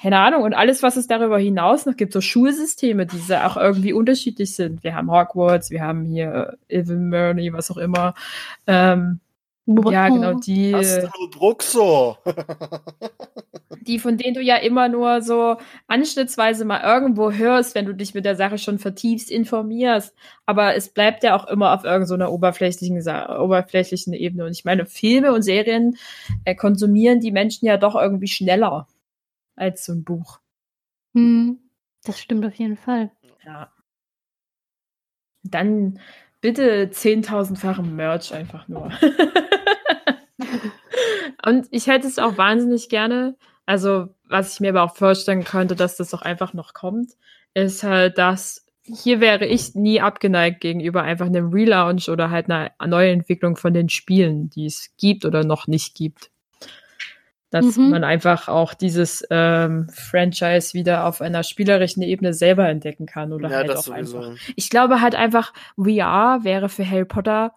keine 0.00 0.18
Ahnung, 0.18 0.42
und 0.42 0.54
alles, 0.54 0.82
was 0.82 0.96
es 0.96 1.06
darüber 1.06 1.38
hinaus 1.38 1.86
noch 1.86 1.96
gibt, 1.96 2.12
so 2.12 2.20
Schulsysteme, 2.20 3.06
die 3.06 3.34
auch 3.34 3.56
irgendwie 3.56 3.92
unterschiedlich 3.92 4.54
sind. 4.54 4.82
Wir 4.84 4.94
haben 4.94 5.10
Hogwarts, 5.10 5.70
wir 5.70 5.82
haben 5.82 6.04
hier 6.04 6.56
Ilvermorny, 6.68 7.52
was 7.52 7.70
auch 7.70 7.78
immer. 7.78 8.14
Ähm, 8.66 9.20
ja, 9.66 10.08
genau, 10.08 10.34
die. 10.34 10.74
Bruxo. 11.32 12.16
die, 13.80 13.98
von 13.98 14.16
denen 14.16 14.34
du 14.34 14.40
ja 14.40 14.56
immer 14.56 14.88
nur 14.88 15.22
so 15.22 15.56
anschnittsweise 15.86 16.64
mal 16.64 16.82
irgendwo 16.82 17.32
hörst, 17.32 17.74
wenn 17.74 17.86
du 17.86 17.94
dich 17.94 18.14
mit 18.14 18.24
der 18.24 18.36
Sache 18.36 18.58
schon 18.58 18.78
vertiefst 18.78 19.30
informierst. 19.30 20.14
Aber 20.44 20.74
es 20.74 20.88
bleibt 20.88 21.24
ja 21.24 21.36
auch 21.36 21.46
immer 21.46 21.74
auf 21.74 21.84
irgendeiner 21.84 22.28
so 22.28 22.32
oberflächlichen, 22.32 22.96
oberflächlichen 22.96 24.12
Ebene. 24.12 24.44
Und 24.44 24.52
ich 24.52 24.64
meine, 24.64 24.86
Filme 24.86 25.32
und 25.32 25.42
Serien 25.42 25.96
äh, 26.44 26.54
konsumieren 26.54 27.20
die 27.20 27.32
Menschen 27.32 27.66
ja 27.66 27.76
doch 27.76 27.94
irgendwie 27.94 28.28
schneller 28.28 28.86
als 29.56 29.84
so 29.84 29.92
ein 29.92 30.04
Buch. 30.04 30.40
Hm, 31.14 31.58
das 32.04 32.20
stimmt 32.20 32.44
auf 32.44 32.54
jeden 32.54 32.76
Fall. 32.76 33.10
Ja. 33.44 33.72
Dann 35.42 36.00
bitte 36.46 36.90
zehntausendfachen 36.90 37.96
Merch 37.96 38.32
einfach 38.32 38.68
nur. 38.68 38.92
Und 41.44 41.66
ich 41.72 41.88
hätte 41.88 42.06
es 42.06 42.20
auch 42.20 42.38
wahnsinnig 42.38 42.88
gerne, 42.88 43.34
also 43.66 44.10
was 44.28 44.54
ich 44.54 44.60
mir 44.60 44.70
aber 44.70 44.84
auch 44.84 44.94
vorstellen 44.94 45.42
könnte, 45.42 45.74
dass 45.74 45.96
das 45.96 46.14
auch 46.14 46.22
einfach 46.22 46.54
noch 46.54 46.72
kommt, 46.72 47.14
ist 47.54 47.82
halt, 47.82 48.18
dass 48.18 48.64
hier 48.84 49.18
wäre 49.18 49.44
ich 49.44 49.74
nie 49.74 50.00
abgeneigt 50.00 50.60
gegenüber 50.60 51.02
einfach 51.02 51.26
einem 51.26 51.52
Relaunch 51.52 52.08
oder 52.08 52.30
halt 52.30 52.48
einer 52.48 52.70
Neuentwicklung 52.86 53.56
von 53.56 53.74
den 53.74 53.88
Spielen, 53.88 54.48
die 54.48 54.66
es 54.66 54.94
gibt 54.96 55.24
oder 55.24 55.42
noch 55.42 55.66
nicht 55.66 55.96
gibt. 55.96 56.30
Dass 57.62 57.76
mhm. 57.76 57.90
man 57.90 58.04
einfach 58.04 58.48
auch 58.48 58.74
dieses 58.74 59.24
ähm, 59.30 59.88
Franchise 59.90 60.74
wieder 60.74 61.06
auf 61.06 61.20
einer 61.20 61.42
spielerischen 61.42 62.02
Ebene 62.02 62.34
selber 62.34 62.68
entdecken 62.68 63.06
kann 63.06 63.32
oder 63.32 63.48
ja, 63.48 63.56
halt 63.56 63.70
auch 63.70 63.82
sowieso. 63.82 64.18
einfach. 64.18 64.40
Ich 64.56 64.70
glaube 64.70 65.00
halt 65.00 65.14
einfach, 65.14 65.52
VR 65.76 66.40
wäre 66.42 66.68
für 66.68 66.88
Harry 66.88 67.04
Potter 67.04 67.52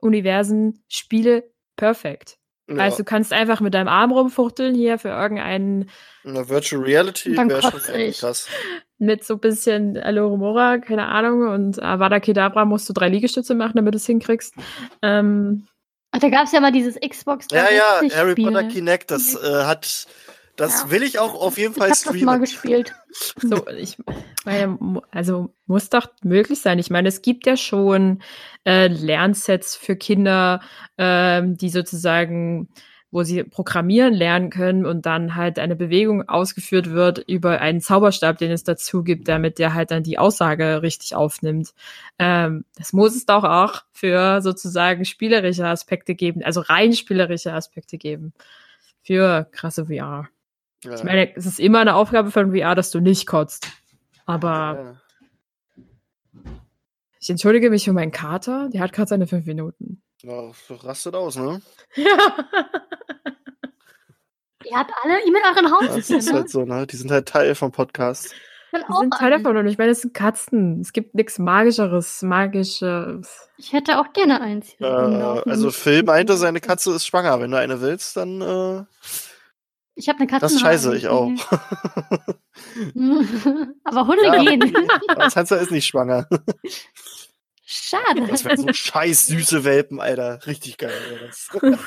Universen 0.00 0.82
Spiele 0.88 1.44
perfekt. 1.76 2.38
Ja. 2.68 2.76
Also 2.76 2.98
du 2.98 3.04
kannst 3.04 3.32
einfach 3.32 3.60
mit 3.60 3.72
deinem 3.72 3.88
Arm 3.88 4.12
rumfuchteln 4.12 4.74
hier 4.74 4.98
für 4.98 5.08
irgendeinen. 5.08 5.88
Eine 6.24 6.48
Virtual 6.48 6.82
Reality 6.82 7.34
wäre 7.36 7.62
schon 7.62 8.12
krass. 8.12 8.48
Mit 8.98 9.24
so 9.24 9.34
ein 9.34 9.40
bisschen 9.40 9.96
Aloromora, 9.96 10.78
keine 10.78 11.06
Ahnung, 11.06 11.48
und 11.48 11.82
Avada 11.82 12.20
Kedavra 12.20 12.64
musst 12.64 12.88
du 12.88 12.92
drei 12.92 13.08
Liegestütze 13.08 13.54
machen, 13.54 13.74
damit 13.76 13.94
du 13.94 13.96
es 13.96 14.06
hinkriegst. 14.06 14.54
Ähm, 15.02 15.66
Ach, 16.10 16.18
da 16.20 16.28
gab 16.28 16.44
es 16.44 16.52
ja 16.52 16.60
mal 16.60 16.72
dieses 16.72 16.96
Xbox. 16.96 17.46
Ja, 17.52 17.70
ja, 17.70 18.00
Harry 18.14 18.34
Potter 18.34 18.64
Kinect, 18.64 19.10
das 19.10 19.34
äh, 19.34 19.64
hat 19.64 20.06
das 20.58 20.82
ja. 20.82 20.90
will 20.90 21.04
ich 21.04 21.20
auch 21.20 21.34
auf 21.34 21.56
jeden 21.56 21.72
Fall 21.72 21.92
ich 21.92 21.98
streamen. 21.98 22.18
Ich 22.18 22.24
mal 22.24 22.40
gespielt. 22.40 22.92
So, 23.40 23.68
ich 23.68 23.96
also 25.12 25.54
muss 25.66 25.88
doch 25.88 26.08
möglich 26.24 26.60
sein. 26.60 26.80
Ich 26.80 26.90
meine, 26.90 27.08
es 27.08 27.22
gibt 27.22 27.46
ja 27.46 27.56
schon 27.56 28.22
äh, 28.64 28.88
Lernsets 28.88 29.76
für 29.76 29.94
Kinder, 29.94 30.60
ähm, 30.98 31.56
die 31.56 31.70
sozusagen 31.70 32.68
wo 33.10 33.22
sie 33.22 33.42
programmieren 33.42 34.12
lernen 34.12 34.50
können 34.50 34.84
und 34.84 35.06
dann 35.06 35.34
halt 35.34 35.58
eine 35.58 35.76
Bewegung 35.76 36.28
ausgeführt 36.28 36.90
wird 36.90 37.18
über 37.18 37.60
einen 37.60 37.80
Zauberstab, 37.80 38.36
den 38.36 38.50
es 38.50 38.64
dazu 38.64 39.02
gibt, 39.02 39.28
damit 39.28 39.58
der 39.58 39.72
halt 39.72 39.90
dann 39.90 40.02
die 40.02 40.18
Aussage 40.18 40.82
richtig 40.82 41.14
aufnimmt. 41.14 41.72
Ähm, 42.18 42.64
das 42.76 42.92
muss 42.92 43.16
es 43.16 43.24
doch 43.24 43.44
auch 43.44 43.82
für 43.92 44.42
sozusagen 44.42 45.06
spielerische 45.06 45.66
Aspekte 45.66 46.14
geben, 46.14 46.42
also 46.42 46.60
rein 46.60 46.92
spielerische 46.92 47.52
Aspekte 47.52 47.96
geben. 47.96 48.34
Für 49.02 49.48
krasse 49.52 49.86
VR. 49.86 50.28
Ja. 50.84 50.94
Ich 50.94 51.02
meine, 51.02 51.34
es 51.34 51.46
ist 51.46 51.60
immer 51.60 51.80
eine 51.80 51.94
Aufgabe 51.94 52.30
von 52.30 52.54
VR, 52.54 52.74
dass 52.74 52.90
du 52.90 53.00
nicht 53.00 53.26
kotzt. 53.26 53.68
Aber 54.26 55.00
ja. 55.64 56.52
ich 57.18 57.30
entschuldige 57.30 57.70
mich 57.70 57.84
für 57.84 57.94
meinen 57.94 58.12
Kater. 58.12 58.68
Der 58.68 58.82
hat 58.82 58.92
gerade 58.92 59.08
seine 59.08 59.26
fünf 59.26 59.46
Minuten. 59.46 60.02
Ja, 60.22 60.50
rastet 60.68 61.14
aus, 61.14 61.36
ne? 61.36 61.62
Ja. 61.94 62.04
Ihr 64.64 64.76
habt 64.76 64.90
alle 65.02 65.14
mit 65.30 65.42
euren 65.44 65.70
Haus. 65.70 65.94
Das 65.94 66.10
ist 66.10 66.32
halt 66.32 66.50
so, 66.50 66.64
ne? 66.64 66.86
Die 66.86 66.96
sind 66.96 67.10
halt 67.10 67.28
Teil 67.28 67.54
vom 67.54 67.70
Podcast. 67.70 68.34
Die 68.72 68.92
sind 68.92 69.14
Teil 69.14 69.30
davon 69.30 69.56
und 69.56 69.66
ich 69.66 69.78
meine, 69.78 69.92
es 69.92 70.02
sind 70.02 70.12
Katzen. 70.12 70.80
Es 70.80 70.92
gibt 70.92 71.14
nichts 71.14 71.38
Magischeres, 71.38 72.22
Magisches. 72.22 73.48
Ich 73.56 73.72
hätte 73.72 73.98
auch 73.98 74.12
gerne 74.12 74.40
eins. 74.40 74.74
Äh, 74.80 74.84
also 74.84 75.70
Phil 75.70 76.02
meinte, 76.02 76.36
seine 76.36 76.60
Katze 76.60 76.92
ist 76.92 77.06
schwanger. 77.06 77.40
Wenn 77.40 77.52
du 77.52 77.58
eine 77.58 77.80
willst, 77.80 78.16
dann 78.16 78.40
äh, 78.42 78.84
ich 79.94 80.08
habe 80.08 80.18
eine 80.18 80.26
Katze. 80.26 80.46
Das 80.46 80.60
scheiße 80.60 80.96
ich 80.96 81.08
auch. 81.08 81.30
Aber 83.84 84.06
Hunde 84.06 84.24
ja, 84.24 84.42
gehen. 84.42 84.74
Sansa 85.28 85.56
ist 85.56 85.70
nicht 85.70 85.86
schwanger. 85.86 86.28
Schade. 87.70 88.26
Das 88.26 88.46
wären 88.46 88.56
so 88.56 88.72
scheiß 88.72 89.26
süße 89.26 89.62
Welpen, 89.62 90.00
Alter. 90.00 90.40
Richtig 90.46 90.78
geil. 90.78 90.90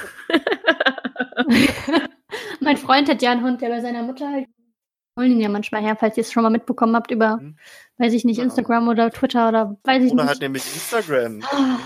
mein 2.59 2.77
Freund 2.77 3.09
hat 3.09 3.23
ja 3.23 3.31
einen 3.31 3.43
Hund, 3.43 3.61
der 3.61 3.69
bei 3.69 3.81
seiner 3.81 4.03
Mutter 4.03 4.29
halt. 4.29 4.45
Holen 5.17 5.31
ihn 5.31 5.41
ja 5.41 5.49
manchmal 5.49 5.81
her, 5.81 5.97
falls 5.99 6.15
ihr 6.17 6.21
es 6.21 6.31
schon 6.31 6.43
mal 6.43 6.51
mitbekommen 6.51 6.95
habt 6.95 7.09
über, 7.09 7.37
mhm. 7.37 7.57
weiß 7.97 8.13
ich 8.13 8.25
nicht, 8.25 8.37
Instagram 8.37 8.89
oder 8.89 9.09
Twitter 9.09 9.49
oder 9.49 9.75
weiß 9.83 10.03
ich 10.03 10.11
oder 10.11 10.23
nicht. 10.23 10.31
hat 10.33 10.41
nämlich 10.41 10.63
Instagram. 10.65 11.41
Ah. 11.51 11.79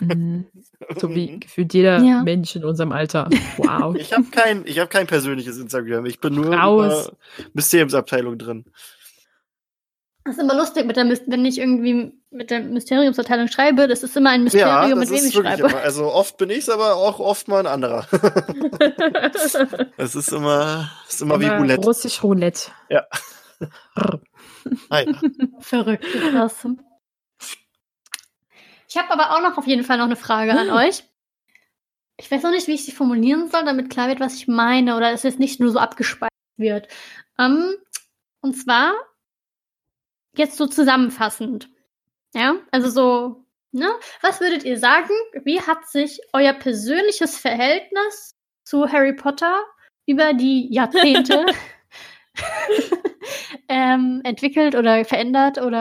Mhm. 0.00 0.46
So 0.98 1.08
wie 1.08 1.40
gefühlt 1.40 1.72
jeder 1.72 2.02
ja. 2.02 2.22
Mensch 2.22 2.56
in 2.56 2.64
unserem 2.64 2.92
Alter. 2.92 3.28
Wow. 3.58 3.94
Ich 3.96 4.12
habe 4.12 4.24
kein, 4.30 4.64
hab 4.64 4.90
kein 4.90 5.06
persönliches 5.06 5.58
Instagram. 5.58 6.04
Ich 6.06 6.18
bin 6.18 6.34
nur 6.34 6.54
Raus. 6.54 7.08
in 7.08 7.14
der 7.44 7.50
Mysteriumsabteilung 7.54 8.36
drin. 8.36 8.64
Das 10.24 10.36
ist 10.36 10.42
immer 10.42 10.54
lustig, 10.54 10.86
mit 10.86 10.96
der, 10.96 11.04
wenn 11.04 11.44
ich 11.44 11.58
irgendwie 11.58 12.18
mit 12.30 12.50
der 12.50 12.60
Mysteriumsverteilung 12.60 13.48
schreibe. 13.48 13.86
Das 13.86 14.02
ist 14.02 14.16
immer 14.16 14.30
ein 14.30 14.44
Mysterium, 14.44 14.88
ja, 14.88 14.94
mit 14.94 15.10
wem 15.10 15.26
ich 15.26 15.34
schreibe. 15.34 15.68
Immer. 15.68 15.80
Also 15.80 16.10
oft 16.10 16.38
bin 16.38 16.48
ich 16.48 16.70
aber 16.72 16.96
auch 16.96 17.20
oft 17.20 17.46
mal 17.46 17.60
ein 17.60 17.66
anderer. 17.66 18.06
es 19.98 20.14
ist 20.14 20.32
immer, 20.32 20.90
ist 21.06 21.20
immer, 21.20 21.34
immer 21.34 21.40
wie 21.40 21.48
Roulette. 21.48 21.86
Russisch 21.86 22.22
Roulette. 22.22 22.70
Ja. 22.88 23.06
Hi. 24.90 25.14
Verrückt. 25.60 26.06
Krass. 26.30 26.66
Ich 28.88 28.96
habe 28.96 29.10
aber 29.10 29.36
auch 29.36 29.42
noch 29.42 29.58
auf 29.58 29.66
jeden 29.66 29.84
Fall 29.84 29.98
noch 29.98 30.06
eine 30.06 30.16
Frage 30.16 30.52
an 30.52 30.68
hm. 30.68 30.74
euch. 30.74 31.04
Ich 32.16 32.30
weiß 32.30 32.42
noch 32.44 32.50
nicht, 32.50 32.66
wie 32.66 32.74
ich 32.74 32.86
sie 32.86 32.92
formulieren 32.92 33.50
soll, 33.50 33.64
damit 33.64 33.90
klar 33.90 34.08
wird, 34.08 34.20
was 34.20 34.36
ich 34.36 34.48
meine 34.48 34.96
oder 34.96 35.12
es 35.12 35.22
jetzt 35.22 35.38
nicht 35.40 35.60
nur 35.60 35.70
so 35.70 35.78
abgespeist 35.78 36.30
wird. 36.56 36.88
Um, 37.36 37.44
ähm, 37.44 37.74
und 38.40 38.54
zwar 38.54 38.94
jetzt 40.38 40.56
so 40.56 40.66
zusammenfassend. 40.66 41.68
Ja, 42.34 42.56
also 42.70 42.90
so, 42.90 43.44
ne? 43.72 43.88
Was 44.22 44.40
würdet 44.40 44.64
ihr 44.64 44.78
sagen? 44.78 45.12
Wie 45.44 45.60
hat 45.60 45.88
sich 45.88 46.20
euer 46.32 46.52
persönliches 46.52 47.36
Verhältnis 47.36 48.34
zu 48.64 48.90
Harry 48.90 49.14
Potter 49.14 49.62
über 50.06 50.32
die 50.32 50.72
Jahrzehnte 50.72 51.46
ähm, 53.68 54.20
entwickelt 54.24 54.74
oder 54.74 55.04
verändert? 55.04 55.58
Oder 55.60 55.80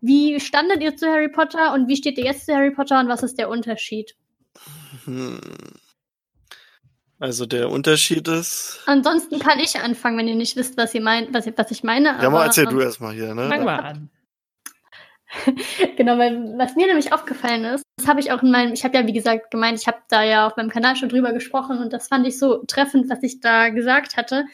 wie 0.00 0.38
standet 0.40 0.82
ihr 0.82 0.96
zu 0.96 1.06
Harry 1.06 1.30
Potter 1.30 1.72
und 1.72 1.88
wie 1.88 1.96
steht 1.96 2.18
ihr 2.18 2.24
jetzt 2.24 2.46
zu 2.46 2.54
Harry 2.54 2.70
Potter 2.70 3.00
und 3.00 3.08
was 3.08 3.22
ist 3.22 3.38
der 3.38 3.48
Unterschied? 3.48 4.14
Hm. 5.04 5.40
Also 7.24 7.46
der 7.46 7.70
Unterschied 7.70 8.28
ist. 8.28 8.82
Ansonsten 8.84 9.38
kann 9.38 9.58
ich 9.58 9.80
anfangen, 9.80 10.18
wenn 10.18 10.28
ihr 10.28 10.34
nicht 10.34 10.56
wisst, 10.56 10.76
was 10.76 10.94
ihr 10.94 11.00
meint, 11.00 11.32
was, 11.32 11.46
was 11.56 11.70
ich 11.70 11.82
meine. 11.82 12.18
Ja, 12.20 12.28
mal 12.28 12.44
erzähl 12.44 12.64
ähm, 12.64 12.70
du 12.70 12.80
erstmal 12.80 13.14
hier, 13.14 13.34
ne? 13.34 13.48
Fang 13.48 13.64
mal 13.64 13.80
an. 13.80 14.10
genau, 15.96 16.18
weil 16.18 16.52
was 16.58 16.76
mir 16.76 16.86
nämlich 16.86 17.14
aufgefallen 17.14 17.64
ist, 17.64 17.82
das 17.96 18.08
habe 18.08 18.20
ich 18.20 18.30
auch 18.30 18.42
in 18.42 18.50
meinem, 18.50 18.74
ich 18.74 18.84
habe 18.84 18.98
ja 18.98 19.06
wie 19.06 19.14
gesagt 19.14 19.50
gemeint, 19.50 19.80
ich 19.80 19.86
habe 19.86 20.02
da 20.10 20.22
ja 20.22 20.46
auf 20.46 20.58
meinem 20.58 20.68
Kanal 20.68 20.96
schon 20.96 21.08
drüber 21.08 21.32
gesprochen 21.32 21.78
und 21.78 21.94
das 21.94 22.08
fand 22.08 22.26
ich 22.26 22.38
so 22.38 22.62
treffend, 22.66 23.08
was 23.08 23.22
ich 23.22 23.40
da 23.40 23.70
gesagt 23.70 24.18
hatte. 24.18 24.44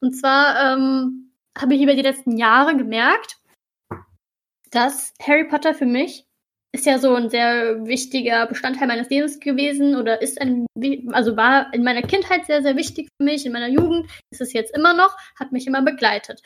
Und 0.00 0.16
zwar 0.16 0.74
ähm, 0.74 1.30
habe 1.56 1.76
ich 1.76 1.82
über 1.82 1.94
die 1.94 2.02
letzten 2.02 2.36
Jahre 2.36 2.76
gemerkt, 2.76 3.36
dass 4.72 5.14
Harry 5.22 5.44
Potter 5.44 5.74
für 5.74 5.86
mich 5.86 6.25
ist 6.76 6.86
ja 6.86 6.98
so 6.98 7.14
ein 7.14 7.30
sehr 7.30 7.86
wichtiger 7.86 8.46
Bestandteil 8.46 8.86
meines 8.86 9.08
Lebens 9.08 9.40
gewesen 9.40 9.96
oder 9.96 10.20
ist 10.20 10.40
ein, 10.40 10.66
also 11.12 11.36
war 11.36 11.72
in 11.72 11.82
meiner 11.82 12.02
Kindheit 12.02 12.44
sehr, 12.44 12.62
sehr 12.62 12.76
wichtig 12.76 13.08
für 13.16 13.24
mich, 13.24 13.46
in 13.46 13.52
meiner 13.52 13.68
Jugend 13.68 14.06
ist 14.30 14.42
es 14.42 14.52
jetzt 14.52 14.76
immer 14.76 14.92
noch, 14.94 15.16
hat 15.40 15.52
mich 15.52 15.66
immer 15.66 15.82
begleitet. 15.82 16.42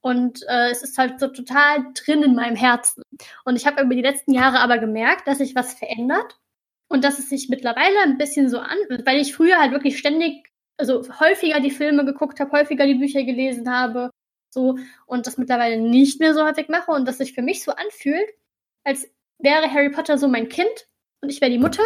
Und 0.00 0.42
äh, 0.48 0.70
es 0.70 0.82
ist 0.82 0.98
halt 0.98 1.20
so 1.20 1.28
total 1.28 1.86
drin 1.94 2.22
in 2.22 2.34
meinem 2.34 2.56
Herzen. 2.56 3.02
Und 3.44 3.56
ich 3.56 3.66
habe 3.66 3.82
über 3.82 3.94
die 3.94 4.02
letzten 4.02 4.32
Jahre 4.32 4.60
aber 4.60 4.78
gemerkt, 4.78 5.28
dass 5.28 5.38
sich 5.38 5.54
was 5.54 5.74
verändert 5.74 6.38
und 6.88 7.04
dass 7.04 7.18
es 7.18 7.28
sich 7.28 7.48
mittlerweile 7.48 8.00
ein 8.02 8.18
bisschen 8.18 8.48
so 8.48 8.58
an, 8.58 8.78
weil 9.04 9.20
ich 9.20 9.34
früher 9.34 9.58
halt 9.58 9.72
wirklich 9.72 9.98
ständig, 9.98 10.50
also 10.76 11.02
häufiger 11.20 11.60
die 11.60 11.70
Filme 11.70 12.04
geguckt 12.04 12.40
habe, 12.40 12.52
häufiger 12.52 12.86
die 12.86 12.94
Bücher 12.96 13.22
gelesen 13.22 13.70
habe, 13.70 14.10
so 14.50 14.76
und 15.06 15.26
das 15.26 15.38
mittlerweile 15.38 15.80
nicht 15.80 16.18
mehr 16.20 16.34
so 16.34 16.44
häufig 16.44 16.68
mache 16.68 16.90
und 16.90 17.06
dass 17.06 17.18
sich 17.18 17.32
für 17.32 17.42
mich 17.42 17.62
so 17.62 17.72
anfühlt, 17.72 18.28
als 18.84 19.08
wäre 19.38 19.72
Harry 19.72 19.90
Potter 19.90 20.18
so 20.18 20.28
mein 20.28 20.48
Kind 20.48 20.88
und 21.22 21.30
ich 21.30 21.40
wäre 21.40 21.50
die 21.50 21.58
Mutter 21.58 21.82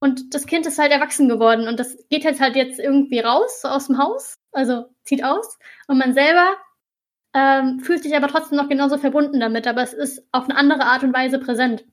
und 0.00 0.34
das 0.34 0.46
Kind 0.46 0.66
ist 0.66 0.78
halt 0.78 0.92
erwachsen 0.92 1.28
geworden 1.28 1.68
und 1.68 1.80
das 1.80 1.96
geht 2.08 2.24
jetzt 2.24 2.40
halt 2.40 2.56
jetzt 2.56 2.78
irgendwie 2.78 3.20
raus 3.20 3.62
so 3.62 3.68
aus 3.68 3.86
dem 3.86 3.98
Haus, 3.98 4.38
also 4.52 4.86
zieht 5.04 5.24
aus 5.24 5.58
und 5.86 5.98
man 5.98 6.14
selber 6.14 6.56
ähm, 7.34 7.80
fühlt 7.80 8.02
sich 8.02 8.16
aber 8.16 8.28
trotzdem 8.28 8.58
noch 8.58 8.68
genauso 8.68 8.98
verbunden 8.98 9.40
damit, 9.40 9.66
aber 9.66 9.82
es 9.82 9.92
ist 9.92 10.26
auf 10.32 10.44
eine 10.44 10.56
andere 10.56 10.84
Art 10.84 11.02
und 11.02 11.14
Weise 11.14 11.38
präsent. 11.38 11.84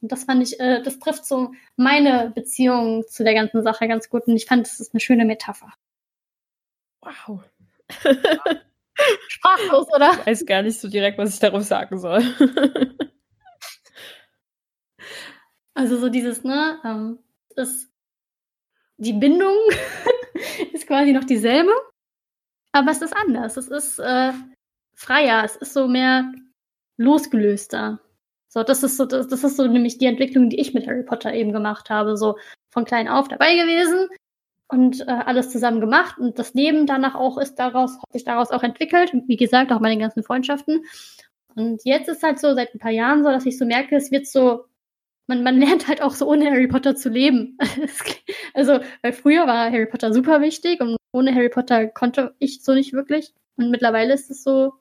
Und 0.00 0.10
das 0.10 0.24
fand 0.24 0.42
ich, 0.42 0.58
äh, 0.58 0.82
das 0.82 0.98
trifft 0.98 1.26
so 1.26 1.52
meine 1.76 2.32
Beziehung 2.34 3.04
zu 3.06 3.22
der 3.22 3.34
ganzen 3.34 3.62
Sache 3.62 3.86
ganz 3.86 4.08
gut 4.08 4.26
und 4.26 4.34
ich 4.34 4.46
fand, 4.46 4.66
das 4.66 4.80
ist 4.80 4.94
eine 4.94 5.00
schöne 5.00 5.24
Metapher. 5.24 5.72
Wow. 7.02 7.42
Sprachlos, 9.28 9.86
oder? 9.94 10.12
Ich 10.20 10.26
weiß 10.26 10.46
gar 10.46 10.62
nicht 10.62 10.80
so 10.80 10.88
direkt, 10.88 11.18
was 11.18 11.34
ich 11.34 11.40
darauf 11.40 11.62
sagen 11.62 11.98
soll. 11.98 12.22
also 15.80 15.96
so 15.96 16.10
dieses, 16.10 16.44
ne, 16.44 16.78
ähm, 16.84 17.18
ist 17.56 17.90
die 18.98 19.14
Bindung 19.14 19.56
ist 20.74 20.86
quasi 20.86 21.12
noch 21.14 21.24
dieselbe, 21.24 21.72
aber 22.72 22.90
es 22.90 23.00
ist 23.00 23.16
anders. 23.16 23.56
Es 23.56 23.68
ist 23.68 23.98
äh, 23.98 24.32
freier, 24.94 25.42
es 25.42 25.56
ist 25.56 25.72
so 25.72 25.88
mehr 25.88 26.30
losgelöster. 26.98 27.98
So, 28.48 28.62
das 28.62 28.82
ist 28.82 28.98
so, 28.98 29.06
das, 29.06 29.28
das 29.28 29.42
ist 29.42 29.56
so 29.56 29.66
nämlich 29.66 29.96
die 29.96 30.04
Entwicklung, 30.04 30.50
die 30.50 30.60
ich 30.60 30.74
mit 30.74 30.86
Harry 30.86 31.02
Potter 31.02 31.32
eben 31.32 31.52
gemacht 31.52 31.88
habe. 31.88 32.18
So 32.18 32.36
von 32.70 32.84
klein 32.84 33.08
auf 33.08 33.28
dabei 33.28 33.54
gewesen 33.54 34.08
und 34.68 35.00
äh, 35.00 35.10
alles 35.10 35.50
zusammen 35.50 35.80
gemacht 35.80 36.18
und 36.18 36.38
das 36.38 36.52
Leben 36.52 36.84
danach 36.86 37.14
auch 37.14 37.38
ist 37.38 37.54
daraus, 37.54 37.96
hat 37.96 38.12
sich 38.12 38.24
daraus 38.24 38.50
auch 38.50 38.62
entwickelt. 38.62 39.12
Wie 39.26 39.36
gesagt, 39.36 39.72
auch 39.72 39.80
meine 39.80 39.98
ganzen 39.98 40.22
Freundschaften. 40.24 40.84
Und 41.54 41.80
jetzt 41.84 42.08
ist 42.10 42.22
halt 42.22 42.38
so 42.38 42.54
seit 42.54 42.74
ein 42.74 42.78
paar 42.80 42.90
Jahren 42.90 43.24
so, 43.24 43.30
dass 43.30 43.46
ich 43.46 43.56
so 43.56 43.64
merke, 43.64 43.96
es 43.96 44.10
wird 44.10 44.26
so, 44.26 44.66
man, 45.30 45.44
man 45.44 45.58
lernt 45.58 45.86
halt 45.88 46.02
auch 46.02 46.12
so 46.12 46.26
ohne 46.26 46.50
Harry 46.50 46.66
Potter 46.66 46.96
zu 46.96 47.08
leben. 47.08 47.56
also, 48.54 48.80
weil 49.02 49.12
früher 49.12 49.46
war 49.46 49.70
Harry 49.70 49.86
Potter 49.86 50.12
super 50.12 50.40
wichtig 50.40 50.80
und 50.80 50.96
ohne 51.12 51.34
Harry 51.34 51.48
Potter 51.48 51.86
konnte 51.86 52.34
ich 52.40 52.62
so 52.62 52.74
nicht 52.74 52.92
wirklich. 52.92 53.32
Und 53.56 53.70
mittlerweile 53.70 54.12
ist 54.12 54.30
es 54.30 54.42
so, 54.42 54.72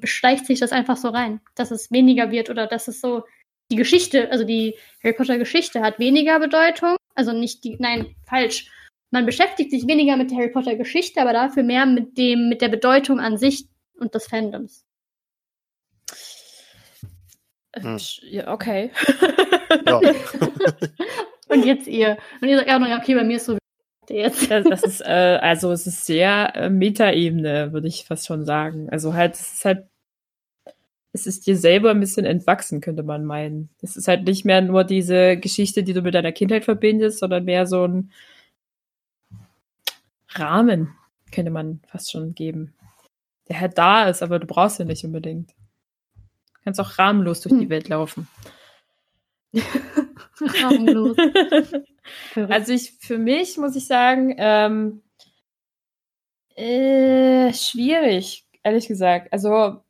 beschleicht 0.00 0.46
sich 0.46 0.60
das 0.60 0.72
einfach 0.72 0.96
so 0.96 1.08
rein, 1.08 1.40
dass 1.54 1.70
es 1.70 1.90
weniger 1.90 2.30
wird 2.30 2.48
oder 2.48 2.66
dass 2.66 2.88
es 2.88 3.00
so 3.00 3.24
die 3.70 3.76
Geschichte, 3.76 4.30
also 4.30 4.44
die 4.44 4.76
Harry 5.02 5.14
Potter 5.14 5.36
Geschichte 5.36 5.82
hat 5.82 5.98
weniger 5.98 6.40
Bedeutung, 6.40 6.96
also 7.14 7.32
nicht 7.32 7.64
die, 7.64 7.76
nein, 7.78 8.14
falsch. 8.26 8.70
Man 9.10 9.26
beschäftigt 9.26 9.70
sich 9.70 9.86
weniger 9.86 10.16
mit 10.16 10.30
der 10.30 10.38
Harry 10.38 10.50
Potter 10.50 10.76
Geschichte, 10.76 11.20
aber 11.20 11.34
dafür 11.34 11.64
mehr 11.64 11.84
mit 11.84 12.16
dem, 12.16 12.48
mit 12.48 12.62
der 12.62 12.68
Bedeutung 12.68 13.20
an 13.20 13.36
sich 13.36 13.68
und 13.98 14.14
des 14.14 14.26
Fandoms. 14.26 14.87
Hm. 17.74 17.98
Ja, 18.22 18.52
okay. 18.52 18.90
Ja. 19.86 20.00
und 21.48 21.64
jetzt 21.64 21.86
ihr. 21.86 22.18
Und 22.40 22.48
ihr 22.48 22.56
sagt 22.56 22.68
ja, 22.68 22.98
okay, 22.98 23.14
bei 23.14 23.24
mir 23.24 23.36
ist 23.36 23.46
so 23.46 23.58
jetzt. 24.10 24.50
Das, 24.50 24.64
das 24.64 24.82
ist, 24.82 25.00
äh, 25.00 25.38
also 25.40 25.72
es 25.72 25.86
ist 25.86 26.06
sehr 26.06 26.54
äh, 26.56 26.70
Metaebene, 26.70 27.72
würde 27.72 27.88
ich 27.88 28.04
fast 28.04 28.26
schon 28.26 28.44
sagen. 28.44 28.88
Also 28.90 29.14
halt, 29.14 29.34
es 29.34 29.52
ist 29.54 29.64
halt, 29.64 29.86
es 31.12 31.26
ist 31.26 31.46
dir 31.46 31.56
selber 31.56 31.90
ein 31.90 32.00
bisschen 32.00 32.26
entwachsen, 32.26 32.80
könnte 32.80 33.02
man 33.02 33.24
meinen. 33.24 33.70
Es 33.82 33.96
ist 33.96 34.08
halt 34.08 34.24
nicht 34.24 34.44
mehr 34.44 34.60
nur 34.60 34.84
diese 34.84 35.36
Geschichte, 35.36 35.82
die 35.82 35.92
du 35.92 36.02
mit 36.02 36.14
deiner 36.14 36.32
Kindheit 36.32 36.64
verbindest, 36.64 37.18
sondern 37.18 37.44
mehr 37.44 37.66
so 37.66 37.84
ein 37.86 38.12
Rahmen, 40.30 40.94
könnte 41.32 41.50
man 41.50 41.80
fast 41.86 42.10
schon 42.10 42.34
geben. 42.34 42.74
Der 43.48 43.60
halt 43.60 43.78
da 43.78 44.08
ist, 44.08 44.22
aber 44.22 44.38
du 44.38 44.46
brauchst 44.46 44.78
ihn 44.78 44.86
nicht 44.86 45.04
unbedingt. 45.04 45.54
Du 46.58 46.64
kannst 46.64 46.80
auch 46.80 46.98
rahmenlos 46.98 47.40
durch 47.40 47.52
hm. 47.52 47.60
die 47.60 47.70
Welt 47.70 47.88
laufen. 47.88 48.28
Rahmenlos. 50.40 51.16
also 52.48 52.72
ich, 52.72 52.92
für 53.00 53.18
mich 53.18 53.56
muss 53.56 53.76
ich 53.76 53.86
sagen, 53.86 54.34
ähm, 54.38 55.02
äh, 56.54 57.52
schwierig, 57.52 58.44
ehrlich 58.62 58.88
gesagt. 58.88 59.32
Also 59.32 59.80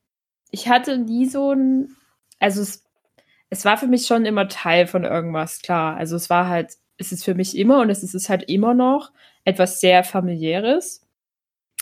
ich 0.50 0.68
hatte 0.68 0.98
nie 0.98 1.26
so 1.26 1.52
ein, 1.52 1.96
also 2.38 2.62
es, 2.62 2.84
es 3.50 3.64
war 3.64 3.78
für 3.78 3.86
mich 3.86 4.06
schon 4.06 4.26
immer 4.26 4.48
Teil 4.48 4.86
von 4.86 5.04
irgendwas, 5.04 5.62
klar. 5.62 5.96
Also 5.96 6.16
es 6.16 6.30
war 6.30 6.48
halt, 6.48 6.74
es 6.98 7.12
ist 7.12 7.24
für 7.24 7.34
mich 7.34 7.56
immer 7.56 7.80
und 7.80 7.90
es 7.90 8.02
ist 8.02 8.28
halt 8.28 8.44
immer 8.44 8.74
noch 8.74 9.12
etwas 9.44 9.80
sehr 9.80 10.04
familiäres. 10.04 11.06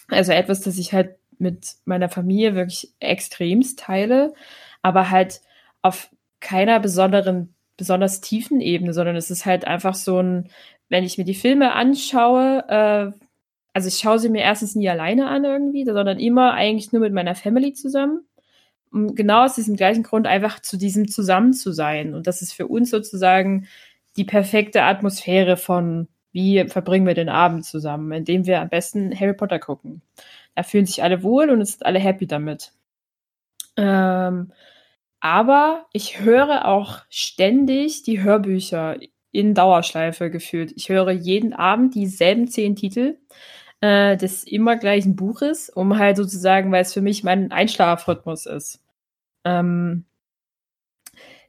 Also 0.08 0.32
etwas, 0.32 0.60
das 0.60 0.78
ich 0.78 0.92
halt 0.92 1.16
mit 1.38 1.74
meiner 1.84 2.08
Familie 2.08 2.54
wirklich 2.54 2.94
extremst 3.00 3.78
teile, 3.80 4.34
aber 4.86 5.10
halt 5.10 5.40
auf 5.82 6.10
keiner 6.38 6.78
besonderen 6.78 7.54
besonders 7.76 8.20
tiefen 8.20 8.60
Ebene, 8.60 8.94
sondern 8.94 9.16
es 9.16 9.32
ist 9.32 9.44
halt 9.44 9.66
einfach 9.66 9.96
so 9.96 10.22
ein, 10.22 10.48
wenn 10.88 11.02
ich 11.02 11.18
mir 11.18 11.24
die 11.24 11.34
Filme 11.34 11.72
anschaue, 11.72 12.64
äh, 12.68 13.10
also 13.74 13.88
ich 13.88 13.98
schaue 13.98 14.20
sie 14.20 14.28
mir 14.28 14.42
erstens 14.42 14.76
nie 14.76 14.88
alleine 14.88 15.26
an 15.26 15.44
irgendwie, 15.44 15.84
sondern 15.84 16.20
immer 16.20 16.54
eigentlich 16.54 16.92
nur 16.92 17.02
mit 17.02 17.12
meiner 17.12 17.34
Family 17.34 17.72
zusammen. 17.74 18.20
Und 18.92 19.16
genau 19.16 19.44
aus 19.44 19.56
diesem 19.56 19.74
gleichen 19.76 20.04
Grund 20.04 20.28
einfach 20.28 20.60
zu 20.60 20.78
diesem 20.78 21.08
zusammen 21.08 21.52
zu 21.52 21.72
sein. 21.72 22.14
Und 22.14 22.28
das 22.28 22.40
ist 22.42 22.52
für 22.52 22.68
uns 22.68 22.90
sozusagen 22.90 23.66
die 24.16 24.24
perfekte 24.24 24.84
Atmosphäre 24.84 25.56
von, 25.56 26.06
wie 26.32 26.64
verbringen 26.68 27.06
wir 27.06 27.14
den 27.14 27.28
Abend 27.28 27.64
zusammen, 27.66 28.12
indem 28.12 28.46
wir 28.46 28.60
am 28.60 28.68
besten 28.68 29.18
Harry 29.18 29.34
Potter 29.34 29.58
gucken. 29.58 30.00
Da 30.54 30.62
fühlen 30.62 30.86
sich 30.86 31.02
alle 31.02 31.24
wohl 31.24 31.50
und 31.50 31.62
sind 31.66 31.84
alle 31.84 31.98
happy 31.98 32.28
damit. 32.28 32.72
Ähm, 33.76 34.52
aber 35.20 35.86
ich 35.92 36.20
höre 36.20 36.66
auch 36.66 37.00
ständig 37.08 38.02
die 38.02 38.22
Hörbücher 38.22 38.96
in 39.32 39.54
Dauerschleife 39.54 40.30
gefühlt. 40.30 40.72
Ich 40.76 40.88
höre 40.88 41.10
jeden 41.10 41.52
Abend 41.52 41.94
dieselben 41.94 42.48
zehn 42.48 42.76
Titel 42.76 43.18
äh, 43.80 44.16
des 44.16 44.44
immer 44.44 44.76
gleichen 44.76 45.16
Buches, 45.16 45.70
um 45.70 45.98
halt 45.98 46.16
sozusagen, 46.16 46.72
weil 46.72 46.82
es 46.82 46.94
für 46.94 47.02
mich 47.02 47.24
mein 47.24 47.52
Einschlafrhythmus 47.52 48.46
ist. 48.46 48.82
Ähm, 49.44 50.06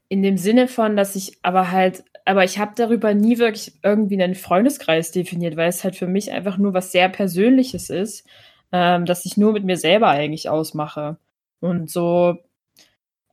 in 0.09 0.23
dem 0.23 0.37
Sinne 0.37 0.67
von, 0.67 0.95
dass 0.95 1.15
ich 1.15 1.37
aber 1.43 1.71
halt, 1.71 2.03
aber 2.25 2.43
ich 2.43 2.59
habe 2.59 2.73
darüber 2.75 3.13
nie 3.13 3.37
wirklich 3.37 3.73
irgendwie 3.83 4.21
einen 4.21 4.35
Freundeskreis 4.35 5.11
definiert, 5.11 5.57
weil 5.57 5.69
es 5.69 5.83
halt 5.83 5.95
für 5.95 6.07
mich 6.07 6.31
einfach 6.31 6.57
nur 6.57 6.73
was 6.73 6.91
sehr 6.91 7.09
Persönliches 7.09 7.89
ist, 7.89 8.25
ähm, 8.71 9.05
dass 9.05 9.25
ich 9.25 9.37
nur 9.37 9.53
mit 9.53 9.63
mir 9.63 9.77
selber 9.77 10.07
eigentlich 10.09 10.49
ausmache. 10.49 11.17
Und 11.59 11.89
so 11.89 12.37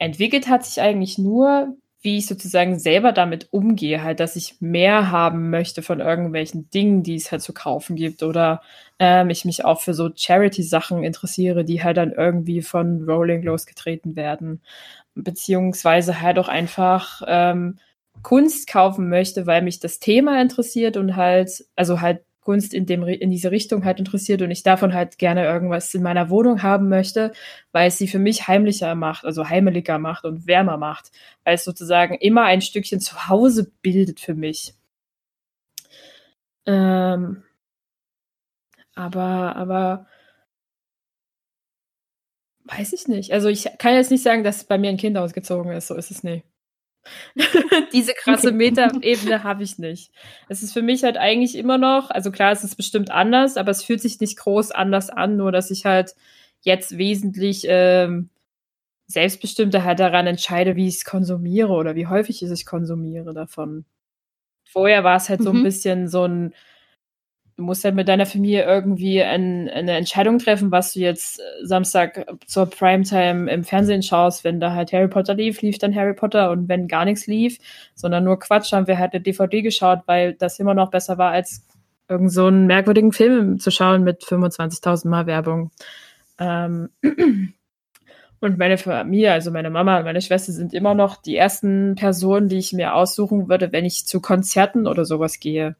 entwickelt 0.04 0.48
hat 0.48 0.64
sich 0.64 0.80
eigentlich 0.82 1.18
nur, 1.18 1.76
wie 2.02 2.18
ich 2.18 2.26
sozusagen 2.26 2.78
selber 2.78 3.12
damit 3.12 3.48
umgehe, 3.50 4.02
halt, 4.02 4.20
dass 4.20 4.36
ich 4.36 4.60
mehr 4.60 5.10
haben 5.10 5.48
möchte 5.48 5.80
von 5.80 6.00
irgendwelchen 6.00 6.68
Dingen, 6.68 7.02
die 7.02 7.14
es 7.14 7.32
halt 7.32 7.40
zu 7.40 7.54
kaufen 7.54 7.96
gibt 7.96 8.22
oder 8.22 8.60
ähm, 8.98 9.30
ich 9.30 9.46
mich 9.46 9.64
auch 9.64 9.80
für 9.80 9.94
so 9.94 10.10
Charity-Sachen 10.14 11.02
interessiere, 11.02 11.64
die 11.64 11.82
halt 11.82 11.96
dann 11.96 12.12
irgendwie 12.12 12.60
von 12.60 13.04
Rolling 13.04 13.42
losgetreten 13.42 14.16
werden, 14.16 14.60
beziehungsweise 15.14 16.20
halt 16.20 16.38
auch 16.38 16.48
einfach 16.48 17.22
ähm, 17.26 17.78
Kunst 18.22 18.68
kaufen 18.68 19.08
möchte, 19.08 19.46
weil 19.46 19.62
mich 19.62 19.80
das 19.80 19.98
Thema 19.98 20.40
interessiert 20.42 20.98
und 20.98 21.16
halt, 21.16 21.64
also 21.74 22.02
halt 22.02 22.20
Kunst 22.44 22.74
in, 22.74 22.86
dem, 22.86 23.02
in 23.04 23.30
diese 23.30 23.50
Richtung 23.50 23.84
halt 23.84 23.98
interessiert 23.98 24.42
und 24.42 24.50
ich 24.50 24.62
davon 24.62 24.94
halt 24.94 25.18
gerne 25.18 25.44
irgendwas 25.44 25.92
in 25.94 26.02
meiner 26.02 26.30
Wohnung 26.30 26.62
haben 26.62 26.88
möchte, 26.88 27.32
weil 27.72 27.88
es 27.88 27.98
sie 27.98 28.08
für 28.08 28.18
mich 28.18 28.46
heimlicher 28.48 28.94
macht, 28.94 29.24
also 29.24 29.48
heimeliger 29.48 29.98
macht 29.98 30.24
und 30.24 30.46
wärmer 30.46 30.76
macht, 30.76 31.10
weil 31.44 31.54
es 31.54 31.64
sozusagen 31.64 32.14
immer 32.14 32.44
ein 32.44 32.60
Stückchen 32.60 33.00
zu 33.00 33.28
Hause 33.28 33.72
bildet 33.82 34.20
für 34.20 34.34
mich. 34.34 34.74
Ähm, 36.66 37.42
aber, 38.94 39.56
aber 39.56 40.06
weiß 42.64 42.92
ich 42.92 43.08
nicht. 43.08 43.32
Also 43.32 43.48
ich 43.48 43.68
kann 43.78 43.94
jetzt 43.94 44.10
nicht 44.10 44.22
sagen, 44.22 44.44
dass 44.44 44.64
bei 44.64 44.78
mir 44.78 44.90
ein 44.90 44.96
Kind 44.96 45.16
ausgezogen 45.16 45.72
ist, 45.72 45.88
so 45.88 45.94
ist 45.94 46.10
es 46.10 46.22
nicht. 46.22 46.44
Diese 47.92 48.12
krasse 48.14 48.52
Metaebene 48.52 49.42
habe 49.42 49.62
ich 49.62 49.78
nicht. 49.78 50.12
Es 50.48 50.62
ist 50.62 50.72
für 50.72 50.82
mich 50.82 51.04
halt 51.04 51.16
eigentlich 51.16 51.56
immer 51.56 51.78
noch, 51.78 52.10
also 52.10 52.30
klar, 52.30 52.52
es 52.52 52.64
ist 52.64 52.76
bestimmt 52.76 53.10
anders, 53.10 53.56
aber 53.56 53.70
es 53.70 53.82
fühlt 53.82 54.00
sich 54.00 54.20
nicht 54.20 54.38
groß 54.38 54.70
anders 54.70 55.10
an, 55.10 55.36
nur 55.36 55.52
dass 55.52 55.70
ich 55.70 55.84
halt 55.84 56.14
jetzt 56.62 56.96
wesentlich 56.96 57.66
ähm, 57.68 58.30
selbstbestimmter 59.06 59.84
halt 59.84 60.00
daran 60.00 60.26
entscheide, 60.26 60.76
wie 60.76 60.88
ich 60.88 60.96
es 60.96 61.04
konsumiere 61.04 61.72
oder 61.72 61.94
wie 61.94 62.06
häufig 62.06 62.42
ich 62.42 62.50
es 62.50 62.64
konsumiere 62.64 63.34
davon. 63.34 63.84
Vorher 64.64 65.04
war 65.04 65.16
es 65.16 65.28
halt 65.28 65.40
mhm. 65.40 65.44
so 65.44 65.50
ein 65.50 65.58
mhm. 65.58 65.62
bisschen 65.62 66.08
so 66.08 66.24
ein 66.24 66.54
du 67.56 67.62
musst 67.62 67.84
halt 67.84 67.94
mit 67.94 68.08
deiner 68.08 68.26
Familie 68.26 68.64
irgendwie 68.64 69.22
ein, 69.22 69.68
eine 69.68 69.92
Entscheidung 69.92 70.38
treffen, 70.38 70.72
was 70.72 70.92
du 70.92 71.00
jetzt 71.00 71.38
äh, 71.38 71.42
Samstag 71.64 72.26
zur 72.46 72.66
Primetime 72.66 73.50
im 73.50 73.64
Fernsehen 73.64 74.02
schaust. 74.02 74.44
Wenn 74.44 74.60
da 74.60 74.72
halt 74.72 74.92
Harry 74.92 75.08
Potter 75.08 75.34
lief, 75.34 75.62
lief 75.62 75.78
dann 75.78 75.94
Harry 75.94 76.14
Potter 76.14 76.50
und 76.50 76.68
wenn 76.68 76.88
gar 76.88 77.04
nichts 77.04 77.26
lief, 77.26 77.58
sondern 77.94 78.24
nur 78.24 78.38
Quatsch, 78.38 78.72
haben 78.72 78.86
wir 78.86 78.98
halt 78.98 79.12
eine 79.12 79.22
DVD 79.22 79.62
geschaut, 79.62 80.00
weil 80.06 80.34
das 80.34 80.58
immer 80.58 80.74
noch 80.74 80.90
besser 80.90 81.18
war, 81.18 81.30
als 81.30 81.66
irgend 82.08 82.32
so 82.32 82.46
einen 82.46 82.66
merkwürdigen 82.66 83.12
Film 83.12 83.58
zu 83.58 83.70
schauen 83.70 84.02
mit 84.04 84.22
25.000 84.24 85.08
Mal 85.08 85.26
Werbung. 85.26 85.70
Ähm 86.38 86.90
und 88.40 88.58
meine 88.58 88.78
Familie, 88.78 89.32
also 89.32 89.50
meine 89.52 89.70
Mama 89.70 89.98
und 89.98 90.04
meine 90.04 90.20
Schwester 90.20 90.52
sind 90.52 90.74
immer 90.74 90.94
noch 90.94 91.22
die 91.22 91.36
ersten 91.36 91.94
Personen, 91.94 92.48
die 92.48 92.58
ich 92.58 92.72
mir 92.72 92.94
aussuchen 92.94 93.48
würde, 93.48 93.72
wenn 93.72 93.84
ich 93.84 94.06
zu 94.06 94.20
Konzerten 94.20 94.86
oder 94.86 95.04
sowas 95.04 95.38
gehe 95.38 95.76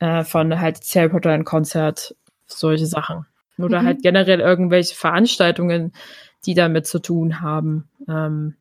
äh, 0.00 0.24
von 0.24 0.60
halt 0.60 0.80
Harry 0.94 1.08
Potter 1.08 1.30
ein 1.30 1.44
Konzert, 1.44 2.16
solche 2.46 2.86
Sachen. 2.86 3.26
Oder 3.58 3.82
mhm. 3.82 3.86
halt 3.86 4.02
generell 4.02 4.40
irgendwelche 4.40 4.94
Veranstaltungen, 4.94 5.92
die 6.46 6.54
damit 6.54 6.86
zu 6.86 6.98
tun 6.98 7.40
haben. 7.40 7.88
Ähm, 8.08 8.56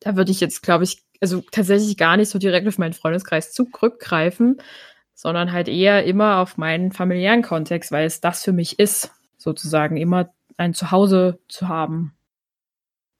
da 0.00 0.16
würde 0.16 0.32
ich 0.32 0.40
jetzt, 0.40 0.62
glaube 0.62 0.84
ich, 0.84 1.02
also 1.20 1.42
tatsächlich 1.52 1.96
gar 1.96 2.16
nicht 2.16 2.28
so 2.28 2.38
direkt 2.38 2.66
auf 2.66 2.78
meinen 2.78 2.92
Freundeskreis 2.92 3.52
zurückgreifen, 3.52 4.58
sondern 5.14 5.52
halt 5.52 5.68
eher 5.68 6.04
immer 6.04 6.38
auf 6.38 6.58
meinen 6.58 6.90
familiären 6.90 7.42
Kontext, 7.42 7.92
weil 7.92 8.06
es 8.06 8.20
das 8.20 8.42
für 8.42 8.52
mich 8.52 8.80
ist, 8.80 9.12
sozusagen 9.38 9.96
immer 9.96 10.30
ein 10.56 10.74
Zuhause 10.74 11.38
zu 11.48 11.68
haben. 11.68 12.14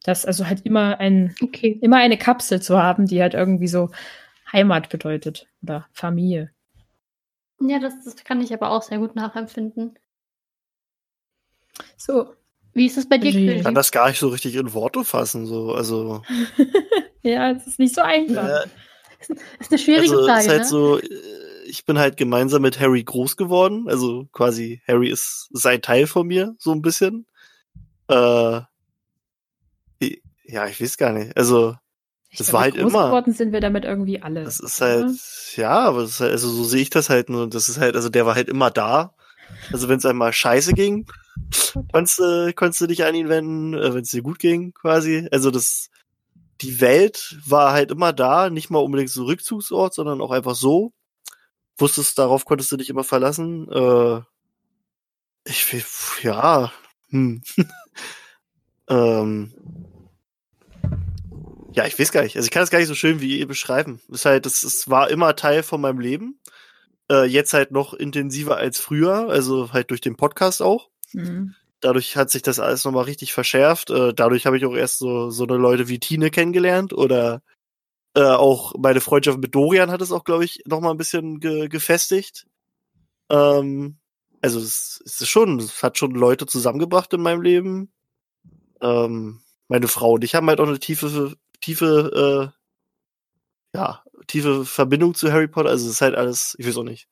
Das 0.02 0.26
also 0.26 0.46
halt 0.48 0.66
immer 0.66 0.98
ein, 0.98 1.34
okay. 1.40 1.78
immer 1.80 1.98
eine 1.98 2.18
Kapsel 2.18 2.60
zu 2.60 2.82
haben, 2.82 3.06
die 3.06 3.22
halt 3.22 3.34
irgendwie 3.34 3.68
so 3.68 3.90
Heimat 4.52 4.88
bedeutet 4.88 5.46
oder 5.62 5.86
Familie. 5.92 6.50
Ja, 7.68 7.78
das, 7.78 7.94
das 8.04 8.16
kann 8.16 8.40
ich 8.40 8.52
aber 8.52 8.70
auch 8.70 8.82
sehr 8.82 8.98
gut 8.98 9.14
nachempfinden. 9.14 9.98
So. 11.96 12.34
Wie 12.74 12.86
ist 12.86 12.96
es 12.96 13.08
bei 13.08 13.18
dir, 13.18 13.56
Ich 13.56 13.62
kann 13.62 13.74
das 13.74 13.92
gar 13.92 14.08
nicht 14.08 14.18
so 14.18 14.28
richtig 14.28 14.56
in 14.56 14.72
Worte 14.72 15.04
fassen. 15.04 15.46
So. 15.46 15.74
Also, 15.74 16.22
ja, 17.22 17.50
es 17.50 17.66
ist 17.66 17.78
nicht 17.78 17.94
so 17.94 18.00
einfach. 18.00 18.48
Äh, 18.48 18.66
ist 19.60 19.70
eine 19.70 19.78
schwierige 19.78 20.12
also, 20.12 20.26
Frage. 20.26 20.40
Ist 20.40 20.48
halt 20.48 20.60
ne? 20.60 20.66
so, 20.66 21.00
ich 21.66 21.84
bin 21.84 21.98
halt 21.98 22.16
gemeinsam 22.16 22.62
mit 22.62 22.80
Harry 22.80 23.04
groß 23.04 23.36
geworden. 23.36 23.88
Also 23.88 24.26
quasi, 24.32 24.82
Harry 24.88 25.10
ist 25.10 25.48
sein 25.52 25.82
Teil 25.82 26.06
von 26.06 26.26
mir, 26.26 26.54
so 26.58 26.72
ein 26.72 26.82
bisschen. 26.82 27.26
Äh, 28.08 28.60
ja, 30.44 30.66
ich 30.66 30.80
weiß 30.80 30.96
gar 30.96 31.12
nicht. 31.12 31.36
Also, 31.36 31.76
ich 32.32 32.38
das 32.38 32.46
glaube, 32.46 32.52
war 32.54 32.62
halt 32.62 32.74
groß 32.76 32.92
immer. 32.92 33.06
geworden 33.08 33.32
sind 33.34 33.52
wir 33.52 33.60
damit 33.60 33.84
irgendwie 33.84 34.22
alle. 34.22 34.44
Das 34.44 34.58
ist 34.58 34.80
halt, 34.80 35.04
oder? 35.04 35.14
ja, 35.56 35.80
aber 35.80 36.00
das 36.00 36.12
ist 36.12 36.20
halt, 36.20 36.32
also 36.32 36.48
so 36.48 36.64
sehe 36.64 36.80
ich 36.80 36.88
das 36.88 37.10
halt 37.10 37.28
nur. 37.28 37.46
Das 37.48 37.68
ist 37.68 37.78
halt, 37.78 37.94
also 37.94 38.08
der 38.08 38.24
war 38.24 38.34
halt 38.34 38.48
immer 38.48 38.70
da. 38.70 39.14
Also 39.70 39.90
wenn 39.90 39.98
es 39.98 40.06
einmal 40.06 40.32
scheiße 40.32 40.72
ging, 40.72 41.06
konntest, 41.92 42.20
äh, 42.20 42.54
konntest 42.54 42.80
du 42.80 42.86
dich 42.86 43.04
an 43.04 43.14
ihn 43.14 43.28
wenden, 43.28 43.74
äh, 43.74 43.92
wenn 43.92 44.00
es 44.00 44.10
dir 44.10 44.22
gut 44.22 44.38
ging, 44.38 44.72
quasi. 44.72 45.28
Also 45.30 45.50
das, 45.50 45.90
die 46.62 46.80
Welt 46.80 47.36
war 47.46 47.72
halt 47.72 47.90
immer 47.90 48.14
da, 48.14 48.48
nicht 48.48 48.70
mal 48.70 48.78
unbedingt 48.78 49.10
so 49.10 49.24
Rückzugsort, 49.24 49.92
sondern 49.92 50.22
auch 50.22 50.30
einfach 50.30 50.54
so. 50.54 50.94
Wusstest, 51.76 52.18
darauf 52.18 52.46
konntest 52.46 52.72
du 52.72 52.78
dich 52.78 52.88
immer 52.88 53.04
verlassen. 53.04 53.70
Äh, 53.70 54.20
ich 55.44 55.84
ja, 56.22 56.72
hm. 57.10 57.42
ähm, 58.88 59.52
ja, 61.72 61.86
ich 61.86 61.98
weiß 61.98 62.12
gar 62.12 62.22
nicht. 62.22 62.36
Also 62.36 62.46
ich 62.46 62.50
kann 62.50 62.62
das 62.62 62.70
gar 62.70 62.78
nicht 62.78 62.88
so 62.88 62.94
schön 62.94 63.20
wie 63.20 63.38
ihr 63.38 63.46
beschreiben. 63.46 64.00
Das 64.08 64.20
ist 64.20 64.24
halt, 64.26 64.46
das, 64.46 64.60
das 64.62 64.88
war 64.90 65.10
immer 65.10 65.36
Teil 65.36 65.62
von 65.62 65.80
meinem 65.80 66.00
Leben. 66.00 66.38
Äh, 67.10 67.24
jetzt 67.24 67.52
halt 67.52 67.72
noch 67.72 67.94
intensiver 67.94 68.56
als 68.56 68.78
früher, 68.78 69.28
also 69.28 69.72
halt 69.72 69.90
durch 69.90 70.00
den 70.00 70.16
Podcast 70.16 70.62
auch. 70.62 70.88
Mhm. 71.12 71.54
Dadurch 71.80 72.16
hat 72.16 72.30
sich 72.30 72.42
das 72.42 72.60
alles 72.60 72.84
nochmal 72.84 73.04
richtig 73.04 73.32
verschärft. 73.32 73.90
Äh, 73.90 74.14
dadurch 74.14 74.46
habe 74.46 74.56
ich 74.56 74.64
auch 74.64 74.74
erst 74.74 74.98
so, 74.98 75.30
so 75.30 75.44
eine 75.44 75.56
Leute 75.56 75.88
wie 75.88 75.98
Tine 75.98 76.30
kennengelernt 76.30 76.92
oder 76.92 77.42
äh, 78.14 78.22
auch 78.22 78.74
meine 78.78 79.00
Freundschaft 79.00 79.38
mit 79.38 79.54
Dorian 79.54 79.90
hat 79.90 80.02
es 80.02 80.12
auch, 80.12 80.24
glaube 80.24 80.44
ich, 80.44 80.62
nochmal 80.66 80.92
ein 80.92 80.98
bisschen 80.98 81.40
ge 81.40 81.68
gefestigt. 81.68 82.46
Ähm, 83.30 83.96
also 84.42 84.58
es, 84.60 85.02
es 85.04 85.20
ist 85.22 85.28
schon, 85.28 85.58
es 85.58 85.82
hat 85.82 85.98
schon 85.98 86.12
Leute 86.12 86.46
zusammengebracht 86.46 87.12
in 87.14 87.22
meinem 87.22 87.42
Leben. 87.42 87.92
Ähm, 88.80 89.40
meine 89.68 89.88
Frau 89.88 90.12
und 90.12 90.24
ich 90.24 90.34
haben 90.34 90.48
halt 90.48 90.60
auch 90.60 90.68
eine 90.68 90.78
tiefe 90.78 91.34
tiefe, 91.62 92.52
äh, 93.74 93.76
ja, 93.78 94.04
tiefe 94.26 94.66
Verbindung 94.66 95.14
zu 95.14 95.32
Harry 95.32 95.48
Potter. 95.48 95.70
Also 95.70 95.86
es 95.86 95.92
ist 95.92 96.00
halt 96.02 96.14
alles, 96.14 96.54
ich 96.58 96.66
weiß 96.66 96.76
auch 96.76 96.84
nicht. 96.84 97.08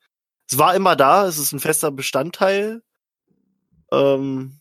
Es 0.50 0.58
war 0.58 0.74
immer 0.74 0.96
da, 0.96 1.26
es 1.26 1.38
ist 1.38 1.52
ein 1.52 1.60
fester 1.60 1.90
Bestandteil. 1.90 2.82
Ähm, 3.92 4.60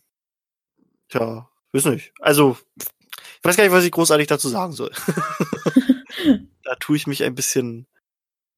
tja, 1.09 1.49
weiß 1.73 1.85
nicht. 1.85 2.13
Also, 2.19 2.57
ich 2.77 3.43
weiß 3.43 3.57
gar 3.57 3.63
nicht, 3.65 3.73
was 3.73 3.83
ich 3.83 3.91
großartig 3.91 4.27
dazu 4.27 4.47
sagen 4.47 4.71
soll. 4.71 4.91
da 6.63 6.75
tue 6.75 6.95
ich 6.95 7.07
mich 7.07 7.23
ein 7.23 7.35
bisschen 7.35 7.87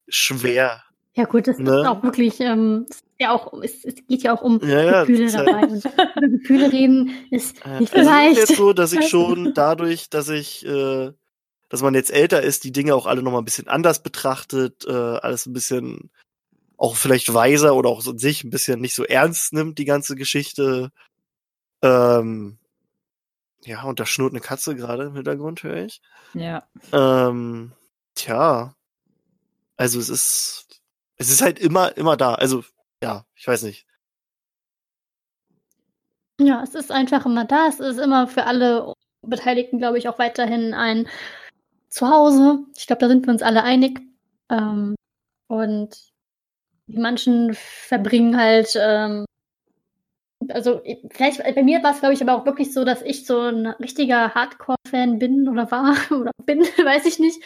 schwer. 0.07 0.84
Ja 1.14 1.26
gut, 1.26 1.47
das 1.47 1.57
ne? 1.57 1.81
ist 1.81 1.88
auch 1.88 2.03
wirklich, 2.03 2.39
ähm, 2.39 2.85
ja 3.19 3.34
auch, 3.34 3.53
es, 3.61 3.84
es, 3.84 3.95
geht 4.07 4.23
ja 4.23 4.34
auch 4.34 4.41
um 4.41 4.60
ja, 4.64 4.81
ja, 4.81 5.03
Gefühle 5.03 5.31
dabei. 5.31 5.53
Halt 5.53 5.72
und 5.72 5.85
über 5.85 6.27
Gefühle 6.30 6.72
reden 6.72 7.11
ist 7.31 7.65
nicht 7.80 7.93
also 7.93 8.10
leicht. 8.10 8.38
Es 8.38 8.43
ist 8.43 8.49
jetzt 8.49 8.57
so, 8.57 8.73
dass 8.73 8.93
ich 8.93 9.10
schon 9.10 9.53
dadurch, 9.55 10.10
dass 10.10 10.30
ich 10.30 10.65
äh, 10.65 11.11
dass 11.72 11.81
man 11.81 11.95
jetzt 11.95 12.11
älter 12.11 12.41
ist, 12.41 12.65
die 12.65 12.73
Dinge 12.73 12.93
auch 12.95 13.06
alle 13.06 13.23
nochmal 13.23 13.41
ein 13.41 13.45
bisschen 13.45 13.69
anders 13.69 14.03
betrachtet, 14.03 14.84
äh, 14.85 14.91
alles 14.91 15.45
ein 15.45 15.53
bisschen 15.53 16.11
auch 16.76 16.98
vielleicht 16.98 17.34
weiser 17.34 17.76
oder 17.76 17.89
auch 17.89 18.02
so 18.02 18.11
in 18.11 18.19
sich 18.19 18.43
ein 18.43 18.49
bisschen 18.49 18.81
nicht 18.81 18.93
so 18.93 19.06
ernst 19.06 19.53
nimmt, 19.53 19.77
die 19.77 19.85
ganze 19.85 20.15
Geschichte. 20.15 20.91
Ähm, 21.81 22.57
ja, 23.64 23.84
und 23.84 24.02
da 24.02 24.06
schnurrt 24.06 24.34
eine 24.34 24.41
Katze 24.41 24.76
gerade 24.76 25.03
im 25.03 25.15
Hintergrund, 25.15 25.64
höre 25.64 25.85
ich. 25.85 26.02
Ja. 26.34 26.68
Ähm, 26.91 27.72
tja. 28.15 28.76
Also 29.77 29.98
es 29.99 30.10
ist, 30.10 30.81
es 31.15 31.31
ist 31.31 31.41
halt 31.41 31.57
immer, 31.57 31.95
immer 31.95 32.18
da. 32.18 32.34
Also, 32.34 32.65
ja, 33.02 33.23
ich 33.34 33.48
weiß 33.48 33.64
nicht. 33.64 33.88
Ja, 36.38 36.64
es 36.64 36.76
ist 36.76 36.91
einfach 36.91 37.26
immer 37.26 37.45
da. 37.45 37.69
Es 37.69 37.80
ist 37.80 37.98
immer 37.98 38.27
für 38.27 38.45
alle 38.45 38.93
Beteiligten, 39.22 39.77
glaube 39.77 39.99
ich, 39.99 40.10
auch 40.10 40.19
weiterhin 40.19 40.73
ein 40.73 41.07
zu 41.91 42.09
Hause. 42.09 42.59
Ich 42.76 42.88
glaube, 42.88 43.01
da 43.01 43.07
sind 43.07 43.27
wir 43.27 43.34
uns 43.34 43.43
alle 43.43 43.63
einig. 43.63 44.01
Ähm, 44.49 44.95
und 45.47 45.89
die 46.88 46.97
manchen 46.97 47.53
verbringen 47.53 48.38
halt 48.38 48.77
ähm. 48.80 49.26
Also 50.49 50.81
vielleicht 51.11 51.43
bei 51.43 51.61
mir 51.61 51.84
war 51.84 51.93
es, 51.93 51.99
glaube 51.99 52.15
ich, 52.15 52.22
aber 52.22 52.35
auch 52.35 52.47
wirklich 52.47 52.73
so, 52.73 52.84
dass 52.84 53.03
ich 53.03 53.27
so 53.27 53.39
ein 53.41 53.68
richtiger 53.68 54.34
Hardcore-Fan 54.34 55.19
bin 55.19 55.47
oder 55.47 55.69
war 55.69 55.95
oder 56.11 56.31
bin, 56.45 56.61
weiß 56.84 57.05
ich 57.05 57.19
nicht. 57.19 57.43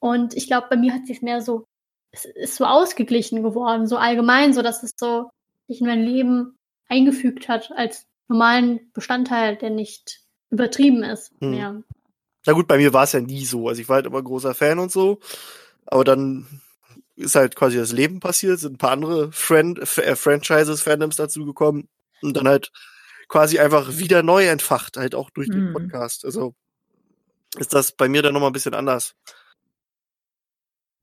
Und 0.00 0.34
ich 0.34 0.46
glaube, 0.46 0.66
bei 0.68 0.76
mir 0.76 0.92
hat 0.92 1.06
sich 1.06 1.22
mehr 1.22 1.40
so, 1.40 1.64
es 2.12 2.26
ist 2.26 2.56
so 2.56 2.66
ausgeglichen 2.66 3.42
geworden, 3.42 3.86
so 3.86 3.96
allgemein, 3.96 4.52
so 4.52 4.60
dass 4.60 4.82
es 4.82 4.92
so 4.98 5.30
sich 5.66 5.80
in 5.80 5.86
mein 5.86 6.02
Leben 6.02 6.58
eingefügt 6.88 7.48
hat 7.48 7.72
als 7.74 8.06
normalen 8.28 8.92
Bestandteil, 8.92 9.56
der 9.56 9.70
nicht 9.70 10.20
übertrieben 10.50 11.02
ist. 11.02 11.32
Hm. 11.40 11.84
Na 12.46 12.52
gut, 12.52 12.68
bei 12.68 12.78
mir 12.78 12.92
war 12.92 13.04
es 13.04 13.12
ja 13.12 13.20
nie 13.20 13.44
so. 13.44 13.68
Also 13.68 13.82
ich 13.82 13.88
war 13.88 13.96
halt 13.96 14.06
immer 14.06 14.22
großer 14.22 14.54
Fan 14.54 14.78
und 14.78 14.92
so. 14.92 15.18
Aber 15.86 16.04
dann 16.04 16.46
ist 17.16 17.34
halt 17.34 17.56
quasi 17.56 17.76
das 17.76 17.92
Leben 17.92 18.20
passiert, 18.20 18.60
sind 18.60 18.74
ein 18.74 18.78
paar 18.78 18.92
andere 18.92 19.32
Friend, 19.32 19.78
äh, 19.78 20.16
Franchises, 20.16 20.82
Fandoms 20.82 21.16
dazugekommen 21.16 21.88
und 22.22 22.36
dann 22.36 22.46
halt 22.46 22.70
quasi 23.28 23.58
einfach 23.58 23.98
wieder 23.98 24.22
neu 24.22 24.46
entfacht, 24.46 24.96
halt 24.96 25.14
auch 25.14 25.30
durch 25.30 25.48
den 25.48 25.68
hm. 25.68 25.72
Podcast. 25.72 26.24
Also 26.24 26.54
ist 27.58 27.72
das 27.72 27.92
bei 27.92 28.08
mir 28.08 28.22
dann 28.22 28.34
nochmal 28.34 28.50
ein 28.50 28.54
bisschen 28.54 28.74
anders. 28.74 29.14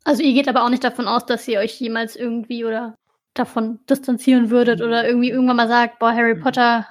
Also 0.03 0.21
ihr 0.21 0.33
geht 0.33 0.47
aber 0.47 0.63
auch 0.63 0.69
nicht 0.69 0.83
davon 0.83 1.07
aus, 1.07 1.25
dass 1.25 1.47
ihr 1.47 1.59
euch 1.59 1.79
jemals 1.79 2.15
irgendwie 2.15 2.65
oder 2.65 2.97
davon 3.33 3.79
distanzieren 3.89 4.51
würdet 4.51 4.81
oder 4.81 5.07
irgendwie 5.07 5.29
irgendwann 5.29 5.55
mal 5.55 5.67
sagt, 5.67 5.97
boah, 5.97 6.11
Harry 6.11 6.35
mhm. 6.35 6.41
Potter, 6.41 6.87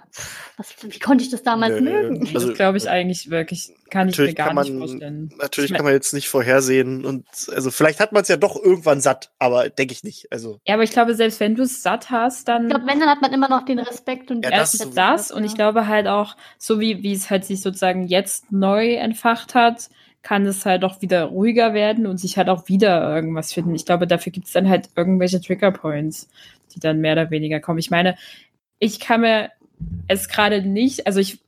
was, 0.56 0.74
wie 0.82 0.98
konnte 0.98 1.23
ich 1.23 1.31
das 1.31 1.43
damals 1.44 1.81
Nö, 1.81 1.90
mögen? 1.90 2.20
Also, 2.35 2.48
das 2.48 2.56
glaube 2.56 2.78
ich 2.78 2.89
eigentlich 2.89 3.31
wirklich, 3.31 3.73
kann 3.90 4.09
ich 4.09 4.19
mir 4.19 4.35
gar 4.35 4.52
man, 4.52 4.64
nicht 4.64 4.77
vorstellen. 4.77 5.32
Natürlich 5.39 5.70
ich 5.70 5.77
kann 5.77 5.85
man 5.85 5.94
jetzt 5.94 6.12
nicht 6.12 6.28
vorhersehen 6.28 7.05
und 7.05 7.27
also 7.55 7.70
vielleicht 7.70 8.01
hat 8.01 8.12
man 8.12 8.23
es 8.23 8.28
ja 8.28 8.36
doch 8.36 8.56
irgendwann 8.56 9.01
satt, 9.01 9.31
aber 9.39 9.69
denke 9.70 9.93
ich 9.93 10.02
nicht. 10.02 10.32
Also. 10.32 10.60
Ja, 10.66 10.74
aber 10.74 10.82
ich 10.82 10.90
glaube, 10.90 11.14
selbst 11.14 11.39
wenn 11.39 11.55
du 11.55 11.62
es 11.62 11.82
satt 11.82 12.10
hast, 12.10 12.48
dann. 12.48 12.64
Ich 12.64 12.70
glaube, 12.70 12.86
wenn, 12.86 12.98
dann 12.98 13.09
hat 13.09 13.23
man 13.23 13.32
immer 13.32 13.48
noch 13.48 13.64
den 13.64 13.78
Respekt 13.78 14.32
und 14.32 14.44
ja, 14.44 14.51
das, 14.51 14.73
das, 14.73 14.90
das 14.90 15.31
und 15.31 15.44
ich 15.44 15.55
glaube 15.55 15.86
halt 15.86 16.09
auch, 16.09 16.36
so 16.59 16.81
wie, 16.81 17.05
wie 17.05 17.12
es 17.12 17.31
halt 17.31 17.44
sich 17.44 17.60
sozusagen 17.60 18.09
jetzt 18.09 18.51
neu 18.51 18.94
entfacht 18.94 19.55
hat, 19.55 19.90
kann 20.23 20.47
es 20.47 20.65
halt 20.65 20.85
auch 20.85 21.03
wieder 21.03 21.24
ruhiger 21.24 21.74
werden 21.74 22.07
und 22.07 22.19
sich 22.19 22.36
halt 22.39 22.49
auch 22.49 22.69
wieder 22.69 23.15
irgendwas 23.15 23.53
finden. 23.53 23.74
Ich 23.74 23.85
glaube, 23.85 24.07
dafür 24.07 24.32
gibt 24.32 24.47
es 24.47 24.53
dann 24.53 24.69
halt 24.69 24.90
irgendwelche 24.97 25.40
Triggerpoints, 25.40 26.28
die 26.74 26.81
dann 26.81 27.01
mehr 27.01 27.15
oder 27.15 27.31
weniger 27.31 27.61
kommen. 27.61 27.78
Ich 27.78 27.90
meine, 27.90 28.16
ich 28.78 29.01
kann 29.01 29.20
mir 29.20 29.51
es 30.07 30.28
gerade 30.28 30.62
nicht, 30.62 31.07
also 31.07 31.19
ich, 31.19 31.40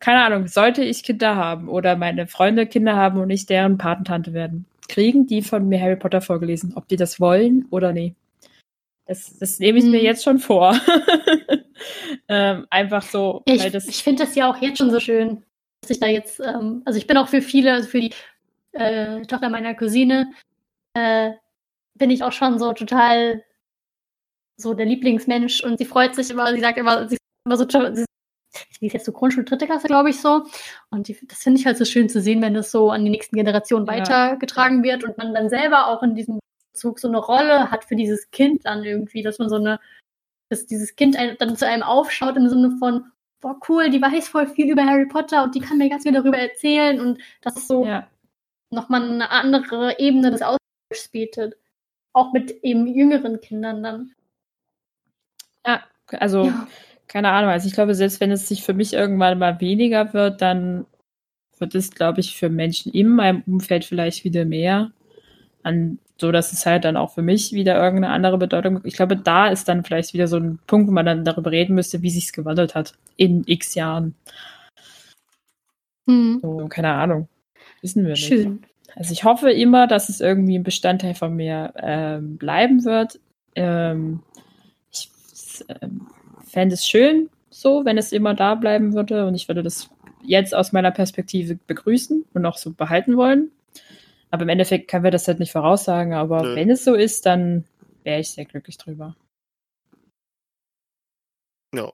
keine 0.00 0.22
Ahnung, 0.24 0.48
sollte 0.48 0.82
ich 0.82 1.04
Kinder 1.04 1.36
haben 1.36 1.68
oder 1.68 1.96
meine 1.96 2.26
Freunde 2.26 2.66
Kinder 2.66 2.96
haben 2.96 3.20
und 3.20 3.30
ich 3.30 3.46
deren 3.46 3.78
Patentante 3.78 4.32
werden, 4.32 4.66
kriegen 4.88 5.26
die 5.26 5.42
von 5.42 5.68
mir 5.68 5.80
Harry 5.80 5.96
Potter 5.96 6.20
vorgelesen, 6.20 6.72
ob 6.74 6.88
die 6.88 6.96
das 6.96 7.20
wollen 7.20 7.66
oder 7.70 7.92
nee. 7.92 8.14
Das, 9.06 9.38
das 9.38 9.58
nehme 9.58 9.78
ich 9.78 9.84
hm. 9.84 9.92
mir 9.92 10.02
jetzt 10.02 10.22
schon 10.22 10.38
vor. 10.38 10.78
ähm, 12.28 12.66
einfach 12.68 13.02
so. 13.02 13.42
Ich, 13.46 13.64
ich 13.64 14.02
finde 14.02 14.24
das 14.24 14.34
ja 14.34 14.50
auch 14.50 14.60
jetzt 14.60 14.78
schon 14.78 14.90
so 14.90 15.00
schön 15.00 15.42
ich 15.86 16.00
da 16.00 16.06
jetzt, 16.06 16.40
ähm, 16.40 16.82
also 16.84 16.98
ich 16.98 17.06
bin 17.06 17.16
auch 17.16 17.28
für 17.28 17.42
viele, 17.42 17.72
also 17.72 17.88
für 17.88 18.00
die 18.00 18.12
äh, 18.72 19.22
Tochter 19.22 19.48
meiner 19.48 19.74
Cousine, 19.74 20.32
äh, 20.94 21.32
bin 21.94 22.10
ich 22.10 22.22
auch 22.22 22.32
schon 22.32 22.58
so 22.58 22.72
total 22.72 23.42
so 24.56 24.74
der 24.74 24.86
Lieblingsmensch 24.86 25.62
und 25.62 25.78
sie 25.78 25.84
freut 25.84 26.14
sich 26.14 26.30
immer, 26.30 26.52
sie 26.52 26.60
sagt 26.60 26.78
immer, 26.78 27.08
sie 27.08 27.14
ist 27.14 27.20
immer 27.44 27.56
so, 27.56 27.66
sie 27.68 28.86
ist 28.86 28.92
jetzt 28.92 29.06
so 29.06 29.12
Grundschule, 29.12 29.44
dritte 29.44 29.66
Klasse, 29.66 29.86
glaube 29.86 30.10
ich, 30.10 30.20
so. 30.20 30.44
Und 30.90 31.08
die, 31.08 31.16
das 31.26 31.38
finde 31.38 31.60
ich 31.60 31.66
halt 31.66 31.78
so 31.78 31.84
schön 31.84 32.08
zu 32.08 32.20
sehen, 32.20 32.42
wenn 32.42 32.54
das 32.54 32.70
so 32.70 32.90
an 32.90 33.04
die 33.04 33.10
nächsten 33.10 33.36
Generationen 33.36 33.86
ja. 33.86 33.92
weitergetragen 33.92 34.82
wird 34.82 35.04
und 35.04 35.16
man 35.18 35.34
dann 35.34 35.48
selber 35.48 35.88
auch 35.88 36.02
in 36.02 36.14
diesem 36.14 36.40
Zug 36.72 36.98
so 36.98 37.08
eine 37.08 37.18
Rolle 37.18 37.70
hat 37.70 37.84
für 37.84 37.96
dieses 37.96 38.30
Kind 38.30 38.64
dann 38.64 38.84
irgendwie, 38.84 39.22
dass 39.22 39.38
man 39.38 39.48
so 39.48 39.56
eine, 39.56 39.80
dass 40.48 40.66
dieses 40.66 40.96
Kind 40.96 41.16
dann 41.38 41.56
zu 41.56 41.66
einem 41.66 41.82
aufschaut 41.82 42.36
im 42.36 42.48
Sinne 42.48 42.76
von, 42.78 43.10
boah, 43.40 43.58
cool, 43.68 43.90
die 43.90 44.00
weiß 44.00 44.28
voll 44.28 44.46
viel 44.46 44.70
über 44.70 44.84
Harry 44.84 45.06
Potter 45.06 45.44
und 45.44 45.54
die 45.54 45.60
kann 45.60 45.78
mir 45.78 45.88
ganz 45.88 46.02
viel 46.02 46.12
darüber 46.12 46.38
erzählen 46.38 47.00
und 47.00 47.18
das 47.40 47.56
ist 47.56 47.68
so 47.68 47.84
ja. 47.84 48.08
nochmal 48.70 49.02
eine 49.02 49.30
andere 49.30 49.98
Ebene 49.98 50.30
des 50.30 50.42
Austauschs 50.42 51.08
bietet. 51.10 51.56
Auch 52.12 52.32
mit 52.32 52.50
eben 52.62 52.86
jüngeren 52.86 53.40
Kindern 53.40 53.82
dann. 53.82 54.14
Ja, 55.64 55.84
also, 56.08 56.46
ja. 56.46 56.66
keine 57.06 57.30
Ahnung, 57.30 57.50
also 57.50 57.68
ich 57.68 57.74
glaube, 57.74 57.94
selbst 57.94 58.20
wenn 58.20 58.32
es 58.32 58.48
sich 58.48 58.64
für 58.64 58.74
mich 58.74 58.94
irgendwann 58.94 59.38
mal 59.38 59.60
weniger 59.60 60.12
wird, 60.14 60.42
dann 60.42 60.86
wird 61.58 61.74
es, 61.74 61.90
glaube 61.90 62.20
ich, 62.20 62.36
für 62.36 62.48
Menschen 62.48 62.92
in 62.92 63.08
meinem 63.08 63.42
Umfeld 63.46 63.84
vielleicht 63.84 64.24
wieder 64.24 64.44
mehr. 64.44 64.92
An 65.62 65.98
so 66.20 66.32
dass 66.32 66.52
es 66.52 66.66
halt 66.66 66.84
dann 66.84 66.96
auch 66.96 67.12
für 67.12 67.22
mich 67.22 67.52
wieder 67.52 67.76
irgendeine 67.76 68.12
andere 68.12 68.38
Bedeutung. 68.38 68.80
Ich 68.84 68.94
glaube, 68.94 69.16
da 69.16 69.48
ist 69.48 69.68
dann 69.68 69.84
vielleicht 69.84 70.14
wieder 70.14 70.26
so 70.26 70.36
ein 70.36 70.58
Punkt, 70.66 70.88
wo 70.88 70.92
man 70.92 71.06
dann 71.06 71.24
darüber 71.24 71.50
reden 71.50 71.74
müsste, 71.74 72.02
wie 72.02 72.10
sich's 72.10 72.32
gewandelt 72.32 72.74
hat 72.74 72.94
in 73.16 73.44
X 73.46 73.74
Jahren. 73.74 74.14
Mhm. 76.06 76.40
So, 76.42 76.66
keine 76.68 76.92
Ahnung, 76.92 77.28
wissen 77.82 78.02
wir 78.02 78.10
nicht. 78.10 78.26
Schön. 78.26 78.62
Also 78.96 79.12
ich 79.12 79.22
hoffe 79.22 79.52
immer, 79.52 79.86
dass 79.86 80.08
es 80.08 80.20
irgendwie 80.20 80.58
ein 80.58 80.64
Bestandteil 80.64 81.14
von 81.14 81.36
mir 81.36 81.72
ähm, 81.76 82.36
bleiben 82.36 82.84
wird. 82.84 83.20
Ähm, 83.54 84.20
ich 84.90 85.08
ähm, 85.80 86.08
fände 86.44 86.74
es 86.74 86.86
schön, 86.86 87.28
so, 87.50 87.84
wenn 87.84 87.98
es 87.98 88.10
immer 88.10 88.34
da 88.34 88.56
bleiben 88.56 88.94
würde. 88.94 89.26
Und 89.26 89.34
ich 89.34 89.46
würde 89.46 89.62
das 89.62 89.90
jetzt 90.24 90.54
aus 90.54 90.72
meiner 90.72 90.90
Perspektive 90.90 91.58
begrüßen 91.66 92.24
und 92.32 92.46
auch 92.46 92.56
so 92.56 92.72
behalten 92.72 93.16
wollen. 93.16 93.52
Aber 94.30 94.42
im 94.42 94.48
Endeffekt 94.48 94.90
können 94.90 95.04
wir 95.04 95.10
das 95.10 95.28
halt 95.28 95.38
nicht 95.38 95.52
voraussagen. 95.52 96.14
Aber 96.14 96.42
Nö. 96.42 96.56
wenn 96.56 96.70
es 96.70 96.84
so 96.84 96.94
ist, 96.94 97.26
dann 97.26 97.64
wäre 98.04 98.20
ich 98.20 98.30
sehr 98.30 98.44
glücklich 98.44 98.78
drüber. 98.78 99.16
Ja. 101.74 101.92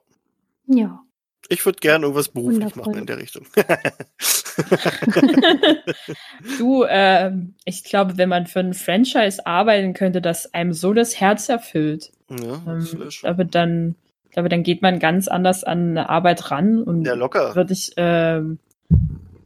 Ja. 0.67 1.01
Ich 1.47 1.63
würde 1.65 1.79
gerne 1.79 2.05
irgendwas 2.05 2.29
beruflich 2.29 2.61
Wundervoll. 2.61 2.85
machen 2.85 2.99
in 2.99 3.05
der 3.05 3.19
Richtung. 3.19 3.45
du, 6.57 6.83
äh, 6.83 7.31
ich 7.65 7.83
glaube, 7.83 8.17
wenn 8.17 8.29
man 8.29 8.47
für 8.47 8.61
ein 8.61 8.73
Franchise 8.73 9.45
arbeiten 9.45 9.93
könnte, 9.93 10.21
das 10.21 10.55
einem 10.55 10.73
so 10.73 10.93
das 10.93 11.19
Herz 11.19 11.49
erfüllt, 11.49 12.11
ja, 12.29 12.63
ähm, 12.67 13.09
aber 13.23 13.45
dann, 13.45 13.95
glaube, 14.31 14.49
dann 14.49 14.63
geht 14.63 14.81
man 14.81 14.97
ganz 14.99 15.27
anders 15.27 15.63
an 15.63 15.91
eine 15.91 16.09
Arbeit 16.09 16.49
ran 16.49 16.81
und 16.81 17.05
ja, 17.05 17.13
locker. 17.13 17.55
würde 17.55 17.73
ich, 17.73 17.95
äh, 17.97 18.41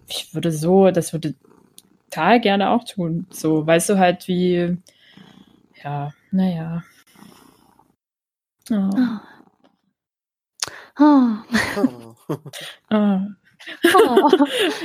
ich 0.07 0.33
würde 0.33 0.53
so, 0.53 0.91
das 0.91 1.11
würde 1.11 1.35
total 2.09 2.39
gerne 2.39 2.69
auch 2.71 2.83
tun. 2.83 3.27
So, 3.29 3.65
weißt 3.65 3.89
du 3.89 3.99
halt, 3.99 4.27
wie, 4.27 4.77
ja, 5.83 6.11
naja. 6.31 6.83
Oh. 8.71 8.89
Oh. 10.99 11.37
Oh. 11.77 12.15
oh. 12.91 13.19
oh. 13.93 14.29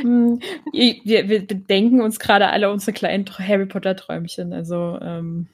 wir, 0.72 1.28
wir 1.28 1.46
bedenken 1.46 2.00
uns 2.00 2.18
gerade 2.18 2.48
alle 2.48 2.70
unsere 2.70 2.92
kleinen 2.92 3.26
Harry 3.26 3.66
Potter 3.66 3.96
Träumchen. 3.96 4.52
Also 4.52 4.98
ähm, 5.00 5.48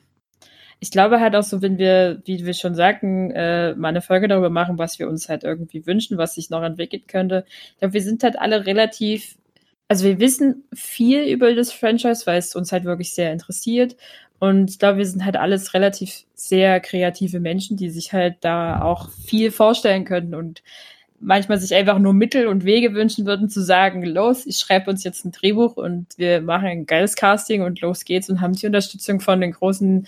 ich 0.81 0.91
glaube 0.91 1.21
halt 1.21 1.35
auch 1.37 1.43
so, 1.43 1.61
wenn 1.61 1.79
wir, 1.79 2.23
wie 2.25 2.47
wir 2.47 2.55
schon 2.55 2.75
sagten, 2.75 3.31
äh, 3.33 3.75
mal 3.75 3.89
eine 3.89 4.01
Folge 4.01 4.29
darüber 4.29 4.51
machen, 4.51 4.79
was 4.79 4.99
wir 4.99 5.09
uns 5.09 5.29
halt 5.29 5.45
irgendwie 5.45 5.87
wünschen, 5.87 6.19
was 6.19 6.35
sich 6.35 6.51
noch 6.51 6.63
entwickeln 6.63 7.03
könnte. 7.07 7.45
Ich 7.73 7.79
glaube, 7.79 7.95
wir 7.95 8.03
sind 8.03 8.23
halt 8.23 8.39
alle 8.39 8.67
relativ 8.67 9.37
also 9.91 10.05
wir 10.05 10.21
wissen 10.21 10.63
viel 10.73 11.25
über 11.25 11.53
das 11.53 11.73
Franchise, 11.73 12.25
weil 12.25 12.39
es 12.39 12.55
uns 12.55 12.71
halt 12.71 12.85
wirklich 12.85 13.13
sehr 13.13 13.33
interessiert. 13.33 13.97
Und 14.39 14.71
ich 14.71 14.79
glaube, 14.79 14.99
wir 14.99 15.07
sind 15.07 15.25
halt 15.25 15.37
alles 15.37 15.75
relativ 15.75 16.27
sehr 16.33 16.79
kreative 16.79 17.41
Menschen, 17.41 17.77
die 17.77 17.91
sich 17.91 18.13
halt 18.13 18.37
da 18.43 18.83
auch 18.83 19.11
viel 19.11 19.51
vorstellen 19.51 20.05
können 20.05 20.37
und 20.37 20.63
manchmal 21.19 21.59
sich 21.59 21.75
einfach 21.75 21.99
nur 21.99 22.13
Mittel 22.15 22.47
und 22.47 22.65
Wege 22.65 22.95
wünschen 22.95 23.27
würden, 23.27 23.51
zu 23.51 23.63
sagen, 23.65 24.05
los, 24.05 24.47
ich 24.47 24.59
schreibe 24.59 24.91
uns 24.91 25.03
jetzt 25.03 25.25
ein 25.25 25.33
Drehbuch 25.33 25.77
und 25.77 26.07
wir 26.17 26.41
machen 26.41 26.67
ein 26.67 26.87
geiles 26.87 27.17
Casting 27.17 27.63
und 27.63 27.81
los 27.81 28.05
geht's 28.05 28.31
und 28.31 28.41
haben 28.41 28.53
die 28.53 28.67
Unterstützung 28.67 29.19
von 29.19 29.41
den 29.41 29.51
großen, 29.51 30.07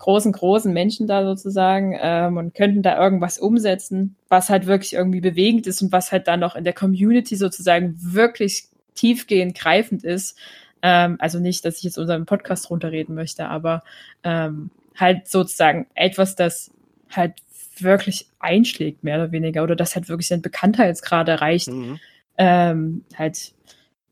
großen, 0.00 0.32
großen 0.32 0.72
Menschen 0.72 1.06
da 1.06 1.24
sozusagen 1.24 1.96
ähm, 2.02 2.38
und 2.38 2.56
könnten 2.56 2.82
da 2.82 3.00
irgendwas 3.00 3.38
umsetzen, 3.38 4.16
was 4.28 4.50
halt 4.50 4.66
wirklich 4.66 4.94
irgendwie 4.94 5.20
bewegend 5.20 5.68
ist 5.68 5.80
und 5.80 5.92
was 5.92 6.10
halt 6.10 6.26
dann 6.26 6.40
noch 6.40 6.56
in 6.56 6.64
der 6.64 6.72
Community 6.72 7.36
sozusagen 7.36 7.94
wirklich 7.96 8.71
tiefgehend 8.94 9.58
greifend 9.58 10.04
ist. 10.04 10.38
Ähm, 10.82 11.16
also 11.18 11.38
nicht, 11.38 11.64
dass 11.64 11.78
ich 11.78 11.84
jetzt 11.84 11.98
unseren 11.98 12.26
Podcast 12.26 12.70
runterreden 12.70 13.14
möchte, 13.14 13.48
aber 13.48 13.84
ähm, 14.24 14.70
halt 14.96 15.28
sozusagen 15.28 15.86
etwas, 15.94 16.34
das 16.36 16.70
halt 17.10 17.34
wirklich 17.78 18.26
einschlägt, 18.38 19.04
mehr 19.04 19.16
oder 19.16 19.32
weniger, 19.32 19.62
oder 19.62 19.76
das 19.76 19.94
halt 19.94 20.08
wirklich 20.08 20.28
seinen 20.28 20.42
Bekanntheitsgrad 20.42 21.28
erreicht. 21.28 21.68
Mhm. 21.68 21.98
Ähm, 22.38 23.04
halt, 23.16 23.52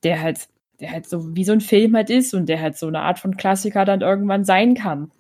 der 0.03 0.21
halt, 0.23 0.49
der 0.81 0.93
halt 0.93 1.09
so 1.09 1.35
wie 1.35 1.45
so 1.45 1.53
ein 1.53 1.61
Film 1.61 1.97
halt 1.97 2.11
ist 2.11 2.35
und 2.35 2.49
der 2.49 2.61
halt 2.61 2.77
so 2.77 2.87
eine 2.87 3.01
Art 3.01 3.19
von 3.19 3.37
Klassiker 3.37 3.85
dann 3.85 4.01
irgendwann 4.01 4.45
sein 4.45 4.75
kann. 4.75 5.11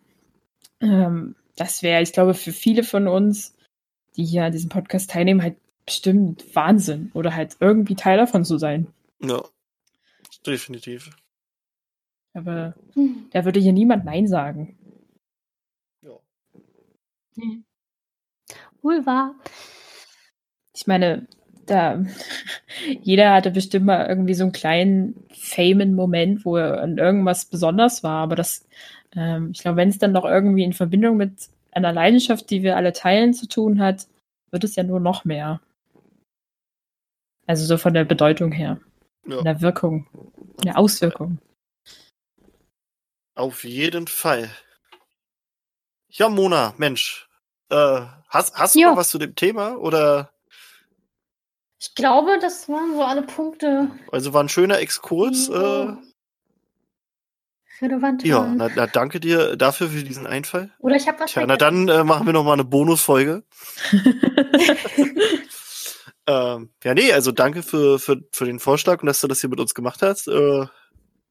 Ähm, 0.81 1.35
das 1.57 1.82
wäre, 1.82 2.03
ich 2.03 2.12
glaube, 2.12 2.35
für 2.35 2.53
viele 2.53 2.82
von 2.82 3.09
uns, 3.09 3.55
die 4.16 4.24
hier 4.24 4.45
an 4.45 4.53
diesem 4.53 4.70
Podcast 4.70 5.11
teilnehmen, 5.11 5.43
halt 5.43 5.57
bestimmt 5.85 6.45
Wahnsinn 6.55 7.11
oder 7.15 7.35
halt 7.35 7.57
irgendwie 7.61 7.95
Teil 7.95 8.16
davon 8.16 8.45
zu 8.45 8.59
sein. 8.59 8.87
Ja, 9.23 9.43
definitiv. 10.47 11.11
Aber 12.33 12.75
hm. 12.95 13.29
da 13.33 13.45
würde 13.45 13.61
hier 13.61 13.73
niemand 13.73 14.05
Nein 14.05 14.27
sagen. 14.27 14.79
Ja. 16.03 16.19
Nee. 17.37 17.63
Wohl 18.83 19.05
wahr. 19.05 19.35
ich 20.75 20.87
meine, 20.87 21.27
da 21.67 22.03
jeder 23.03 23.33
hatte 23.35 23.51
bestimmt 23.51 23.87
mal 23.87 24.07
irgendwie 24.07 24.35
so 24.35 24.45
einen 24.45 24.53
kleinen 24.53 25.25
famen-Moment, 25.33 26.45
wo 26.45 26.57
er 26.57 26.81
an 26.83 26.99
irgendwas 26.99 27.45
besonders 27.47 28.03
war. 28.03 28.23
Aber 28.23 28.37
das, 28.37 28.67
ähm, 29.15 29.51
ich 29.53 29.61
glaube, 29.61 29.77
wenn 29.77 29.89
es 29.89 29.99
dann 29.99 30.13
noch 30.13 30.25
irgendwie 30.25 30.65
in 30.65 30.73
Verbindung 30.73 31.17
mit 31.17 31.49
einer 31.73 31.93
Leidenschaft, 31.93 32.51
die 32.51 32.63
wir 32.63 32.77
alle 32.77 32.93
teilen, 32.93 33.35
zu 33.35 33.47
tun 33.47 33.81
hat, 33.81 34.07
wird 34.51 34.65
es 34.65 34.77
ja 34.77 34.83
nur 34.83 35.01
noch 35.01 35.25
mehr. 35.25 35.61
Also 37.47 37.65
so 37.67 37.79
von 37.79 37.95
der 37.95 38.05
Bedeutung 38.05 38.53
her. 38.53 38.81
Ja. 39.31 39.39
In 39.39 39.44
der 39.44 39.61
Wirkung. 39.61 40.07
In 40.59 40.65
der 40.65 40.78
Auswirkung. 40.78 41.39
Auf 43.35 43.65
jeden 43.65 44.07
Fall. 44.07 44.51
Ja, 46.09 46.28
Mona, 46.28 46.74
Mensch. 46.77 47.28
Äh, 47.70 48.01
hast, 48.28 48.57
hast 48.57 48.74
du 48.74 48.81
noch 48.81 48.97
was 48.97 49.11
zu 49.11 49.19
dem 49.19 49.35
Thema? 49.36 49.77
Oder 49.77 50.32
Ich 51.81 51.94
glaube, 51.94 52.39
das 52.40 52.69
waren 52.69 52.94
so 52.94 53.02
alle 53.02 53.23
Punkte, 53.23 53.90
also 54.11 54.32
war 54.35 54.43
ein 54.43 54.48
schöner 54.48 54.78
Exkurs. 54.81 55.47
die 55.47 55.52
Äh, 55.52 55.97
relevant 57.81 58.24
ja, 58.24 58.44
na, 58.44 58.69
na, 58.74 58.86
danke 58.86 59.20
dir 59.20 59.57
dafür 59.57 59.89
für 59.89 60.02
diesen 60.02 60.27
Einfall. 60.27 60.70
Oder 60.81 60.97
ich 60.97 61.09
habe 61.09 61.20
was 61.20 61.31
Tja, 61.31 61.47
na 61.47 61.57
dann 61.57 61.89
äh, 61.89 62.05
machen 62.05 62.27
wir 62.27 62.32
noch 62.32 62.44
mal 62.44 62.55
eine 62.55 62.65
Bonusfolge. 62.65 63.44
Ähm, 66.31 66.70
ja, 66.85 66.94
nee, 66.94 67.12
also 67.12 67.32
danke 67.32 67.62
für, 67.65 67.98
für, 67.98 68.23
für 68.32 68.44
den 68.44 68.61
Vorschlag 68.61 69.01
und 69.02 69.07
dass 69.07 69.20
du 69.20 69.27
das 69.27 69.40
hier 69.40 69.51
mit 69.51 69.59
uns 69.59 69.74
gemacht 69.74 70.01
hast. 70.02 70.28
Äh, 70.28 70.66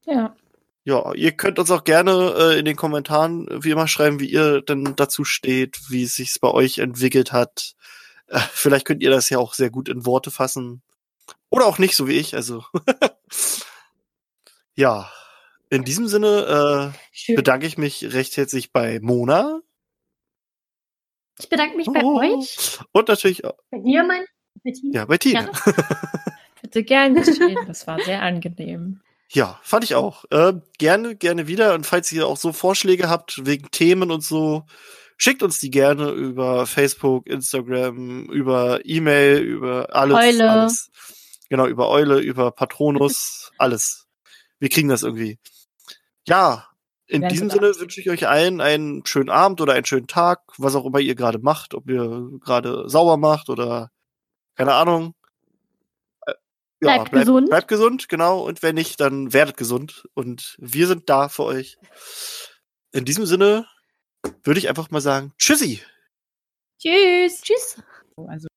ja. 0.04 0.36
ja, 0.84 1.14
ihr 1.14 1.32
könnt 1.32 1.58
uns 1.58 1.70
auch 1.70 1.84
gerne 1.84 2.34
äh, 2.38 2.58
in 2.58 2.66
den 2.66 2.76
Kommentaren 2.76 3.46
wie 3.64 3.70
immer 3.70 3.88
schreiben, 3.88 4.20
wie 4.20 4.30
ihr 4.30 4.60
denn 4.60 4.94
dazu 4.96 5.24
steht, 5.24 5.78
wie 5.88 6.02
es 6.02 6.16
sich 6.16 6.36
bei 6.40 6.48
euch 6.50 6.78
entwickelt 6.78 7.32
hat. 7.32 7.72
Äh, 8.26 8.40
vielleicht 8.52 8.84
könnt 8.86 9.02
ihr 9.02 9.10
das 9.10 9.30
ja 9.30 9.38
auch 9.38 9.54
sehr 9.54 9.70
gut 9.70 9.88
in 9.88 10.04
Worte 10.04 10.30
fassen. 10.30 10.82
Oder 11.48 11.64
auch 11.66 11.78
nicht, 11.78 11.96
so 11.96 12.06
wie 12.06 12.18
ich. 12.18 12.34
Also 12.34 12.64
ja, 14.74 15.10
in 15.70 15.84
diesem 15.84 16.08
Sinne 16.08 16.92
äh, 17.26 17.34
bedanke 17.36 17.66
ich 17.66 17.78
mich 17.78 18.12
recht 18.12 18.36
herzlich 18.36 18.72
bei 18.72 18.98
Mona 19.00 19.60
Ich 21.38 21.48
bedanke 21.48 21.76
mich 21.76 21.86
bei 21.86 22.02
Oh. 22.02 22.18
euch, 22.20 22.78
und 22.92 23.08
natürlich 23.08 23.44
auch- 23.44 23.56
bei 23.70 23.78
dir, 23.78 24.02
mein 24.04 24.24
Bettina. 24.62 24.94
ja 24.94 25.04
bei 25.06 25.18
Tina. 25.18 25.42
Ja. 25.42 25.50
Bitte 26.62 26.84
gern 26.84 27.14
geschehen. 27.14 27.58
Das 27.66 27.86
war 27.86 27.98
sehr 28.00 28.22
angenehm. 28.22 29.00
Ja, 29.32 29.60
fand 29.62 29.84
ich 29.84 29.94
auch. 29.94 30.24
Äh, 30.30 30.54
gerne, 30.78 31.16
gerne 31.16 31.46
wieder. 31.46 31.74
Und 31.74 31.86
falls 31.86 32.10
ihr 32.10 32.26
auch 32.26 32.36
so 32.36 32.52
Vorschläge 32.52 33.08
habt 33.08 33.46
wegen 33.46 33.70
Themen 33.70 34.10
und 34.10 34.22
so, 34.22 34.64
schickt 35.16 35.42
uns 35.42 35.60
die 35.60 35.70
gerne 35.70 36.10
über 36.10 36.66
Facebook, 36.66 37.28
Instagram, 37.28 38.24
über 38.26 38.80
E-Mail, 38.84 39.38
über 39.38 39.94
alles. 39.94 40.16
Eule. 40.16 40.50
alles. 40.50 40.90
Genau, 41.48 41.66
über 41.66 41.88
Eule, 41.88 42.18
über 42.18 42.50
Patronus, 42.50 43.52
alles. 43.58 44.06
Wir 44.58 44.68
kriegen 44.68 44.88
das 44.88 45.02
irgendwie. 45.02 45.38
Ja, 46.26 46.66
in 47.06 47.28
diesem. 47.28 47.50
Sinne 47.50 47.72
wünsche 47.78 48.00
ich 48.00 48.10
euch 48.10 48.28
allen 48.28 48.60
einen 48.60 49.04
schönen 49.06 49.30
Abend 49.30 49.60
oder 49.60 49.74
einen 49.74 49.84
schönen 49.84 50.06
Tag, 50.06 50.40
was 50.58 50.74
auch 50.74 50.86
immer 50.86 51.00
ihr 51.00 51.14
gerade 51.14 51.38
macht, 51.38 51.74
ob 51.74 51.88
ihr 51.88 52.30
gerade 52.40 52.88
sauber 52.88 53.16
macht 53.16 53.48
oder 53.48 53.90
keine 54.56 54.74
Ahnung. 54.74 55.14
Äh, 56.26 56.34
Bleibt 56.80 57.12
gesund. 57.12 57.48
Bleibt 57.48 57.68
gesund, 57.68 58.08
genau. 58.08 58.46
Und 58.46 58.62
wenn 58.62 58.74
nicht, 58.74 59.00
dann 59.00 59.32
werdet 59.32 59.56
gesund. 59.56 60.08
Und 60.14 60.56
wir 60.58 60.86
sind 60.86 61.08
da 61.08 61.28
für 61.28 61.44
euch. 61.44 61.78
In 62.92 63.04
diesem 63.04 63.26
Sinne 63.26 63.66
würde 64.42 64.58
ich 64.58 64.68
einfach 64.68 64.90
mal 64.90 65.00
sagen, 65.00 65.32
tschüssi. 65.38 65.82
Tschüss. 66.78 67.42
Tschüss. 67.42 67.82
Also 68.16 68.48